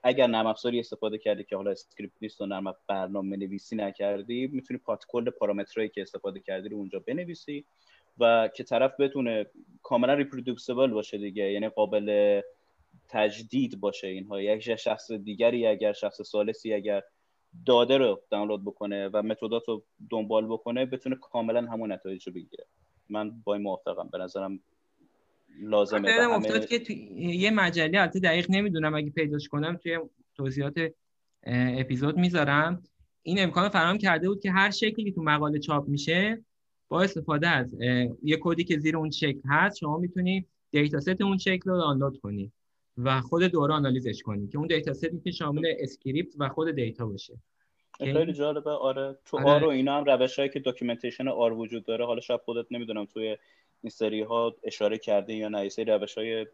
اگر 0.03 0.27
نرم 0.27 0.47
افزاری 0.47 0.81
استفاده 0.81 1.19
کردی 1.19 1.45
که 1.45 1.57
حالا 1.57 1.71
script 1.71 2.15
نیست 2.21 2.41
و 2.41 2.47
نرم 2.47 2.75
برنامه 2.89 3.37
نویسی 3.37 3.77
نکردی 3.77 4.47
می‌تونی 4.47 4.81
پات 4.81 5.05
کل 5.09 5.31
پارامترهایی 5.31 5.89
که 5.89 6.03
استفاده 6.03 6.41
کردی 6.41 6.69
رو 6.69 6.77
اونجا 6.77 6.99
بنویسی. 6.99 7.65
و 8.19 8.49
که 8.55 8.65
طرف 8.65 9.01
بتونه 9.01 9.47
کاملا 9.83 10.15
reproducible 10.15 10.91
باشه 10.91 11.19
دیگه 11.19 11.53
یعنی 11.53 11.69
قابل 11.69 12.41
تجدید 13.09 13.81
باشه 13.81 14.07
اینها. 14.07 14.43
یک 14.43 14.77
شخص 14.77 15.13
دیگری 15.13 15.67
اگر 15.67 15.93
شخص 15.93 16.23
ثالثی 16.23 16.75
اگر 16.75 17.03
داده 17.67 17.99
رو 17.99 18.23
دانلود 18.31 18.65
بکنه 18.65 19.09
و 19.09 19.23
متدات 19.23 19.69
رو 19.69 19.85
دنبال 20.11 20.47
بکنه 20.47 20.87
بتونه 20.87 21.17
کاملا 21.17 21.63
همون 21.63 21.93
نتایج 21.93 22.27
رو 22.27 22.33
بگیره. 22.33 22.67
من 23.09 23.31
با 23.45 23.55
این 23.55 23.63
موافقم. 23.63 24.09
به 24.13 24.19
نظرم 24.19 24.61
لازمه 25.61 26.11
همه... 26.11 26.67
که 26.67 26.79
تو 26.79 26.93
یه 27.17 27.51
مجله 27.51 28.01
البته 28.01 28.21
دقیق 28.21 28.47
نمی‌دونم 28.51 28.95
اگه 28.95 29.11
پیداش 29.11 29.49
کنم 29.49 29.77
توی 29.77 29.99
توضیحات 30.37 30.75
اپیزود 31.47 32.17
می‌ذارم. 32.17 32.83
این 33.23 33.43
امکان 33.43 33.69
فراهم 33.69 33.99
کرده 33.99 34.29
بود 34.29 34.41
که 34.41 34.51
هر 34.51 34.71
شکلی 34.71 35.05
که 35.05 35.13
تو 35.13 35.23
مقاله 35.23 35.59
چاپ 35.59 35.89
میشه 35.89 36.45
با 36.89 37.03
استفاده 37.03 37.49
از 37.49 37.75
یه 38.23 38.39
کدی 38.41 38.65
که 38.65 38.79
زیر 38.79 38.97
اون 38.97 39.11
شکل 39.11 39.41
هست 39.49 39.77
شما 39.77 39.99
می‌تونی 39.99 40.47
دیتا 40.71 41.01
ست 41.01 41.21
اون 41.21 41.39
شکل 41.39 41.71
رو 41.71 41.79
دانلود 41.79 42.21
کنی 42.21 42.53
و 42.97 43.21
خودت 43.21 43.43
دوباره 43.43 43.75
آنالیزش 43.75 44.23
کنی 44.23 44.49
که 44.49 44.59
اون 44.59 44.67
dataset 44.67 44.93
ی 44.93 45.21
که 45.25 45.31
شامل 45.31 45.75
script 45.79 46.35
و 46.39 46.49
خود 46.49 46.71
data 46.71 47.07
باشه 47.07 47.35
خیلی 47.99 48.33
جالبه 48.33 48.71
آره 48.71 49.19
تو 49.25 49.37
R 49.37 49.47
ئه. 49.47 49.61
R 49.61 49.65
و 49.65 49.69
اینا 49.69 49.97
هم 49.97 50.05
روش 50.05 50.39
هایی 50.39 50.51
که 50.51 50.61
documentation 50.61 51.29
R 51.29 51.53
وجود 51.53 51.85
داره 51.85 52.07
حالا 52.07 52.21
شاید 52.21 52.41
خودت 52.41 52.67
نمی‌دونم 52.71 53.05
توی 53.05 53.37
این 53.85 53.91
سری 53.91 54.23
ها 54.23 54.57
اشاره 54.63 54.99
کرده 54.99 55.35
یا 55.35 55.49
نه؟ 55.49 55.69
سری 55.69 55.85
روش 55.85 56.19
های 56.19 56.47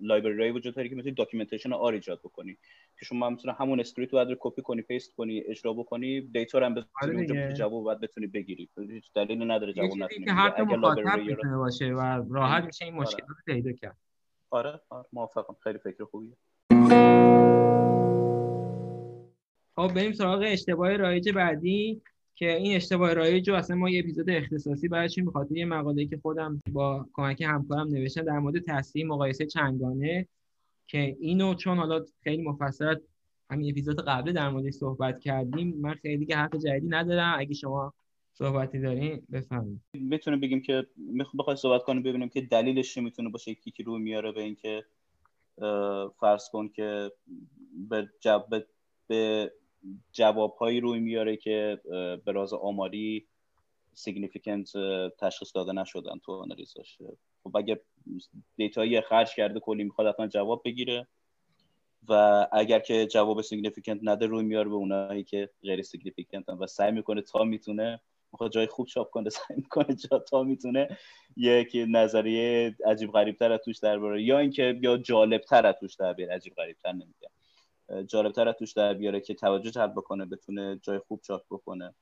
library 0.00 0.50
وجود 0.50 0.74
داره 0.74 0.88
که 0.88 0.94
می‌تونی 0.94 1.14
documentation 1.14 1.72
R 1.72 1.92
ایجاد 1.92 2.18
بکنی. 2.18 2.56
که 2.98 3.04
شما 3.04 3.30
می‌تونه 3.30 3.54
همون 3.54 3.80
script 3.80 4.14
رو 4.14 4.36
کپی 4.40 4.62
کنی 4.62 4.82
paste 4.82 5.14
کنی 5.14 5.40
اجرا 5.40 5.72
بکنی 5.72 6.20
data 6.20 6.58
رو 6.58 6.64
هم 6.66 6.74
بتونی 6.74 6.88
آره 7.02 7.14
اونجا 7.14 7.52
جواب 7.52 7.84
بعد 7.84 8.00
بتونی 8.00 8.26
بگیری. 8.26 8.68
هیچ 8.90 9.12
دلیلی 9.14 9.44
نداره 9.44 9.72
جواب 9.72 9.96
نتونی 9.96 10.24
که 10.24 10.32
هر 10.32 10.62
مخاطب 10.62 11.20
باشه 11.56 11.86
و 11.86 12.24
راحت 12.30 12.64
میشه 12.64 12.84
این 12.84 12.94
مشکل 12.94 13.26
رو 13.28 13.34
پیدا 13.46 13.72
کرد. 13.72 13.96
آره, 14.50 14.80
آره. 14.90 15.06
موافقم. 15.12 15.56
خیلی 15.60 15.78
فکر 15.78 16.04
خوبیه. 16.04 16.36
خب 19.76 19.94
بریم 19.94 20.12
سراغ 20.12 20.42
اشتباه 20.46 20.96
رایج 20.96 21.30
بعدی. 21.30 22.02
که 22.34 22.56
این 22.56 22.76
اشتباه 22.76 23.14
رایج 23.14 23.50
رو 23.50 23.56
اصلا 23.56 23.76
ما 23.76 23.90
یه 23.90 24.00
اپیزود 24.00 24.30
اختصاصی 24.30 24.88
براشیم 24.88 25.24
بخاطر 25.24 25.56
یه 25.56 25.64
مقاله 25.64 26.06
که 26.06 26.18
خودم 26.22 26.62
با 26.72 27.06
کمک 27.12 27.42
همکارم 27.42 27.88
نوشتم 27.88 28.22
در 28.22 28.38
مورد 28.38 28.58
تصحیح 28.58 29.06
مقایسه 29.06 29.46
چندگانه 29.46 30.28
که 30.86 31.16
اینو 31.20 31.54
چون 31.54 31.78
حالا 31.78 32.04
خیلی 32.22 32.42
مفصل 32.42 32.96
همین 33.50 33.70
اپیزود 33.70 34.00
قبل 34.00 34.32
در 34.32 34.48
موردش 34.50 34.72
صحبت 34.72 35.20
کردیم 35.20 35.76
من 35.80 35.94
خیلی 35.94 36.26
که 36.26 36.36
حرف 36.36 36.54
جدیدی 36.54 36.88
ندارم. 36.88 37.36
اگه 37.38 37.54
شما 37.54 37.92
صحبتی 38.32 38.80
دارین 38.80 39.22
بفهمید 39.32 39.80
می‌تونیم 39.92 40.40
بگیم 40.40 40.62
که 40.62 40.86
بخوای 41.38 41.56
صحبت 41.56 41.82
کنیم 41.82 42.02
ببینیم 42.02 42.28
که 42.28 42.40
دلیلش 42.40 42.94
چی 42.94 43.00
می‌تونه 43.00 43.28
باشه 43.28 43.50
یکی 43.50 43.70
که 43.70 43.82
روی 43.82 44.02
میاره 44.02 44.32
به 44.32 44.42
اینکه 44.42 44.84
فرض 46.20 46.48
کن 46.52 46.68
که 46.68 47.12
به, 47.88 48.08
جب... 48.20 48.46
به 49.06 49.52
جوابهایی 50.12 50.80
روی 50.80 51.00
میاره 51.00 51.36
که 51.36 51.80
به 52.24 52.32
لحاظ 52.32 52.52
آماری 52.52 53.26
significant 53.94 54.72
تشخیص 55.18 55.54
داده 55.54 55.72
نشدن 55.72 56.18
تو 56.24 56.32
آنالیزاش. 56.32 56.98
خب 57.44 57.56
اگه 57.56 57.80
data 58.56 58.85
یی 58.85 59.00
خرج 59.00 59.34
کرده 59.34 59.60
کلی 59.60 59.84
می‌خواد 59.84 60.06
حتما 60.06 60.26
جواب 60.26 60.62
بگیره. 60.64 61.06
و 62.08 62.46
اگر 62.52 62.78
که 62.80 63.06
جواب 63.06 63.42
significant 63.42 64.00
نده 64.02 64.26
روی 64.26 64.44
میاره 64.44 64.68
به 64.68 64.74
اونایی 64.74 65.24
که 65.24 65.50
غیر 65.62 65.82
significant 65.82 66.48
و 66.48 66.66
سعی 66.66 66.92
می‌کنه 66.92 67.22
تا 67.22 67.44
می‌تونه 67.44 68.00
می‌خواد 68.32 68.52
جای 68.52 68.66
خوب 68.66 68.86
چاپ 68.86 69.10
کنه 69.10 69.30
سعی 69.38 69.56
می‌کنه 69.56 69.94
جا 69.94 70.18
تا 70.18 70.42
می‌تونه 70.42 70.98
یک 71.36 71.76
نظریه 71.88 72.76
عجیب 72.86 73.12
غریب 73.12 73.36
تر 73.36 73.56
توش 73.56 73.78
در 73.78 74.18
یا 74.18 74.38
اینکه 74.38 74.78
یا 74.82 74.96
جالب 74.96 75.40
تر 75.40 75.72
توش 75.72 75.94
در 75.94 76.12
بیاره 76.12 76.34
عجیب 76.34 76.54
غریب 76.54 76.76
تر 76.82 76.92
نمیگم 76.92 77.33
جالبتر 78.06 78.52
توش 78.52 78.72
در 78.72 78.94
بیاره 78.94 79.20
که 79.20 79.34
توجه 79.34 79.70
جلب 79.70 79.92
بکنه 79.92 80.24
بتونه 80.24 80.80
جای 80.82 80.98
خوب 80.98 81.20
چاپ 81.20 81.42
بکنه. 81.50 81.94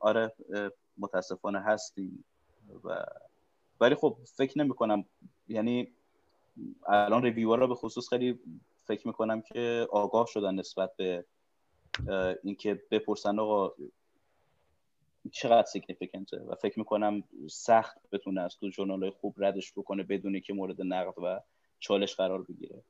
آره 0.00 0.32
متاسفانه 0.98 1.60
هستیم. 1.60 2.24
و 2.84 3.04
ولی 3.80 3.94
خب 3.94 4.18
فکر 4.36 4.58
نمی 4.58 4.74
کنم. 4.74 5.04
یعنی 5.48 5.92
الان 6.86 7.22
ریویور 7.22 7.66
به 7.66 7.74
خصوص 7.74 8.08
خیلی 8.08 8.40
فکر 8.84 9.06
می‌کنم 9.06 9.42
که 9.42 9.88
آگاه 9.90 10.26
شدن 10.26 10.54
نسبت 10.54 10.96
به 10.96 11.24
اینکه 12.42 12.82
بپرسن 12.90 13.38
آقا 13.38 13.74
چقدر 15.32 15.66
سیگنیفیکنته 15.66 16.36
و 16.36 16.54
فکر 16.54 16.78
می‌کنم 16.78 17.22
سخت 17.50 17.98
بتونه 18.12 18.40
از 18.40 18.56
تو 18.56 18.68
جورنال 18.68 19.10
خوب 19.10 19.34
ردش 19.38 19.72
بکنه 19.72 20.02
بدونی 20.02 20.40
که 20.40 20.52
مورد 20.52 20.82
نقد 20.82 21.14
و 21.18 21.40
چالش 21.78 22.14
قرار 22.14 22.42
بگیره. 22.42 22.82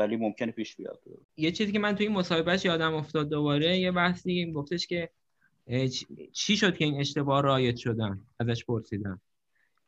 ولی 0.00 0.16
ممکنه 0.16 0.52
پیش 0.52 0.76
بیاد. 0.76 1.02
یه 1.36 1.50
چیزی 1.52 1.72
که 1.72 1.78
من 1.78 1.94
توی 1.94 2.06
این 2.06 2.16
مصاحبهش 2.16 2.64
یادم 2.64 2.94
افتاد 2.94 3.28
دوباره 3.28 3.78
یه 3.78 3.92
بحثی 3.92 4.52
گفتش 4.52 4.86
که 4.86 5.10
چی 6.32 6.56
شد 6.56 6.76
که 6.76 6.84
این 6.84 7.00
اشتباه 7.00 7.42
رایت 7.42 7.76
شدن؟ 7.76 8.20
ازش 8.38 8.64
پرسیدم. 8.64 9.20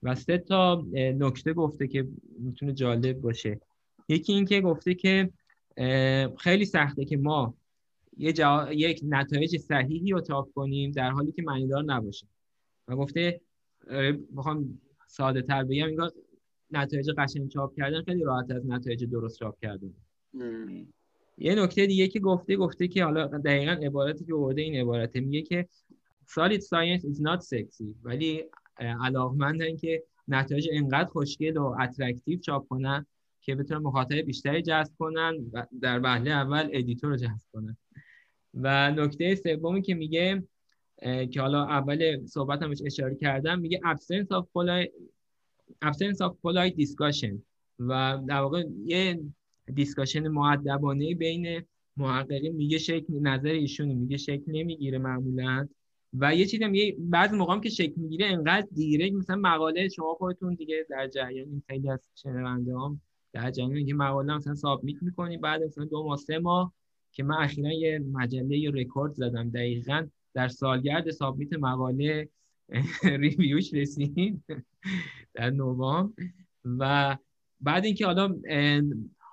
و 0.03 0.15
سه 0.15 0.39
تا 0.39 0.87
نکته 0.95 1.53
گفته 1.53 1.89
که 1.89 2.09
می‌تونه 2.39 2.73
جالب 2.73 3.21
باشه. 3.21 3.61
یکی 4.09 4.33
این 4.33 4.45
که 4.45 4.61
گفته 4.61 4.95
که 4.95 5.31
خیلی 6.39 6.65
سخته 6.65 7.05
که 7.05 7.17
ما 7.17 7.55
یه 8.19 8.35
یک 8.71 9.01
نتایج 9.09 9.57
صحیحی 9.57 10.11
رو 10.11 10.51
کنیم 10.55 10.93
در 10.93 11.11
حالی 11.11 11.33
که 11.33 11.43
معنیدار 11.43 11.85
نباشه. 11.85 12.27
و 12.89 12.97
گفته 12.97 13.41
بخوام 14.37 14.81
ساده 15.07 15.43
تر 15.43 15.65
بگم 15.65 15.89
نتایج 16.71 17.11
قشنگ 17.19 17.49
چاپ 17.49 17.77
کردن 17.77 18.03
خیلی 18.03 18.23
راحت 18.25 18.51
از 18.51 18.67
نتایج 18.67 19.05
درست 19.05 19.39
چاپ 19.39 19.61
کردن. 19.63 19.95
یه 21.39 21.55
نکته 21.55 21.87
دیگه 21.87 22.09
که 22.09 22.21
گفته 22.21 22.57
گفته 22.57 22.89
که 22.89 23.05
حالا 23.05 23.27
دقیقا 23.27 23.73
عبارتی 23.73 24.25
که 24.25 24.35
ورده 24.35 24.63
این 24.63 24.75
عبارته. 24.75 25.21
میگه 25.21 25.43
که 25.43 25.69
solid 26.29 26.61
science 26.61 27.03
is 27.05 27.21
not 27.21 27.41
sexy 27.41 27.95
ولی 28.03 28.45
علاقمندن 28.79 29.77
که 29.77 30.03
نتایج 30.29 30.69
انقدر 30.73 31.09
خوشگل 31.09 31.57
و 31.57 31.77
attractive 31.81 32.41
چاپ 32.41 32.69
کنن 32.69 33.07
که 33.41 33.55
بتونن 33.55 33.83
مخاطب 33.83 34.15
بیشتری 34.15 34.63
جذب 34.63 34.93
کنن 34.99 35.51
و 35.53 35.67
در 35.81 36.01
وهله 36.01 36.31
اول 36.31 36.69
editor 36.73 37.11
رو 37.11 37.17
جذب 37.17 37.49
کنن. 37.53 37.77
و 38.55 38.91
نکته 38.91 39.35
سومی 39.35 39.83
که 39.83 39.95
میگه 39.95 40.43
که 41.31 41.41
حالا 41.41 41.65
اول 41.65 42.27
صحبت 42.27 42.63
همش 42.63 42.79
اشاره 42.87 43.15
کردم 43.15 43.59
میگه 43.59 43.81
absence 43.85 44.27
of 44.27 44.45
polite, 44.45 44.91
absence 45.85 46.19
of 46.19 46.33
polite 46.43 46.77
discussion. 46.77 47.35
و 47.79 48.19
در 48.29 48.41
واقع 48.41 48.65
یه 48.85 49.21
discussion 49.75 50.29
مؤدبانه 50.29 51.15
بین 51.15 51.63
محققین 51.97 52.57
میگه 52.57 52.79
شکل 52.79 53.21
نظر 53.21 53.49
ایشون 53.49 53.89
میگه 53.89 54.17
شکل 54.17 54.43
نمی‌گیره 54.47 54.99
معمولا. 54.99 55.69
و 56.15 56.35
یه 56.35 56.47
چیزی 56.47 56.65
یه 56.73 56.97
بعضی 56.99 57.37
موقع 57.37 57.59
که 57.59 57.69
شکل 57.69 58.01
می‌گیره 58.01 58.27
انقدر 58.27 58.67
دیره 58.75 59.11
مثلا 59.11 59.37
مقاله 59.37 59.89
شما 59.89 60.15
خودتون 60.15 60.55
دیگه 60.55 60.87
در 60.91 61.09
جریان 61.09 61.63
خیلی 61.67 61.91
از 61.91 62.11
شنونده 62.15 62.73
هم 62.79 63.01
در 63.33 63.51
جریان 63.51 63.77
اینکه 63.77 63.95
مقاله 63.95 64.37
مثلا 64.37 64.55
submit 64.55 65.03
می‌کنی. 65.03 65.37
بعد 65.37 65.63
مثلا 65.63 65.85
دو 65.85 66.05
ماه 66.05 66.17
سه 66.17 66.39
ماه 66.39 66.73
که 67.13 67.23
من 67.23 67.37
اخیرا 67.37 67.73
یه 67.73 67.99
مجله 68.13 68.59
یه 68.59 68.71
رکورد 68.71 69.13
زدم. 69.13 69.51
دقیقا 69.51 70.07
در 70.35 70.49
سالگرد 70.49 71.11
submit 71.11 71.53
مقاله 71.53 72.29
review 73.05 73.57
ش 73.57 73.75
رسید. 73.75 74.45
در 75.35 75.51
نوامبر. 75.51 76.13
و 76.65 77.17
بعد 77.61 77.85
اینکه 77.85 78.07
حالا 78.07 78.35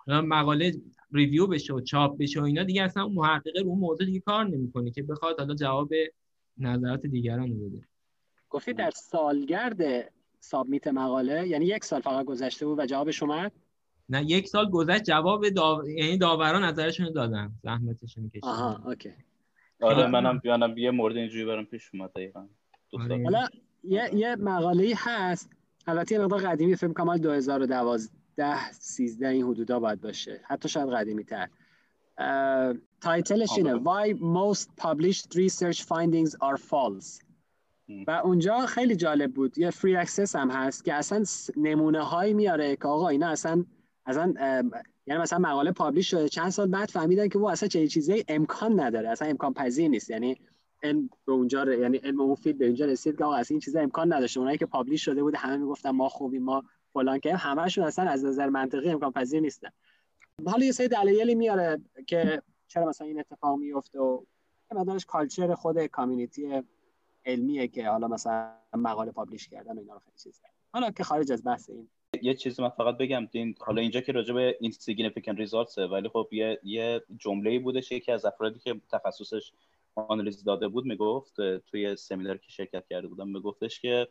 مقاله 0.10 0.74
review 1.12 1.48
بشه 1.48 1.74
و 1.74 1.82
چاپ 1.82 2.18
بشه 2.18 2.42
و 2.42 2.44
اینا 2.44 2.64
دیگه 2.64 2.84
اصلا 2.84 3.08
محققه 3.08 3.62
رو 3.62 3.70
اون 3.70 3.80
موضوع 3.80 4.06
دیگه 4.06 4.20
کار 4.20 4.48
نمی‌کنه 4.48 4.92
که 4.92 5.04
بخواد 5.04 5.40
حالا 5.40 5.56
جواب 5.56 5.90
نظرات 6.58 7.06
دیگران 7.06 7.50
رو 7.50 7.70
بده. 7.70 7.88
گفتی 8.50 8.74
در 8.74 8.92
سالگرد 8.92 10.12
سابمیت 10.40 10.88
مقاله 10.88 11.48
یعنی 11.48 11.66
یک 11.66 11.84
سال 11.84 12.02
فقط 12.02 12.26
گذشته 12.26 12.66
بود 12.66 12.80
و 12.80 12.86
جوابش 12.86 13.24
اومد؟ 13.24 13.52
نه 14.10 14.24
یک 14.24 14.48
سال 14.48 14.70
گذشت 14.70 15.04
جواب 15.04 15.50
داو... 15.50 15.90
یعنی 15.90 16.18
داوران 16.18 16.64
نظرشون 16.64 17.14
دادن 17.14 17.52
زحمتشون 17.64 18.30
کشیدن. 18.30 18.48
آها 18.48 18.82
اوکی. 18.86 19.14
آره 19.82 20.08
منم 20.08 20.40
بیانم 20.40 20.78
یه 20.78 20.92
مورد 20.92 21.18
اینجوری 21.18 21.46
برام 21.46 21.66
پیش 21.66 21.90
اومد 21.94 22.12
دقیقاً. 22.14 22.48
آره. 22.94 23.24
حالا 23.24 23.48
یه 23.84 24.10
یه 24.14 24.36
مقاله 24.36 24.94
هست 24.98 25.50
البته 25.88 26.16
یه 26.16 26.22
مقدار 26.22 26.40
قدیمی 26.40 26.76
فیلم 26.76 26.94
کامال 26.94 27.18
2012 27.18 27.76
13 28.72 29.28
این 29.28 29.46
حدودا 29.46 29.80
باید 29.80 30.02
باشه. 30.02 30.42
حتی 30.44 30.70
شاید 30.70 30.90
قدیمی 30.90 31.24
تر 31.24 31.50
title 33.02 33.36
ش 33.36 33.50
اینه 33.58 33.76
Why 33.84 34.14
most 34.16 34.68
published 34.82 35.26
research 35.36 35.82
findings 35.82 36.36
are 36.42 36.58
false. 36.58 37.24
و 38.08 38.12
اونجا 38.12 38.60
خیلی 38.60 38.96
جالب 38.96 39.34
بود. 39.34 39.58
یه 39.58 39.70
free 39.70 39.96
access 39.96 40.36
هم 40.36 40.52
هست 40.52 40.86
که 40.86 40.94
اصلا 40.94 41.24
نمونه 41.58 42.04
هایی 42.04 42.34
میاره 42.34 42.76
که 42.76 42.88
آقا 42.88 43.08
اینا 43.08 43.28
اصلا 43.28 43.66
اصلا 44.06 44.34
یعنی 45.08 45.22
مثلا 45.22 45.40
مقاله 45.40 45.72
publish 45.72 46.12
شده 46.12 46.30
چند 46.30 46.50
سال 46.50 46.68
بعد 46.68 46.90
فهمیدن 46.90 47.28
که 47.28 47.38
او 47.38 47.50
اصلا 47.50 47.70
چه 47.70 47.88
چیزی 47.88 48.24
امکان 48.28 48.80
نداره. 48.80 49.10
اصلا 49.10 49.28
امکان 49.28 49.54
پذیر 49.54 49.88
نیست. 49.88 50.10
یعنی 50.10 50.38
علم 50.84 51.10
به 51.26 51.32
اونجا 51.32 51.74
یعنی 51.74 51.98
علم 51.98 52.16
مفید 52.16 52.58
به 52.58 52.66
اونجا 52.66 52.86
رسید 52.86 53.18
که 53.18 53.24
آقا 53.24 53.36
اصلا 53.36 53.56
این 53.56 53.62
چیزا 53.62 53.80
امکان 53.80 54.14
نداشته. 54.14 54.40
اونایی 54.40 54.58
که 54.58 54.66
publish 54.66 55.06
شده 55.06 55.24
بود 55.24 55.36
همه 55.36 55.58
می‌گفتن 55.58 55.90
ما 55.90 56.10
خوبیم 56.10 56.44
ما 56.44 56.64
فلان 56.94 57.20
که 57.20 57.36
همشون 57.36 57.84
اصلا 57.84 58.10
از 58.10 58.26
نظر 58.26 58.50
منطقی 58.50 58.90
امکان 58.90 59.12
پذیر 59.12 59.40
نیستن. 59.40 59.70
حالا 60.46 60.66
یه 60.66 60.72
سری 60.72 60.88
دلایلی 60.88 61.36
میاره 61.36 61.82
که 62.08 62.42
چرا 62.68 62.86
مثلا 62.86 63.08
این 63.08 63.20
اتفاق 63.20 63.58
میفته 63.58 64.00
و 64.00 64.24
مدارش 64.72 65.06
کالچر 65.06 65.56
خود 65.56 65.86
کامیونیتی 65.86 66.64
علمیه 67.26 67.68
که 67.68 67.90
حالا 67.90 68.08
مثلا 68.08 68.54
مقاله 68.74 69.12
پابلیش 69.12 69.48
کردن 69.48 69.76
و 69.76 69.80
اینا 69.80 69.94
رو 69.94 70.00
خیلی 70.00 70.18
چیز 70.18 70.42
حالا 70.74 70.92
که 70.92 71.04
خارج 71.04 71.32
از 71.32 71.44
بحث 71.44 71.70
این. 71.70 71.90
یه 72.22 72.34
چیزی 72.34 72.62
من 72.62 72.70
فقط 72.70 72.98
بگم 72.98 73.28
این 73.32 73.56
حالا 73.60 73.82
اینجا 73.82 74.02
که 74.02 74.12
راجع 74.12 74.34
به 74.34 74.58
این 74.60 74.72
significant 74.72 75.48
results 75.48 75.78
ولی 75.78 76.10
خب 76.10 76.28
یه 76.32 76.60
یه 76.64 77.04
جمله‌ای 77.18 77.60
بودش 77.60 77.92
یکی 77.92 78.12
از 78.12 78.26
افرادی 78.26 78.60
که 78.60 78.82
تخصصش 78.92 79.54
آنالیز 79.96 80.44
داده 80.44 80.68
بود 80.68 80.86
می‌گفت 80.86 81.36
توی 81.58 81.96
سمینار 81.96 82.38
که 82.38 82.52
شرکت 82.52 82.88
کرده 82.90 83.08
بودم 83.08 83.28
میگفتش 83.28 83.80
که 83.80 84.08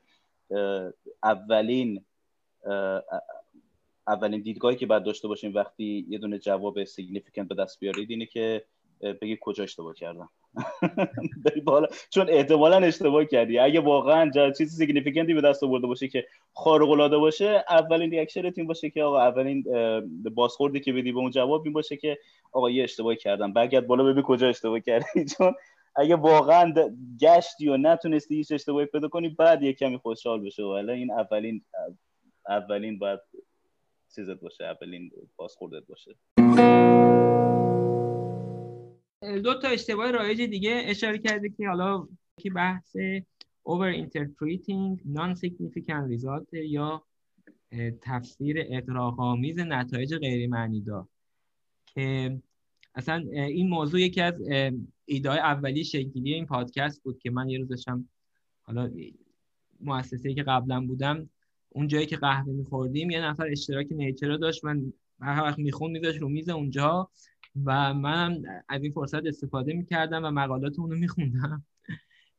اولین 1.22 2.04
اولین 4.08 4.40
دیدگاهی 4.40 4.76
که 4.76 4.86
بعد 4.86 5.04
داشته 5.04 5.28
باشیم 5.28 5.54
وقتی 5.54 6.06
یه 6.08 6.18
دونه 6.18 6.38
جواب 6.38 6.84
significant 6.84 7.48
به 7.48 7.54
دست 7.54 7.80
بیارید 7.80 8.10
اینه 8.10 8.26
که 8.26 8.64
بگی 9.00 9.38
کجا 9.40 9.64
اشتباه 9.64 9.94
کردم. 9.94 10.28
بالا. 11.64 11.86
چون 12.10 12.26
احتمالا 12.28 12.76
اشتباه 12.76 13.24
کردی. 13.24 13.58
اگه 13.58 13.80
واقعا 13.80 14.50
چیزی 14.58 14.76
significant 14.76 15.29
ی 15.29 15.34
به 15.34 15.40
دست 15.40 15.64
آورده 15.64 15.86
باشه 15.86 16.08
که 16.08 16.26
خارق 16.54 16.90
العاده 16.90 17.18
باشه 17.18 17.64
اولین 17.68 18.10
reaction 18.10 18.52
این 18.56 18.66
باشه 18.66 18.90
که 18.90 19.02
آقا 19.02 19.20
اولین 19.20 19.64
بازخوردی 20.34 20.80
که 20.80 20.92
بدی 20.92 21.12
به 21.12 21.18
اون 21.18 21.30
جواب 21.30 21.62
این 21.64 21.72
باشه 21.72 21.96
که 21.96 22.18
آقا 22.52 22.70
یه 22.70 22.84
اشتباه 22.84 23.14
کردم. 23.14 23.52
برگرد 23.52 23.86
بالا 23.86 24.04
ببین 24.04 24.22
کجا 24.22 24.48
اشتباه 24.48 24.80
کردی. 24.80 25.24
چون 25.36 25.54
اگه 25.96 26.16
واقعا 26.16 26.72
گشتی 27.20 27.68
و 27.68 27.76
نتونستی 27.76 28.36
هیچ 28.36 28.52
اشتباهی 28.52 28.86
پیدا 28.86 29.08
کنی 29.08 29.28
بعد 29.28 29.62
یه 29.62 29.72
کمی 29.72 29.98
خوشحال 29.98 30.40
بشه 30.40 30.62
و 30.62 30.66
این 30.66 31.10
اولین 31.10 31.64
اولین 32.48 32.98
باید 32.98 33.20
چیزت 34.14 34.40
باشه 34.40 34.64
اولین 34.64 35.10
بازخوردت 35.36 35.86
باشه. 35.86 36.14
دو 39.42 39.54
تا 39.54 39.68
اشتباه 39.68 40.10
رایج 40.10 40.42
دیگه 40.42 40.82
اشاره 40.84 41.18
کرده 41.18 41.48
که 41.48 41.68
حالا 41.68 42.08
که 42.40 42.50
بحث 42.50 42.96
over 43.64 43.92
interpreting 44.02 44.98
non 45.14 45.34
significant 45.34 46.04
result 46.14 46.52
یا 46.52 47.04
تفسیر 48.02 48.56
اقراق‌آمیز 48.68 49.58
نتایج 49.58 50.14
غیر 50.14 50.48
معنی 50.48 50.80
دار 50.80 51.08
که 51.86 52.38
اصلا 52.94 53.24
این 53.32 53.68
موضوع 53.68 54.00
یکی 54.00 54.20
از 54.20 54.34
ایده 55.04 55.30
اولی 55.30 55.84
شکلی 55.84 56.34
این 56.34 56.46
پادکست 56.46 57.02
بود 57.02 57.18
که 57.18 57.30
من 57.30 57.48
یه 57.48 57.58
روز 57.58 57.68
داشتم 57.68 58.08
حالا 58.62 58.90
مؤسسه‌ای 59.80 60.34
که 60.34 60.42
قبلا 60.42 60.86
بودم 60.86 61.30
اون 61.68 61.88
جایی 61.88 62.06
که 62.06 62.16
قهوه 62.16 62.52
میخوردیم 62.52 63.10
یه 63.10 63.20
نفر 63.20 63.46
اشتراک 63.50 63.86
نیچر 63.90 64.36
داشت. 64.36 64.64
من 64.64 64.92
هر 65.20 65.42
وقت 65.42 65.58
میخون 65.58 65.90
میذاشت 65.90 66.18
رو 66.18 66.28
میز 66.28 66.48
اونجا 66.48 67.10
و 67.64 67.94
منم 67.94 68.42
از 68.68 68.82
این 68.82 68.92
فرصت 68.92 69.26
استفاده 69.26 69.72
می‌کردم 69.72 70.24
و 70.24 70.30
مقالات 70.30 70.78
اونو 70.78 70.96
میخوندم. 70.96 71.64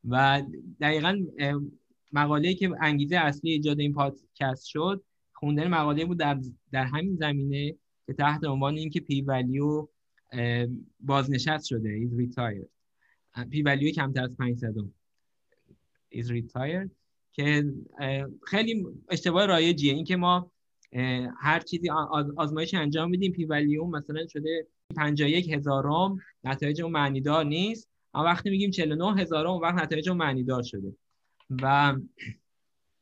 و 0.09 0.43
دقیقا 0.81 1.25
مقاله 2.11 2.53
که 2.53 2.71
انگیزه 2.81 3.15
اصلی 3.15 3.51
ایجاد 3.51 3.79
این 3.79 3.93
پادکست 3.93 4.65
شد 4.65 5.03
خوندن 5.33 5.67
مقاله 5.67 6.05
بود 6.05 6.19
در, 6.19 6.39
در 6.71 6.85
همین 6.85 7.15
زمینه 7.15 7.75
که 8.05 8.13
تحت 8.13 8.43
عنوان 8.43 8.77
اینکه 8.77 8.99
پی 8.99 9.21
ولیو 9.21 9.87
بازنشست 10.99 11.65
شده 11.65 11.99
is 11.99 12.11
retired. 12.11 12.69
P 13.49 13.61
value 13.61 13.91
کمتر 13.91 14.23
از 14.23 14.37
500 14.37 14.75
is 16.13 16.25
retired. 16.25 16.98
که 17.31 17.65
خیلی 18.43 18.85
اشتباه 19.09 19.45
رایجیه. 19.45 19.93
اینکه 19.93 20.15
ما 20.15 20.51
هر 21.37 21.59
چیزی 21.59 21.89
آزمایش 22.37 22.73
انجام 22.73 23.09
میدیم 23.09 23.31
P 23.31 23.45
value 23.45 23.85
مثلا 23.85 24.27
شده 24.27 24.67
51 24.97 25.53
هزارم 25.53 26.17
نتایج 26.43 26.81
اون 26.81 26.91
معنیدار 26.91 27.45
نیست. 27.45 27.89
اما 28.13 28.23
وقتی 28.23 28.49
میگیم 28.49 28.71
49 28.71 29.21
هزارم 29.21 29.49
اون 29.49 29.61
وقت 29.61 29.75
نتایج 29.83 30.09
اون 30.09 30.17
معنیدار 30.17 30.63
شده. 30.63 30.95
و 31.61 31.95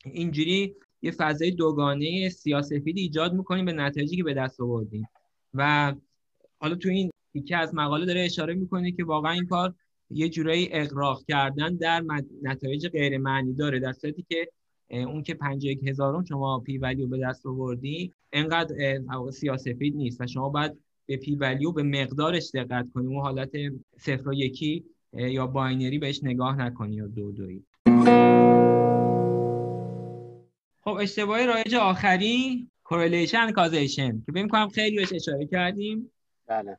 اینجوری 0.05 0.75
یه 1.01 1.11
فضای 1.11 1.51
دوگانه 1.51 2.29
سیاه 2.29 2.58
سفید 2.58 2.97
ایجاد 2.97 3.33
می‌کنیم 3.33 3.65
به 3.65 3.73
نتایجی 3.73 4.15
که 4.15 4.23
به 4.23 4.33
دست 4.33 4.61
آوردیم. 4.61 5.07
و 5.53 5.93
حالا 6.59 6.75
تو 6.75 6.89
این 6.89 7.11
تیکه 7.33 7.57
از 7.57 7.75
مقاله 7.75 8.05
داره 8.05 8.21
اشاره 8.21 8.53
می‌کنه 8.53 8.91
که 8.91 9.03
واقعا 9.03 9.31
این 9.31 9.45
کار 9.45 9.75
یه 10.09 10.29
جورایی 10.29 10.69
اغراق 10.71 11.23
کردن 11.27 11.75
در 11.75 12.03
نتایج 12.43 12.87
غیر 12.87 13.17
معنی 13.17 13.53
داره 13.53 13.79
در 13.79 13.93
صورتی 13.93 14.25
که 14.29 14.49
اون 14.89 15.23
که 15.23 15.33
51 15.33 15.87
هزارم 15.87 16.23
شما 16.23 16.59
P 16.59 16.77
value 16.77 17.07
به 17.07 17.17
دست 17.17 17.45
آوردی 17.45 18.13
انقدر 18.33 19.01
سیاه 19.31 19.59
سفید 19.59 19.95
نیست 19.95 20.21
و 20.21 20.27
شما 20.27 20.49
باید 20.49 20.77
به 21.05 21.17
P 21.17 21.35
value 21.35 21.71
به 21.71 21.83
مقدارش 21.83 22.51
دقت 22.53 22.91
کنی 22.93 23.07
اون 23.07 23.21
حالت 23.21 23.51
صفر 23.97 24.29
و 24.29 24.33
یکی 24.33 24.85
یا 25.13 25.47
binary 25.47 25.97
بهش 25.97 26.23
نگاه 26.23 26.57
نکنی 26.57 26.95
یا 26.95 27.07
دودویی. 27.07 27.63
خب 30.81 30.93
اشتباه 30.93 31.45
رایج 31.45 31.75
آخری 31.75 32.67
correlation 32.85 33.51
causation 33.51 34.25
که 34.25 34.31
فکر 34.31 34.47
کنم 34.47 34.69
خیلی 34.69 34.95
بهش 34.95 35.13
اشاره 35.13 35.45
کردیم. 35.45 36.11
بله. 36.47 36.77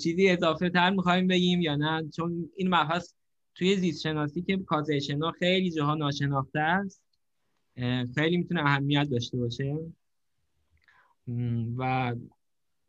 چیزی 0.00 0.28
اضافه 0.28 0.70
تر 0.70 0.90
می‌خوایم 0.90 1.26
بگیم 1.26 1.60
یا 1.60 1.76
نه؟ 1.76 2.08
چون 2.16 2.50
این 2.56 2.68
مبحث 2.68 3.12
توی 3.54 3.76
زیست 3.76 4.02
شناسی 4.02 4.42
که 4.42 4.56
causation 4.56 5.22
ها 5.22 5.30
خیلی 5.30 5.70
جاها 5.70 5.94
ناشناخته 5.94 6.60
است 6.60 7.02
خیلی 8.14 8.36
می‌تونه 8.36 8.60
اهمیت 8.60 9.08
داشته 9.10 9.38
باشه. 9.38 9.78
و 11.76 12.14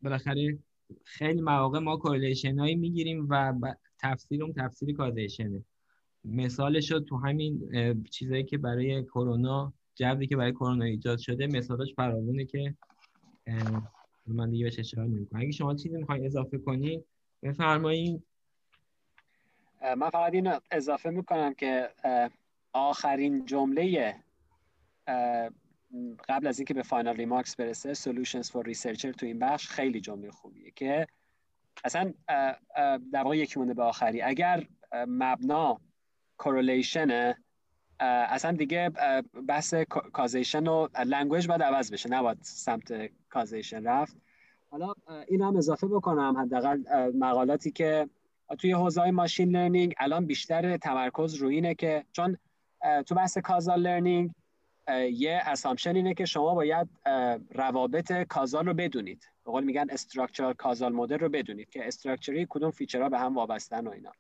بالاخره 0.02 0.60
خیلی 1.04 1.42
مواقع 1.42 1.80
ما 1.80 1.98
correlation 1.98 2.60
هایی 2.60 2.76
می‌گیریم 2.76 3.28
و 3.30 3.54
تفسیر 4.00 4.44
اون 4.44 4.54
تفسیر 4.54 4.96
causation 4.96 5.57
ه 5.57 5.64
مثالش 6.26 6.92
رو 6.92 7.00
تو 7.00 7.18
همین 7.18 7.62
چیزایی 8.12 8.44
که 8.44 8.58
برای 8.58 9.04
کرونا 9.04 9.74
جبری 9.96 10.28
که 10.28 10.36
برای 10.36 10.52
کرونا 10.52 10.86
ایجاد 10.86 11.18
شده 11.18 11.48
مثالش 11.48 11.94
فراوونه 11.96 12.46
که 12.46 12.76
من 14.28 14.50
دیگه 14.50 14.64
بهش 14.64 14.80
اشاره 14.80 15.08
نمی‌کنم 15.08 15.42
اگه 15.42 15.52
شما 15.52 15.76
چیزی 15.76 15.98
می‌خواین 15.98 16.26
اضافه 16.26 16.58
کنین 16.58 17.04
بفرمایید 17.44 18.24
من 19.98 20.10
فقط 20.10 20.34
این 20.34 20.54
اضافه 20.72 21.10
می‌کنم 21.10 21.54
که 21.54 21.90
آخرین 22.74 23.46
جمله 23.46 24.16
قبل 26.30 26.48
از 26.48 26.60
اینکه 26.60 26.74
به 26.74 26.84
فاینال 26.84 27.16
ریمارکس 27.16 27.56
برسه 27.56 27.94
solutions 27.94 28.46
for 28.46 28.64
researcher 28.68 29.16
تو 29.18 29.26
این 29.26 29.40
بخش 29.40 29.68
خیلی 29.68 30.02
جمله 30.02 30.32
خوبیه 30.32 30.72
که 30.72 31.08
اصلا 31.84 32.14
در 33.12 33.24
واقع 33.24 33.38
یکی 33.38 33.60
مونده 33.60 33.74
به 33.74 33.84
آخری. 33.84 34.22
اگر 34.22 34.68
مبنا 35.08 35.82
correlation 36.44 37.36
اصلا 38.04 38.52
دیگه 38.52 38.92
بحث 39.48 39.74
causation 40.14 40.68
و 40.68 40.88
language 41.06 41.48
باید 41.48 41.64
عوض 41.64 41.92
بشه 41.92 42.10
نباید 42.10 42.38
سمت 42.42 43.10
causation 43.30 43.84
رفت. 43.84 44.16
حالا 44.72 44.94
این 45.28 45.42
هم 45.42 45.58
اضافه 45.58 45.88
بکنم 45.88 46.38
حداقل 46.38 46.82
مقالاتی 47.16 47.72
که 47.72 48.10
توی 48.60 48.72
حوزه 48.72 49.12
machine 49.12 49.50
learning 49.50 49.94
الان 49.98 50.26
بیشتر 50.26 50.78
تمرکز 50.78 51.36
روی 51.36 51.56
اینه 51.56 51.76
که 51.76 52.04
چون 52.12 52.38
تو 53.06 53.16
بحث 53.16 53.38
causal 53.38 53.82
learning 53.82 54.32
یه 55.12 55.42
assumption 55.46 55.96
اینه 55.96 56.14
که 56.14 56.26
شما 56.26 56.56
باید 56.56 56.88
روابط 57.52 58.12
causal 58.12 58.66
رو 58.66 58.74
بدونید. 58.74 59.30
به 59.46 59.52
قول 59.52 59.64
میگن 59.64 59.88
structure 59.90 60.54
causal 60.54 60.94
model 60.94 61.18
رو 61.18 61.30
بدونید 61.30 61.70
که 61.70 61.88
structure 61.88 62.42
ی 62.42 62.48
کدوم 62.50 62.72
feature 62.72 63.05
ها 63.05 63.10
به 63.10 63.20
هم 63.20 63.36
وابستن 63.36 63.88
و 63.88 63.92
اینا. 63.92 64.12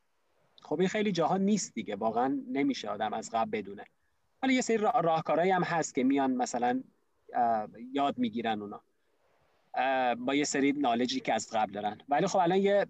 خب 0.63 0.79
این 0.79 0.89
خیلی 0.89 1.11
جاها 1.11 1.37
نیست 1.37 1.73
دیگه. 1.73 1.95
واقعا 1.95 2.39
نمیشه 2.51 2.89
آدم 2.89 3.13
از 3.13 3.29
قبل 3.33 3.49
بدونه. 3.51 3.85
حالا 4.41 4.53
یه 4.53 4.61
سری 4.61 4.77
راهکارهایی 4.77 5.51
هم 5.51 5.63
هست 5.63 5.95
که 5.95 6.03
میان 6.03 6.31
مثلا 6.31 6.83
یاد 7.93 8.17
می‌گیرن 8.17 8.61
اونا. 8.61 8.81
با 10.15 10.35
یه 10.35 10.43
سری 10.43 10.71
knowledge 10.71 11.14
ی 11.14 11.19
که 11.19 11.33
از 11.33 11.49
قبل 11.53 11.73
دارن. 11.73 11.97
ولی 12.09 12.27
خب 12.27 12.39
الان 12.39 12.57
یه 12.57 12.85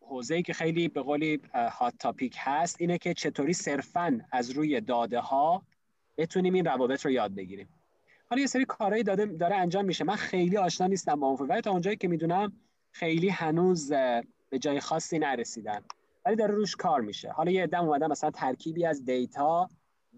حوزه‌ای 0.00 0.42
که 0.42 0.52
خیلی 0.52 0.88
به 0.88 1.02
قولی 1.02 1.40
hot 1.54 1.94
topic 1.98 2.36
هست 2.38 2.76
اینه 2.80 2.98
که 2.98 3.14
چطوری 3.14 3.52
صرفا 3.52 4.20
از 4.32 4.50
روی 4.50 4.80
داده 4.80 5.20
ها 5.20 5.62
بتونیم 6.18 6.54
این 6.54 6.64
روابط 6.64 7.04
رو 7.04 7.10
یاد 7.10 7.34
بگیریم. 7.34 7.68
حالا 8.30 8.40
یه 8.40 8.46
سری 8.46 8.64
کارهایی 8.64 9.02
داده 9.02 9.26
داره 9.26 9.56
انجام 9.56 9.84
میشه. 9.84 10.04
من 10.04 10.16
خیلی 10.16 10.56
آشنا 10.56 10.86
نیستم 10.86 11.20
با 11.20 11.26
اون 11.26 11.48
ولی 11.48 11.60
تا 11.60 11.70
اونجایی 11.70 11.96
که 11.96 12.08
می‌دونم 12.08 12.52
خیلی 12.92 13.28
هنوز 13.28 13.92
به 14.50 14.58
جای 14.60 14.80
خاصی 14.80 15.18
نرسیدن. 15.18 15.82
ولی 16.26 16.36
داره 16.36 16.54
روش 16.54 16.76
کار 16.76 17.00
میشه. 17.00 17.30
حالا 17.30 17.50
یه 17.50 17.66
عده 17.66 17.84
اومدن 17.84 18.10
مثلا 18.10 18.30
ترکیبی 18.30 18.86
از 18.86 19.04
data 19.04 19.68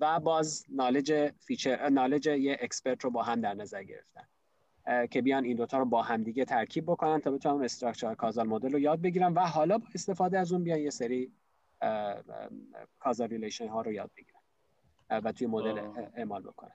و 0.00 0.20
باز 0.20 0.64
knowledge 0.68 1.32
فیچر 1.38 1.88
knowledge 1.88 2.26
یه 2.26 2.56
expert 2.60 3.04
رو 3.04 3.10
با 3.10 3.22
هم 3.22 3.40
در 3.40 3.54
نظر 3.54 3.82
گرفتن. 3.82 4.28
که 5.10 5.22
بیان 5.22 5.44
این 5.44 5.56
دوتا 5.56 5.78
رو 5.78 5.84
با 5.84 6.02
همدیگه 6.02 6.44
ترکیب 6.44 6.84
بکنن 6.84 7.20
تا 7.20 7.30
بتونن 7.30 7.64
structure 7.64 8.14
causal 8.14 8.46
model 8.46 8.72
رو 8.72 8.78
یاد 8.78 9.00
بگیرن 9.00 9.32
و 9.34 9.40
حالا 9.40 9.78
با 9.78 9.86
استفاده 9.94 10.38
از 10.38 10.52
اون 10.52 10.64
بیان 10.64 10.78
یه 10.78 10.90
سری 10.90 11.32
causal 12.98 13.28
relation 13.28 13.68
ها 13.68 13.82
رو 13.82 13.92
یاد 13.92 14.10
بگیرن. 14.16 14.40
و 15.10 15.32
توی 15.32 15.46
مدل 15.46 15.78
اعمال 16.16 16.42
بکنن. 16.42 16.72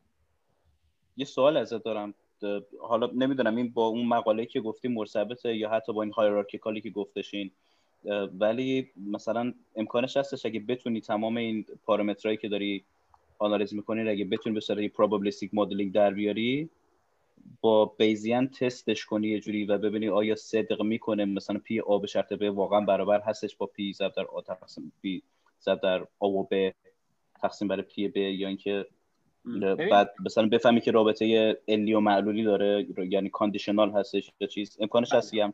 یه 1.17 1.25
سوال 1.25 1.57
ازت 1.57 1.83
دارم. 1.83 2.13
حالا 2.81 3.09
نمی‌دونم 3.15 3.55
این 3.55 3.71
با 3.71 3.87
اون 3.87 4.07
مقاله 4.07 4.45
که 4.45 4.61
گفتی 4.61 4.87
مرتبطه 4.87 5.55
یا 5.55 5.69
حتی 5.69 5.93
با 5.93 6.03
این 6.03 6.11
hierarchical 6.11 6.76
ی 6.76 6.81
که 6.81 6.89
گفتین 6.89 7.51
ولی 8.39 8.91
مثلا 9.11 9.53
امکانش 9.75 10.17
هستش 10.17 10.45
اگه 10.45 10.59
بتونی 10.59 11.01
تمام 11.01 11.37
این 11.37 11.65
پارامترهایی 11.85 12.37
که 12.37 12.49
داری 12.49 12.83
آنالیز 13.39 13.73
می‌کنی 13.73 14.09
اگه 14.09 14.25
بتونی 14.25 14.53
به 14.53 14.61
صورت 14.61 14.91
probabilistic 14.91 15.49
modeling 15.53 15.93
در 15.93 16.13
بیاری 16.13 16.69
با 17.61 17.85
Bayesian 17.85 18.47
تستش 18.47 19.05
کنی 19.05 19.27
یه 19.27 19.39
جوری 19.39 19.65
و 19.65 19.77
ببینی 19.77 20.09
آیا 20.09 20.35
صدق 20.35 20.81
می‌کنه 20.81 21.25
مثلا 21.25 21.59
پی 21.59 21.79
A 21.79 21.97
به 21.97 22.07
شرط 22.07 22.33
B 22.33 22.57
واقعا 22.57 22.81
برابر 22.81 23.21
هستش 23.21 23.55
با 23.55 23.65
پی 23.65 23.93
ضرب 23.93 24.13
در 24.13 24.25
A 24.25 24.41
تقسیم 24.41 24.91
پی 25.01 25.21
ضرب 25.61 25.81
در 25.81 26.07
آ 26.19 26.27
و 26.27 26.47
ب 26.51 26.71
تقسیم 27.41 27.67
بر 27.67 27.81
پی 27.81 28.07
ب 28.07 28.17
یا 28.17 28.47
اینکه 28.47 28.85
بعد 29.91 30.13
مثلا 30.25 30.47
بفهمی 30.47 30.81
که 30.81 30.91
رابطه 30.91 31.57
علی 31.67 31.93
و 31.93 31.99
معلولی 31.99 32.43
داره 32.43 32.87
یعنی 33.09 33.29
conditional 33.29 33.91
هستش 33.91 34.31
یا 34.39 34.47
چیز 34.47 34.77
امکانش 34.79 35.13
هست 35.13 35.33
هم 35.33 35.53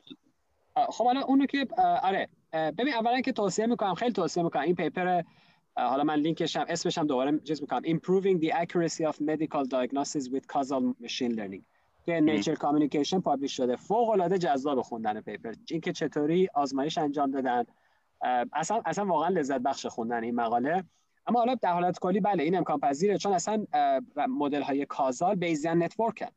خب 0.89 1.05
حالا 1.05 1.21
اونو 1.21 1.45
که 1.45 1.67
آره 2.03 2.29
ببین 2.53 2.93
اولا 2.93 3.21
که 3.21 3.31
توصیه 3.31 3.65
می‌کنم 3.65 3.93
خیلی 3.93 4.11
توصیه 4.11 4.43
می‌کنم. 4.43 4.63
این 4.63 4.75
paper 4.75 5.21
حالا 5.75 6.03
من 6.03 6.15
لینکش 6.15 6.55
هم 6.55 6.65
اسمش 6.69 6.97
هم 6.97 7.07
دوباره 7.07 7.39
چیز 7.39 7.61
می‌کنم. 7.61 7.81
Improving 7.81 8.41
the 8.41 8.51
accuracy 8.51 9.05
of 9.11 9.15
medical 9.15 9.63
diagnosis 9.65 10.29
with 10.29 10.47
causal 10.53 11.03
machine 11.03 11.35
learning. 11.35 11.61
که 12.05 12.19
Nature 12.19 12.55
Communication 12.55 13.19
publish 13.19 13.57
شده. 13.57 13.75
فوق 13.75 14.09
العاده 14.09 14.37
جذاب 14.37 14.81
خوندن 14.81 15.21
paper. 15.21 15.53
اینکه 15.71 15.93
چطوری 15.93 16.47
آزمایش 16.53 16.97
انجام 16.97 17.31
دادن. 17.31 17.65
اصلا 18.53 18.81
اصلا 18.85 19.05
واقعا 19.05 19.29
لذت 19.29 19.59
بخش 19.61 19.85
خوندن 19.85 20.23
این 20.23 20.35
مقاله. 20.35 20.83
اما 21.27 21.39
حالا 21.39 21.55
در 21.55 21.73
حالت 21.73 21.99
کلی 21.99 22.19
بله 22.19 22.43
این 22.43 22.57
امکان 22.57 22.79
پذیره 22.79 23.17
چون 23.17 23.33
اصلا 23.33 23.65
مدل 24.27 24.61
های 24.61 24.85
causal 24.85 25.35
Bayesian 25.35 25.83
network 25.83 26.17
ن. 26.17 26.27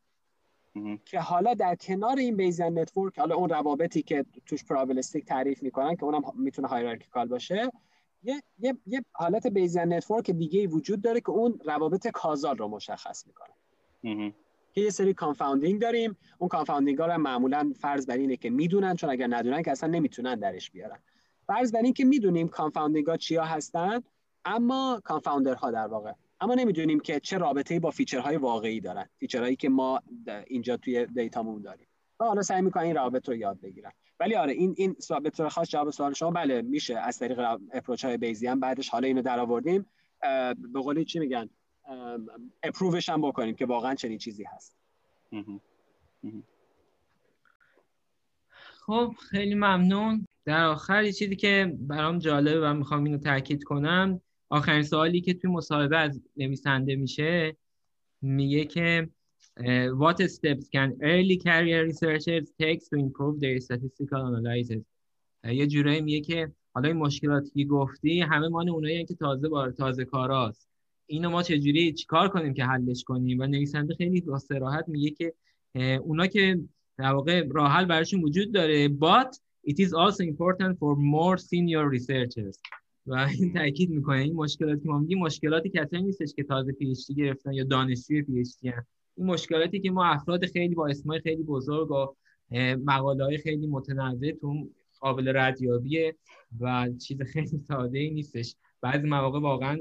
که 1.05 1.19
حالا 1.19 1.53
در 1.53 1.75
کنار 1.75 2.17
این 2.17 2.37
Bayesian 2.37 2.79
network 2.79 3.19
حالا 3.19 3.35
اون 3.35 3.49
روابطی 3.49 4.01
که 4.01 4.25
توش 4.45 4.63
probabilistic 4.65 5.25
تعریف 5.25 5.63
می‌کنن 5.63 5.95
که 5.95 6.03
اونم 6.03 6.21
می‌تونه 6.35 6.67
hierarchical 6.67 7.27
باشه 7.27 7.71
یه, 8.23 8.41
یه،, 8.59 8.77
یه 8.87 9.05
حالت 9.11 9.47
Bayesian 9.47 9.93
network 9.93 10.31
دیگه 10.31 10.67
وجود 10.67 11.01
داره 11.01 11.19
که 11.19 11.29
اون 11.29 11.59
روابط 11.65 12.07
causal 12.07 12.57
رو 12.57 12.67
مشخص 12.67 13.27
می‌کنه. 13.27 13.53
که 14.73 14.81
یه 14.81 14.89
سری 14.89 15.13
confounding 15.13 15.81
داریم. 15.81 16.17
اون 16.37 16.47
confounding 16.47 16.99
ها 16.99 17.05
رو 17.05 17.17
معمولا 17.17 17.73
فرض 17.79 18.05
بر 18.05 18.17
اینه 18.17 18.37
که 18.37 18.49
می‌دونن 18.49 18.95
چون 18.95 19.09
اگر 19.09 19.27
ندونن 19.29 19.61
که 19.61 19.71
اصلا 19.71 19.89
نمی‌تونن 19.89 20.35
درش 20.35 20.71
بیارن. 20.71 20.99
فرض 21.47 21.71
بر 21.71 21.81
این 21.81 21.93
که 21.93 22.05
می‌دونیم 22.05 22.47
confounding 22.47 23.07
ها 23.07 23.17
چیا 23.17 23.43
هستن 23.43 24.03
اما 24.45 25.01
confounder 25.03 25.53
ها 25.53 25.71
در 25.71 25.87
واقع. 25.87 26.13
اما 26.43 26.55
نمی‌دونیم 26.55 26.99
که 26.99 27.19
چه 27.19 27.37
رابطه‌ای 27.37 27.79
با 27.79 27.91
feature 27.91 28.27
های 28.27 28.37
واقعی 28.37 28.79
دارن. 28.79 29.09
feature 29.19 29.44
هایی 29.44 29.55
که 29.55 29.69
ما 29.69 30.01
اینجا 30.47 30.77
توی 30.77 31.05
data 31.05 31.37
مون 31.37 31.61
داریم. 31.61 31.87
و 32.19 32.25
حالا 32.25 32.41
سعی 32.41 32.61
می‌کنن 32.61 32.83
این 32.83 32.95
روابط 32.95 33.29
رو 33.29 33.35
یاد 33.35 33.61
بگیرن 33.61 33.91
ولی 34.19 34.35
آره 34.35 34.53
این 34.53 34.73
این 34.77 34.95
به 35.23 35.29
طور 35.29 35.49
خاص 35.49 35.69
جواب 35.69 35.89
سوال 35.89 36.13
شما 36.13 36.31
بله 36.31 36.61
میشه. 36.61 36.97
از 36.97 37.19
طریق 37.19 37.39
approach 37.73 38.05
های 38.05 38.17
بیزی 38.17 38.47
هم 38.47 38.59
بعدش 38.59 38.89
حالا 38.89 39.07
اینو 39.07 39.21
در 39.21 39.39
آوردیم 39.39 39.85
به 40.73 40.81
قولی 40.81 41.05
چی 41.05 41.19
میگن؟ 41.19 41.49
approve 42.63 42.99
ش 42.99 43.09
هم 43.09 43.21
بکنیم 43.21 43.55
که 43.55 43.65
واقعا 43.65 43.95
چنین 43.95 44.17
چیزی 44.17 44.43
هست. 44.43 44.75
خب 48.85 49.13
خیلی 49.29 49.55
ممنون. 49.55 50.27
در 50.45 50.65
آخر 50.65 51.03
یه 51.03 51.11
چیزی 51.11 51.35
که 51.35 51.77
برام 51.79 52.19
جالبه 52.19 52.61
و 52.69 52.73
می‌خوام 52.73 53.03
اینو 53.03 53.17
تاکید 53.17 53.63
کنم 53.63 54.21
آخرین 54.53 54.83
سوالی 54.83 55.21
که 55.21 55.33
توی 55.33 55.51
مصاحبه 55.51 55.97
از 55.97 56.21
نویسنده 56.37 56.95
میشه 56.95 57.57
میگه 58.21 58.65
که 58.65 59.09
what 59.99 60.17
steps 60.27 60.65
can 60.75 60.89
early 61.01 61.37
career 61.37 61.81
researchers 61.89 62.47
take 62.61 62.79
to 62.89 62.95
improve 63.05 63.39
their 63.39 63.59
statistical 63.59 64.21
analysis? 64.29 64.83
یه 65.43 65.67
جورایی 65.67 66.01
میگه 66.01 66.21
که 66.21 66.51
حالا 66.73 66.87
این 66.87 66.97
مشکلاتی 66.97 67.49
که 67.49 67.69
گفتی 67.69 68.19
همه 68.19 68.47
مان 68.47 68.69
اونایی 68.69 69.05
که 69.05 69.15
تازه 69.15 69.49
بار 69.49 69.71
تازه 69.71 70.05
کاراست. 70.05 70.69
اینو 71.05 71.29
ما 71.29 71.43
چجوری 71.43 71.93
چیکار 71.93 72.29
کنیم 72.29 72.53
که 72.53 72.65
حلش 72.65 73.03
کنیم؟ 73.03 73.39
و 73.39 73.47
نویسنده 73.47 73.95
خیلی 73.95 74.21
با 74.21 74.39
صراحت 74.39 74.85
میگه 74.87 75.09
که 75.09 75.33
اونا 76.03 76.27
که 76.27 76.59
در 76.97 77.13
واقع 77.13 77.47
راه 77.51 77.71
حل 77.71 77.85
براشون 77.85 78.23
وجود 78.23 78.53
داره 78.53 78.87
but 78.87 79.37
it 79.67 79.79
is 79.79 79.93
also 79.93 80.23
important 80.23 80.77
for 80.79 80.95
more 80.95 81.37
senior 81.37 81.89
researchers. 81.89 82.59
و 83.07 83.13
این 83.39 83.53
تاکید 83.53 83.89
می‌کنه 83.89 84.17
این 84.17 84.35
مشکلاتی 84.35 84.81
که 84.81 84.89
ما 84.89 84.99
میگیم 84.99 85.19
مشکلاتی 85.19 85.69
کسایی 85.69 86.03
نیستش 86.03 86.33
که 86.33 86.43
تازه 86.43 86.71
پی 86.71 86.93
گرفتن 87.17 87.53
یا 87.53 87.63
دانشجوی 87.63 88.21
پی 88.21 88.39
اچ 88.39 88.73
این 89.17 89.27
مشکلاتی 89.27 89.79
که 89.79 89.91
ما 89.91 90.05
افراد 90.05 90.45
خیلی 90.45 90.75
با 90.75 90.87
اسمای 90.87 91.19
خیلی 91.19 91.43
بزرگ 91.43 91.91
و 91.91 92.15
مقاله 92.85 93.23
های 93.23 93.37
خیلی 93.37 93.67
متنوع 93.67 94.31
تو 94.31 94.69
قابل 94.99 95.31
ردیابیه 95.35 96.15
و 96.59 96.89
چیز 97.07 97.21
خیلی 97.21 97.57
ساده 97.67 97.99
ای 97.99 98.09
نیستش. 98.09 98.55
بعضی 98.81 99.07
مواقع 99.07 99.39
واقعا 99.39 99.79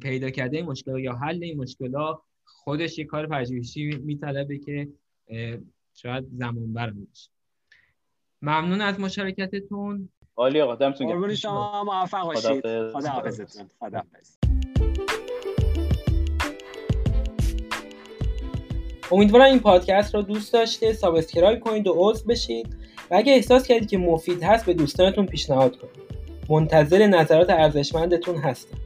پیدا 0.00 0.30
کرده 0.30 0.56
این 0.56 0.66
مشکل 0.66 0.98
یا 0.98 1.12
حل 1.12 1.42
این 1.42 1.58
مشکلات 1.58 2.20
خودش 2.44 2.98
یه 2.98 3.04
کار 3.04 3.26
پژوهشی 3.26 3.90
میطلبه 3.90 4.58
که 4.58 4.88
شاید 5.94 6.24
زمان 6.32 6.72
باشه. 6.72 7.30
ممنون 8.42 8.80
از 8.80 9.00
مشارکتتون. 9.00 10.08
عالی 10.36 10.60
آقا 10.60 10.74
دمتون 10.74 11.06
گرم 11.06 11.34
شما 11.34 11.84
موفق 11.84 12.24
باشید. 12.24 12.60
خدا 12.92 13.08
حافظتون 13.08 13.70
خدا 13.80 13.98
حافظ 13.98 14.36
امیدوارم 19.12 19.44
این 19.44 19.60
پادکست 19.60 20.14
رو 20.14 20.22
دوست 20.22 20.52
داشته 20.52 20.92
subscribe 20.92 21.60
کنید 21.60 21.86
و 21.86 21.94
عضو 21.96 22.24
بشید. 22.28 22.76
و 23.10 23.14
اگه 23.14 23.32
احساس 23.32 23.66
کردید 23.66 23.88
که 23.88 23.98
مفید 23.98 24.42
هست 24.42 24.66
به 24.66 24.74
دوستانتون 24.74 25.26
پیشنهاد 25.26 25.76
کنید. 25.76 25.96
منتظر 26.48 27.06
نظرات 27.06 27.50
ارزشمندتون 27.50 28.36
هستم. 28.36 28.78